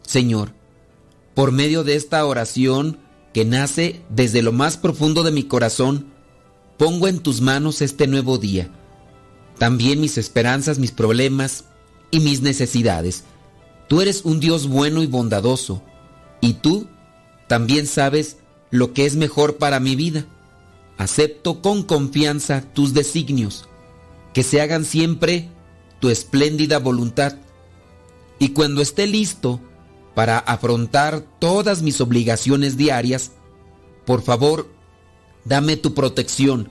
Señor, 0.02 0.52
por 1.34 1.52
medio 1.52 1.84
de 1.84 1.94
esta 1.94 2.26
oración 2.26 2.98
que 3.34 3.44
nace 3.44 4.00
desde 4.08 4.42
lo 4.42 4.52
más 4.52 4.78
profundo 4.78 5.24
de 5.24 5.32
mi 5.32 5.42
corazón, 5.42 6.06
pongo 6.78 7.08
en 7.08 7.18
tus 7.18 7.40
manos 7.40 7.82
este 7.82 8.06
nuevo 8.06 8.38
día, 8.38 8.70
también 9.58 10.00
mis 10.00 10.16
esperanzas, 10.16 10.78
mis 10.78 10.92
problemas 10.92 11.64
y 12.12 12.20
mis 12.20 12.42
necesidades. 12.42 13.24
Tú 13.88 14.00
eres 14.00 14.24
un 14.24 14.38
Dios 14.38 14.68
bueno 14.68 15.02
y 15.02 15.06
bondadoso, 15.06 15.82
y 16.40 16.54
tú 16.54 16.86
también 17.48 17.88
sabes 17.88 18.36
lo 18.70 18.92
que 18.92 19.04
es 19.04 19.16
mejor 19.16 19.56
para 19.56 19.80
mi 19.80 19.96
vida. 19.96 20.26
Acepto 20.96 21.60
con 21.60 21.82
confianza 21.82 22.62
tus 22.72 22.94
designios, 22.94 23.68
que 24.32 24.44
se 24.44 24.60
hagan 24.60 24.84
siempre 24.84 25.48
tu 25.98 26.08
espléndida 26.08 26.78
voluntad. 26.78 27.36
Y 28.38 28.50
cuando 28.50 28.80
esté 28.80 29.08
listo 29.08 29.60
para 30.14 30.38
afrontar 30.38 31.24
todas 31.38 31.82
mis 31.82 32.00
obligaciones 32.00 32.76
diarias, 32.76 33.32
por 34.06 34.22
favor, 34.22 34.70
dame 35.44 35.76
tu 35.76 35.94
protección, 35.94 36.70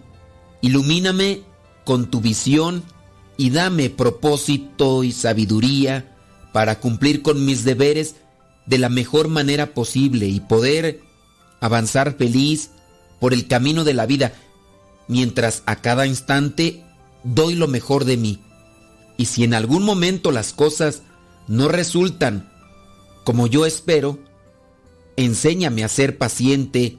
ilumíname 0.61 1.43
con 1.83 2.09
tu 2.09 2.21
visión 2.21 2.83
y 3.37 3.49
dame 3.49 3.89
propósito 3.89 5.03
y 5.03 5.11
sabiduría 5.11 6.15
para 6.53 6.79
cumplir 6.79 7.21
con 7.21 7.45
mis 7.45 7.63
deberes 7.63 8.15
de 8.65 8.77
la 8.77 8.89
mejor 8.89 9.27
manera 9.27 9.73
posible 9.73 10.27
y 10.27 10.39
poder 10.39 11.01
avanzar 11.59 12.15
feliz 12.15 12.69
por 13.19 13.33
el 13.33 13.47
camino 13.47 13.83
de 13.83 13.93
la 13.93 14.05
vida, 14.05 14.33
mientras 15.07 15.63
a 15.65 15.77
cada 15.77 16.05
instante 16.05 16.83
doy 17.23 17.55
lo 17.55 17.67
mejor 17.67 18.05
de 18.05 18.17
mí. 18.17 18.39
Y 19.17 19.25
si 19.25 19.43
en 19.43 19.53
algún 19.53 19.83
momento 19.83 20.31
las 20.31 20.53
cosas 20.53 21.01
no 21.47 21.67
resultan 21.67 22.52
como 23.23 23.47
yo 23.47 23.65
espero, 23.65 24.19
enséñame 25.15 25.83
a 25.83 25.89
ser 25.89 26.17
paciente 26.17 26.97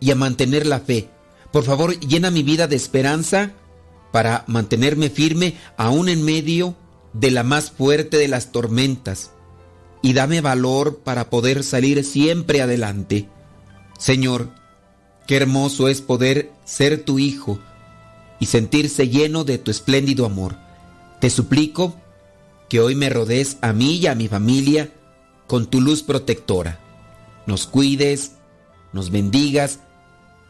y 0.00 0.10
a 0.10 0.14
mantener 0.14 0.66
la 0.66 0.80
fe. 0.80 1.08
Por 1.52 1.64
favor, 1.64 1.98
llena 2.00 2.30
mi 2.30 2.42
vida 2.42 2.66
de 2.66 2.76
esperanza 2.76 3.52
para 4.12 4.44
mantenerme 4.46 5.10
firme 5.10 5.54
aún 5.76 6.08
en 6.08 6.24
medio 6.24 6.76
de 7.12 7.30
la 7.30 7.42
más 7.42 7.70
fuerte 7.70 8.16
de 8.16 8.28
las 8.28 8.52
tormentas 8.52 9.32
y 10.02 10.12
dame 10.12 10.40
valor 10.40 10.98
para 10.98 11.30
poder 11.30 11.64
salir 11.64 12.04
siempre 12.04 12.62
adelante. 12.62 13.28
Señor, 13.98 14.50
qué 15.26 15.36
hermoso 15.36 15.88
es 15.88 16.00
poder 16.00 16.52
ser 16.64 17.04
tu 17.04 17.18
hijo 17.18 17.58
y 18.38 18.46
sentirse 18.46 19.08
lleno 19.08 19.44
de 19.44 19.58
tu 19.58 19.70
espléndido 19.70 20.24
amor. 20.24 20.56
Te 21.20 21.30
suplico 21.30 21.96
que 22.68 22.80
hoy 22.80 22.94
me 22.94 23.08
rodees 23.08 23.56
a 23.60 23.72
mí 23.72 23.96
y 23.96 24.06
a 24.06 24.14
mi 24.14 24.28
familia 24.28 24.92
con 25.48 25.66
tu 25.66 25.80
luz 25.80 26.04
protectora. 26.04 26.78
Nos 27.46 27.66
cuides, 27.66 28.32
nos 28.92 29.10
bendigas 29.10 29.80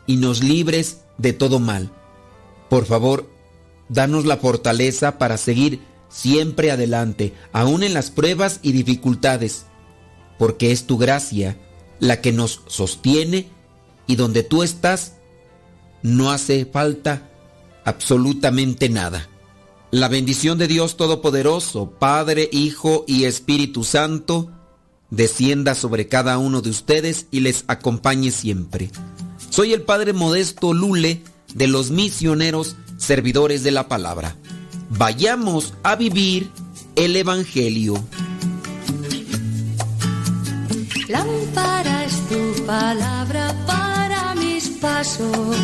y 0.07 0.17
nos 0.17 0.43
libres 0.43 0.99
de 1.17 1.33
todo 1.33 1.61
mal. 1.61 1.91
Por 2.69 2.85
favor, 2.85 3.31
danos 3.89 4.27
la 4.27 4.37
fortaleza 4.37 5.17
para 5.17 5.39
seguir 5.39 5.81
siempre 6.11 6.71
adelante, 6.71 7.33
aún 7.53 7.83
en 7.83 7.95
las 7.95 8.11
pruebas 8.11 8.61
y 8.63 8.73
dificultades, 8.73 9.65
porque 10.39 10.73
es 10.73 10.87
tu 10.87 10.99
gracia 10.99 11.57
la 12.01 12.21
que 12.21 12.33
nos 12.33 12.63
sostiene 12.67 13.49
y 14.07 14.17
donde 14.17 14.43
tú 14.43 14.63
estás 14.63 15.15
no 16.03 16.31
hace 16.31 16.65
falta 16.67 17.31
absolutamente 17.85 18.89
nada. 18.89 19.29
La 19.91 20.09
bendición 20.09 20.59
de 20.59 20.69
Dios 20.69 20.97
Todopoderoso, 20.97 21.91
Padre, 21.99 22.49
Hijo 22.53 23.05
y 23.07 23.25
Espíritu 23.25 23.85
Santo, 23.85 24.51
descienda 25.11 25.75
sobre 25.75 26.09
cada 26.09 26.39
uno 26.39 26.61
de 26.61 26.71
ustedes 26.71 27.27
y 27.31 27.41
les 27.41 27.65
acompañe 27.69 28.31
siempre. 28.31 28.91
Soy 29.51 29.73
el 29.73 29.83
Padre 29.83 30.13
Modesto 30.13 30.75
Lule 30.75 31.23
de 31.55 31.67
los 31.67 31.91
misioneros 31.91 32.77
servidores 32.99 33.63
de 33.63 33.71
la 33.71 33.89
palabra. 33.89 34.37
Vayamos 34.91 35.75
a 35.83 35.97
vivir 35.97 36.51
el 36.97 37.17
Evangelio. 37.17 37.95
Lámpara 41.09 42.05
es 42.05 42.29
tu 42.29 42.67
palabra 42.67 43.55
para 43.67 44.35
mis 44.35 44.69
pasos, 44.69 45.57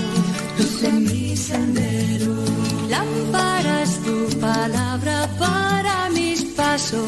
luz 0.58 0.82
en 0.82 1.04
mi 1.04 1.36
sendero. 1.36 2.34
Lámpara 2.88 3.82
es 3.82 3.98
tu 4.02 4.40
palabra 4.40 5.28
para 5.38 6.08
mis 6.10 6.44
pasos, 6.44 7.06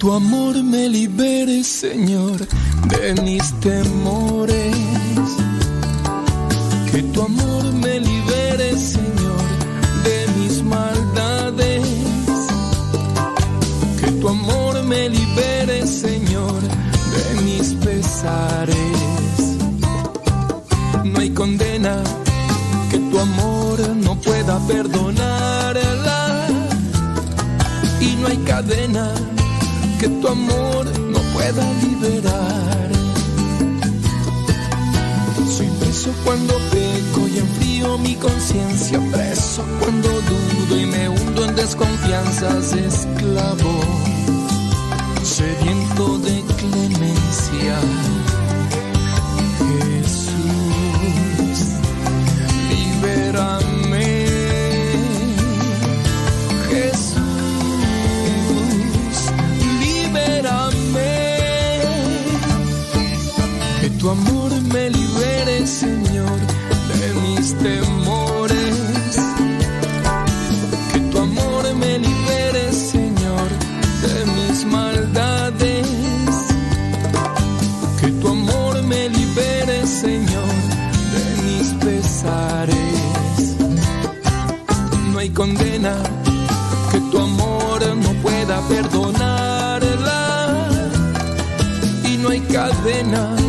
Tu 0.06 0.14
amor 0.14 0.62
me 0.62 0.88
libere, 0.88 1.64
Señor, 1.64 2.38
de 2.90 3.16
mis 3.24 3.44
temores. 3.60 4.76
Que 6.92 7.02
tu 7.12 7.24
amor 7.24 7.64
me 7.74 8.00
libere, 8.00 8.78
Señor, 8.78 9.46
de 10.04 10.18
mis 10.38 10.62
maldades. 10.62 11.82
Que 14.00 14.12
tu 14.22 14.30
amor 14.30 14.84
me 14.84 15.10
libere, 15.10 15.88
Señor, 15.88 16.62
de 17.16 17.42
mis 17.42 17.74
pesares. 17.84 18.78
No 21.04 21.20
hay 21.20 21.32
condena 21.32 22.04
que 22.92 23.00
tu 23.10 23.18
amor 23.18 23.80
no 24.06 24.14
pueda 24.22 24.60
perdonarla. 24.68 26.48
Y 28.00 28.16
no 28.18 28.28
hay 28.28 28.38
cadena 28.46 29.12
que 30.06 30.12
tu 30.22 30.28
amor 30.28 30.86
no 31.00 31.20
pueda 31.34 31.64
liberar. 31.82 32.90
Soy 35.50 35.68
preso 35.80 36.12
cuando 36.24 36.54
peco 36.70 37.28
y 37.28 37.40
enfrío 37.40 37.98
mi 37.98 38.14
conciencia, 38.16 39.00
preso 39.12 39.64
cuando 39.80 40.10
dudo 40.10 40.80
y 40.80 40.86
me 40.86 41.10
hundo 41.10 41.46
en 41.46 41.56
desconfianzas, 41.56 42.74
esclavo, 42.74 43.74
sediento 45.24 46.20
de 46.20 46.44
clemencia. 46.60 47.76
Jesús, 50.04 50.36
libérame. 52.70 53.75
Tu 64.06 64.12
amor 64.12 64.52
me 64.72 64.92
libere, 64.92 65.66
Señor, 65.66 66.38
de 67.00 67.14
mis 67.24 67.56
temores. 67.56 69.18
Que 70.94 71.00
tu 71.12 71.18
amor 71.18 71.64
me 71.74 71.98
libere, 71.98 72.72
Señor, 72.72 73.48
de 74.06 74.16
mis 74.36 74.64
maldades. 74.66 75.88
Que 78.00 78.10
tu 78.22 78.28
amor 78.28 78.84
me 78.84 79.10
libere, 79.10 79.88
Señor, 79.88 80.54
de 81.16 81.24
mis 81.44 81.68
pesares. 81.84 82.76
condena 85.34 85.96
que 86.92 87.00
tu 87.10 87.18
amor 87.18 87.80
no 88.04 88.12
pueda 88.22 88.62
perdonarla. 88.70 90.22
Y 92.04 92.18
no 92.18 92.30
hay 92.30 92.42
cadena 92.42 93.45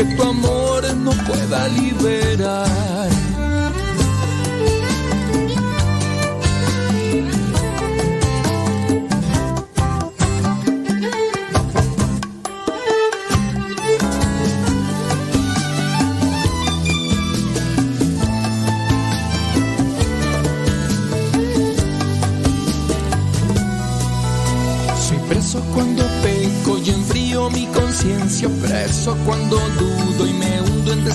que 0.00 0.14
tu 0.16 0.22
amor 0.22 0.82
no 0.96 1.10
pueda 1.10 1.68
liberar. 1.68 3.19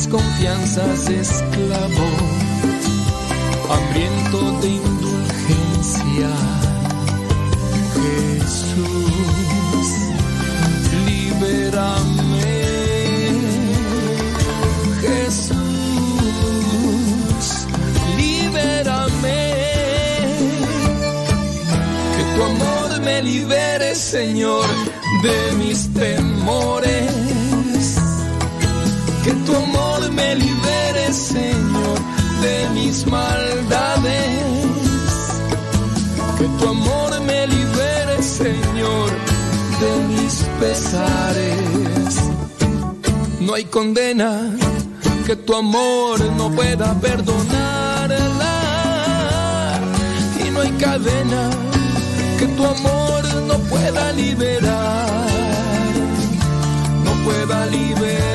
Hundo 0.06 0.18
en 0.18 0.26
desconfianzas, 0.26 1.10
esclavo, 1.10 2.07
hambriento 3.69 4.60
de 4.61 4.68
indulgencia. 4.68 6.65
No 43.40 43.54
hay 43.54 43.64
condena 43.66 44.52
que 45.26 45.36
tu 45.36 45.56
amor 45.56 46.20
no 46.36 46.50
pueda 46.52 46.94
perdonarla. 47.00 48.20
Y 50.46 50.50
no 50.52 50.62
hay 50.62 50.72
cadena 50.72 51.50
que 52.38 52.48
tu 52.48 52.66
amor 52.66 53.24
no 53.48 53.58
pueda 53.70 54.12
liberar, 54.12 55.28
no 57.06 57.12
pueda 57.24 57.66
liberar. 57.68 58.35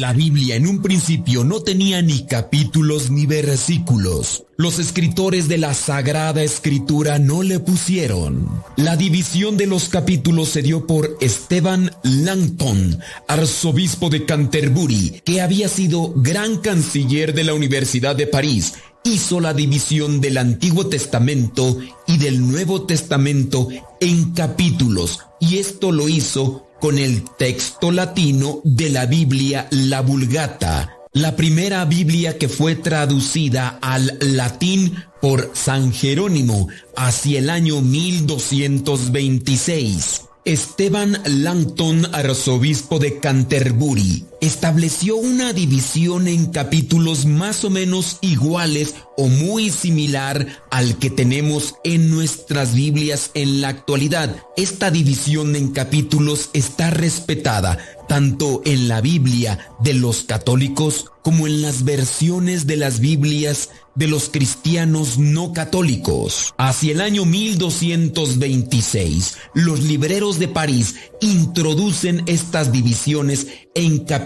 La 0.00 0.12
Biblia 0.12 0.56
en 0.56 0.66
un 0.66 0.82
principio 0.82 1.42
no 1.42 1.62
tenía 1.62 2.02
ni 2.02 2.26
capítulos 2.26 3.10
ni 3.10 3.24
versículos. 3.24 4.44
Los 4.58 4.78
escritores 4.78 5.48
de 5.48 5.56
la 5.56 5.72
Sagrada 5.72 6.42
Escritura 6.42 7.18
no 7.18 7.42
le 7.42 7.60
pusieron. 7.60 8.62
La 8.76 8.96
división 8.96 9.56
de 9.56 9.66
los 9.66 9.88
capítulos 9.88 10.50
se 10.50 10.60
dio 10.60 10.86
por 10.86 11.16
Esteban 11.22 11.90
Langton, 12.02 12.98
arzobispo 13.26 14.10
de 14.10 14.26
Canterbury, 14.26 15.22
que 15.24 15.40
había 15.40 15.68
sido 15.68 16.12
gran 16.14 16.58
canciller 16.58 17.32
de 17.32 17.44
la 17.44 17.54
Universidad 17.54 18.16
de 18.16 18.26
París. 18.26 18.74
Hizo 19.02 19.40
la 19.40 19.54
división 19.54 20.20
del 20.20 20.36
Antiguo 20.36 20.88
Testamento 20.88 21.78
y 22.06 22.18
del 22.18 22.46
Nuevo 22.46 22.82
Testamento 22.82 23.68
en 24.00 24.32
capítulos, 24.32 25.20
y 25.40 25.56
esto 25.56 25.90
lo 25.90 26.08
hizo 26.08 26.65
con 26.86 26.98
el 26.98 27.24
texto 27.36 27.90
latino 27.90 28.60
de 28.62 28.90
la 28.90 29.06
Biblia, 29.06 29.66
la 29.72 30.02
Vulgata, 30.02 31.00
la 31.14 31.34
primera 31.34 31.84
Biblia 31.84 32.38
que 32.38 32.48
fue 32.48 32.76
traducida 32.76 33.80
al 33.82 34.16
latín 34.20 34.94
por 35.20 35.50
San 35.52 35.92
Jerónimo 35.92 36.68
hacia 36.94 37.40
el 37.40 37.50
año 37.50 37.80
1226. 37.80 40.22
Esteban 40.44 41.20
Langton, 41.26 42.06
arzobispo 42.14 43.00
de 43.00 43.18
Canterbury, 43.18 44.24
estableció 44.40 45.16
una 45.16 45.52
división 45.52 46.28
en 46.28 46.46
capítulos 46.46 47.26
más 47.26 47.64
o 47.64 47.70
menos 47.70 48.18
iguales 48.20 48.94
o 49.16 49.26
muy 49.28 49.70
similar 49.70 50.46
al 50.70 50.98
que 50.98 51.10
tenemos 51.10 51.74
en 51.84 52.10
nuestras 52.10 52.74
Biblias 52.74 53.30
en 53.34 53.60
la 53.60 53.68
actualidad. 53.68 54.36
Esta 54.56 54.90
división 54.90 55.54
en 55.56 55.72
capítulos 55.72 56.50
está 56.52 56.90
respetada 56.90 57.78
tanto 58.08 58.62
en 58.64 58.88
la 58.88 59.00
Biblia 59.00 59.70
de 59.80 59.94
los 59.94 60.24
católicos 60.24 61.06
como 61.22 61.46
en 61.48 61.62
las 61.62 61.84
versiones 61.84 62.66
de 62.68 62.76
las 62.76 63.00
Biblias 63.00 63.70
de 63.96 64.06
los 64.06 64.28
cristianos 64.28 65.18
no 65.18 65.52
católicos. 65.52 66.54
Hacia 66.56 66.92
el 66.92 67.00
año 67.00 67.24
1226, 67.24 69.36
los 69.54 69.82
libreros 69.82 70.38
de 70.38 70.46
París 70.46 70.94
introducen 71.20 72.22
estas 72.26 72.70
divisiones 72.70 73.48
en 73.74 74.04
capítulos 74.04 74.25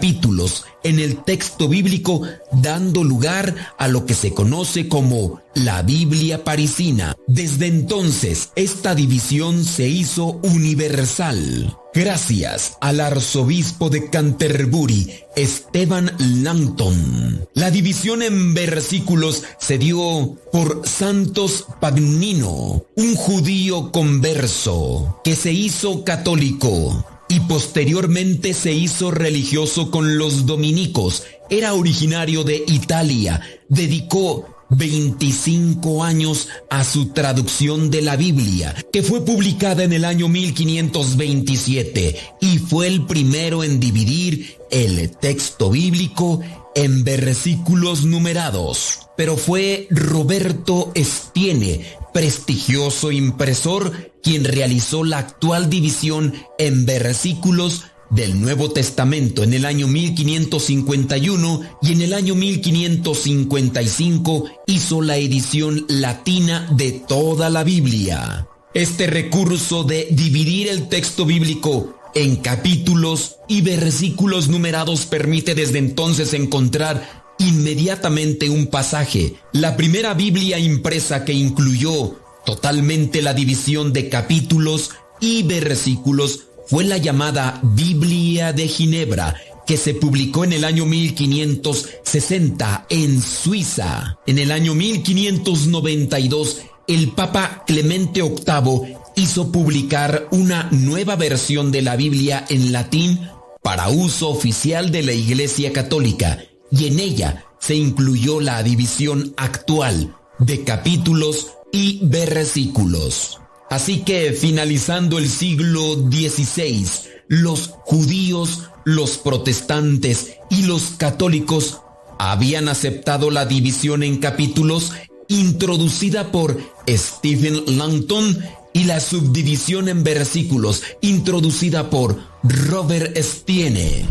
en 0.83 0.99
el 0.99 1.23
texto 1.23 1.67
bíblico, 1.67 2.23
dando 2.51 3.03
lugar 3.03 3.55
a 3.77 3.87
lo 3.87 4.05
que 4.05 4.15
se 4.15 4.33
conoce 4.33 4.87
como 4.87 5.41
la 5.53 5.83
Biblia 5.83 6.43
parisina. 6.43 7.15
Desde 7.27 7.67
entonces, 7.67 8.49
esta 8.55 8.95
división 8.95 9.63
se 9.63 9.87
hizo 9.87 10.39
universal. 10.43 11.77
Gracias 11.93 12.77
al 12.81 12.99
arzobispo 13.01 13.89
de 13.89 14.09
Canterbury, 14.09 15.13
Esteban 15.35 16.11
Langton. 16.17 17.47
La 17.53 17.69
división 17.69 18.23
en 18.23 18.53
versículos 18.53 19.43
se 19.59 19.77
dio 19.77 20.37
por 20.51 20.87
Santos 20.87 21.65
Pagnino, 21.79 22.85
un 22.95 23.15
judío 23.15 23.91
converso 23.91 25.19
que 25.23 25.35
se 25.35 25.51
hizo 25.51 26.03
católico 26.05 27.05
y 27.31 27.39
posteriormente 27.39 28.53
se 28.53 28.73
hizo 28.73 29.09
religioso 29.09 29.89
con 29.89 30.17
los 30.17 30.45
dominicos. 30.45 31.23
Era 31.49 31.73
originario 31.73 32.43
de 32.43 32.61
Italia. 32.67 33.39
Dedicó 33.69 34.49
25 34.69 36.03
años 36.03 36.49
a 36.69 36.83
su 36.83 37.13
traducción 37.13 37.89
de 37.89 38.01
la 38.01 38.17
Biblia, 38.17 38.75
que 38.91 39.01
fue 39.01 39.23
publicada 39.23 39.85
en 39.85 39.93
el 39.93 40.03
año 40.03 40.27
1527 40.27 42.19
y 42.41 42.57
fue 42.57 42.87
el 42.87 43.05
primero 43.05 43.63
en 43.63 43.79
dividir 43.79 44.57
el 44.69 45.11
texto 45.11 45.69
bíblico 45.69 46.41
en 46.75 47.05
versículos 47.05 48.03
numerados. 48.03 49.07
Pero 49.15 49.37
fue 49.37 49.87
Roberto 49.89 50.91
Estiene, 50.95 51.85
prestigioso 52.13 53.09
impresor, 53.09 54.10
quien 54.23 54.43
realizó 54.43 55.03
la 55.03 55.19
actual 55.19 55.69
división 55.69 56.33
en 56.57 56.85
versículos 56.85 57.83
del 58.11 58.39
Nuevo 58.41 58.71
Testamento 58.71 59.43
en 59.43 59.53
el 59.53 59.65
año 59.65 59.87
1551 59.87 61.61
y 61.81 61.93
en 61.93 62.01
el 62.01 62.13
año 62.13 62.35
1555 62.35 64.51
hizo 64.67 65.01
la 65.01 65.15
edición 65.17 65.85
latina 65.87 66.67
de 66.71 66.91
toda 66.91 67.49
la 67.49 67.63
Biblia. 67.63 68.47
Este 68.73 69.07
recurso 69.07 69.83
de 69.83 70.07
dividir 70.11 70.67
el 70.67 70.87
texto 70.89 71.25
bíblico 71.25 71.97
en 72.13 72.35
capítulos 72.37 73.37
y 73.47 73.61
versículos 73.61 74.49
numerados 74.49 75.05
permite 75.05 75.55
desde 75.55 75.79
entonces 75.79 76.33
encontrar 76.33 77.23
inmediatamente 77.39 78.49
un 78.49 78.67
pasaje. 78.67 79.35
La 79.53 79.77
primera 79.77 80.13
Biblia 80.13 80.59
impresa 80.59 81.25
que 81.25 81.33
incluyó 81.33 82.17
totalmente 82.45 83.21
la 83.21 83.33
división 83.33 83.93
de 83.93 84.09
capítulos 84.09 84.91
y 85.19 85.43
versículos 85.43 86.47
fue 86.67 86.83
la 86.83 86.97
llamada 86.97 87.59
Biblia 87.63 88.53
de 88.53 88.67
Ginebra, 88.67 89.35
que 89.67 89.77
se 89.77 89.93
publicó 89.93 90.43
en 90.43 90.53
el 90.53 90.63
año 90.63 90.85
1560 90.85 92.87
en 92.89 93.21
Suiza. 93.21 94.17
En 94.25 94.39
el 94.39 94.51
año 94.51 94.73
1592, 94.73 96.61
el 96.87 97.11
Papa 97.11 97.63
Clemente 97.67 98.21
VIII 98.21 98.95
hizo 99.15 99.51
publicar 99.51 100.27
una 100.31 100.67
nueva 100.71 101.15
versión 101.15 101.71
de 101.71 101.81
la 101.81 101.95
Biblia 101.95 102.45
en 102.49 102.71
latín 102.71 103.19
para 103.61 103.89
uso 103.89 104.29
oficial 104.29 104.91
de 104.91 105.03
la 105.03 105.13
Iglesia 105.13 105.71
Católica, 105.71 106.39
y 106.71 106.87
en 106.87 106.99
ella 106.99 107.45
se 107.59 107.75
incluyó 107.75 108.41
la 108.41 108.63
división 108.63 109.33
actual 109.37 110.15
de 110.39 110.63
capítulos 110.63 111.53
y 111.71 111.99
versículos. 112.03 113.39
Así 113.69 114.01
que 114.01 114.33
finalizando 114.33 115.17
el 115.17 115.29
siglo 115.29 115.95
XVI, 116.09 116.85
los 117.27 117.69
judíos 117.85 118.63
los 118.83 119.17
protestantes 119.17 120.37
y 120.49 120.63
los 120.63 120.91
católicos 120.97 121.81
habían 122.19 122.67
aceptado 122.67 123.29
la 123.29 123.45
división 123.45 124.03
en 124.03 124.17
capítulos 124.17 124.93
introducida 125.27 126.31
por 126.31 126.59
Stephen 126.87 127.77
Langton 127.77 128.39
y 128.73 128.85
la 128.85 128.99
subdivisión 128.99 129.89
en 129.89 130.03
versículos 130.03 130.83
introducida 131.01 131.89
por 131.89 132.19
Robert 132.43 133.17
Stiene. 133.17 134.05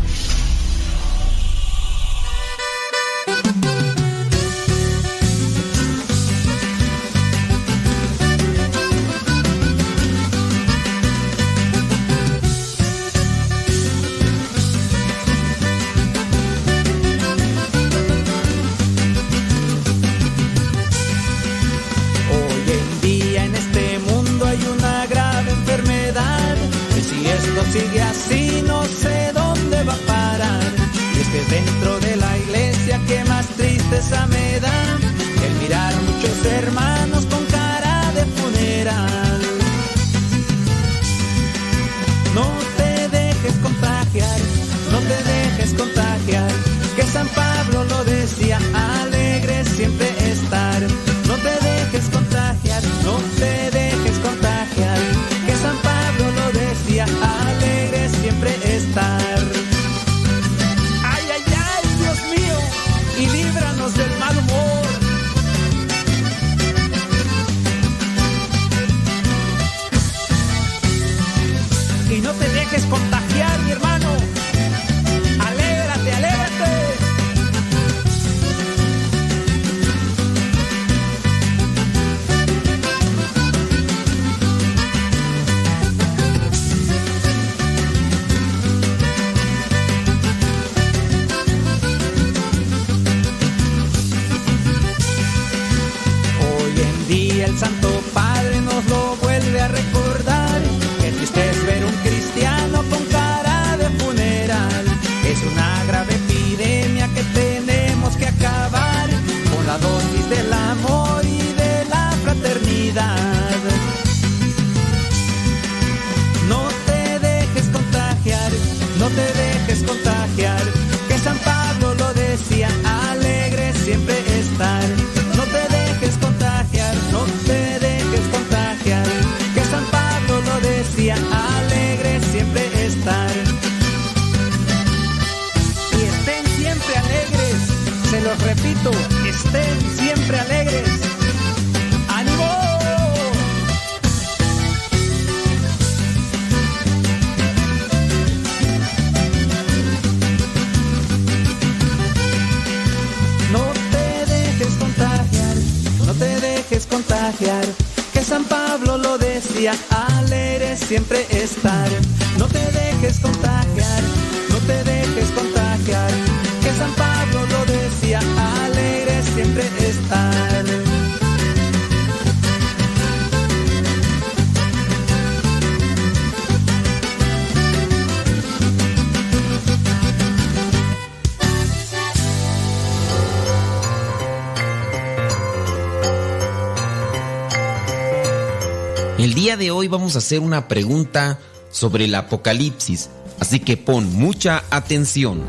Vamos 190.11 190.15
a 190.25 190.25
hacer 190.25 190.41
una 190.41 190.67
pregunta 190.67 191.39
sobre 191.71 192.03
el 192.03 192.15
apocalipsis, 192.15 193.09
así 193.39 193.61
que 193.61 193.77
pon 193.77 194.11
mucha 194.13 194.65
atención. 194.69 195.41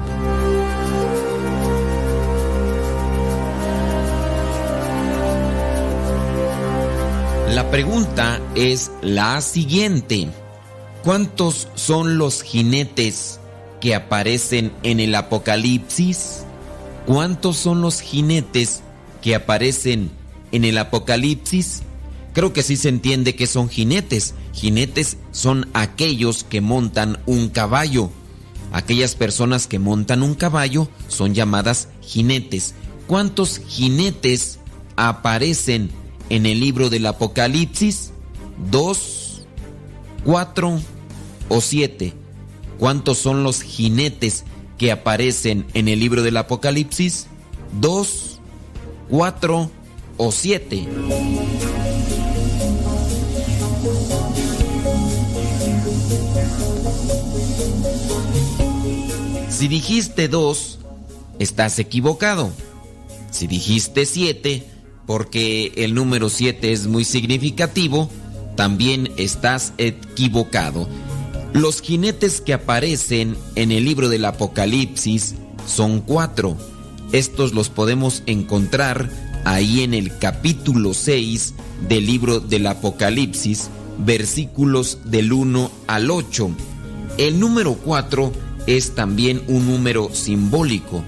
La 7.48 7.68
pregunta 7.72 8.40
es 8.54 8.92
la 9.00 9.40
siguiente. 9.40 10.28
¿Cuántos 11.02 11.66
son 11.74 12.18
los 12.18 12.42
jinetes 12.42 13.40
que 13.80 13.96
aparecen 13.96 14.72
en 14.84 15.00
el 15.00 15.12
Apocalipsis? 15.16 16.44
¿Cuántos 17.04 17.56
son 17.56 17.82
los 17.82 18.00
jinetes 18.00 18.82
que 19.22 19.34
aparecen 19.34 20.12
en 20.52 20.64
el 20.64 20.78
Apocalipsis? 20.78 21.82
Creo 22.32 22.52
que 22.52 22.62
sí 22.62 22.76
se 22.76 22.90
entiende 22.90 23.34
que 23.34 23.48
son 23.48 23.68
jinetes. 23.68 24.34
Jinetes 24.52 25.16
son 25.30 25.68
aquellos 25.72 26.44
que 26.44 26.60
montan 26.60 27.18
un 27.26 27.48
caballo. 27.48 28.10
Aquellas 28.72 29.14
personas 29.14 29.66
que 29.66 29.78
montan 29.78 30.22
un 30.22 30.34
caballo 30.34 30.88
son 31.08 31.34
llamadas 31.34 31.88
jinetes. 32.00 32.74
¿Cuántos 33.06 33.60
jinetes 33.66 34.58
aparecen 34.96 35.90
en 36.30 36.46
el 36.46 36.60
libro 36.60 36.88
del 36.88 37.06
Apocalipsis? 37.06 38.12
¿Dos, 38.70 39.46
cuatro 40.24 40.80
o 41.48 41.60
siete? 41.60 42.14
¿Cuántos 42.78 43.18
son 43.18 43.44
los 43.44 43.62
jinetes 43.62 44.44
que 44.78 44.92
aparecen 44.92 45.66
en 45.74 45.88
el 45.88 46.00
libro 46.00 46.22
del 46.22 46.36
Apocalipsis? 46.36 47.26
¿Dos, 47.80 48.40
cuatro 49.08 49.70
o 50.16 50.32
siete? 50.32 50.88
Si 59.62 59.68
dijiste 59.68 60.26
dos, 60.26 60.80
estás 61.38 61.78
equivocado. 61.78 62.50
Si 63.30 63.46
dijiste 63.46 64.06
siete, 64.06 64.66
porque 65.06 65.70
el 65.76 65.94
número 65.94 66.30
siete 66.30 66.72
es 66.72 66.88
muy 66.88 67.04
significativo, 67.04 68.10
también 68.56 69.12
estás 69.18 69.72
equivocado. 69.78 70.88
Los 71.52 71.80
jinetes 71.80 72.40
que 72.40 72.54
aparecen 72.54 73.36
en 73.54 73.70
el 73.70 73.84
libro 73.84 74.08
del 74.08 74.24
Apocalipsis 74.24 75.36
son 75.64 76.00
cuatro. 76.00 76.56
Estos 77.12 77.54
los 77.54 77.68
podemos 77.68 78.24
encontrar 78.26 79.10
ahí 79.44 79.84
en 79.84 79.94
el 79.94 80.18
capítulo 80.18 80.92
6 80.92 81.54
del 81.88 82.06
libro 82.06 82.40
del 82.40 82.66
Apocalipsis, 82.66 83.70
versículos 83.98 84.98
del 85.04 85.32
1 85.32 85.70
al 85.86 86.10
8. 86.10 86.50
El 87.16 87.38
número 87.38 87.74
4 87.74 88.32
es 88.66 88.94
también 88.94 89.42
un 89.48 89.66
número 89.66 90.10
simbólico. 90.12 91.02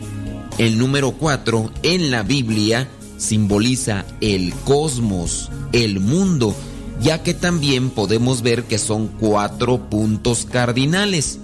El 0.59 0.79
número 0.79 1.13
4 1.13 1.71
en 1.83 2.11
la 2.11 2.23
Biblia 2.23 2.89
simboliza 3.17 4.05
el 4.21 4.53
cosmos, 4.65 5.51
el 5.73 6.01
mundo, 6.01 6.55
ya 7.01 7.23
que 7.23 7.35
también 7.35 7.91
podemos 7.91 8.43
ver 8.43 8.65
que 8.65 8.79
son 8.79 9.09
cuatro 9.09 9.89
puntos 9.91 10.47
cardinales, 10.51 11.39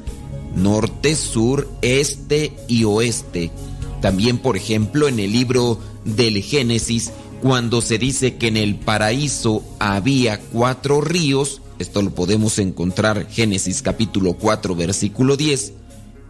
norte, 0.55 1.17
sur, 1.17 1.69
este 1.83 2.53
y 2.69 2.85
oeste. 2.85 3.51
También, 4.01 4.39
por 4.39 4.57
ejemplo, 4.57 5.09
en 5.09 5.19
el 5.19 5.33
libro 5.33 5.79
del 6.05 6.43
Génesis, 6.43 7.13
cuando 7.43 7.81
se 7.81 7.99
dice 7.99 8.37
que 8.37 8.49
en 8.49 8.57
el 8.57 8.77
paraíso 8.77 9.63
había 9.79 10.41
cuatro 10.41 11.01
ríos, 11.01 11.63
esto 11.79 12.03
lo 12.03 12.15
podemos 12.15 12.59
encontrar 12.59 13.27
Génesis 13.31 13.81
capítulo 13.81 14.35
4 14.35 14.75
versículo 14.75 15.39
10, 15.39 15.73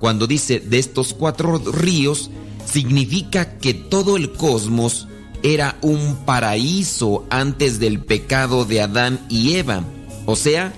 cuando 0.00 0.26
dice 0.26 0.58
de 0.58 0.78
estos 0.78 1.14
cuatro 1.14 1.58
ríos, 1.58 2.30
significa 2.64 3.58
que 3.58 3.74
todo 3.74 4.16
el 4.16 4.32
cosmos 4.32 5.06
era 5.42 5.76
un 5.82 6.24
paraíso 6.24 7.24
antes 7.30 7.78
del 7.78 8.00
pecado 8.00 8.64
de 8.64 8.80
Adán 8.80 9.20
y 9.28 9.56
Eva. 9.56 9.84
O 10.26 10.36
sea, 10.36 10.72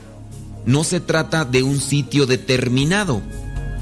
no 0.67 0.85
se 0.85 1.01
trata 1.01 1.45
de 1.45 1.63
un 1.63 1.81
sitio 1.81 2.27
determinado, 2.27 3.23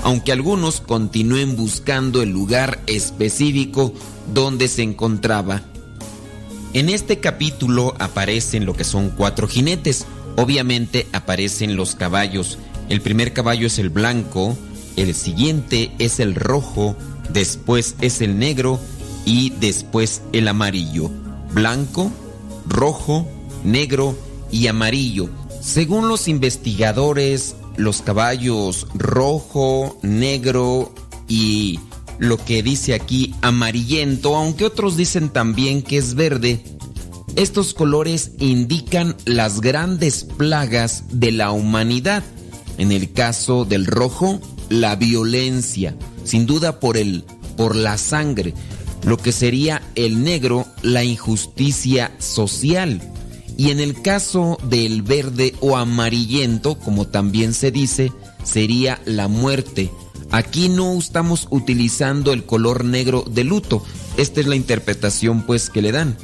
aunque 0.03 0.33
algunos 0.33 0.81
continúen 0.81 1.57
buscando 1.57 2.23
el 2.23 2.31
lugar 2.31 2.81
específico 2.87 3.93
donde 4.33 4.69
se 4.69 4.83
encontraba. 4.83 5.63
En 6.73 6.89
este 6.89 7.19
capítulo 7.19 7.95
aparecen 7.99 8.65
lo 8.65 8.75
que 8.75 8.85
son 8.85 9.11
cuatro 9.11 9.49
jinetes. 9.49 10.07
Obviamente 10.37 11.07
aparecen 11.13 11.77
los 11.77 11.95
caballos. 11.95 12.59
El 12.89 13.01
primer 13.01 13.33
caballo 13.33 13.67
es 13.67 13.79
el 13.79 13.91
blanco, 13.91 14.57
el 14.97 15.15
siguiente 15.15 15.93
es 15.99 16.21
el 16.21 16.35
rojo, 16.35 16.97
después 17.33 17.97
es 18.01 18.21
el 18.21 18.39
negro 18.39 18.81
y 19.25 19.51
después 19.61 20.23
el 20.33 20.49
amarillo. 20.49 21.11
Blanco, 21.53 22.11
rojo, 22.67 23.27
negro 23.65 24.17
y 24.51 24.67
amarillo. 24.67 25.29
Según 25.61 26.09
los 26.09 26.29
investigadores, 26.29 27.55
los 27.77 28.03
caballos 28.03 28.87
rojo, 28.95 29.99
negro 30.03 30.95
y 31.29 31.79
lo 32.19 32.37
que 32.37 32.63
dice 32.63 32.95
aquí 32.95 33.35
amarillento, 33.41 34.37
aunque 34.37 34.65
otros 34.65 34.97
dicen 34.97 35.31
también 35.31 35.83
que 35.83 35.97
es 35.97 36.15
verde, 36.15 36.63
estos 37.37 37.75
colores 37.75 38.33
indican 38.39 39.17
las 39.25 39.61
grandes 39.61 40.25
plagas 40.25 41.05
de 41.13 41.33
la 41.33 41.53
humanidad. 41.53 42.23
En 42.77 42.93
el 42.93 43.13
caso 43.13 43.65
del 43.65 43.87
rojo, 43.87 44.41
la 44.71 44.97
violencia, 44.97 45.95
sin 46.25 46.47
duda 46.47 46.81
por 46.81 46.97
el 46.97 47.25
por 47.59 47.77
la 47.77 47.99
sangre, 47.99 48.55
lo 49.05 49.19
que 49.19 49.33
sería 49.33 49.83
el 49.97 50.25
negro, 50.25 50.67
la 50.81 51.05
injusticia 51.05 52.11
social. 52.19 53.03
Y 53.59 53.71
en 53.71 53.81
el 53.81 54.01
caso 54.01 54.57
del 54.63 55.03
verde 55.03 55.55
o 55.61 55.77
amarillento, 55.77 56.79
como 56.79 57.07
también 57.07 57.53
se 57.53 57.71
dice, 57.71 58.13
sería 58.45 58.99
la 59.05 59.29
muerte. 59.29 59.91
Aquí 60.31 60.71
no 60.71 60.97
estamos 60.97 61.49
utilizando 61.51 62.33
el 62.33 62.45
color 62.45 62.85
negro 62.85 63.25
de 63.31 63.45
luto. 63.45 63.85
Esta 64.17 64.41
es 64.41 64.47
la 64.47 64.57
interpretación 64.57 65.43
pues 65.43 65.69
que 65.69 65.83
le 65.83 65.93
dan. 65.93 66.17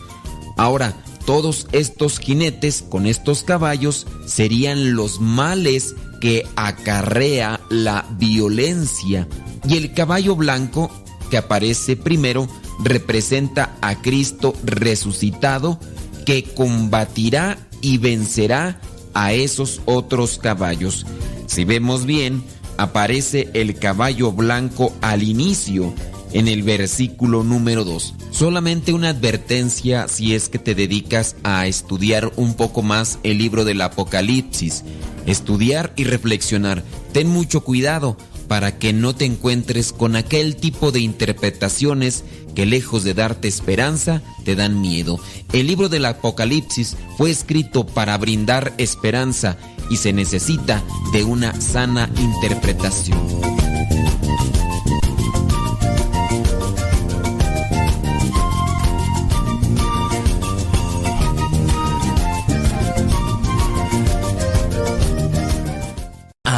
Ahora, 0.57 0.97
todos 1.26 1.66
estos 1.73 2.18
jinetes 2.18 2.84
con 2.89 3.07
estos 3.07 3.42
caballos 3.42 4.07
serían 4.26 4.94
los 4.94 5.20
males 5.20 5.94
que 6.20 6.46
acarrea 6.56 7.60
la 7.70 8.06
violencia. 8.18 9.28
Y 9.68 9.76
el 9.76 9.92
caballo 9.92 10.36
blanco 10.36 10.90
que 11.30 11.36
aparece 11.36 11.96
primero 11.96 12.48
representa 12.82 13.76
a 13.80 14.00
Cristo 14.00 14.54
resucitado 14.64 15.80
que 16.24 16.44
combatirá 16.44 17.58
y 17.80 17.98
vencerá 17.98 18.80
a 19.14 19.32
esos 19.32 19.80
otros 19.86 20.38
caballos. 20.38 21.06
Si 21.46 21.64
vemos 21.64 22.04
bien, 22.04 22.42
aparece 22.76 23.48
el 23.54 23.78
caballo 23.78 24.32
blanco 24.32 24.92
al 25.00 25.22
inicio, 25.22 25.94
en 26.32 26.48
el 26.48 26.62
versículo 26.62 27.44
número 27.44 27.84
2. 27.84 28.14
Solamente 28.30 28.92
una 28.92 29.10
advertencia 29.10 30.08
si 30.08 30.34
es 30.34 30.48
que 30.48 30.58
te 30.58 30.74
dedicas 30.74 31.36
a 31.44 31.66
estudiar 31.66 32.32
un 32.36 32.54
poco 32.54 32.82
más 32.82 33.18
el 33.22 33.38
libro 33.38 33.64
del 33.64 33.80
Apocalipsis. 33.80 34.84
Estudiar 35.26 35.92
y 35.96 36.05
reflexionar. 36.05 36.82
Ten 37.12 37.28
mucho 37.28 37.62
cuidado 37.62 38.16
para 38.48 38.78
que 38.78 38.92
no 38.92 39.14
te 39.14 39.24
encuentres 39.24 39.92
con 39.92 40.16
aquel 40.16 40.56
tipo 40.56 40.92
de 40.92 41.00
interpretaciones 41.00 42.24
que 42.55 42.66
lejos 42.66 43.05
de 43.05 43.14
darte 43.14 43.48
esperanza, 43.48 44.22
te 44.44 44.55
dan 44.56 44.80
miedo. 44.80 45.20
El 45.52 45.66
libro 45.66 45.88
del 45.88 46.06
Apocalipsis 46.06 46.96
fue 47.18 47.30
escrito 47.30 47.86
para 47.86 48.16
brindar 48.16 48.72
esperanza 48.78 49.58
y 49.90 49.96
se 49.96 50.12
necesita 50.12 50.82
de 51.12 51.24
una 51.24 51.60
sana 51.60 52.10
interpretación. 52.16 53.18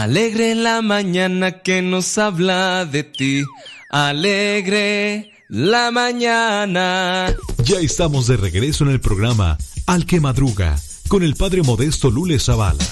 Alegre 0.09 0.55
la 0.55 0.81
mañana 0.81 1.61
que 1.61 1.83
nos 1.83 2.17
habla 2.17 2.87
de 2.87 3.03
ti. 3.03 3.45
Alegre 3.91 5.33
la 5.51 5.91
mañana. 5.91 7.37
Ya 7.65 7.81
estamos 7.81 8.27
de 8.27 8.39
regreso 8.39 8.85
en 8.85 8.91
el 8.91 9.01
programa 9.01 9.59
Al 9.85 10.07
que 10.07 10.19
Madruga 10.19 10.77
con 11.09 11.23
el 11.23 11.35
padre 11.35 11.61
modesto 11.61 12.11
Lule 12.11 12.39
Zavala. 12.39 12.83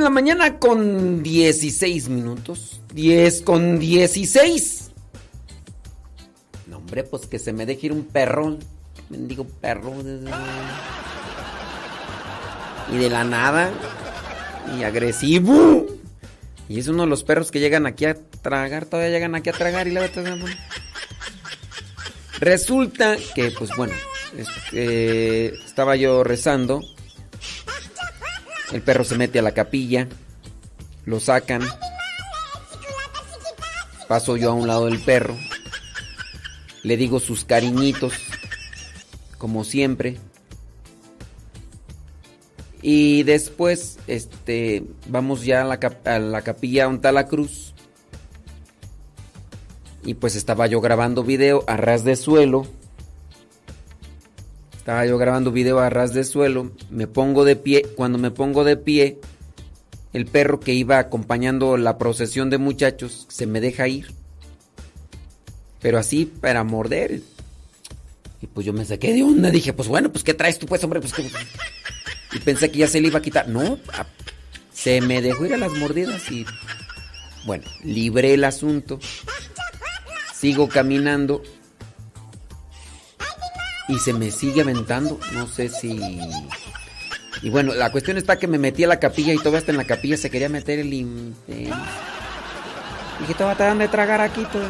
De 0.00 0.04
la 0.04 0.10
mañana 0.10 0.58
con 0.58 1.22
16 1.22 2.08
minutos. 2.08 2.80
10 2.94 3.42
con 3.42 3.78
16. 3.78 4.90
No, 6.66 6.78
hombre, 6.78 7.04
pues 7.04 7.26
que 7.26 7.38
se 7.38 7.52
me 7.52 7.66
deje 7.66 7.88
ir 7.88 7.92
un 7.92 8.04
perro. 8.04 8.56
Mendigo 9.10 9.44
perro. 9.44 9.94
Y 12.92 12.96
de 12.96 13.10
la 13.10 13.24
nada. 13.24 13.70
Y 14.78 14.84
agresivo. 14.84 15.86
Y 16.68 16.78
es 16.78 16.88
uno 16.88 17.02
de 17.02 17.08
los 17.08 17.22
perros 17.22 17.50
que 17.50 17.60
llegan 17.60 17.84
aquí 17.86 18.06
a 18.06 18.14
tragar. 18.14 18.86
Todavía 18.86 19.10
llegan 19.10 19.34
aquí 19.34 19.50
a 19.50 19.52
tragar 19.52 19.86
y 19.86 19.90
la 19.90 20.08
Resulta 22.40 23.18
que, 23.34 23.50
pues 23.50 23.70
bueno, 23.76 23.92
este, 24.34 25.54
estaba 25.56 25.96
yo 25.96 26.24
rezando 26.24 26.80
el 28.72 28.82
perro 28.82 29.04
se 29.04 29.16
mete 29.16 29.38
a 29.38 29.42
la 29.42 29.52
capilla, 29.52 30.08
lo 31.04 31.20
sacan. 31.20 31.62
Paso 34.08 34.36
yo 34.36 34.50
a 34.50 34.54
un 34.54 34.66
lado 34.66 34.86
del 34.86 35.00
perro. 35.00 35.36
Le 36.82 36.96
digo 36.96 37.20
sus 37.20 37.44
cariñitos, 37.44 38.12
como 39.38 39.64
siempre. 39.64 40.18
Y 42.82 43.24
después, 43.24 43.98
este, 44.06 44.84
vamos 45.06 45.44
ya 45.44 45.62
a 45.62 45.64
la, 45.64 45.78
a 46.04 46.18
la 46.18 46.42
capilla 46.42 46.88
la 46.88 47.26
cruz. 47.26 47.74
Y 50.02 50.14
pues 50.14 50.34
estaba 50.34 50.66
yo 50.66 50.80
grabando 50.80 51.22
video 51.22 51.62
a 51.66 51.76
ras 51.76 52.04
de 52.04 52.16
suelo. 52.16 52.66
Estaba 54.80 55.04
yo 55.04 55.18
grabando 55.18 55.52
video 55.52 55.78
a 55.78 55.90
ras 55.90 56.14
de 56.14 56.24
suelo, 56.24 56.72
me 56.88 57.06
pongo 57.06 57.44
de 57.44 57.54
pie, 57.54 57.82
cuando 57.96 58.16
me 58.16 58.30
pongo 58.30 58.64
de 58.64 58.78
pie, 58.78 59.20
el 60.14 60.24
perro 60.24 60.58
que 60.58 60.72
iba 60.72 60.98
acompañando 60.98 61.76
la 61.76 61.98
procesión 61.98 62.48
de 62.48 62.56
muchachos 62.56 63.26
se 63.28 63.46
me 63.46 63.60
deja 63.60 63.88
ir. 63.88 64.10
Pero 65.82 65.98
así 65.98 66.24
para 66.24 66.64
morder. 66.64 67.20
Y 68.40 68.46
pues 68.46 68.64
yo 68.64 68.72
me 68.72 68.86
saqué 68.86 69.12
de 69.12 69.22
onda, 69.22 69.50
dije, 69.50 69.74
pues 69.74 69.86
bueno, 69.86 70.10
pues 70.10 70.24
¿qué 70.24 70.32
traes 70.32 70.58
tú 70.58 70.64
pues, 70.64 70.82
hombre? 70.82 71.00
Pues, 71.00 71.12
Y 72.32 72.38
pensé 72.38 72.70
que 72.70 72.78
ya 72.78 72.88
se 72.88 73.02
le 73.02 73.08
iba 73.08 73.18
a 73.18 73.22
quitar. 73.22 73.48
No, 73.48 73.78
se 74.72 75.02
me 75.02 75.20
dejó 75.20 75.44
ir 75.44 75.52
a 75.52 75.58
las 75.58 75.72
mordidas 75.72 76.32
y 76.32 76.46
bueno, 77.44 77.64
libré 77.84 78.32
el 78.32 78.44
asunto. 78.44 78.98
Sigo 80.34 80.70
caminando 80.70 81.42
y 83.90 83.98
se 83.98 84.12
me 84.12 84.30
sigue 84.30 84.62
aventando. 84.62 85.18
No 85.32 85.48
sé 85.48 85.68
si 85.68 85.98
Y 87.42 87.50
bueno, 87.50 87.74
la 87.74 87.90
cuestión 87.90 88.16
está 88.16 88.38
que 88.38 88.46
me 88.46 88.58
metí 88.58 88.84
a 88.84 88.88
la 88.88 89.00
capilla 89.00 89.34
y 89.34 89.38
todo 89.38 89.56
hasta 89.56 89.72
en 89.72 89.78
la 89.78 89.84
capilla 89.84 90.16
se 90.16 90.30
quería 90.30 90.48
meter 90.48 90.78
el. 90.78 90.90
Dije, 90.90 91.34
te 93.36 93.44
va 93.44 93.52
a 93.52 93.54
dar 93.54 93.76
de 93.76 93.88
tragar 93.88 94.20
aquí 94.20 94.46
todo. 94.52 94.68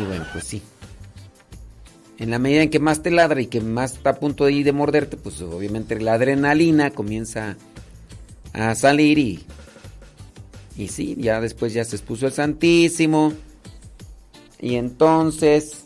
Y 0.00 0.04
bueno, 0.04 0.24
pues 0.32 0.44
sí. 0.44 0.62
En 2.18 2.30
la 2.30 2.38
medida 2.38 2.62
en 2.62 2.70
que 2.70 2.78
más 2.78 3.02
te 3.02 3.10
ladra 3.10 3.42
y 3.42 3.46
que 3.46 3.60
más 3.60 3.94
está 3.94 4.10
a 4.10 4.14
punto 4.14 4.46
de 4.46 4.52
ir 4.52 4.64
de 4.64 4.72
morderte, 4.72 5.16
pues 5.16 5.42
obviamente 5.42 6.00
la 6.00 6.14
adrenalina 6.14 6.90
comienza 6.90 7.56
a 8.52 8.74
salir 8.74 9.18
y. 9.18 9.44
Y 10.78 10.88
sí, 10.88 11.16
ya 11.18 11.40
después 11.40 11.72
ya 11.72 11.84
se 11.84 11.96
expuso 11.96 12.26
el 12.26 12.32
Santísimo. 12.32 13.32
Y 14.60 14.76
entonces. 14.76 15.85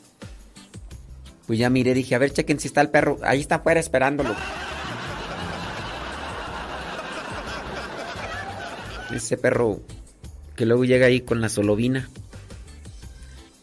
Pues 1.50 1.58
ya 1.58 1.68
miré, 1.68 1.94
dije, 1.94 2.14
a 2.14 2.18
ver, 2.18 2.32
chequen 2.32 2.60
si 2.60 2.68
está 2.68 2.80
el 2.80 2.90
perro. 2.90 3.18
Ahí 3.24 3.40
está 3.40 3.56
afuera 3.56 3.80
esperándolo. 3.80 4.36
Ese 9.12 9.36
perro 9.36 9.80
que 10.54 10.64
luego 10.64 10.84
llega 10.84 11.06
ahí 11.06 11.22
con 11.22 11.40
la 11.40 11.48
solovina. 11.48 12.08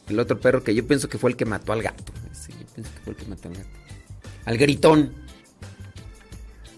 El 0.10 0.20
otro 0.20 0.38
perro 0.38 0.66
que 0.66 0.76
yo 0.76 0.86
pienso 0.86 1.08
que 1.08 1.18
fue 1.18 1.30
el 1.30 1.38
que 1.38 1.46
mató 1.46 1.72
al 1.72 1.82
gato. 1.82 2.12
Ese, 2.30 2.52
yo 2.52 2.66
pienso 2.76 2.92
que 2.94 3.00
fue 3.06 3.14
el 3.14 3.20
que 3.20 3.26
mató 3.26 3.48
al 3.48 3.56
gato. 3.56 3.70
Al 4.44 4.58
gritón. 4.58 5.14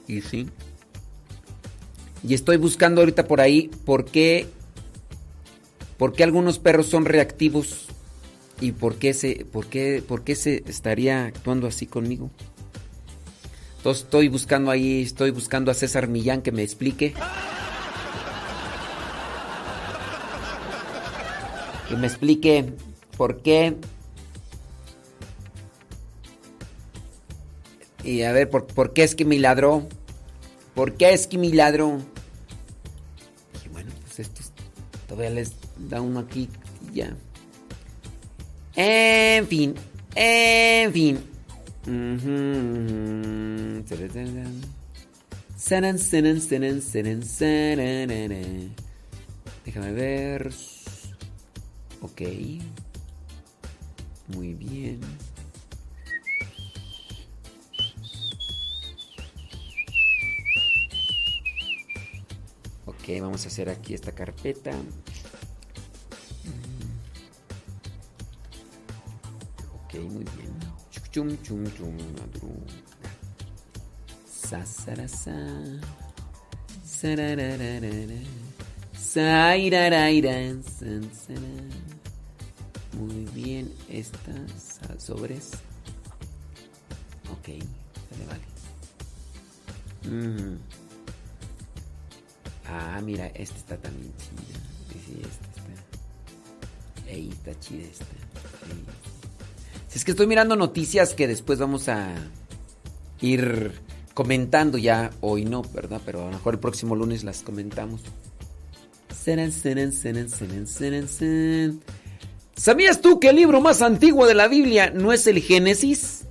Y 0.07 0.21
sí. 0.21 0.47
Y 2.23 2.35
estoy 2.35 2.57
buscando 2.57 3.01
ahorita 3.01 3.27
por 3.27 3.41
ahí 3.41 3.71
por 3.83 4.05
qué. 4.05 4.47
¿Por 5.97 6.13
qué 6.13 6.23
algunos 6.23 6.59
perros 6.59 6.85
son 6.85 7.05
reactivos? 7.05 7.87
¿Y 8.61 8.73
por 8.73 8.95
qué 8.95 9.13
se, 9.13 9.45
por 9.45 9.67
qué, 9.67 10.03
por 10.05 10.23
qué 10.23 10.35
se 10.35 10.63
estaría 10.67 11.25
actuando 11.25 11.67
así 11.67 11.85
conmigo? 11.85 12.29
Entonces 13.77 14.03
estoy 14.03 14.27
buscando 14.27 14.71
ahí, 14.71 15.03
estoy 15.03 15.31
buscando 15.31 15.71
a 15.71 15.73
César 15.73 16.09
Millán 16.09 16.41
que 16.41 16.51
me 16.51 16.63
explique. 16.63 17.13
Que 21.87 21.95
me 21.95 22.07
explique 22.07 22.73
por 23.15 23.41
qué. 23.41 23.77
Y 28.03 28.23
a 28.23 28.33
ver, 28.33 28.49
¿por, 28.49 28.67
por 28.67 28.91
qué 28.91 29.03
es 29.03 29.15
que 29.15 29.23
me 29.23 29.39
ladró? 29.39 29.87
¿Por 30.75 30.95
qué 30.95 31.13
es 31.13 31.27
que 31.27 31.37
me 31.37 31.49
ladró? 31.49 31.99
Y 33.65 33.69
bueno, 33.69 33.91
pues 34.01 34.19
estos 34.19 34.51
todavía 35.07 35.29
les 35.29 35.53
da 35.77 36.01
uno 36.01 36.19
aquí 36.19 36.49
y 36.91 36.95
ya. 36.95 37.15
En 38.81 39.45
fin, 39.45 39.75
en 40.15 40.93
fin. 40.93 41.19
Déjame 49.65 49.91
ver. 49.91 50.49
Ok. 51.99 52.21
Muy 54.29 54.53
bien. 54.53 55.01
Ok, 62.85 62.95
vamos 63.19 63.43
a 63.43 63.49
hacer 63.49 63.67
aquí 63.67 63.93
esta 63.93 64.13
carpeta. 64.13 64.71
Ok, 69.89 69.95
muy 70.01 70.23
bien. 70.37 70.53
Chum, 71.11 71.35
chum, 71.41 71.63
chum, 71.75 71.97
madruga. 72.13 72.73
Sa, 74.31 74.63
sara, 74.63 75.07
sa. 75.07 75.31
Sararararara. 76.85 78.21
Sairaraira. 78.93 80.53
Muy 82.93 83.25
bien, 83.33 83.73
estas 83.89 84.79
sobres. 84.99 85.53
Ok, 87.31 87.47
vale, 88.11 88.25
vale. 88.27 88.45
Ujú. 90.05 90.57
Ah, 92.67 93.01
mira, 93.03 93.25
esta 93.33 93.57
está 93.57 93.77
también 93.77 94.13
chida. 94.17 94.59
Sí, 95.03 95.19
esta 95.19 95.47
está. 95.49 97.09
Ey, 97.11 97.29
está 97.29 97.59
chida 97.59 97.87
esta. 97.87 98.05
Si 99.89 99.97
es 99.97 100.05
que 100.05 100.11
estoy 100.11 100.27
mirando 100.27 100.55
noticias 100.55 101.15
que 101.15 101.27
después 101.27 101.57
vamos 101.57 101.89
a 101.89 102.13
ir 103.21 103.73
comentando 104.13 104.77
ya. 104.77 105.09
Hoy 105.19 105.45
no, 105.45 105.63
¿verdad? 105.73 105.99
Pero 106.05 106.21
a 106.21 106.25
lo 106.25 106.31
mejor 106.31 106.53
el 106.53 106.59
próximo 106.59 106.95
lunes 106.95 107.23
las 107.23 107.41
comentamos. 107.41 108.01
¿Sabías 112.55 113.01
tú 113.01 113.19
que 113.19 113.29
el 113.29 113.37
libro 113.37 113.61
más 113.61 113.81
antiguo 113.81 114.27
de 114.27 114.35
la 114.35 114.47
Biblia 114.47 114.91
no 114.91 115.11
es 115.11 115.25
el 115.25 115.41
Génesis? 115.41 116.25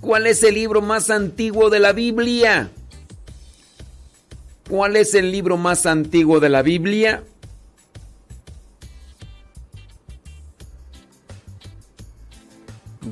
¿Cuál 0.00 0.26
es 0.26 0.42
el 0.42 0.54
libro 0.54 0.80
más 0.80 1.10
antiguo 1.10 1.68
de 1.68 1.80
la 1.80 1.92
Biblia? 1.92 2.70
¿Cuál 4.70 4.96
es 4.96 5.14
el 5.14 5.32
libro 5.32 5.58
más 5.58 5.84
antiguo 5.84 6.40
de 6.40 6.48
la 6.48 6.62
Biblia? 6.62 7.24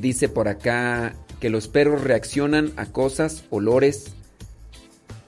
Dice 0.00 0.28
por 0.28 0.48
acá 0.48 1.14
que 1.40 1.50
los 1.50 1.68
perros 1.68 2.02
reaccionan 2.02 2.72
a 2.76 2.86
cosas, 2.86 3.44
olores, 3.50 4.12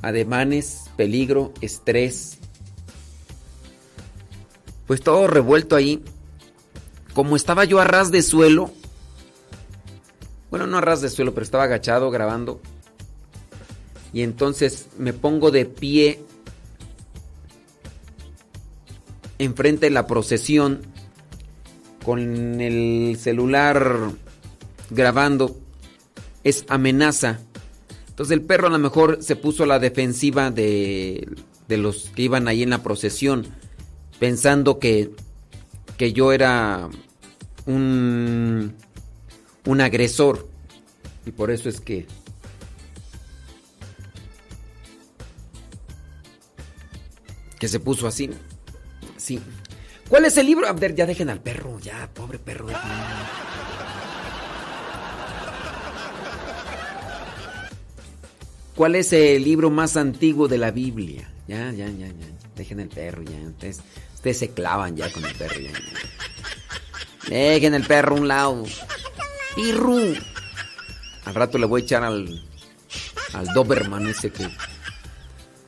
ademanes, 0.02 0.84
peligro, 0.96 1.52
estrés. 1.60 2.38
Pues 4.86 5.00
todo 5.00 5.26
revuelto 5.26 5.76
ahí. 5.76 6.02
Como 7.14 7.36
estaba 7.36 7.64
yo 7.64 7.80
a 7.80 7.84
ras 7.84 8.10
de 8.10 8.22
suelo. 8.22 8.70
Bueno, 10.50 10.66
no 10.66 10.78
a 10.78 10.80
ras 10.80 11.00
de 11.00 11.08
suelo, 11.08 11.34
pero 11.34 11.44
estaba 11.44 11.64
agachado 11.64 12.10
grabando. 12.10 12.60
Y 14.12 14.22
entonces 14.22 14.88
me 14.98 15.12
pongo 15.12 15.50
de 15.50 15.66
pie 15.66 16.20
enfrente 19.38 19.86
de 19.86 19.90
la 19.90 20.06
procesión 20.06 20.82
con 22.04 22.60
el 22.60 23.16
celular 23.18 24.10
grabando. 24.90 25.58
Es 26.44 26.64
amenaza. 26.68 27.40
Entonces 28.08 28.34
el 28.34 28.42
perro 28.42 28.68
a 28.68 28.70
lo 28.70 28.78
mejor 28.78 29.18
se 29.22 29.36
puso 29.36 29.64
a 29.64 29.66
la 29.66 29.78
defensiva 29.78 30.50
de, 30.50 31.28
de 31.68 31.76
los 31.76 32.10
que 32.14 32.22
iban 32.22 32.48
ahí 32.48 32.62
en 32.62 32.70
la 32.70 32.82
procesión, 32.82 33.46
pensando 34.18 34.78
que, 34.78 35.10
que 35.96 36.12
yo 36.12 36.32
era 36.32 36.88
un, 37.66 38.74
un 39.66 39.80
agresor. 39.80 40.48
Y 41.26 41.30
por 41.30 41.50
eso 41.50 41.68
es 41.68 41.80
que 41.80 42.06
que 47.58 47.68
se 47.68 47.80
puso 47.80 48.06
así. 48.06 48.30
Sí. 49.16 49.40
¿Cuál 50.08 50.24
es 50.24 50.36
el 50.38 50.46
libro? 50.46 50.66
A 50.66 50.72
ver, 50.72 50.94
ya 50.94 51.06
dejen 51.06 51.28
al 51.28 51.40
perro, 51.40 51.78
ya, 51.80 52.08
pobre 52.14 52.38
perro. 52.38 52.68
¿Cuál 58.78 58.94
es 58.94 59.12
el 59.12 59.42
libro 59.42 59.70
más 59.70 59.96
antiguo 59.96 60.46
de 60.46 60.56
la 60.56 60.70
Biblia? 60.70 61.28
Ya, 61.48 61.72
ya, 61.72 61.88
ya, 61.88 62.06
ya. 62.06 62.26
Dejen 62.54 62.78
el 62.78 62.88
perro, 62.88 63.24
ya. 63.24 63.36
Ustedes, 63.48 63.80
ustedes 64.14 64.38
se 64.38 64.50
clavan 64.50 64.94
ya 64.94 65.10
con 65.10 65.24
el 65.24 65.34
perro, 65.34 65.58
ya. 65.58 65.72
Dejen 67.28 67.74
el 67.74 67.84
perro 67.84 68.14
a 68.14 68.20
un 68.20 68.28
lado. 68.28 68.62
Pirru. 69.56 70.14
Al 71.24 71.34
rato 71.34 71.58
le 71.58 71.66
voy 71.66 71.80
a 71.80 71.84
echar 71.84 72.04
al. 72.04 72.40
Al 73.32 73.46
Doberman 73.46 74.06
ese 74.06 74.30
que. 74.30 74.48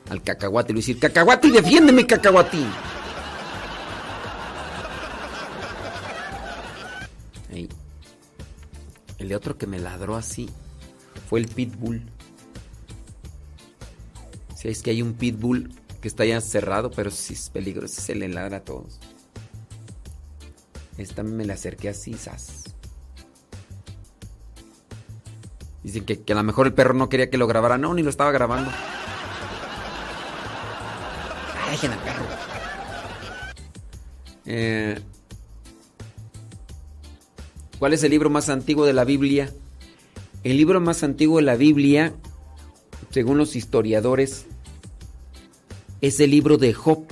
Al 0.09 0.23
cacahuate. 0.23 0.69
Le 0.69 0.75
voy 0.75 0.79
a 0.79 0.83
decir: 0.83 0.97
¡Cacahuati, 0.97 1.51
defiéndeme, 1.51 2.07
cacahuati! 2.07 2.65
Ahí. 7.51 7.67
El 9.17 9.27
de 9.27 9.35
otro 9.35 9.57
que 9.57 9.67
me 9.67 9.79
ladró 9.79 10.15
así 10.15 10.49
fue 11.29 11.41
el 11.41 11.49
Pitbull. 11.49 12.09
Si 14.61 14.67
es 14.67 14.83
que 14.83 14.91
hay 14.91 15.01
un 15.01 15.13
Pitbull 15.13 15.73
que 16.01 16.07
está 16.07 16.23
ya 16.23 16.39
cerrado, 16.39 16.91
pero 16.91 17.09
sí 17.09 17.33
es 17.33 17.49
peligroso, 17.49 17.99
se 17.99 18.13
le 18.13 18.27
ladra 18.27 18.57
a 18.57 18.63
todos. 18.63 18.99
Esta 20.99 21.23
me 21.23 21.45
la 21.45 21.55
acerqué 21.55 21.89
así, 21.89 22.13
sas. 22.13 22.65
Dicen 25.81 26.05
que, 26.05 26.21
que 26.21 26.33
a 26.33 26.35
lo 26.35 26.43
mejor 26.43 26.67
el 26.67 26.75
perro 26.75 26.93
no 26.93 27.09
quería 27.09 27.31
que 27.31 27.39
lo 27.39 27.47
grabara. 27.47 27.79
No, 27.79 27.91
ni 27.95 28.03
lo 28.03 28.11
estaba 28.11 28.31
grabando. 28.31 28.69
Ay, 31.65 31.71
dejen 31.71 31.93
al 31.93 31.99
perro. 32.03 32.25
Eh, 34.45 34.99
¿Cuál 37.79 37.93
es 37.93 38.03
el 38.03 38.11
libro 38.11 38.29
más 38.29 38.49
antiguo 38.49 38.85
de 38.85 38.93
la 38.93 39.05
Biblia? 39.05 39.51
El 40.43 40.57
libro 40.57 40.79
más 40.79 41.01
antiguo 41.01 41.37
de 41.37 41.45
la 41.45 41.55
Biblia, 41.55 42.13
según 43.09 43.39
los 43.39 43.55
historiadores, 43.55 44.45
es 46.01 46.19
el 46.19 46.31
libro 46.31 46.57
de 46.57 46.73
Job. 46.73 47.05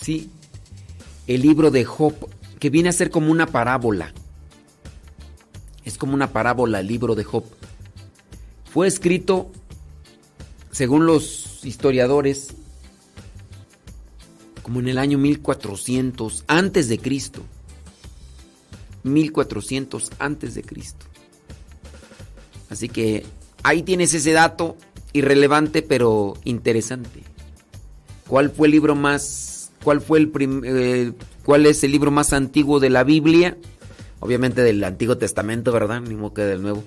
Sí, 0.00 0.30
el 1.26 1.42
libro 1.42 1.70
de 1.70 1.84
Job, 1.84 2.14
que 2.60 2.70
viene 2.70 2.90
a 2.90 2.92
ser 2.92 3.10
como 3.10 3.32
una 3.32 3.46
parábola. 3.46 4.12
Es 5.84 5.98
como 5.98 6.14
una 6.14 6.32
parábola 6.32 6.80
el 6.80 6.86
libro 6.86 7.14
de 7.14 7.24
Job. 7.24 7.44
Fue 8.70 8.86
escrito, 8.86 9.50
según 10.70 11.06
los 11.06 11.64
historiadores, 11.64 12.48
como 14.62 14.80
en 14.80 14.88
el 14.88 14.98
año 14.98 15.18
1400 15.18 16.44
antes 16.46 16.88
de 16.88 16.98
Cristo. 16.98 17.42
1400 19.04 20.10
antes 20.18 20.54
de 20.54 20.62
Cristo. 20.62 21.06
Así 22.70 22.88
que 22.88 23.24
ahí 23.62 23.82
tienes 23.82 24.12
ese 24.14 24.32
dato 24.32 24.76
irrelevante 25.14 25.80
pero 25.80 26.34
interesante. 26.44 27.22
¿Cuál 28.28 28.50
fue 28.50 28.68
el 28.68 28.72
libro 28.72 28.94
más 28.94 29.70
cuál 29.82 30.02
fue 30.02 30.18
el 30.18 30.32
eh, 30.64 31.12
cuál 31.44 31.64
es 31.64 31.82
el 31.84 31.92
libro 31.92 32.10
más 32.10 32.34
antiguo 32.34 32.80
de 32.80 32.90
la 32.90 33.04
Biblia? 33.04 33.56
Obviamente 34.20 34.62
del 34.62 34.82
Antiguo 34.84 35.16
Testamento, 35.16 35.72
¿verdad? 35.72 36.02
Modo 36.02 36.34
que 36.34 36.42
del 36.42 36.62
Nuevo. 36.62 36.84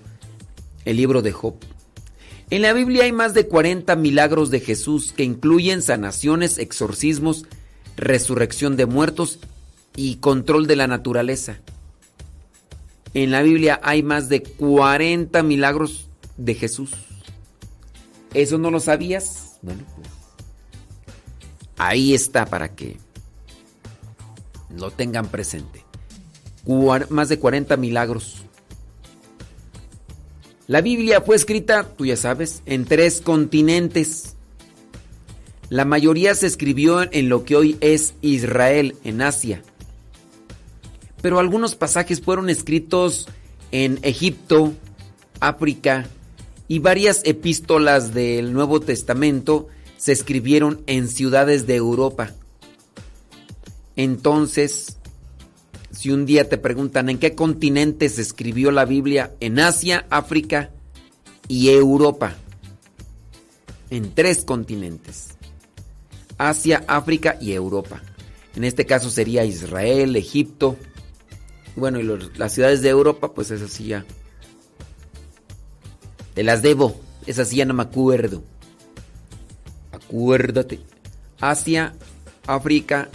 El 0.85 0.97
libro 0.97 1.21
de 1.21 1.31
Job. 1.31 1.55
En 2.49 2.61
la 2.61 2.73
Biblia 2.73 3.03
hay 3.03 3.11
más 3.11 3.33
de 3.33 3.47
40 3.47 3.95
milagros 3.95 4.49
de 4.51 4.59
Jesús 4.59 5.11
que 5.11 5.23
incluyen 5.23 5.81
sanaciones, 5.81 6.57
exorcismos, 6.57 7.45
resurrección 7.97 8.77
de 8.77 8.85
muertos 8.85 9.39
y 9.95 10.15
control 10.15 10.65
de 10.65 10.77
la 10.77 10.87
naturaleza. 10.87 11.59
En 13.13 13.31
la 13.31 13.41
Biblia 13.41 13.79
hay 13.83 14.01
más 14.01 14.29
de 14.29 14.43
40 14.43 15.43
milagros 15.43 16.09
de 16.37 16.55
Jesús. 16.55 16.91
¿Eso 18.33 18.57
no 18.57 18.71
lo 18.71 18.79
sabías? 18.79 19.57
Bueno, 19.61 19.83
pues 19.95 20.07
ahí 21.77 22.13
está 22.13 22.45
para 22.45 22.75
que 22.75 22.97
lo 24.75 24.91
tengan 24.91 25.27
presente. 25.27 25.83
Más 27.09 27.29
de 27.29 27.39
40 27.39 27.77
milagros. 27.77 28.43
La 30.67 30.81
Biblia 30.81 31.21
fue 31.21 31.37
escrita, 31.37 31.87
tú 31.95 32.05
ya 32.05 32.17
sabes, 32.17 32.61
en 32.65 32.83
tres 32.83 33.21
continentes. 33.21 34.35
La 35.69 35.85
mayoría 35.85 36.35
se 36.35 36.47
escribió 36.47 37.09
en 37.11 37.29
lo 37.29 37.45
que 37.45 37.55
hoy 37.55 37.77
es 37.79 38.15
Israel, 38.21 38.95
en 39.05 39.21
Asia. 39.21 39.63
Pero 41.21 41.39
algunos 41.39 41.75
pasajes 41.75 42.19
fueron 42.19 42.49
escritos 42.49 43.29
en 43.71 43.99
Egipto, 44.01 44.73
África 45.39 46.05
y 46.67 46.79
varias 46.79 47.21
epístolas 47.23 48.13
del 48.13 48.53
Nuevo 48.53 48.79
Testamento 48.79 49.67
se 49.97 50.11
escribieron 50.11 50.83
en 50.87 51.07
ciudades 51.07 51.65
de 51.67 51.75
Europa. 51.75 52.31
Entonces, 53.95 54.97
si 55.91 56.11
un 56.11 56.25
día 56.25 56.47
te 56.47 56.57
preguntan 56.57 57.09
en 57.09 57.17
qué 57.17 57.33
continente 57.33 58.09
se 58.09 58.21
escribió 58.21 58.71
la 58.71 58.85
Biblia, 58.85 59.33
en 59.39 59.59
Asia, 59.59 60.05
África 60.09 60.69
y 61.47 61.69
Europa. 61.69 62.35
En 63.89 64.13
tres 64.13 64.43
continentes. 64.43 65.29
Asia, 66.37 66.83
África 66.87 67.37
y 67.41 67.53
Europa. 67.53 68.03
En 68.55 68.63
este 68.63 68.85
caso 68.85 69.09
sería 69.09 69.45
Israel, 69.45 70.15
Egipto. 70.15 70.77
Bueno, 71.75 71.99
y 71.99 72.37
las 72.37 72.53
ciudades 72.53 72.81
de 72.81 72.89
Europa, 72.89 73.33
pues 73.33 73.49
esas 73.49 73.71
sí 73.71 73.85
ya. 73.85 74.05
Te 76.37 76.43
las 76.43 76.61
debo. 76.61 76.95
Esas 77.25 77.49
ya 77.49 77.65
no 77.65 77.73
me 77.73 77.81
acuerdo. 77.81 78.43
Acuérdate. 79.91 80.79
Asia, 81.41 81.95
África 82.45 83.09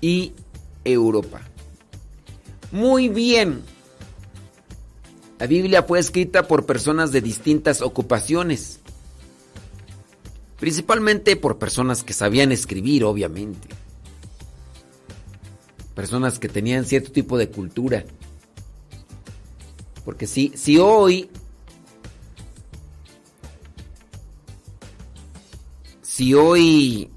y 0.00 0.32
Europa. 0.82 1.42
Muy 2.72 3.08
bien. 3.08 3.62
La 5.38 5.46
Biblia 5.46 5.84
fue 5.84 6.00
escrita 6.00 6.48
por 6.48 6.66
personas 6.66 7.12
de 7.12 7.20
distintas 7.20 7.82
ocupaciones. 7.82 8.80
Principalmente 10.58 11.36
por 11.36 11.58
personas 11.58 12.02
que 12.02 12.14
sabían 12.14 12.50
escribir, 12.50 13.04
obviamente. 13.04 13.68
Personas 15.94 16.40
que 16.40 16.48
tenían 16.48 16.84
cierto 16.84 17.12
tipo 17.12 17.38
de 17.38 17.48
cultura. 17.48 18.04
Porque 20.04 20.26
si, 20.26 20.50
si 20.56 20.76
hoy... 20.76 21.30
Si 26.20 26.34
hoy 26.34 27.08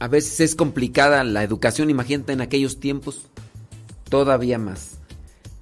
a 0.00 0.08
veces 0.08 0.40
es 0.40 0.56
complicada 0.56 1.22
la 1.22 1.44
educación, 1.44 1.88
imagínate 1.88 2.32
en 2.32 2.40
aquellos 2.40 2.80
tiempos, 2.80 3.28
todavía 4.08 4.58
más. 4.58 4.98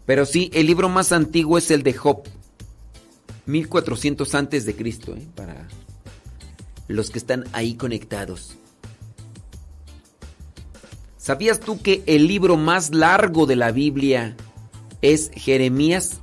Pero 0.07 0.25
sí, 0.25 0.51
el 0.55 0.67
libro 0.67 0.89
más 0.89 1.13
antiguo 1.13 1.59
es 1.59 1.71
el 1.71 1.83
de 1.83 1.93
Job, 1.93 2.23
1400 3.45 4.35
antes 4.35 4.65
de 4.65 4.75
Cristo, 4.75 5.15
¿eh? 5.15 5.29
para 5.35 5.69
los 6.89 7.11
que 7.11 7.19
están 7.19 7.45
ahí 7.53 7.75
conectados. 7.75 8.57
¿Sabías 11.19 11.61
tú 11.61 11.83
que 11.83 12.03
el 12.07 12.27
libro 12.27 12.57
más 12.57 12.95
largo 12.95 13.45
de 13.45 13.57
la 13.57 13.71
Biblia 13.71 14.35
es 15.03 15.31
Jeremías? 15.35 16.21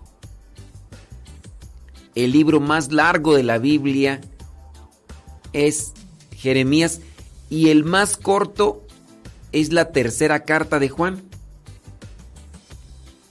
El 2.15 2.31
libro 2.31 2.59
más 2.59 2.91
largo 2.91 3.35
de 3.35 3.43
la 3.43 3.59
Biblia 3.59 4.19
es 5.57 5.93
Jeremías 6.35 7.01
y 7.49 7.69
el 7.69 7.83
más 7.83 8.15
corto 8.17 8.85
es 9.51 9.73
la 9.73 9.91
tercera 9.91 10.43
carta 10.43 10.79
de 10.79 10.89
Juan. 10.89 11.23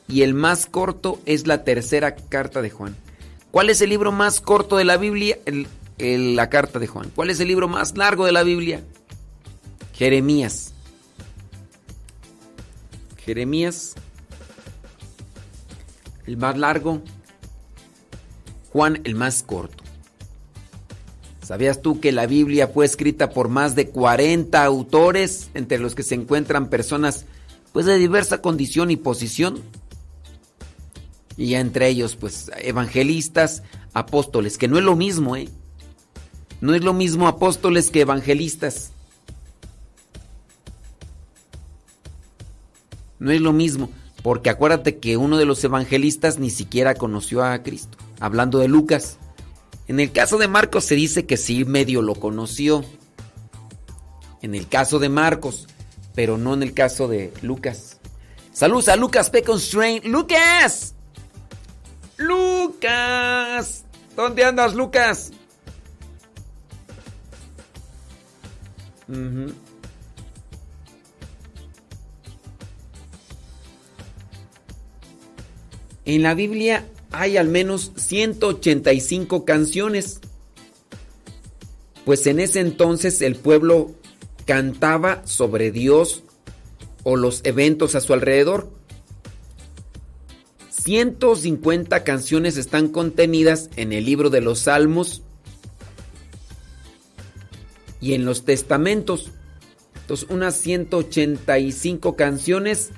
Y 0.08 0.22
el 0.22 0.34
más 0.34 0.66
corto 0.66 1.20
es 1.26 1.46
la 1.46 1.64
tercera 1.64 2.14
carta 2.14 2.62
de 2.62 2.70
Juan. 2.70 2.96
¿Cuál 3.50 3.70
es 3.70 3.80
el 3.80 3.90
libro 3.90 4.12
más 4.12 4.40
corto 4.40 4.76
de 4.76 4.84
la 4.84 4.96
Biblia? 4.96 5.38
La 5.98 6.50
carta 6.50 6.78
de 6.78 6.86
Juan. 6.86 7.10
¿Cuál 7.14 7.30
es 7.30 7.40
el 7.40 7.48
libro 7.48 7.68
más 7.68 7.96
largo 7.96 8.24
de 8.24 8.32
la 8.32 8.42
Biblia? 8.42 8.82
Jeremías. 9.94 10.72
Jeremías. 13.24 13.94
El 16.26 16.36
más 16.36 16.56
largo. 16.56 17.02
Juan 18.72 19.00
el 19.04 19.14
más 19.14 19.42
corto. 19.42 19.85
¿Sabías 21.46 21.80
tú 21.80 22.00
que 22.00 22.10
la 22.10 22.26
Biblia 22.26 22.66
fue 22.66 22.84
escrita 22.84 23.30
por 23.30 23.48
más 23.48 23.76
de 23.76 23.88
40 23.88 24.64
autores, 24.64 25.48
entre 25.54 25.78
los 25.78 25.94
que 25.94 26.02
se 26.02 26.16
encuentran 26.16 26.68
personas 26.68 27.24
pues 27.72 27.86
de 27.86 27.98
diversa 27.98 28.42
condición 28.42 28.90
y 28.90 28.96
posición? 28.96 29.60
Y 31.36 31.54
entre 31.54 31.86
ellos 31.86 32.16
pues 32.16 32.50
evangelistas, 32.58 33.62
apóstoles, 33.92 34.58
que 34.58 34.66
no 34.66 34.76
es 34.76 34.82
lo 34.82 34.96
mismo, 34.96 35.36
¿eh? 35.36 35.48
No 36.60 36.74
es 36.74 36.82
lo 36.82 36.92
mismo 36.92 37.28
apóstoles 37.28 37.90
que 37.90 38.00
evangelistas. 38.00 38.90
No 43.20 43.30
es 43.30 43.40
lo 43.40 43.52
mismo, 43.52 43.90
porque 44.24 44.50
acuérdate 44.50 44.98
que 44.98 45.16
uno 45.16 45.36
de 45.36 45.44
los 45.44 45.62
evangelistas 45.62 46.40
ni 46.40 46.50
siquiera 46.50 46.96
conoció 46.96 47.44
a 47.44 47.62
Cristo, 47.62 47.98
hablando 48.18 48.58
de 48.58 48.66
Lucas. 48.66 49.20
En 49.88 50.00
el 50.00 50.12
caso 50.12 50.38
de 50.38 50.48
Marcos 50.48 50.84
se 50.84 50.94
dice 50.94 51.26
que 51.26 51.36
sí 51.36 51.64
medio 51.64 52.02
lo 52.02 52.14
conoció. 52.14 52.84
En 54.42 54.54
el 54.54 54.68
caso 54.68 54.98
de 54.98 55.08
Marcos, 55.08 55.66
pero 56.14 56.38
no 56.38 56.54
en 56.54 56.62
el 56.62 56.74
caso 56.74 57.08
de 57.08 57.32
Lucas. 57.42 57.98
Saludos 58.52 58.88
a 58.88 58.96
Lucas 58.96 59.30
P. 59.30 59.42
Constraint. 59.42 60.04
¡Lucas! 60.04 60.94
¡Lucas! 62.16 63.84
¿Dónde 64.16 64.44
andas, 64.44 64.74
Lucas? 64.74 65.32
En 76.04 76.22
la 76.22 76.34
Biblia 76.34 76.84
hay 77.20 77.36
al 77.36 77.48
menos 77.48 77.92
185 77.96 79.44
canciones. 79.44 80.20
Pues 82.04 82.26
en 82.26 82.40
ese 82.40 82.60
entonces 82.60 83.20
el 83.22 83.36
pueblo 83.36 83.94
cantaba 84.44 85.26
sobre 85.26 85.72
Dios 85.72 86.22
o 87.02 87.16
los 87.16 87.40
eventos 87.44 87.94
a 87.94 88.00
su 88.00 88.12
alrededor. 88.12 88.70
150 90.70 92.04
canciones 92.04 92.56
están 92.56 92.88
contenidas 92.88 93.70
en 93.76 93.92
el 93.92 94.04
libro 94.04 94.30
de 94.30 94.40
los 94.40 94.60
Salmos 94.60 95.22
y 98.00 98.14
en 98.14 98.24
los 98.24 98.44
Testamentos. 98.44 99.32
Entonces, 100.02 100.28
unas 100.30 100.54
185 100.58 102.14
canciones 102.14 102.92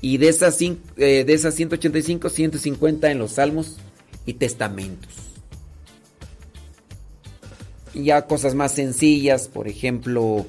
y 0.00 0.18
de 0.18 0.28
esas, 0.28 0.60
eh, 0.60 0.76
de 0.96 1.32
esas 1.32 1.54
185, 1.54 2.28
150 2.28 3.10
en 3.10 3.18
los 3.18 3.32
salmos 3.32 3.76
y 4.26 4.34
testamentos. 4.34 5.12
Ya 7.94 8.26
cosas 8.26 8.54
más 8.54 8.72
sencillas, 8.72 9.48
por 9.48 9.66
ejemplo, 9.66 10.46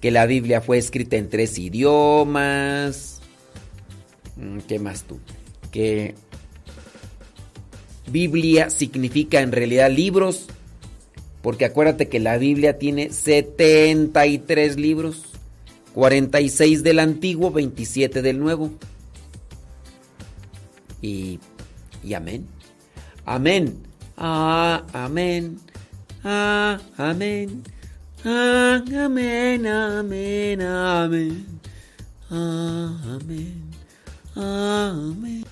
que 0.00 0.10
la 0.10 0.26
Biblia 0.26 0.60
fue 0.60 0.78
escrita 0.78 1.16
en 1.16 1.28
tres 1.28 1.58
idiomas. 1.58 3.20
Mm, 4.36 4.58
¿Qué 4.68 4.78
más 4.78 5.04
tú? 5.04 5.18
Que 5.70 6.14
Biblia 8.10 8.70
significa 8.70 9.40
en 9.40 9.52
realidad 9.52 9.90
libros, 9.90 10.46
porque 11.42 11.64
acuérdate 11.64 12.08
que 12.08 12.20
la 12.20 12.38
Biblia 12.38 12.78
tiene 12.78 13.12
73 13.12 14.78
libros, 14.78 15.22
46 15.94 16.82
del 16.82 16.98
antiguo, 16.98 17.50
27 17.50 18.22
del 18.22 18.38
nuevo 18.38 18.70
y, 21.02 21.38
y 22.02 22.14
amén. 22.14 22.46
Amén. 23.24 23.82
Ah, 24.16 24.82
amén. 24.92 25.58
Ah, 26.24 26.78
amén. 26.98 27.62
Ah, 28.24 28.82
amén, 28.92 29.66
amén, 29.66 30.60
amén. 30.60 31.60
Ah, 32.30 32.92
amén. 33.16 33.70
Ah, 34.36 34.90
amén. 34.90 35.49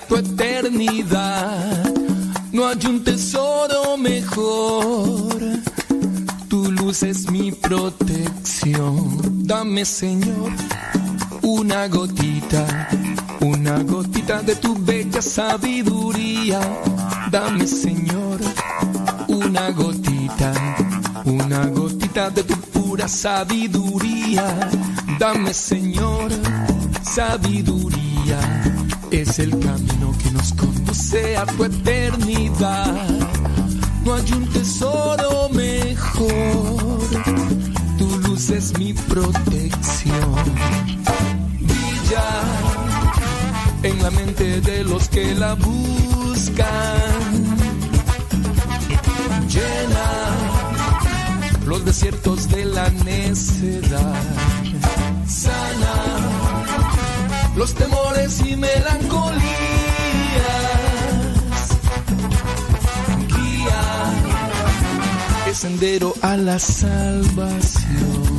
tu 0.00 0.16
eternidad. 0.16 1.83
De 44.60 44.84
los 44.84 45.08
que 45.08 45.34
la 45.34 45.54
buscan. 45.54 46.68
Llena 49.48 50.08
los 51.66 51.84
desiertos 51.84 52.48
de 52.48 52.64
la 52.64 52.88
necedad. 52.90 54.22
Sana 55.26 55.94
los 57.56 57.74
temores 57.74 58.40
y 58.46 58.56
melancolías. 58.56 59.42
Guía 63.28 63.82
el 65.48 65.54
sendero 65.54 66.14
a 66.22 66.36
la 66.36 66.58
salvación. 66.58 68.33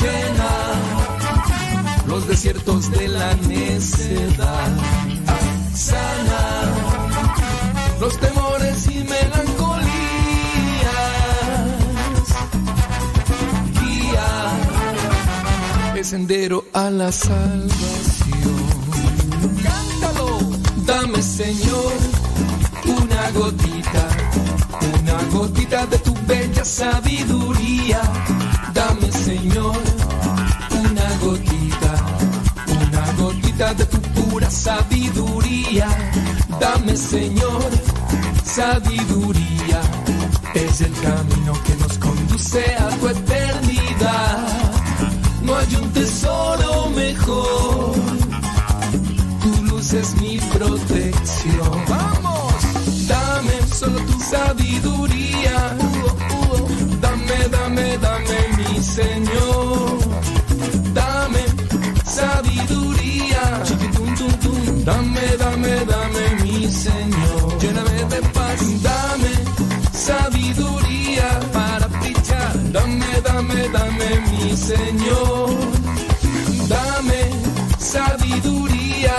Llena 0.00 0.52
los 2.06 2.28
desiertos 2.28 2.90
de 2.90 3.08
la 3.08 3.34
necedad. 3.34 4.72
Sana 5.74 6.62
los 8.00 8.18
temores 8.18 8.86
y 8.88 9.04
melancolías. 9.04 9.88
Guía 13.80 14.30
el 15.96 16.04
sendero 16.04 16.64
a 16.72 16.90
la 16.90 17.10
salvación. 17.12 17.74
Cántalo, 19.62 20.38
dame 20.86 21.22
Señor 21.22 21.92
una 22.86 23.30
gotita, 23.30 24.08
una 25.00 25.22
gotita 25.32 25.86
de 25.86 25.98
sabiduría. 26.64 28.00
Dame 28.72 29.12
Señor 29.12 29.76
una 30.70 31.08
gotita, 31.20 31.94
una 32.86 33.12
gotita 33.12 33.74
de 33.74 33.84
tu 33.86 34.00
pura 34.00 34.50
sabiduría. 34.50 35.88
Dame 36.58 36.96
Señor 36.96 37.70
sabiduría. 38.44 39.80
Es 40.54 40.80
el 40.80 40.92
camino 40.92 41.52
que 41.64 41.74
nos 41.76 41.98
conduce 41.98 42.76
a 42.76 42.88
tu 42.98 43.08
eternidad. 43.08 44.48
No 45.42 45.56
hay 45.56 45.74
un 45.76 45.92
tesoro 45.92 46.90
mejor. 46.90 47.94
Tu 49.42 49.62
luz 49.64 49.92
es 49.92 50.14
mi 50.20 50.38
protección. 50.38 51.84
Vamos, 51.88 52.54
dame 53.06 53.66
solo 53.68 54.00
tu 54.00 54.20
sabiduría. 54.20 55.83
Dame, 58.00 58.38
mi 58.56 58.82
Señor. 58.82 59.98
Dame 60.92 61.44
sabiduría. 62.04 63.62
Tum, 63.94 64.14
tum. 64.42 64.84
Dame, 64.84 65.36
dame, 65.38 65.84
dame 65.84 66.24
mi 66.42 66.68
Señor. 66.68 67.58
Lléname 67.60 68.04
de 68.12 68.20
paz. 68.34 68.60
Dame 68.82 69.32
sabiduría 69.92 71.40
para 71.52 71.86
brillar. 71.86 72.72
Dame, 72.72 73.20
dame, 73.22 73.68
dame 73.68 74.20
mi 74.30 74.56
Señor. 74.56 75.50
Dame 76.68 77.20
sabiduría. 77.78 79.16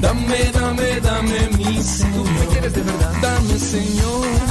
Dame, 0.00 0.52
dame, 0.52 1.00
dame 1.00 1.48
mi 1.58 1.82
Señor. 1.82 2.26
Dame, 3.20 3.58
Señor. 3.58 4.43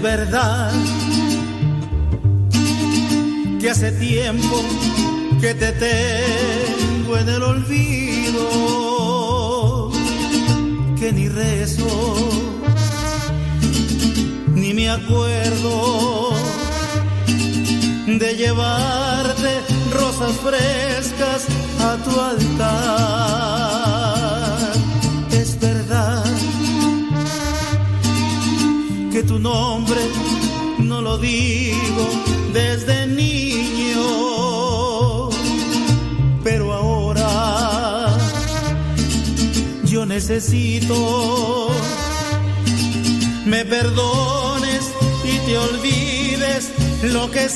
Es 0.00 0.04
verdad 0.04 0.72
que 3.60 3.68
hace 3.68 3.92
tiempo 3.92 4.62
que 5.42 5.52
te 5.52 5.72
tengo 5.72 7.18
en 7.18 7.28
el 7.28 7.42
olvido, 7.42 8.40
que 10.98 11.12
ni 11.12 11.28
rezo, 11.28 12.16
ni 14.54 14.72
me 14.72 14.88
acuerdo 14.88 16.32
de 18.06 18.36
llevarte 18.36 19.60
rosas 19.92 20.32
frescas 20.42 21.44
a 21.78 21.98
tu 22.04 22.18
altar. 22.18 23.10
Es 25.30 25.60
verdad 25.60 26.24
que 29.12 29.22
tu 29.24 29.38
nombre 29.38 29.79
digo 31.20 32.08
desde 32.52 33.06
niño, 33.06 34.00
pero 36.42 36.72
ahora 36.72 38.16
yo 39.84 40.06
necesito 40.06 41.68
me 43.44 43.64
perdones 43.64 44.92
y 45.24 45.38
te 45.46 45.58
olvides 45.58 46.70
lo 47.02 47.30
que 47.30 47.44
he 47.44 47.48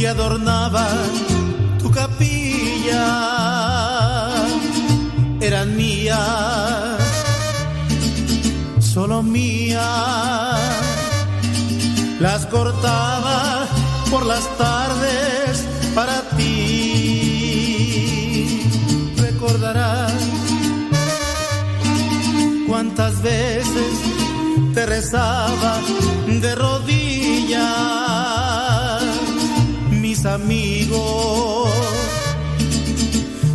que 0.00 0.08
adornaban 0.08 1.10
tu 1.78 1.90
capilla. 1.90 3.06
Eran 5.42 5.76
mías, 5.76 6.18
solo 8.78 9.22
mías. 9.22 10.58
Las 12.18 12.46
cortaba 12.46 13.66
por 14.10 14.24
las 14.24 14.44
tardes 14.56 15.66
para 15.94 16.22
ti. 16.36 17.42
Recordarás 19.18 20.14
cuántas 22.66 23.20
veces 23.20 23.92
te 24.72 24.86
rezaba 24.86 25.78
mis 30.20 30.26
amigos 30.26 31.70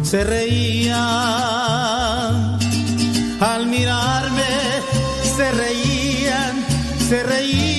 se 0.02 0.24
reían 0.24 0.98
al 3.40 3.68
mirarme, 3.68 4.42
se 5.38 5.52
reían, 5.52 6.56
se 7.08 7.22
reían. 7.22 7.76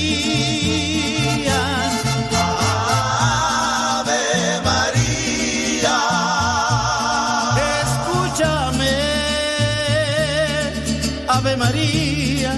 Ave 3.99 4.61
María, 4.65 5.99
escúchame, 7.83 8.99
Ave 11.29 11.57
María, 11.57 12.57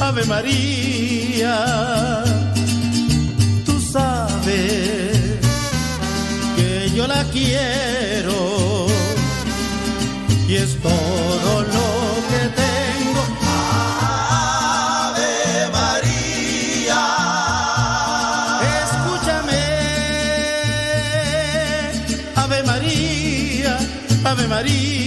Ave 0.00 0.24
María. 0.24 2.39
La 7.10 7.24
quiero. 7.24 8.38
Y 10.48 10.54
es 10.64 10.70
todo 10.88 11.52
lo 11.74 11.88
que 12.30 12.42
tengo. 12.62 13.22
Ave 15.08 15.34
María, 15.78 17.02
escúchame, 18.82 19.64
Ave 22.42 22.58
María, 22.70 23.72
Ave 24.30 24.46
María, 24.48 24.99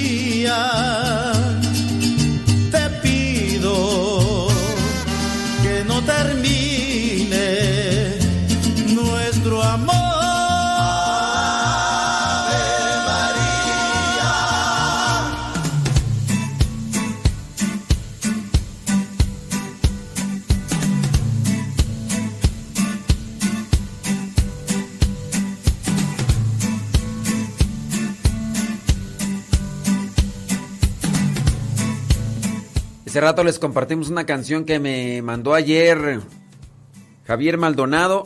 Ese 33.14 33.22
rato 33.22 33.44
les 33.44 33.60
compartimos 33.60 34.10
una 34.10 34.26
canción 34.26 34.66
que 34.66 34.80
me 34.80 35.22
mandó 35.22 35.54
ayer 35.54 36.20
Javier 37.28 37.60
Maldonado, 37.60 38.26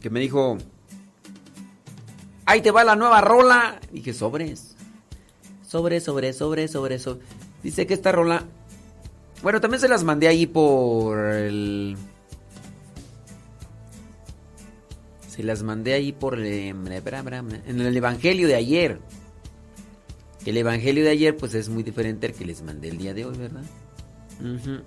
que 0.00 0.08
me 0.08 0.20
dijo, 0.20 0.56
ahí 2.44 2.60
te 2.60 2.70
va 2.70 2.84
la 2.84 2.94
nueva 2.94 3.20
rola. 3.22 3.80
Dije, 3.90 4.14
sobres. 4.14 4.76
Sobre, 5.66 5.98
sobre, 5.98 6.32
sobre, 6.32 6.68
sobre. 6.68 7.00
Dice 7.64 7.84
que 7.88 7.94
esta 7.94 8.12
rola... 8.12 8.44
Bueno, 9.42 9.60
también 9.60 9.80
se 9.80 9.88
las 9.88 10.04
mandé 10.04 10.28
ahí 10.28 10.46
por. 10.46 11.18
Se 15.26 15.42
las 15.42 15.64
mandé 15.64 15.94
ahí 15.94 16.12
por. 16.12 16.38
En 16.38 16.86
el 16.86 17.96
Evangelio 17.96 18.46
de 18.46 18.54
ayer. 18.54 19.00
El 20.44 20.56
Evangelio 20.56 21.04
de 21.04 21.10
ayer 21.10 21.36
pues 21.36 21.54
es 21.54 21.68
muy 21.68 21.82
diferente 21.82 22.26
al 22.26 22.32
que 22.32 22.44
les 22.44 22.62
mandé 22.62 22.88
el 22.88 22.98
día 22.98 23.14
de 23.14 23.24
hoy, 23.24 23.36
¿verdad? 23.36 23.62
Ujú, 24.40 24.82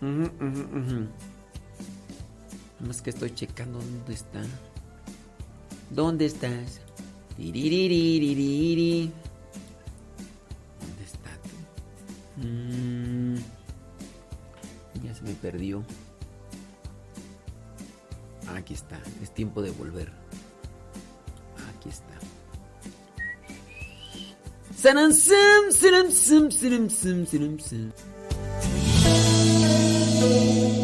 ujú, 0.00 0.30
ujú. 0.40 1.08
Nada 2.78 2.86
más 2.86 3.02
que 3.02 3.10
estoy 3.10 3.34
checando 3.34 3.78
dónde 3.80 4.14
está. 4.14 4.42
¿Dónde 5.90 6.26
estás? 6.26 6.80
¿Dónde 10.80 11.04
está 11.04 11.30
tú? 11.42 12.46
Mm. 12.46 13.36
Ya 15.04 15.14
se 15.14 15.22
me 15.22 15.34
perdió. 15.34 15.82
Aquí 18.54 18.74
está. 18.74 18.98
Es 19.22 19.32
tiempo 19.34 19.60
de 19.60 19.70
volver. 19.70 20.10
Aquí 21.76 21.88
está. 21.88 22.17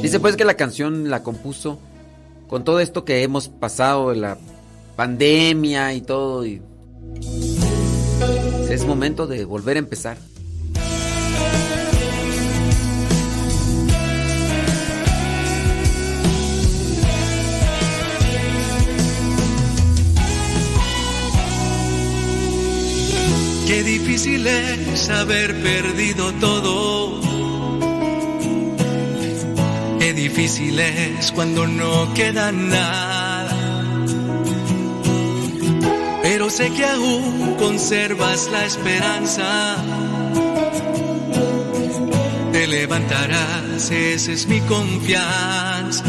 Dice 0.02 0.18
pues 0.18 0.36
que 0.36 0.44
la 0.44 0.54
canción 0.54 1.10
la 1.10 1.22
compuso 1.22 1.78
con 2.48 2.64
todo 2.64 2.80
esto 2.80 3.04
que 3.04 3.22
hemos 3.22 3.48
pasado 3.48 4.12
la 4.12 4.36
pandemia 4.96 5.94
y 5.94 6.00
todo. 6.00 6.44
Y 6.44 6.60
es 8.68 8.84
momento 8.84 9.28
de 9.28 9.44
volver 9.44 9.76
a 9.76 9.80
empezar. 9.80 10.18
Qué 23.74 23.82
difícil 23.82 24.46
es 24.46 25.10
haber 25.10 25.60
perdido 25.60 26.32
todo. 26.34 27.20
Qué 29.98 30.14
difícil 30.14 30.78
es 30.78 31.32
cuando 31.32 31.66
no 31.66 32.14
queda 32.14 32.52
nada. 32.52 33.50
Pero 36.22 36.50
sé 36.50 36.70
que 36.70 36.84
aún 36.84 37.56
conservas 37.58 38.48
la 38.52 38.64
esperanza. 38.64 39.76
Te 42.52 42.68
levantarás, 42.68 43.90
esa 43.90 44.30
es 44.30 44.46
mi 44.46 44.60
confianza. 44.60 46.04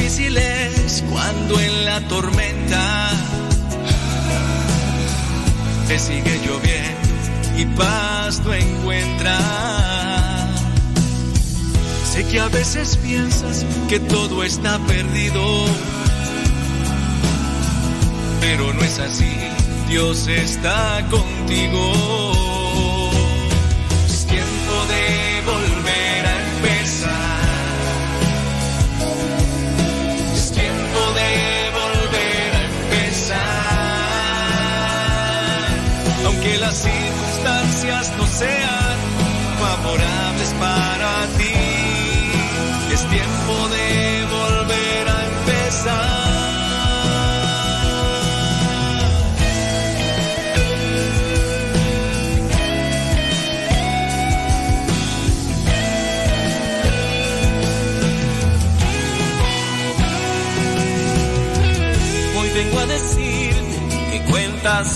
Difícil 0.00 0.36
es 0.36 1.04
cuando 1.10 1.60
en 1.60 1.84
la 1.84 2.00
tormenta 2.08 3.10
te 5.88 5.98
sigue 5.98 6.40
lloviendo 6.46 7.58
y 7.58 7.66
paz 7.76 8.40
no 8.44 8.54
encuentras. 8.54 9.42
Sé 12.12 12.24
que 12.24 12.40
a 12.40 12.48
veces 12.48 12.96
piensas 12.96 13.66
que 13.88 14.00
todo 14.00 14.42
está 14.42 14.78
perdido, 14.80 15.66
pero 18.40 18.72
no 18.72 18.80
es 18.82 18.98
así. 18.98 19.36
Dios 19.88 20.28
está 20.28 21.06
contigo. 21.10 22.39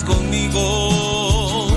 conmigo. 0.04 1.68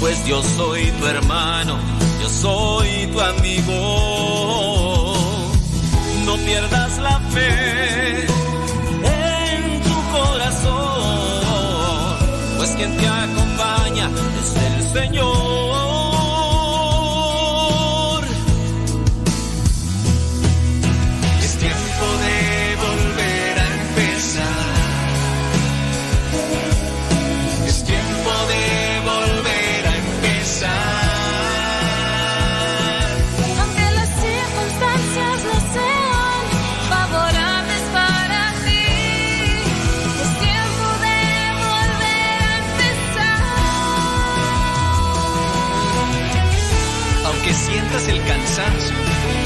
Pues 0.00 0.24
yo 0.26 0.42
soy 0.42 0.90
tu 0.98 1.06
hermano, 1.06 1.78
yo 2.20 2.28
soy 2.30 3.06
tu 3.12 3.20
amigo. 3.20 5.14
No 6.24 6.36
pierdas 6.36 6.98
la 6.98 7.20
fe 7.30 8.26
en 9.02 9.82
tu 9.82 9.94
corazón, 10.12 11.36
pues 12.56 12.70
quien 12.70 12.96
te 12.96 13.06
acompaña 13.06 14.10
es 14.40 14.56
el 14.56 14.82
Señor. 14.92 15.83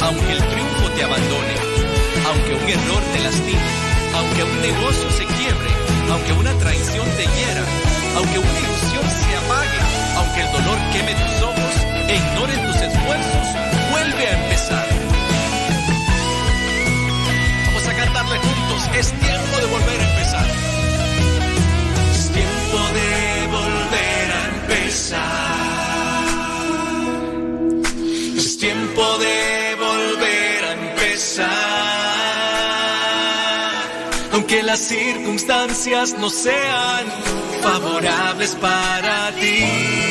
Aunque 0.09 0.33
el 0.33 0.43
triunfo 0.49 0.91
te 0.97 1.05
abandone, 1.05 1.55
aunque 2.29 2.55
un 2.55 2.69
error 2.69 3.03
te 3.13 3.21
lastime, 3.21 3.69
aunque 4.17 4.43
un 4.43 4.63
negocio 4.63 5.11
se 5.13 5.27
quiebre, 5.37 5.71
aunque 6.11 6.33
una 6.33 6.53
traición 6.55 7.07
te 7.19 7.25
hiera, 7.25 7.65
aunque 8.17 8.39
una 8.39 8.59
ilusión 8.59 9.05
se 9.05 9.37
apague, 9.37 9.81
aunque 10.17 10.41
el 10.41 10.53
dolor 10.53 10.79
queme 10.93 11.13
tus 11.13 11.43
ojos 11.45 11.75
e 12.09 12.17
ignore 12.17 12.57
tus 12.57 12.77
esfuerzos, 12.89 13.47
vuelve 13.93 14.27
a 14.27 14.45
empezar. 14.45 14.87
Vamos 17.67 17.87
a 17.87 17.93
cantarle 17.93 18.39
juntos, 18.39 18.91
es 18.97 19.13
tiempo 19.13 19.57
de 19.61 19.67
volver 19.67 20.01
a 20.01 20.11
empezar. 20.11 20.47
Es 22.15 22.31
tiempo 22.33 22.79
de 22.97 23.47
volver 23.49 24.27
a 24.33 24.45
empezar. 24.57 25.48
Las 34.69 34.81
circunstancias 34.81 36.15
no 36.19 36.29
sean 36.29 37.07
favorables 37.63 38.55
para 38.57 39.33
ti. 39.33 40.08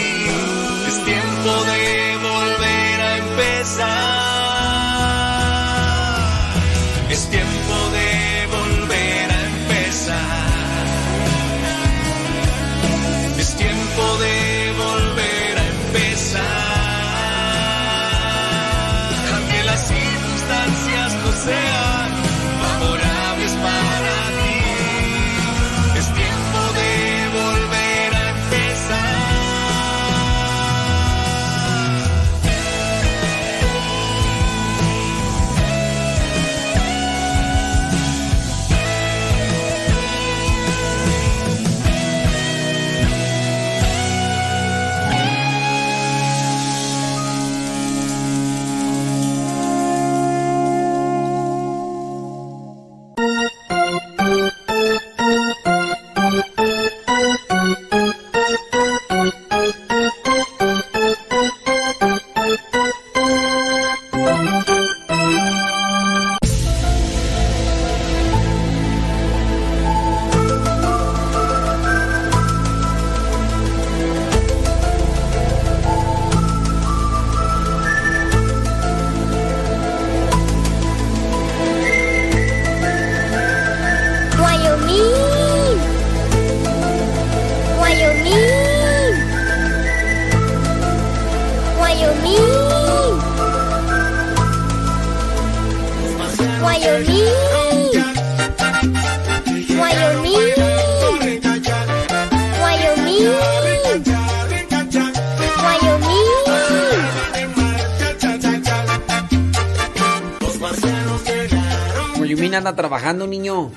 Anda 112.58 112.76
trabajando, 112.76 113.28
niño. 113.28 113.72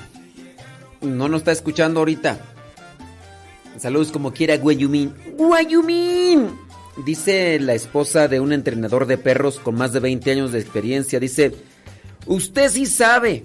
No 1.01 1.29
nos 1.29 1.41
está 1.41 1.51
escuchando 1.51 1.99
ahorita. 1.99 2.39
Saludos 3.77 4.11
como 4.11 4.33
quiera, 4.33 4.57
Guayumín. 4.57 5.13
¡Guayumín! 5.37 6.49
Dice 7.05 7.59
la 7.59 7.73
esposa 7.73 8.27
de 8.27 8.39
un 8.39 8.53
entrenador 8.53 9.07
de 9.07 9.17
perros 9.17 9.59
con 9.59 9.75
más 9.75 9.93
de 9.93 9.99
20 9.99 10.31
años 10.31 10.51
de 10.51 10.59
experiencia. 10.59 11.19
Dice, 11.19 11.55
usted 12.25 12.69
sí 12.69 12.85
sabe. 12.85 13.43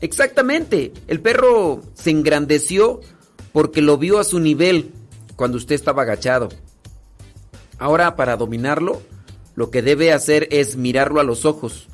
Exactamente. 0.00 0.92
El 1.06 1.20
perro 1.20 1.82
se 1.94 2.10
engrandeció 2.10 3.00
porque 3.52 3.82
lo 3.82 3.98
vio 3.98 4.18
a 4.18 4.24
su 4.24 4.40
nivel 4.40 4.92
cuando 5.36 5.58
usted 5.58 5.74
estaba 5.74 6.02
agachado. 6.02 6.48
Ahora, 7.78 8.16
para 8.16 8.36
dominarlo, 8.36 9.02
lo 9.54 9.70
que 9.70 9.82
debe 9.82 10.12
hacer 10.12 10.48
es 10.50 10.76
mirarlo 10.76 11.20
a 11.20 11.24
los 11.24 11.44
ojos 11.44 11.88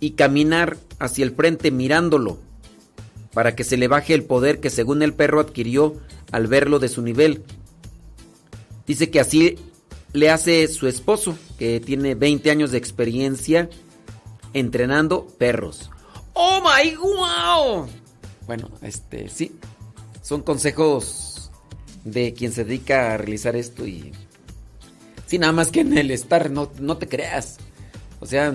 y 0.00 0.12
caminar 0.12 0.78
hacia 0.98 1.24
el 1.24 1.32
frente 1.32 1.70
mirándolo 1.70 2.38
para 3.32 3.54
que 3.54 3.64
se 3.64 3.76
le 3.76 3.88
baje 3.88 4.14
el 4.14 4.24
poder 4.24 4.60
que 4.60 4.70
según 4.70 5.02
el 5.02 5.14
perro 5.14 5.40
adquirió 5.40 5.96
al 6.32 6.46
verlo 6.46 6.78
de 6.78 6.88
su 6.88 7.02
nivel. 7.02 7.44
Dice 8.86 9.10
que 9.10 9.20
así 9.20 9.56
le 10.12 10.30
hace 10.30 10.66
su 10.68 10.88
esposo, 10.88 11.38
que 11.58 11.80
tiene 11.80 12.14
20 12.14 12.50
años 12.50 12.72
de 12.72 12.78
experiencia 12.78 13.68
entrenando 14.52 15.26
perros. 15.38 15.90
¡Oh 16.32 16.60
my 16.60 16.94
wow! 16.96 17.88
Bueno, 18.46 18.70
este 18.82 19.28
sí. 19.28 19.52
Son 20.22 20.42
consejos 20.42 21.50
de 22.04 22.34
quien 22.34 22.52
se 22.52 22.64
dedica 22.64 23.14
a 23.14 23.16
realizar 23.16 23.56
esto 23.56 23.86
y. 23.86 24.12
Sí, 25.26 25.38
nada 25.38 25.52
más 25.52 25.70
que 25.70 25.80
en 25.80 25.96
el 25.96 26.10
estar, 26.10 26.50
no, 26.50 26.70
no 26.80 26.96
te 26.96 27.08
creas. 27.08 27.58
O 28.20 28.26
sea. 28.26 28.52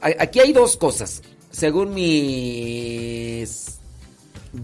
Aquí 0.00 0.40
hay 0.40 0.52
dos 0.52 0.76
cosas. 0.76 1.22
Según 1.50 1.94
mis. 1.94 3.78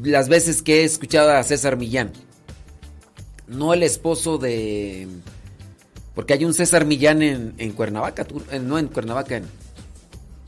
Las 0.03 0.29
veces 0.29 0.63
que 0.63 0.81
he 0.81 0.85
escuchado 0.85 1.33
a 1.33 1.43
César 1.43 1.77
Millán. 1.77 2.13
No 3.47 3.75
el 3.75 3.83
esposo 3.83 4.39
de. 4.39 5.09
Porque 6.15 6.35
hay 6.35 6.45
un 6.45 6.55
César 6.55 6.85
Millán 6.85 7.23
en, 7.23 7.55
en 7.59 7.73
Cuernavaca, 7.73 8.27
eh, 8.53 8.61
no 8.61 8.79
en 8.79 8.87
Cuernavaca, 8.87 9.37
en, 9.37 9.45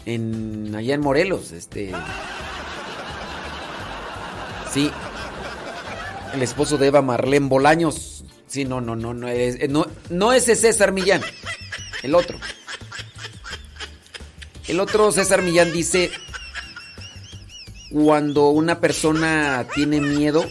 en 0.06 0.74
allá 0.74 0.94
en 0.94 1.00
Morelos, 1.00 1.50
este. 1.50 1.92
Sí. 4.72 4.90
El 6.32 6.42
esposo 6.42 6.78
de 6.78 6.86
Eva 6.86 7.02
Marlene 7.02 7.48
Bolaños. 7.48 8.24
Sí, 8.46 8.64
no, 8.64 8.80
no, 8.80 8.94
no, 8.94 9.12
no 9.12 9.26
es, 9.28 9.56
eh, 9.56 9.68
no, 9.68 9.86
no 10.08 10.32
ese 10.32 10.54
César 10.54 10.92
Millán. 10.92 11.20
El 12.02 12.14
otro. 12.14 12.38
El 14.68 14.80
otro 14.80 15.12
César 15.12 15.42
Millán 15.42 15.72
dice 15.72 16.10
cuando 17.90 18.50
una 18.50 18.80
persona 18.80 19.66
tiene 19.74 20.00
miedo, 20.00 20.44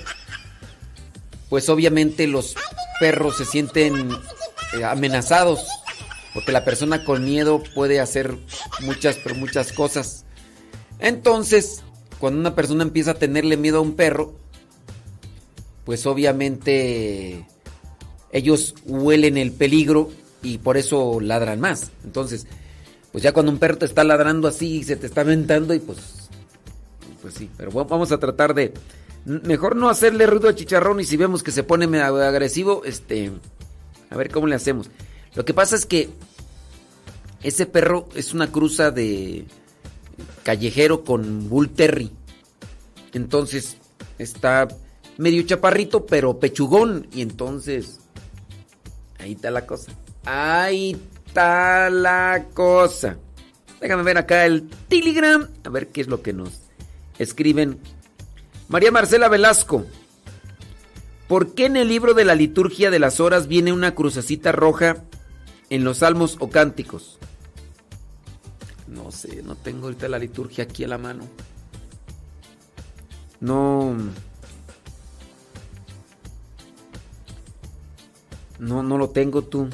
pues 1.49 1.67
obviamente 1.69 2.27
los 2.27 2.55
perros 2.99 3.37
se 3.37 3.45
sienten 3.45 4.11
eh, 4.77 4.83
amenazados. 4.83 5.67
Porque 6.33 6.51
la 6.51 6.65
persona 6.65 7.05
con 7.05 7.23
miedo 7.23 7.63
puede 7.73 8.01
hacer 8.01 8.37
muchas, 8.81 9.17
pero 9.23 9.35
muchas 9.35 9.71
cosas. 9.71 10.25
Entonces, 10.99 11.81
cuando 12.19 12.39
una 12.39 12.55
persona 12.55 12.83
empieza 12.83 13.11
a 13.11 13.15
tenerle 13.15 13.55
miedo 13.55 13.77
a 13.77 13.81
un 13.81 13.95
perro, 13.95 14.33
pues 15.85 16.05
obviamente 16.05 17.47
ellos 18.31 18.75
huelen 18.85 19.37
el 19.37 19.53
peligro 19.53 20.11
y 20.43 20.57
por 20.57 20.75
eso 20.75 21.21
ladran 21.21 21.61
más. 21.61 21.91
Entonces, 22.03 22.47
pues 23.15 23.23
ya 23.23 23.31
cuando 23.31 23.49
un 23.49 23.59
perro 23.59 23.77
te 23.77 23.85
está 23.85 24.03
ladrando 24.03 24.45
así 24.45 24.79
y 24.79 24.83
se 24.83 24.97
te 24.97 25.07
está 25.07 25.21
aventando 25.21 25.73
y 25.73 25.79
pues 25.79 25.99
pues 27.21 27.33
sí, 27.33 27.49
pero 27.55 27.71
vamos 27.71 28.11
a 28.11 28.17
tratar 28.17 28.53
de 28.53 28.73
mejor 29.23 29.77
no 29.77 29.87
hacerle 29.87 30.27
ruido 30.27 30.49
a 30.49 30.53
chicharrón 30.53 30.99
y 30.99 31.05
si 31.05 31.15
vemos 31.15 31.41
que 31.41 31.53
se 31.53 31.63
pone 31.63 31.85
agresivo, 32.01 32.83
este 32.83 33.31
a 34.09 34.17
ver 34.17 34.29
cómo 34.29 34.47
le 34.47 34.55
hacemos. 34.55 34.89
Lo 35.33 35.45
que 35.45 35.53
pasa 35.53 35.77
es 35.77 35.85
que 35.85 36.09
ese 37.41 37.65
perro 37.65 38.09
es 38.15 38.33
una 38.33 38.51
cruza 38.51 38.91
de 38.91 39.45
callejero 40.43 41.05
con 41.05 41.47
Bull 41.47 41.69
Terry. 41.69 42.11
Entonces 43.13 43.77
está 44.19 44.67
medio 45.17 45.41
chaparrito, 45.43 46.05
pero 46.05 46.37
pechugón. 46.37 47.07
Y 47.13 47.21
entonces, 47.21 48.01
ahí 49.19 49.31
está 49.31 49.51
la 49.51 49.65
cosa. 49.65 49.93
Ahí 50.25 50.97
la 51.35 52.45
cosa. 52.53 53.17
Déjame 53.81 54.03
ver 54.03 54.17
acá 54.17 54.45
el 54.45 54.69
Telegram. 54.87 55.47
A 55.63 55.69
ver 55.69 55.89
qué 55.89 56.01
es 56.01 56.07
lo 56.07 56.21
que 56.21 56.33
nos 56.33 56.61
escriben. 57.19 57.79
María 58.67 58.91
Marcela 58.91 59.27
Velasco. 59.27 59.85
¿Por 61.27 61.55
qué 61.55 61.65
en 61.65 61.75
el 61.75 61.87
libro 61.87 62.13
de 62.13 62.25
la 62.25 62.35
liturgia 62.35 62.91
de 62.91 62.99
las 62.99 63.19
horas 63.19 63.47
viene 63.47 63.73
una 63.73 63.95
crucecita 63.95 64.51
roja 64.51 65.03
en 65.69 65.83
los 65.83 65.97
salmos 65.97 66.37
o 66.39 66.49
cánticos? 66.49 67.17
No 68.87 69.11
sé, 69.11 69.41
no 69.41 69.55
tengo 69.55 69.85
ahorita 69.85 70.07
la 70.07 70.19
liturgia 70.19 70.65
aquí 70.65 70.83
a 70.83 70.87
la 70.87 70.97
mano. 70.97 71.27
No. 73.39 73.95
No, 78.59 78.83
no 78.83 78.97
lo 78.97 79.09
tengo 79.09 79.41
tú. 79.41 79.67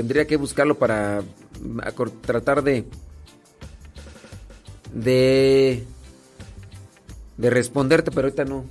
Tendría 0.00 0.26
que 0.26 0.38
buscarlo 0.38 0.78
para 0.78 1.22
tratar 2.22 2.62
de. 2.62 2.86
de. 4.94 5.84
de 7.36 7.50
responderte, 7.50 8.10
pero 8.10 8.28
ahorita 8.28 8.46
no. 8.46 8.64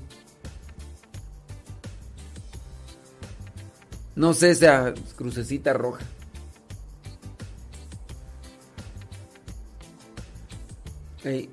No 4.16 4.34
sé 4.34 4.50
esa 4.50 4.96
crucecita 5.18 5.72
roja. 5.74 6.04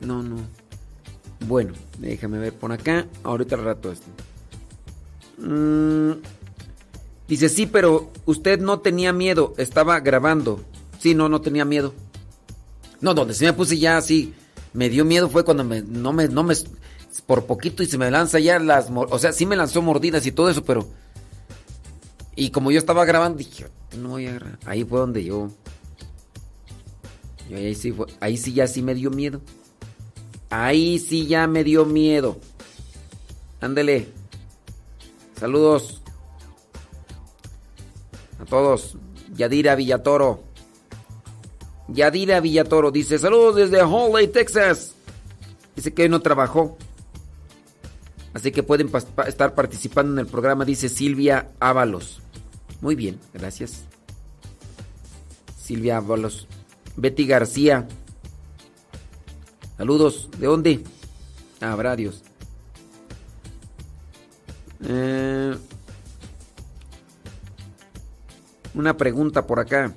no, 0.01 0.23
no. 0.23 0.37
Bueno, 1.41 1.75
déjame 1.99 2.39
ver 2.39 2.55
por 2.55 2.73
acá. 2.73 3.07
Ahorita 3.25 3.57
el 3.57 3.65
rato 3.65 3.93
esto. 3.93 4.07
Mm, 5.37 6.13
dice, 7.29 7.49
sí, 7.49 7.67
pero 7.67 8.11
usted 8.25 8.61
no 8.61 8.81
tenía 8.81 9.13
miedo. 9.13 9.55
Estaba 9.57 10.01
grabando. 10.01 10.61
Sí, 10.99 11.15
no, 11.15 11.29
no 11.29 11.41
tenía 11.41 11.65
miedo. 11.65 11.95
No, 13.01 13.15
donde 13.15 13.35
se 13.35 13.45
me 13.45 13.53
puse 13.53 13.79
ya 13.79 13.97
así. 13.97 14.35
Me 14.73 14.91
dio 14.91 15.05
miedo 15.05 15.29
fue 15.29 15.45
cuando 15.45 15.65
me, 15.65 15.83
no 15.83 16.13
me, 16.13 16.29
no 16.29 16.43
me, 16.43 16.55
por 17.25 17.47
poquito 17.47 17.83
y 17.83 17.87
se 17.87 17.99
me 17.99 18.11
lanza 18.11 18.39
ya 18.39 18.59
las, 18.59 18.89
o 18.91 19.19
sea, 19.19 19.33
sí 19.33 19.47
me 19.47 19.57
lanzó 19.57 19.81
mordidas 19.83 20.27
y 20.27 20.33
todo 20.33 20.51
eso, 20.51 20.65
pero, 20.65 20.87
y 22.35 22.51
como 22.51 22.71
yo 22.71 22.79
estaba 22.79 23.05
grabando, 23.05 23.39
dije, 23.39 23.67
no 23.99 24.11
voy 24.11 24.27
a 24.27 24.35
grabar. 24.35 24.59
Ahí 24.67 24.85
fue 24.85 25.01
donde 25.01 25.25
yo, 25.25 25.51
ahí 27.55 27.75
sí, 27.75 27.93
fue, 27.93 28.07
ahí 28.21 28.37
sí 28.37 28.53
ya 28.53 28.67
sí 28.67 28.83
me 28.83 28.95
dio 28.95 29.11
miedo. 29.11 29.41
Ahí 30.51 30.99
sí 30.99 31.27
ya 31.27 31.47
me 31.47 31.65
dio 31.65 31.85
miedo. 31.85 32.39
Ándele. 33.61 34.09
Saludos. 35.39 36.03
Todos. 38.49 38.97
Yadira 39.35 39.75
Villatoro. 39.75 40.43
Yadira 41.89 42.41
Villatoro 42.41 42.91
dice, 42.91 43.19
saludos 43.19 43.57
desde 43.57 43.83
Holley, 43.83 44.29
Texas. 44.29 44.95
Dice 45.75 45.93
que 45.93 46.03
hoy 46.03 46.09
no 46.09 46.21
trabajó. 46.21 46.77
Así 48.35 48.53
que 48.53 48.63
pueden 48.63 48.91
estar 49.27 49.55
participando 49.55 50.13
en 50.13 50.19
el 50.19 50.27
programa, 50.27 50.65
dice 50.65 50.89
Silvia 50.89 51.49
Ábalos. 51.59 52.21
Muy 52.81 52.95
bien, 52.95 53.19
gracias. 53.33 53.85
Silvia 55.59 55.97
Ábalos. 55.97 56.47
Betty 56.97 57.27
García. 57.27 57.89
Saludos. 59.77 60.29
¿De 60.39 60.47
dónde? 60.47 60.85
Habrá 61.61 61.97
Dios. 61.97 62.23
Eh, 64.85 65.57
una 68.77 68.97
pregunta 68.97 69.47
por 69.47 69.59
acá. 69.59 69.93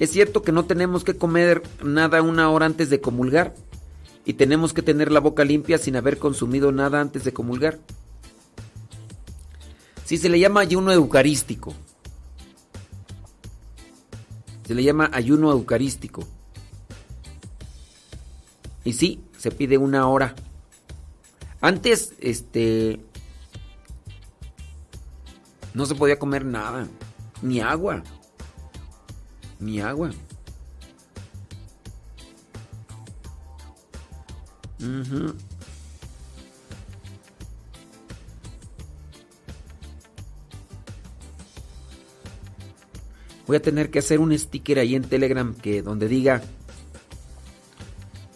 ¿Es 0.00 0.10
cierto 0.10 0.42
que 0.42 0.50
no 0.50 0.64
tenemos 0.64 1.04
que 1.04 1.16
comer 1.16 1.62
nada 1.84 2.22
una 2.22 2.50
hora 2.50 2.66
antes 2.66 2.88
de 2.90 3.00
comulgar? 3.00 3.54
¿Y 4.24 4.34
tenemos 4.34 4.72
que 4.72 4.82
tener 4.82 5.12
la 5.12 5.20
boca 5.20 5.44
limpia 5.44 5.76
sin 5.78 5.94
haber 5.94 6.18
consumido 6.18 6.72
nada 6.72 7.00
antes 7.00 7.22
de 7.22 7.32
comulgar? 7.32 7.78
Sí, 10.06 10.16
se 10.16 10.30
le 10.30 10.40
llama 10.40 10.60
ayuno 10.60 10.90
eucarístico. 10.90 11.74
Se 14.66 14.74
le 14.74 14.82
llama 14.82 15.10
ayuno 15.12 15.52
eucarístico. 15.52 16.26
Y 18.84 18.94
sí, 18.94 19.22
se 19.36 19.50
pide 19.50 19.76
una 19.76 20.08
hora. 20.08 20.34
Antes, 21.60 22.14
este... 22.20 23.00
No 25.74 25.86
se 25.86 25.94
podía 25.94 26.18
comer 26.18 26.44
nada. 26.44 26.88
Ni 27.42 27.60
agua. 27.60 28.02
Ni 29.58 29.80
agua. 29.80 30.10
Voy 43.46 43.56
a 43.56 43.62
tener 43.62 43.90
que 43.90 43.98
hacer 43.98 44.20
un 44.20 44.36
sticker 44.38 44.78
ahí 44.78 44.94
en 44.94 45.02
Telegram 45.02 45.54
que 45.54 45.82
donde 45.82 46.08
diga 46.08 46.40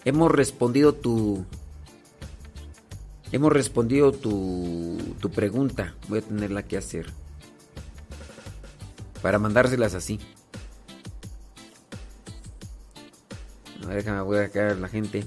hemos 0.05 0.31
respondido 0.31 0.93
tu 0.93 1.47
hemos 3.33 3.53
respondido 3.53 4.13
tu 4.13 4.99
tu 5.21 5.31
pregunta. 5.31 5.95
Voy 6.09 6.19
a 6.19 6.23
tenerla 6.23 6.65
que 6.65 6.77
hacer 6.77 7.07
para 9.25 9.39
mandárselas 9.39 9.95
así. 9.95 10.21
A 13.83 13.87
ver, 13.87 13.97
déjame, 13.97 14.21
voy 14.21 14.37
a 14.37 14.51
quedar 14.51 14.77
la 14.77 14.87
gente. 14.87 15.25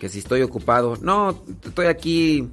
Que 0.00 0.08
si 0.08 0.20
estoy 0.20 0.40
ocupado. 0.40 0.96
No, 1.02 1.44
estoy 1.62 1.84
aquí. 1.84 2.48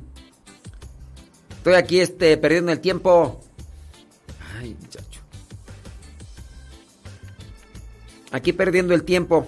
Estoy 1.52 1.76
aquí, 1.76 2.02
este, 2.02 2.36
perdiendo 2.36 2.74
el 2.74 2.82
tiempo. 2.82 3.40
Ay, 4.60 4.76
muchacho. 4.78 5.22
Aquí 8.34 8.52
perdiendo 8.52 8.94
el 8.94 9.06
tiempo. 9.06 9.48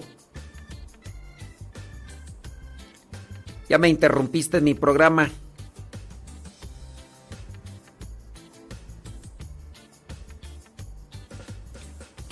Ya 3.68 3.76
me 3.76 3.90
interrumpiste 3.90 4.56
en 4.56 4.64
mi 4.64 4.72
programa. 4.72 5.30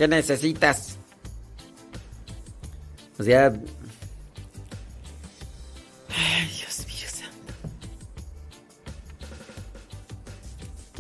¿Qué 0.02 0.08
necesitas? 0.08 0.98
O 3.20 3.22
sea... 3.22 3.52
Ay, 6.08 6.48
Dios 6.48 6.84
mío 6.88 7.06
santo. 7.06 7.52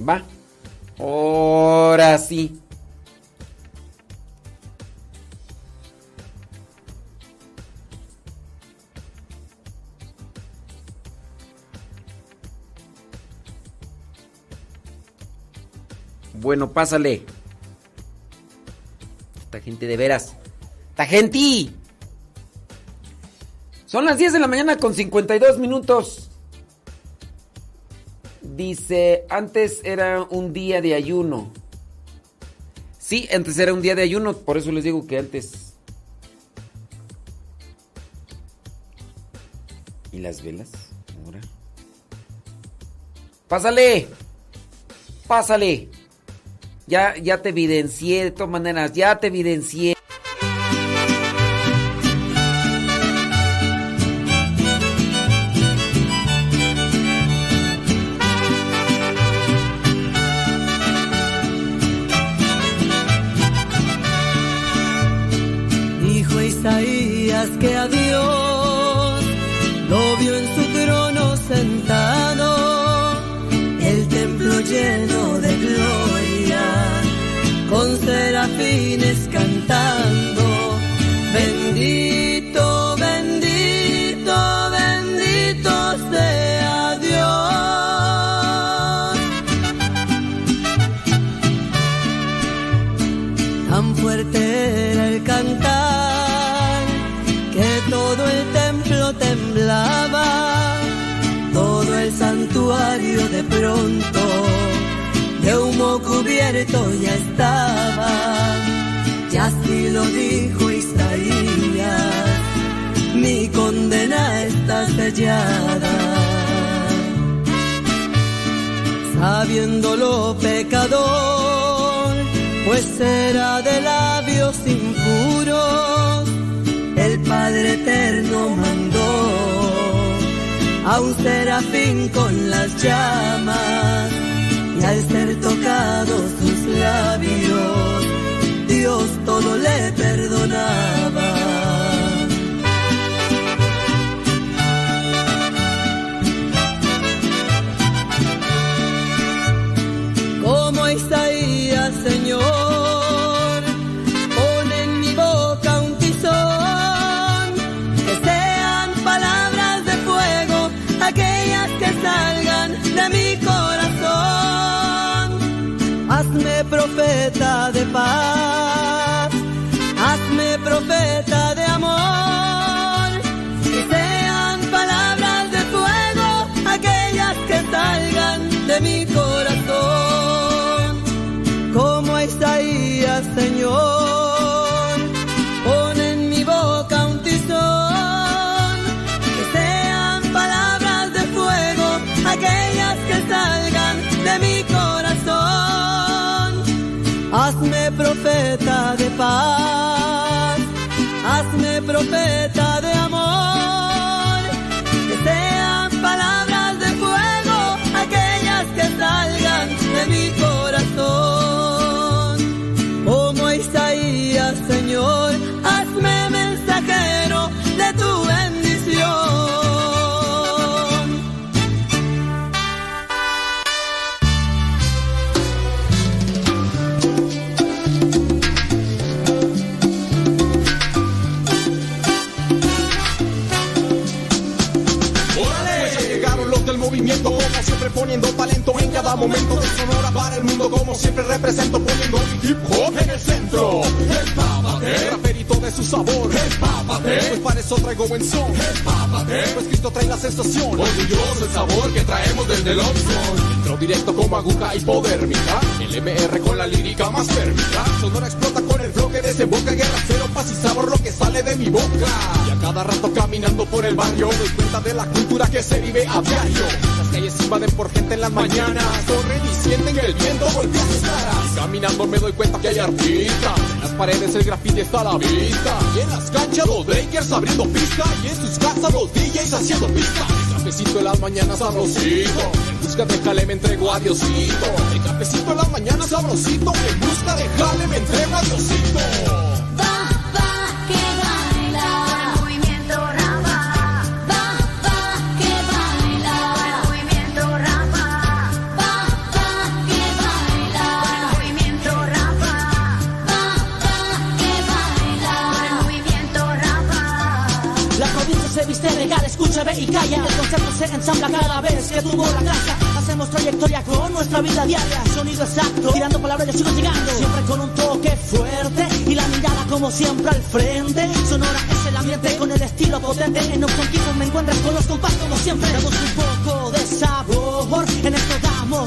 Va. 0.08 0.22
Ahora 1.00 2.16
sí. 2.16 2.60
Bueno, 16.34 16.70
pásale 16.72 17.41
de 19.78 19.96
veras. 19.96 20.34
¡Tagenti! 20.94 21.74
Son 23.86 24.04
las 24.04 24.18
10 24.18 24.32
de 24.32 24.38
la 24.38 24.46
mañana 24.46 24.76
con 24.78 24.94
52 24.94 25.58
minutos. 25.58 26.30
Dice, 28.40 29.24
antes 29.28 29.80
era 29.84 30.22
un 30.22 30.52
día 30.52 30.80
de 30.80 30.94
ayuno. 30.94 31.52
Sí, 32.98 33.28
antes 33.32 33.58
era 33.58 33.74
un 33.74 33.82
día 33.82 33.94
de 33.94 34.02
ayuno, 34.02 34.34
por 34.34 34.56
eso 34.56 34.72
les 34.72 34.84
digo 34.84 35.06
que 35.06 35.18
antes. 35.18 35.74
¿Y 40.12 40.18
las 40.18 40.42
velas? 40.42 40.70
Ahora. 41.24 41.40
Pásale. 43.48 44.08
Pásale 45.26 45.88
ya, 46.92 47.16
ya 47.16 47.40
te 47.40 47.48
evidencié, 47.48 48.24
de 48.24 48.30
todas 48.32 48.50
maneras, 48.50 48.92
ya 48.92 49.18
te 49.18 49.28
evidencié. 49.28 49.96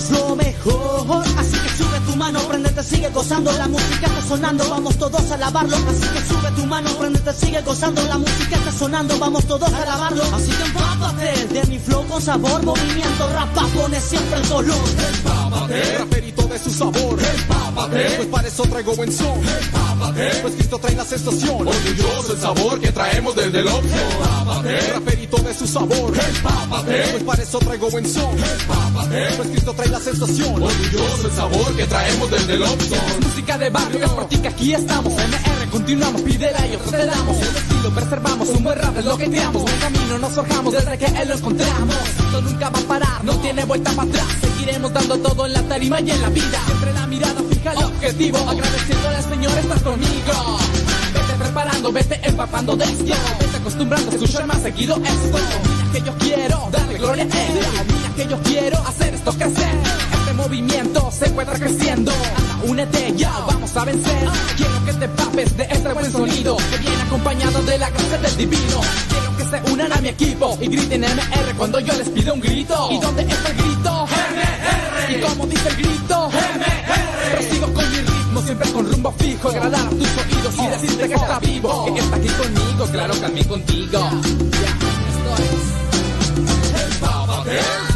Somos 0.06 0.30
lo 0.30 0.35
mejor. 0.35 1.25
Así 1.38 1.58
que 1.58 1.69
sube 1.77 2.00
tu 2.06 2.16
mano, 2.16 2.40
prendete, 2.48 2.84
sigue 2.84 3.09
gozando. 3.09 3.51
La 3.53 3.67
música 3.67 4.08
está 4.08 4.22
sonando, 4.22 4.69
vamos 4.69 4.98
todos 4.98 5.32
a 5.32 5.34
alabarlo. 5.35 5.77
Así 5.77 6.08
que 6.14 6.22
sube 6.22 6.51
tu 6.51 6.66
mano, 6.66 6.90
prendete, 6.98 7.34
sigue 7.34 7.61
gozando. 7.61 8.01
La 8.03 8.17
música 8.17 8.56
está 8.56 8.72
sonando, 8.72 9.17
vamos 9.19 9.45
todos 9.45 9.72
a 9.72 9.82
alabarlo. 9.82 10.24
Así 10.34 10.51
que 10.51 10.64
empápate 10.64 11.48
de 11.48 11.64
mi 11.67 11.80
flow 11.80 12.06
con 12.08 12.22
sabor. 12.22 12.64
Movimiento 12.64 13.30
rapa, 13.30 13.67
pone 13.75 14.00
siempre 14.00 14.40
el 14.40 14.48
color. 14.48 14.90
Empápate, 15.16 15.98
raperito 15.98 16.48
de 16.48 16.59
su 16.59 16.72
sabor. 16.72 17.17
Empápate, 17.19 18.14
pues 18.17 18.27
para 18.30 18.48
eso 18.48 18.64
traigo 18.64 18.95
buen 18.95 19.11
son. 19.11 19.38
Empápate, 19.38 19.85
pues 20.14 20.53
Cristo 20.56 20.77
trae 20.80 20.95
la 20.95 21.06
sensación. 21.06 21.67
Orgulloso 21.67 22.34
el 22.34 22.40
sabor 22.40 22.80
que 22.80 22.92
traemos 22.92 23.35
desde 23.35 23.59
el 23.59 23.67
opción. 23.67 24.00
Empápate, 24.22 24.93
raperito 24.93 25.38
de 25.38 25.53
su 25.53 25.67
sabor. 25.67 26.14
Empápate, 26.35 27.03
pues 27.11 27.24
para 27.24 27.43
eso 27.43 27.59
traigo 27.59 27.90
buen 27.90 28.08
son. 28.08 28.38
Empápate, 28.38 29.27
pues 29.38 29.50
Cristo 29.50 29.74
trae 29.74 29.90
la 29.90 30.00
sensación. 30.00 30.64
Orgulloso 30.64 31.27
el 31.27 31.34
sabor 31.34 31.75
que 31.75 31.85
traemos 31.85 32.32
desde 32.32 32.53
el 32.53 32.64
música 33.22 33.58
de 33.58 33.69
barrio, 33.69 34.27
que 34.42 34.48
aquí 34.48 34.74
estamos. 34.74 35.14
MR, 35.14 35.69
continuamos, 35.72 36.22
pídela 36.22 36.67
y 36.67 36.72
nosotros 36.72 36.92
te 36.92 37.06
damos. 37.06 37.38
El 37.38 37.56
estilo 37.56 37.90
preservamos, 37.95 38.50
un 38.50 38.64
buen 38.64 38.80
rap 38.80 38.98
es 38.98 39.06
lo 39.06 39.17
que 39.17 39.30
creamos. 39.30 39.61
Un 39.64 39.80
camino 39.80 40.17
nos 40.19 40.32
forjamos 40.34 40.74
desde 40.74 40.98
que 40.98 41.06
él 41.06 41.30
lo 41.30 41.35
encontramos. 41.35 41.95
Esto 42.17 42.42
nunca 42.42 42.69
va 42.69 42.80
a 42.80 42.84
parar, 42.84 43.24
no 43.24 43.34
tiene 43.40 43.66
vuelta 43.66 43.92
para 43.92 44.09
atrás. 44.09 44.27
Seguiremos 44.42 44.93
dando 44.93 45.17
todo 45.17 45.45
en 45.45 45.53
la 45.53 45.61
tarima 45.64 46.00
y 46.01 46.11
en 46.11 46.22
la 46.22 46.30
vida. 46.30 46.61
Siempre 46.66 46.93
la 46.93 47.08
mirada 47.08 47.44
fija 47.66 47.72
al 47.72 47.84
objetivo. 47.85 48.38
Agradeciéndole 48.50 49.16
al 49.16 49.24
Señor 49.24 49.58
estar 49.58 49.82
conmigo. 49.82 50.60
Vete 51.14 51.34
preparando, 51.40 51.92
vete 51.92 52.19
empapando 52.24 52.76
de 52.76 52.85
esto. 52.85 53.16
Vete 53.40 53.58
acostumbrando 53.58 54.11
a 54.11 54.14
escuchar 54.14 54.45
más 54.45 54.61
seguido 54.61 54.95
esto. 54.95 55.38
Mira 55.38 55.92
que 55.94 56.02
yo 56.02 56.18
quiero 56.18 56.69
darle 56.72 56.98
gloria 56.98 57.24
a 57.24 57.27
él. 57.27 57.60
Mira 57.88 58.16
que 58.16 58.27
yo 58.27 58.40
quiero 58.44 58.77
hacer 58.88 59.14
esto 59.14 59.32
crecer. 59.34 59.76
Este 60.19 60.34
movimiento 60.34 61.11
se 61.11 61.26
encuentra 61.27 61.58
creciendo. 61.58 62.11
Únete 62.64 63.14
ya, 63.16 63.32
vamos 63.48 63.76
a 63.76 63.85
vencer. 63.85 64.30
Quiero 64.58 64.85
que 64.85 64.94
te 64.94 65.08
papes 65.10 65.58
de 65.58 65.64
este 65.64 65.94
buen 65.94 66.11
sonido. 66.11 66.58
Que 66.58 66.77
viene 66.77 67.02
acompañado 67.03 67.61
de 67.64 67.77
la 67.77 67.90
gracia 67.90 68.18
del 68.18 68.38
divino. 68.38 68.82
Quiero 69.10 69.38
que 69.38 69.44
se 69.45 69.74
unan 69.74 69.94
a 69.94 70.02
mi 70.02 70.10
equipo 70.10 70.58
y 70.61 70.68
griten 70.68 71.02
MR 71.02 71.56
cuando 71.58 71.80
yo 71.80 71.94
les 71.94 72.10
pido 72.10 72.34
un 72.34 72.42
grito. 72.42 72.90
¿Y 72.92 73.00
dónde 73.00 73.22
está 73.24 73.50
el 73.50 73.58
grito? 73.58 74.06
MR. 74.06 75.18
¿Y 75.18 75.22
cómo 75.22 75.45
dice 75.48 75.69
el 75.69 75.76
grito? 75.76 76.30
MR. 76.30 76.75
siempre 78.45 78.72
con 78.72 78.91
rumbo 78.91 79.11
fijo. 79.17 79.49
Agradar 79.49 79.88
a 79.88 79.90
tus 79.90 79.99
oídos 79.99 80.56
y 80.57 80.67
decirte 80.67 81.07
que 81.07 81.14
está 81.15 81.40
vivo. 81.40 81.93
Que 81.93 81.99
está 81.99 82.15
aquí 82.15 82.27
conmigo, 82.27 82.85
claro, 82.91 83.15
también 83.15 83.48
contigo. 83.48 83.91
Ya, 83.91 84.09
esto 85.09 85.43
es. 85.43 86.93
Empápate. 86.93 87.94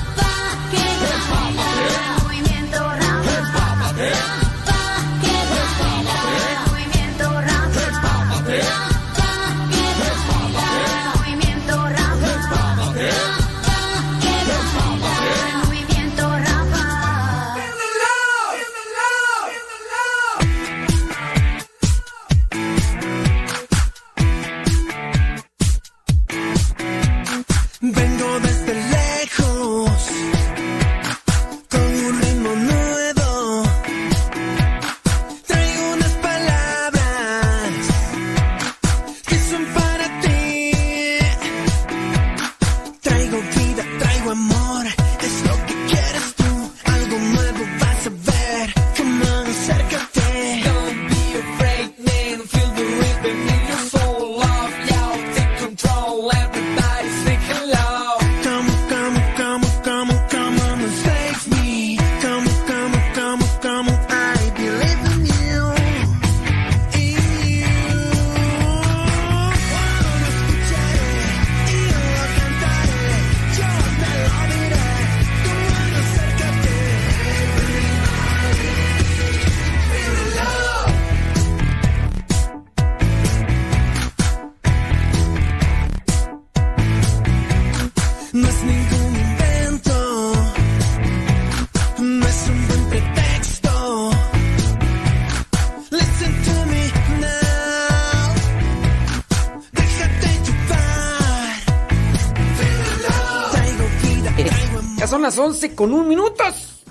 11 105.50 105.74
con 105.74 105.94
un 105.94 106.08
minutos. 106.08 106.84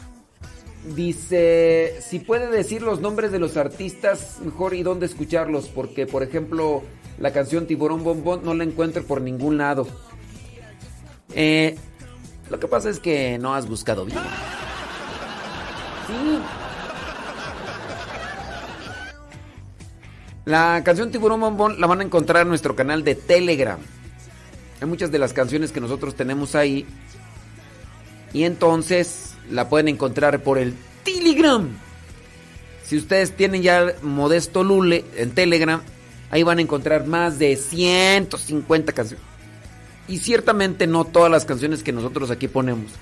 Dice, 0.97 1.97
si 2.01 2.19
puede 2.19 2.51
decir 2.51 2.83
los 2.83 3.01
nombres 3.01 3.31
de 3.31 3.39
los 3.39 3.57
artistas, 3.57 4.39
mejor 4.45 4.75
y 4.75 4.83
dónde 4.83 5.07
escucharlos, 5.07 5.69
porque 5.69 6.07
por 6.07 6.25
ejemplo 6.25 6.83
la 7.21 7.33
canción 7.33 7.69
Tiburón 7.69 8.03
Bombón 8.03 8.41
no 8.43 8.55
la 8.55 8.65
encuentro 8.65 9.05
por 9.05 9.21
ningún 9.21 9.59
lado. 9.59 9.87
Eh, 11.35 11.77
lo 12.51 12.59
que 12.59 12.67
pasa 12.67 12.91
es 12.91 12.99
que 12.99 13.39
no 13.39 13.55
has 13.55 13.69
buscado 13.69 14.05
bien. 14.05 14.19
Sí. 16.09 16.41
La 20.47 20.83
canción 20.85 21.13
Tiburón 21.13 21.41
Bombón 21.41 21.81
la 21.81 21.87
van 21.87 22.01
a 22.01 22.05
encontrar 22.05 22.43
en 22.43 22.49
nuestro 22.49 22.75
canal 22.75 23.05
de 23.05 23.15
Telegram. 23.15 23.79
Hay 24.81 24.89
muchas 24.89 25.13
de 25.13 25.21
las 25.21 25.33
canciones 25.33 25.71
que 25.71 25.81
nosotros 25.81 26.17
tenemos 26.17 26.57
ahí. 26.57 26.85
Y 28.33 28.45
entonces 28.45 29.35
la 29.51 29.69
pueden 29.69 29.89
encontrar 29.89 30.43
por 30.43 30.59
el 30.59 30.75
Telegram. 31.05 31.69
Si 32.85 32.97
ustedes 32.97 33.33
tienen 33.33 33.63
ya 33.63 33.95
Modesto 34.03 34.65
Lule 34.65 35.05
en 35.17 35.33
Telegram, 35.33 35.83
ahí 36.31 36.43
van 36.43 36.59
a 36.59 36.63
encontrar 36.63 37.07
más 37.07 37.39
de 37.39 37.57
150 37.57 38.93
canciones. 38.93 39.25
Y 40.07 40.19
ciertamente 40.19 40.87
no 40.87 41.05
todas 41.05 41.31
las 41.31 41.45
canciones 41.45 41.83
que 41.83 41.93
nosotros 41.93 42.31
aquí 42.31 42.49
ponemos 42.49 42.93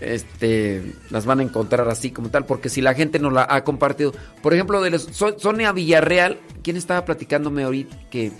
este 0.00 0.94
las 1.10 1.26
van 1.26 1.40
a 1.40 1.42
encontrar 1.42 1.88
así 1.88 2.10
como 2.10 2.28
tal, 2.28 2.44
porque 2.44 2.68
si 2.68 2.80
la 2.80 2.94
gente 2.94 3.18
nos 3.18 3.32
la 3.32 3.46
ha 3.48 3.64
compartido, 3.64 4.12
por 4.42 4.52
ejemplo, 4.54 4.82
de 4.82 4.98
Sonia 4.98 5.72
Villarreal, 5.72 6.38
¿quién 6.62 6.76
estaba 6.76 7.04
platicándome 7.04 7.64
ahorita 7.64 7.96
que 8.10 8.32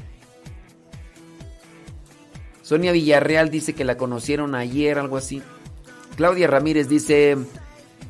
Sonia 2.62 2.92
Villarreal 2.92 3.50
dice 3.50 3.74
que 3.74 3.84
la 3.84 3.96
conocieron 3.96 4.54
ayer, 4.56 4.98
algo 4.98 5.16
así. 5.16 5.40
Claudia 6.16 6.46
Ramírez 6.46 6.88
dice, 6.88 7.36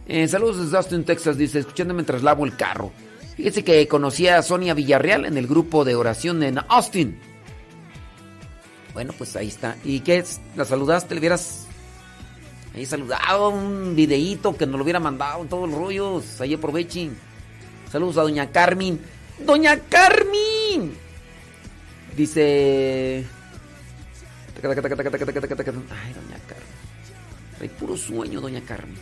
eh, 0.06 0.28
saludos 0.28 0.58
desde 0.58 0.76
Austin, 0.76 1.04
Texas, 1.04 1.36
dice, 1.36 1.58
escuchando 1.58 1.92
mientras 1.92 2.22
lavo 2.22 2.44
el 2.44 2.56
carro. 2.56 2.92
Fíjese 3.36 3.64
que 3.64 3.86
conocí 3.88 4.28
a 4.28 4.40
Sonia 4.42 4.72
Villarreal 4.72 5.26
en 5.26 5.36
el 5.36 5.46
grupo 5.46 5.84
de 5.84 5.94
oración 5.94 6.42
en 6.42 6.58
Austin. 6.68 7.18
Bueno, 8.94 9.12
pues 9.18 9.36
ahí 9.36 9.48
está. 9.48 9.76
¿Y 9.84 10.00
qué 10.00 10.18
es? 10.18 10.40
¿La 10.56 10.64
saludaste? 10.64 11.14
¿Le 11.14 11.20
hubieras 11.20 11.66
ahí 12.74 12.86
saludado? 12.86 13.50
Un 13.50 13.94
videíto 13.94 14.56
que 14.56 14.64
nos 14.64 14.76
lo 14.76 14.84
hubiera 14.84 15.00
mandado 15.00 15.42
en 15.42 15.48
todos 15.48 15.68
los 15.68 15.78
rollos. 15.78 16.40
Ahí 16.40 16.54
aprovechen. 16.54 17.14
Saludos 17.92 18.16
a 18.16 18.22
Doña 18.22 18.50
Carmen. 18.50 18.98
¡Doña 19.44 19.78
Carmen! 19.80 20.92
Dice... 22.16 23.26
Ay, 25.90 26.14
Doña. 26.14 26.35
Hay 27.60 27.68
puro 27.68 27.96
sueño, 27.96 28.40
Doña 28.40 28.60
Carmen. 28.62 28.96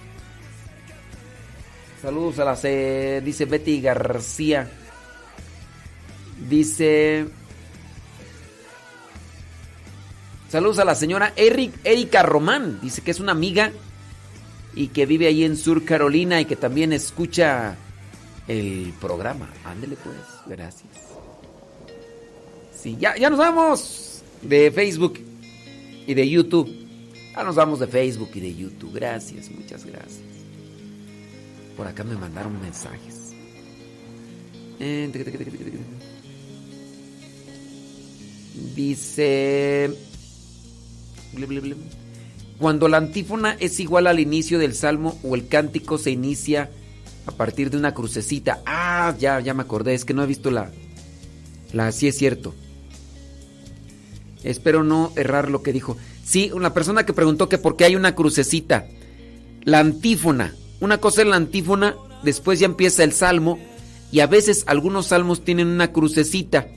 Saludos 2.01 2.39
a 2.39 2.45
la 2.45 2.57
C. 2.57 3.23
Dice 3.25 3.47
Betty 3.47 3.81
García. 3.81 4.71
Dice. 6.49 7.27
Saludos 10.51 10.79
a 10.79 10.85
la 10.85 10.95
señora 10.95 11.33
Eric, 11.35 11.75
Erika 11.83 12.23
Román. 12.23 12.79
Dice 12.81 13.03
que 13.03 13.11
es 13.11 13.21
una 13.21 13.33
amiga 13.33 13.73
y 14.75 14.89
que 14.89 15.07
vive 15.07 15.27
ahí 15.27 15.45
en 15.45 15.57
Sur 15.57 15.85
Carolina 15.85 16.41
y 16.41 16.45
que 16.45 16.57
también 16.57 16.93
escucha 16.93 17.77
el 18.47 18.93
programa. 19.01 19.49
Ándele 19.65 19.97
pues, 19.97 20.17
gracias. 20.47 20.91
Sí, 22.77 22.97
ya, 23.01 23.17
ya 23.17 23.31
nos 23.31 23.39
vamos 23.39 24.23
de 24.43 24.71
Facebook 24.71 25.19
y 26.07 26.15
de 26.15 26.29
YouTube. 26.29 26.84
Ya 27.35 27.43
nos 27.43 27.57
vamos 27.57 27.81
de 27.81 27.87
Facebook 27.89 28.31
y 28.35 28.41
de 28.41 28.55
YouTube. 28.55 28.95
Gracias, 28.95 29.51
muchas 29.51 29.85
gracias. 29.85 30.23
Por 31.77 31.87
acá 31.87 32.05
me 32.05 32.15
mandaron 32.15 32.61
mensajes. 32.61 33.33
Eh. 34.79 35.11
Dice... 38.75 39.91
Cuando 42.59 42.87
la 42.87 42.99
antífona 42.99 43.57
es 43.59 43.81
igual 43.81 44.07
al 44.07 44.21
inicio 44.21 44.61
del 44.61 44.75
salmo 44.75 45.19
o 45.25 45.35
el 45.35 45.49
cántico 45.49 45.99
se 45.99 46.13
inicia 46.13 46.71
a 47.27 47.33
partir 47.33 47.71
de 47.71 47.79
una 47.79 47.95
crucecita. 47.95 48.63
Ah, 48.65 49.13
ya, 49.19 49.41
ya 49.41 49.55
me 49.55 49.63
acordé, 49.63 49.95
es 49.95 50.05
que 50.05 50.15
no 50.15 50.23
he 50.23 50.27
visto 50.27 50.53
la... 50.53 50.71
La, 51.73 51.91
sí 51.91 52.07
es 52.07 52.17
cierto. 52.17 52.55
Espero 54.45 54.85
no 54.85 55.13
errar 55.17 55.51
lo 55.51 55.63
que 55.63 55.73
dijo. 55.73 55.97
Sí, 56.25 56.51
una 56.53 56.73
persona 56.73 57.05
que 57.05 57.13
preguntó 57.13 57.49
que 57.49 57.59
por 57.59 57.77
qué 57.77 57.85
hay 57.85 57.97
una 57.97 58.15
crucecita. 58.15 58.87
La 59.63 59.79
antífona. 59.79 60.55
Una 60.81 60.99
cosa 60.99 61.23
es 61.23 61.29
la 61.29 61.37
antífona, 61.37 61.97
después 62.23 62.59
ya 62.59 62.67
empieza 62.67 63.05
el 63.05 63.13
salmo 63.13 63.59
y 64.11 64.21
a 64.21 64.27
veces 64.27 64.65
algunos 64.67 65.07
salmos 65.07 65.45
tienen 65.45 65.69
una 65.69 65.93
crucecita 65.93 66.69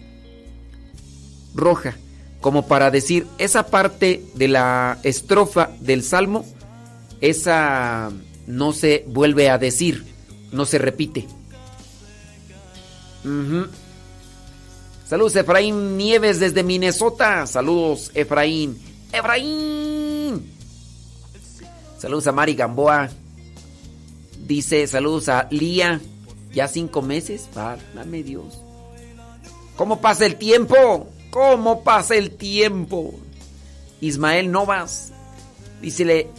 roja, 1.53 1.97
como 2.39 2.67
para 2.67 2.91
decir, 2.91 3.27
esa 3.37 3.67
parte 3.67 4.23
de 4.35 4.47
la 4.47 4.99
estrofa 5.03 5.71
del 5.81 6.03
salmo, 6.03 6.45
esa 7.19 8.11
no 8.45 8.71
se 8.73 9.03
vuelve 9.07 9.49
a 9.49 9.57
decir, 9.57 10.05
no 10.51 10.65
se 10.65 10.77
repite. 10.77 11.27
Saludos 15.05 15.35
Efraín 15.35 15.97
Nieves 15.97 16.39
desde 16.39 16.63
Minnesota. 16.63 17.45
Saludos 17.45 18.11
Efraín. 18.13 18.77
Efraín. 19.11 20.51
Saludos 21.97 22.27
a 22.27 22.31
Mari 22.31 22.55
Gamboa. 22.55 23.09
Dice 24.45 24.87
saludos 24.87 25.29
a 25.29 25.47
Lía. 25.49 26.01
Ya 26.53 26.67
cinco 26.67 27.01
meses. 27.01 27.49
Válgame 27.53 28.23
Dios. 28.23 28.61
¿Cómo 29.75 30.01
pasa 30.01 30.25
el 30.25 30.35
tiempo? 30.35 31.09
¿Cómo 31.29 31.83
pasa 31.83 32.15
el 32.15 32.31
tiempo? 32.31 33.13
Ismael 34.01 34.51
Novas. 34.51 35.11
Dícele 35.81 36.29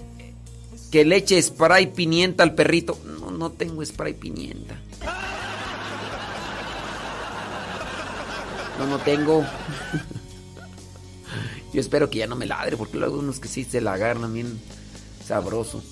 que 0.90 1.04
le 1.04 1.16
eche 1.16 1.40
spray 1.40 1.88
pimienta 1.88 2.42
al 2.42 2.54
perrito. 2.54 2.98
No, 3.04 3.30
no 3.30 3.52
tengo 3.52 3.84
spray 3.84 4.14
pimienta. 4.14 4.76
No, 8.78 8.86
no 8.86 8.98
tengo. 8.98 9.44
Yo 11.72 11.80
espero 11.80 12.08
que 12.08 12.18
ya 12.18 12.26
no 12.26 12.36
me 12.36 12.46
ladre, 12.46 12.76
porque 12.76 12.98
luego 12.98 13.18
unos 13.18 13.40
que 13.40 13.48
sí 13.48 13.64
se 13.64 13.80
la 13.80 13.92
agarran 13.94 14.32
bien 14.32 14.60
sabroso. 15.26 15.82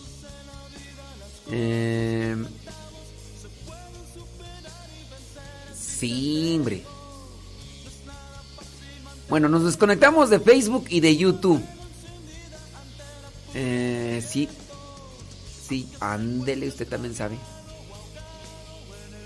Eh, 1.51 2.37
sí, 5.75 6.57
hombre. 6.59 6.83
Bueno, 9.29 9.49
nos 9.49 9.65
desconectamos 9.65 10.31
de 10.31 10.41
Facebook 10.41 10.87
y 10.89 11.01
de 11.01 11.17
YouTube. 11.17 11.63
Eh, 13.55 14.25
sí. 14.27 14.49
Sí, 15.69 15.89
ándele, 16.01 16.69
usted 16.69 16.87
también 16.87 17.15
sabe. 17.15 17.37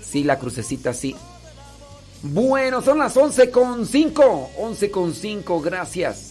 Sí, 0.01 0.23
la 0.23 0.39
crucecita, 0.39 0.93
sí. 0.93 1.15
Bueno, 2.23 2.81
son 2.81 2.99
las 2.99 3.15
11 3.15 3.51
con 3.51 3.85
5. 3.85 4.51
11 4.57 4.91
con 4.91 5.13
5, 5.13 5.61
gracias. 5.61 6.30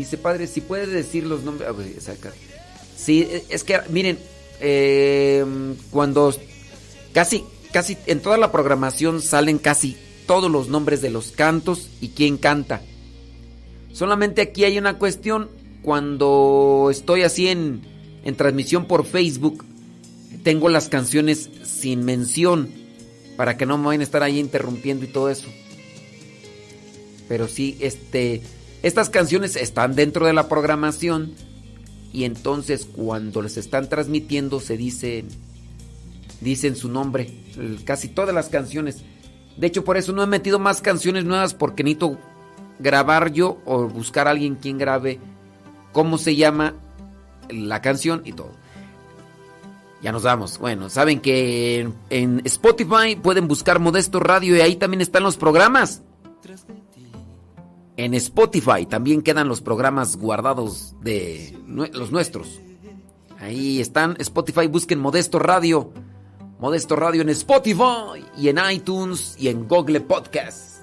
Dice, 0.00 0.16
padre, 0.16 0.46
si 0.46 0.62
puede 0.62 0.86
decir 0.86 1.26
los 1.26 1.42
nombres. 1.42 1.68
Ah, 1.68 1.74
pues. 1.74 1.88
Sí, 2.96 3.28
es 3.50 3.64
que, 3.64 3.78
miren, 3.90 4.18
eh, 4.58 5.44
cuando 5.90 6.34
casi, 7.12 7.44
casi 7.70 7.98
en 8.06 8.20
toda 8.20 8.38
la 8.38 8.50
programación 8.50 9.20
salen 9.20 9.58
casi 9.58 9.98
todos 10.26 10.50
los 10.50 10.68
nombres 10.68 11.02
de 11.02 11.10
los 11.10 11.32
cantos 11.32 11.90
y 12.00 12.08
quién 12.08 12.38
canta. 12.38 12.80
Solamente 13.92 14.40
aquí 14.40 14.64
hay 14.64 14.78
una 14.78 14.98
cuestión. 14.98 15.50
Cuando 15.82 16.88
estoy 16.90 17.22
así 17.22 17.48
en, 17.48 17.82
en 18.24 18.36
transmisión 18.36 18.86
por 18.86 19.04
Facebook, 19.04 19.66
tengo 20.42 20.70
las 20.70 20.88
canciones 20.88 21.50
sin 21.62 22.06
mención 22.06 22.70
para 23.36 23.58
que 23.58 23.66
no 23.66 23.76
me 23.76 23.86
vayan 23.86 24.00
a 24.00 24.04
estar 24.04 24.22
ahí 24.22 24.38
interrumpiendo 24.38 25.04
y 25.04 25.08
todo 25.08 25.28
eso. 25.28 25.48
Pero 27.28 27.48
sí, 27.48 27.76
este, 27.80 28.40
estas 28.82 29.10
canciones 29.10 29.56
están 29.56 29.94
dentro 29.94 30.26
de 30.26 30.32
la 30.32 30.48
programación 30.48 31.34
y 32.12 32.24
entonces 32.24 32.86
cuando 32.86 33.42
les 33.42 33.56
están 33.56 33.88
transmitiendo 33.88 34.60
se 34.60 34.76
dicen, 34.76 35.28
dicen 36.40 36.76
su 36.76 36.88
nombre, 36.88 37.30
casi 37.84 38.08
todas 38.08 38.34
las 38.34 38.48
canciones. 38.48 39.02
De 39.56 39.66
hecho, 39.66 39.84
por 39.84 39.96
eso 39.96 40.12
no 40.12 40.22
he 40.22 40.26
metido 40.26 40.58
más 40.58 40.80
canciones 40.80 41.24
nuevas 41.24 41.54
porque 41.54 41.84
necesito 41.84 42.18
grabar 42.78 43.32
yo 43.32 43.58
o 43.66 43.86
buscar 43.86 44.26
a 44.26 44.30
alguien 44.30 44.56
quien 44.56 44.78
grabe 44.78 45.18
cómo 45.92 46.18
se 46.18 46.34
llama 46.36 46.74
la 47.50 47.82
canción 47.82 48.22
y 48.24 48.32
todo. 48.32 48.52
Ya 50.02 50.12
nos 50.12 50.22
vamos. 50.22 50.58
Bueno, 50.58 50.88
saben 50.88 51.20
que 51.20 51.80
en, 51.80 51.94
en 52.08 52.42
Spotify 52.46 53.16
pueden 53.22 53.46
buscar 53.46 53.80
Modesto 53.80 54.18
Radio 54.18 54.56
y 54.56 54.60
ahí 54.62 54.76
también 54.76 55.02
están 55.02 55.22
los 55.22 55.36
programas. 55.36 56.02
En 58.00 58.14
Spotify 58.14 58.86
también 58.86 59.20
quedan 59.20 59.46
los 59.46 59.60
programas 59.60 60.16
guardados 60.16 60.94
de 61.02 61.54
los 61.66 62.10
nuestros. 62.10 62.58
Ahí 63.38 63.78
están, 63.78 64.16
Spotify, 64.20 64.68
busquen 64.68 64.98
Modesto 64.98 65.38
Radio. 65.38 65.92
Modesto 66.58 66.96
Radio 66.96 67.20
en 67.20 67.28
Spotify 67.28 68.24
y 68.38 68.48
en 68.48 68.56
iTunes 68.72 69.36
y 69.38 69.48
en 69.48 69.68
Google 69.68 70.00
Podcast. 70.00 70.80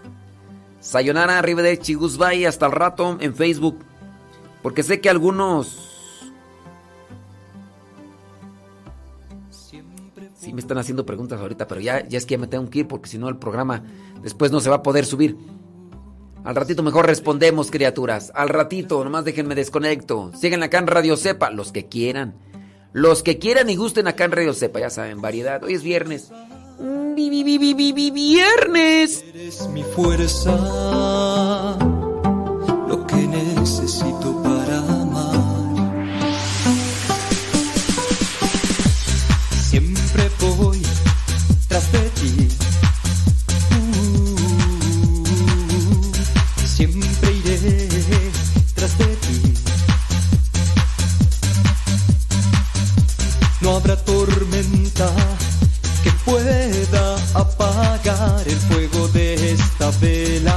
Sayonara, 0.79 1.39
arrivederci, 1.39 1.95
goodbye, 1.95 2.45
hasta 2.45 2.67
el 2.67 2.71
rato 2.71 3.17
en 3.19 3.33
Facebook. 3.33 3.79
Porque 4.61 4.83
sé 4.83 5.01
que 5.01 5.09
algunos 5.09 5.87
Sí 10.35 10.53
me 10.53 10.61
están 10.61 10.77
haciendo 10.77 11.05
preguntas 11.05 11.41
ahorita, 11.41 11.67
pero 11.67 11.81
ya, 11.81 12.07
ya 12.07 12.19
es 12.19 12.27
que 12.27 12.35
ya 12.35 12.37
me 12.37 12.47
tengo 12.47 12.69
que 12.69 12.79
ir 12.79 12.87
porque 12.87 13.09
si 13.09 13.17
no 13.17 13.27
el 13.27 13.37
programa 13.37 13.83
después 14.21 14.51
no 14.51 14.59
se 14.59 14.69
va 14.69 14.77
a 14.77 14.83
poder 14.83 15.03
subir. 15.03 15.35
Al 16.47 16.55
ratito 16.55 16.81
mejor 16.81 17.05
respondemos, 17.07 17.69
criaturas. 17.71 18.31
Al 18.33 18.47
ratito, 18.47 19.03
nomás 19.03 19.25
déjenme 19.25 19.53
desconecto. 19.53 20.31
Siguen 20.39 20.63
acá 20.63 20.77
en 20.77 20.87
Radio 20.87 21.17
Cepa, 21.17 21.49
los 21.51 21.73
que 21.73 21.87
quieran. 21.89 22.35
Los 22.93 23.21
que 23.21 23.37
quieran 23.37 23.69
y 23.69 23.75
gusten 23.75 24.07
acá 24.07 24.23
en 24.23 24.31
Radio 24.31 24.53
Cepa, 24.53 24.79
ya 24.79 24.89
saben, 24.89 25.19
variedad. 25.21 25.61
Hoy 25.61 25.73
es 25.73 25.83
viernes. 25.83 26.31
Vi- 26.79 27.29
vi- 27.29 27.43
vi- 27.43 27.57
vi- 27.57 27.73
vi- 27.73 27.91
vi- 27.91 28.11
Viernes. 28.11 29.25
Eres 29.27 29.67
mi 29.73 29.83
fuerza, 29.83 30.55
lo 32.87 33.05
que 33.07 33.15
necesito 33.27 34.41
el 58.45 58.55
fuego 58.55 59.07
de 59.09 59.51
esta 59.51 59.91
vela. 59.99 60.56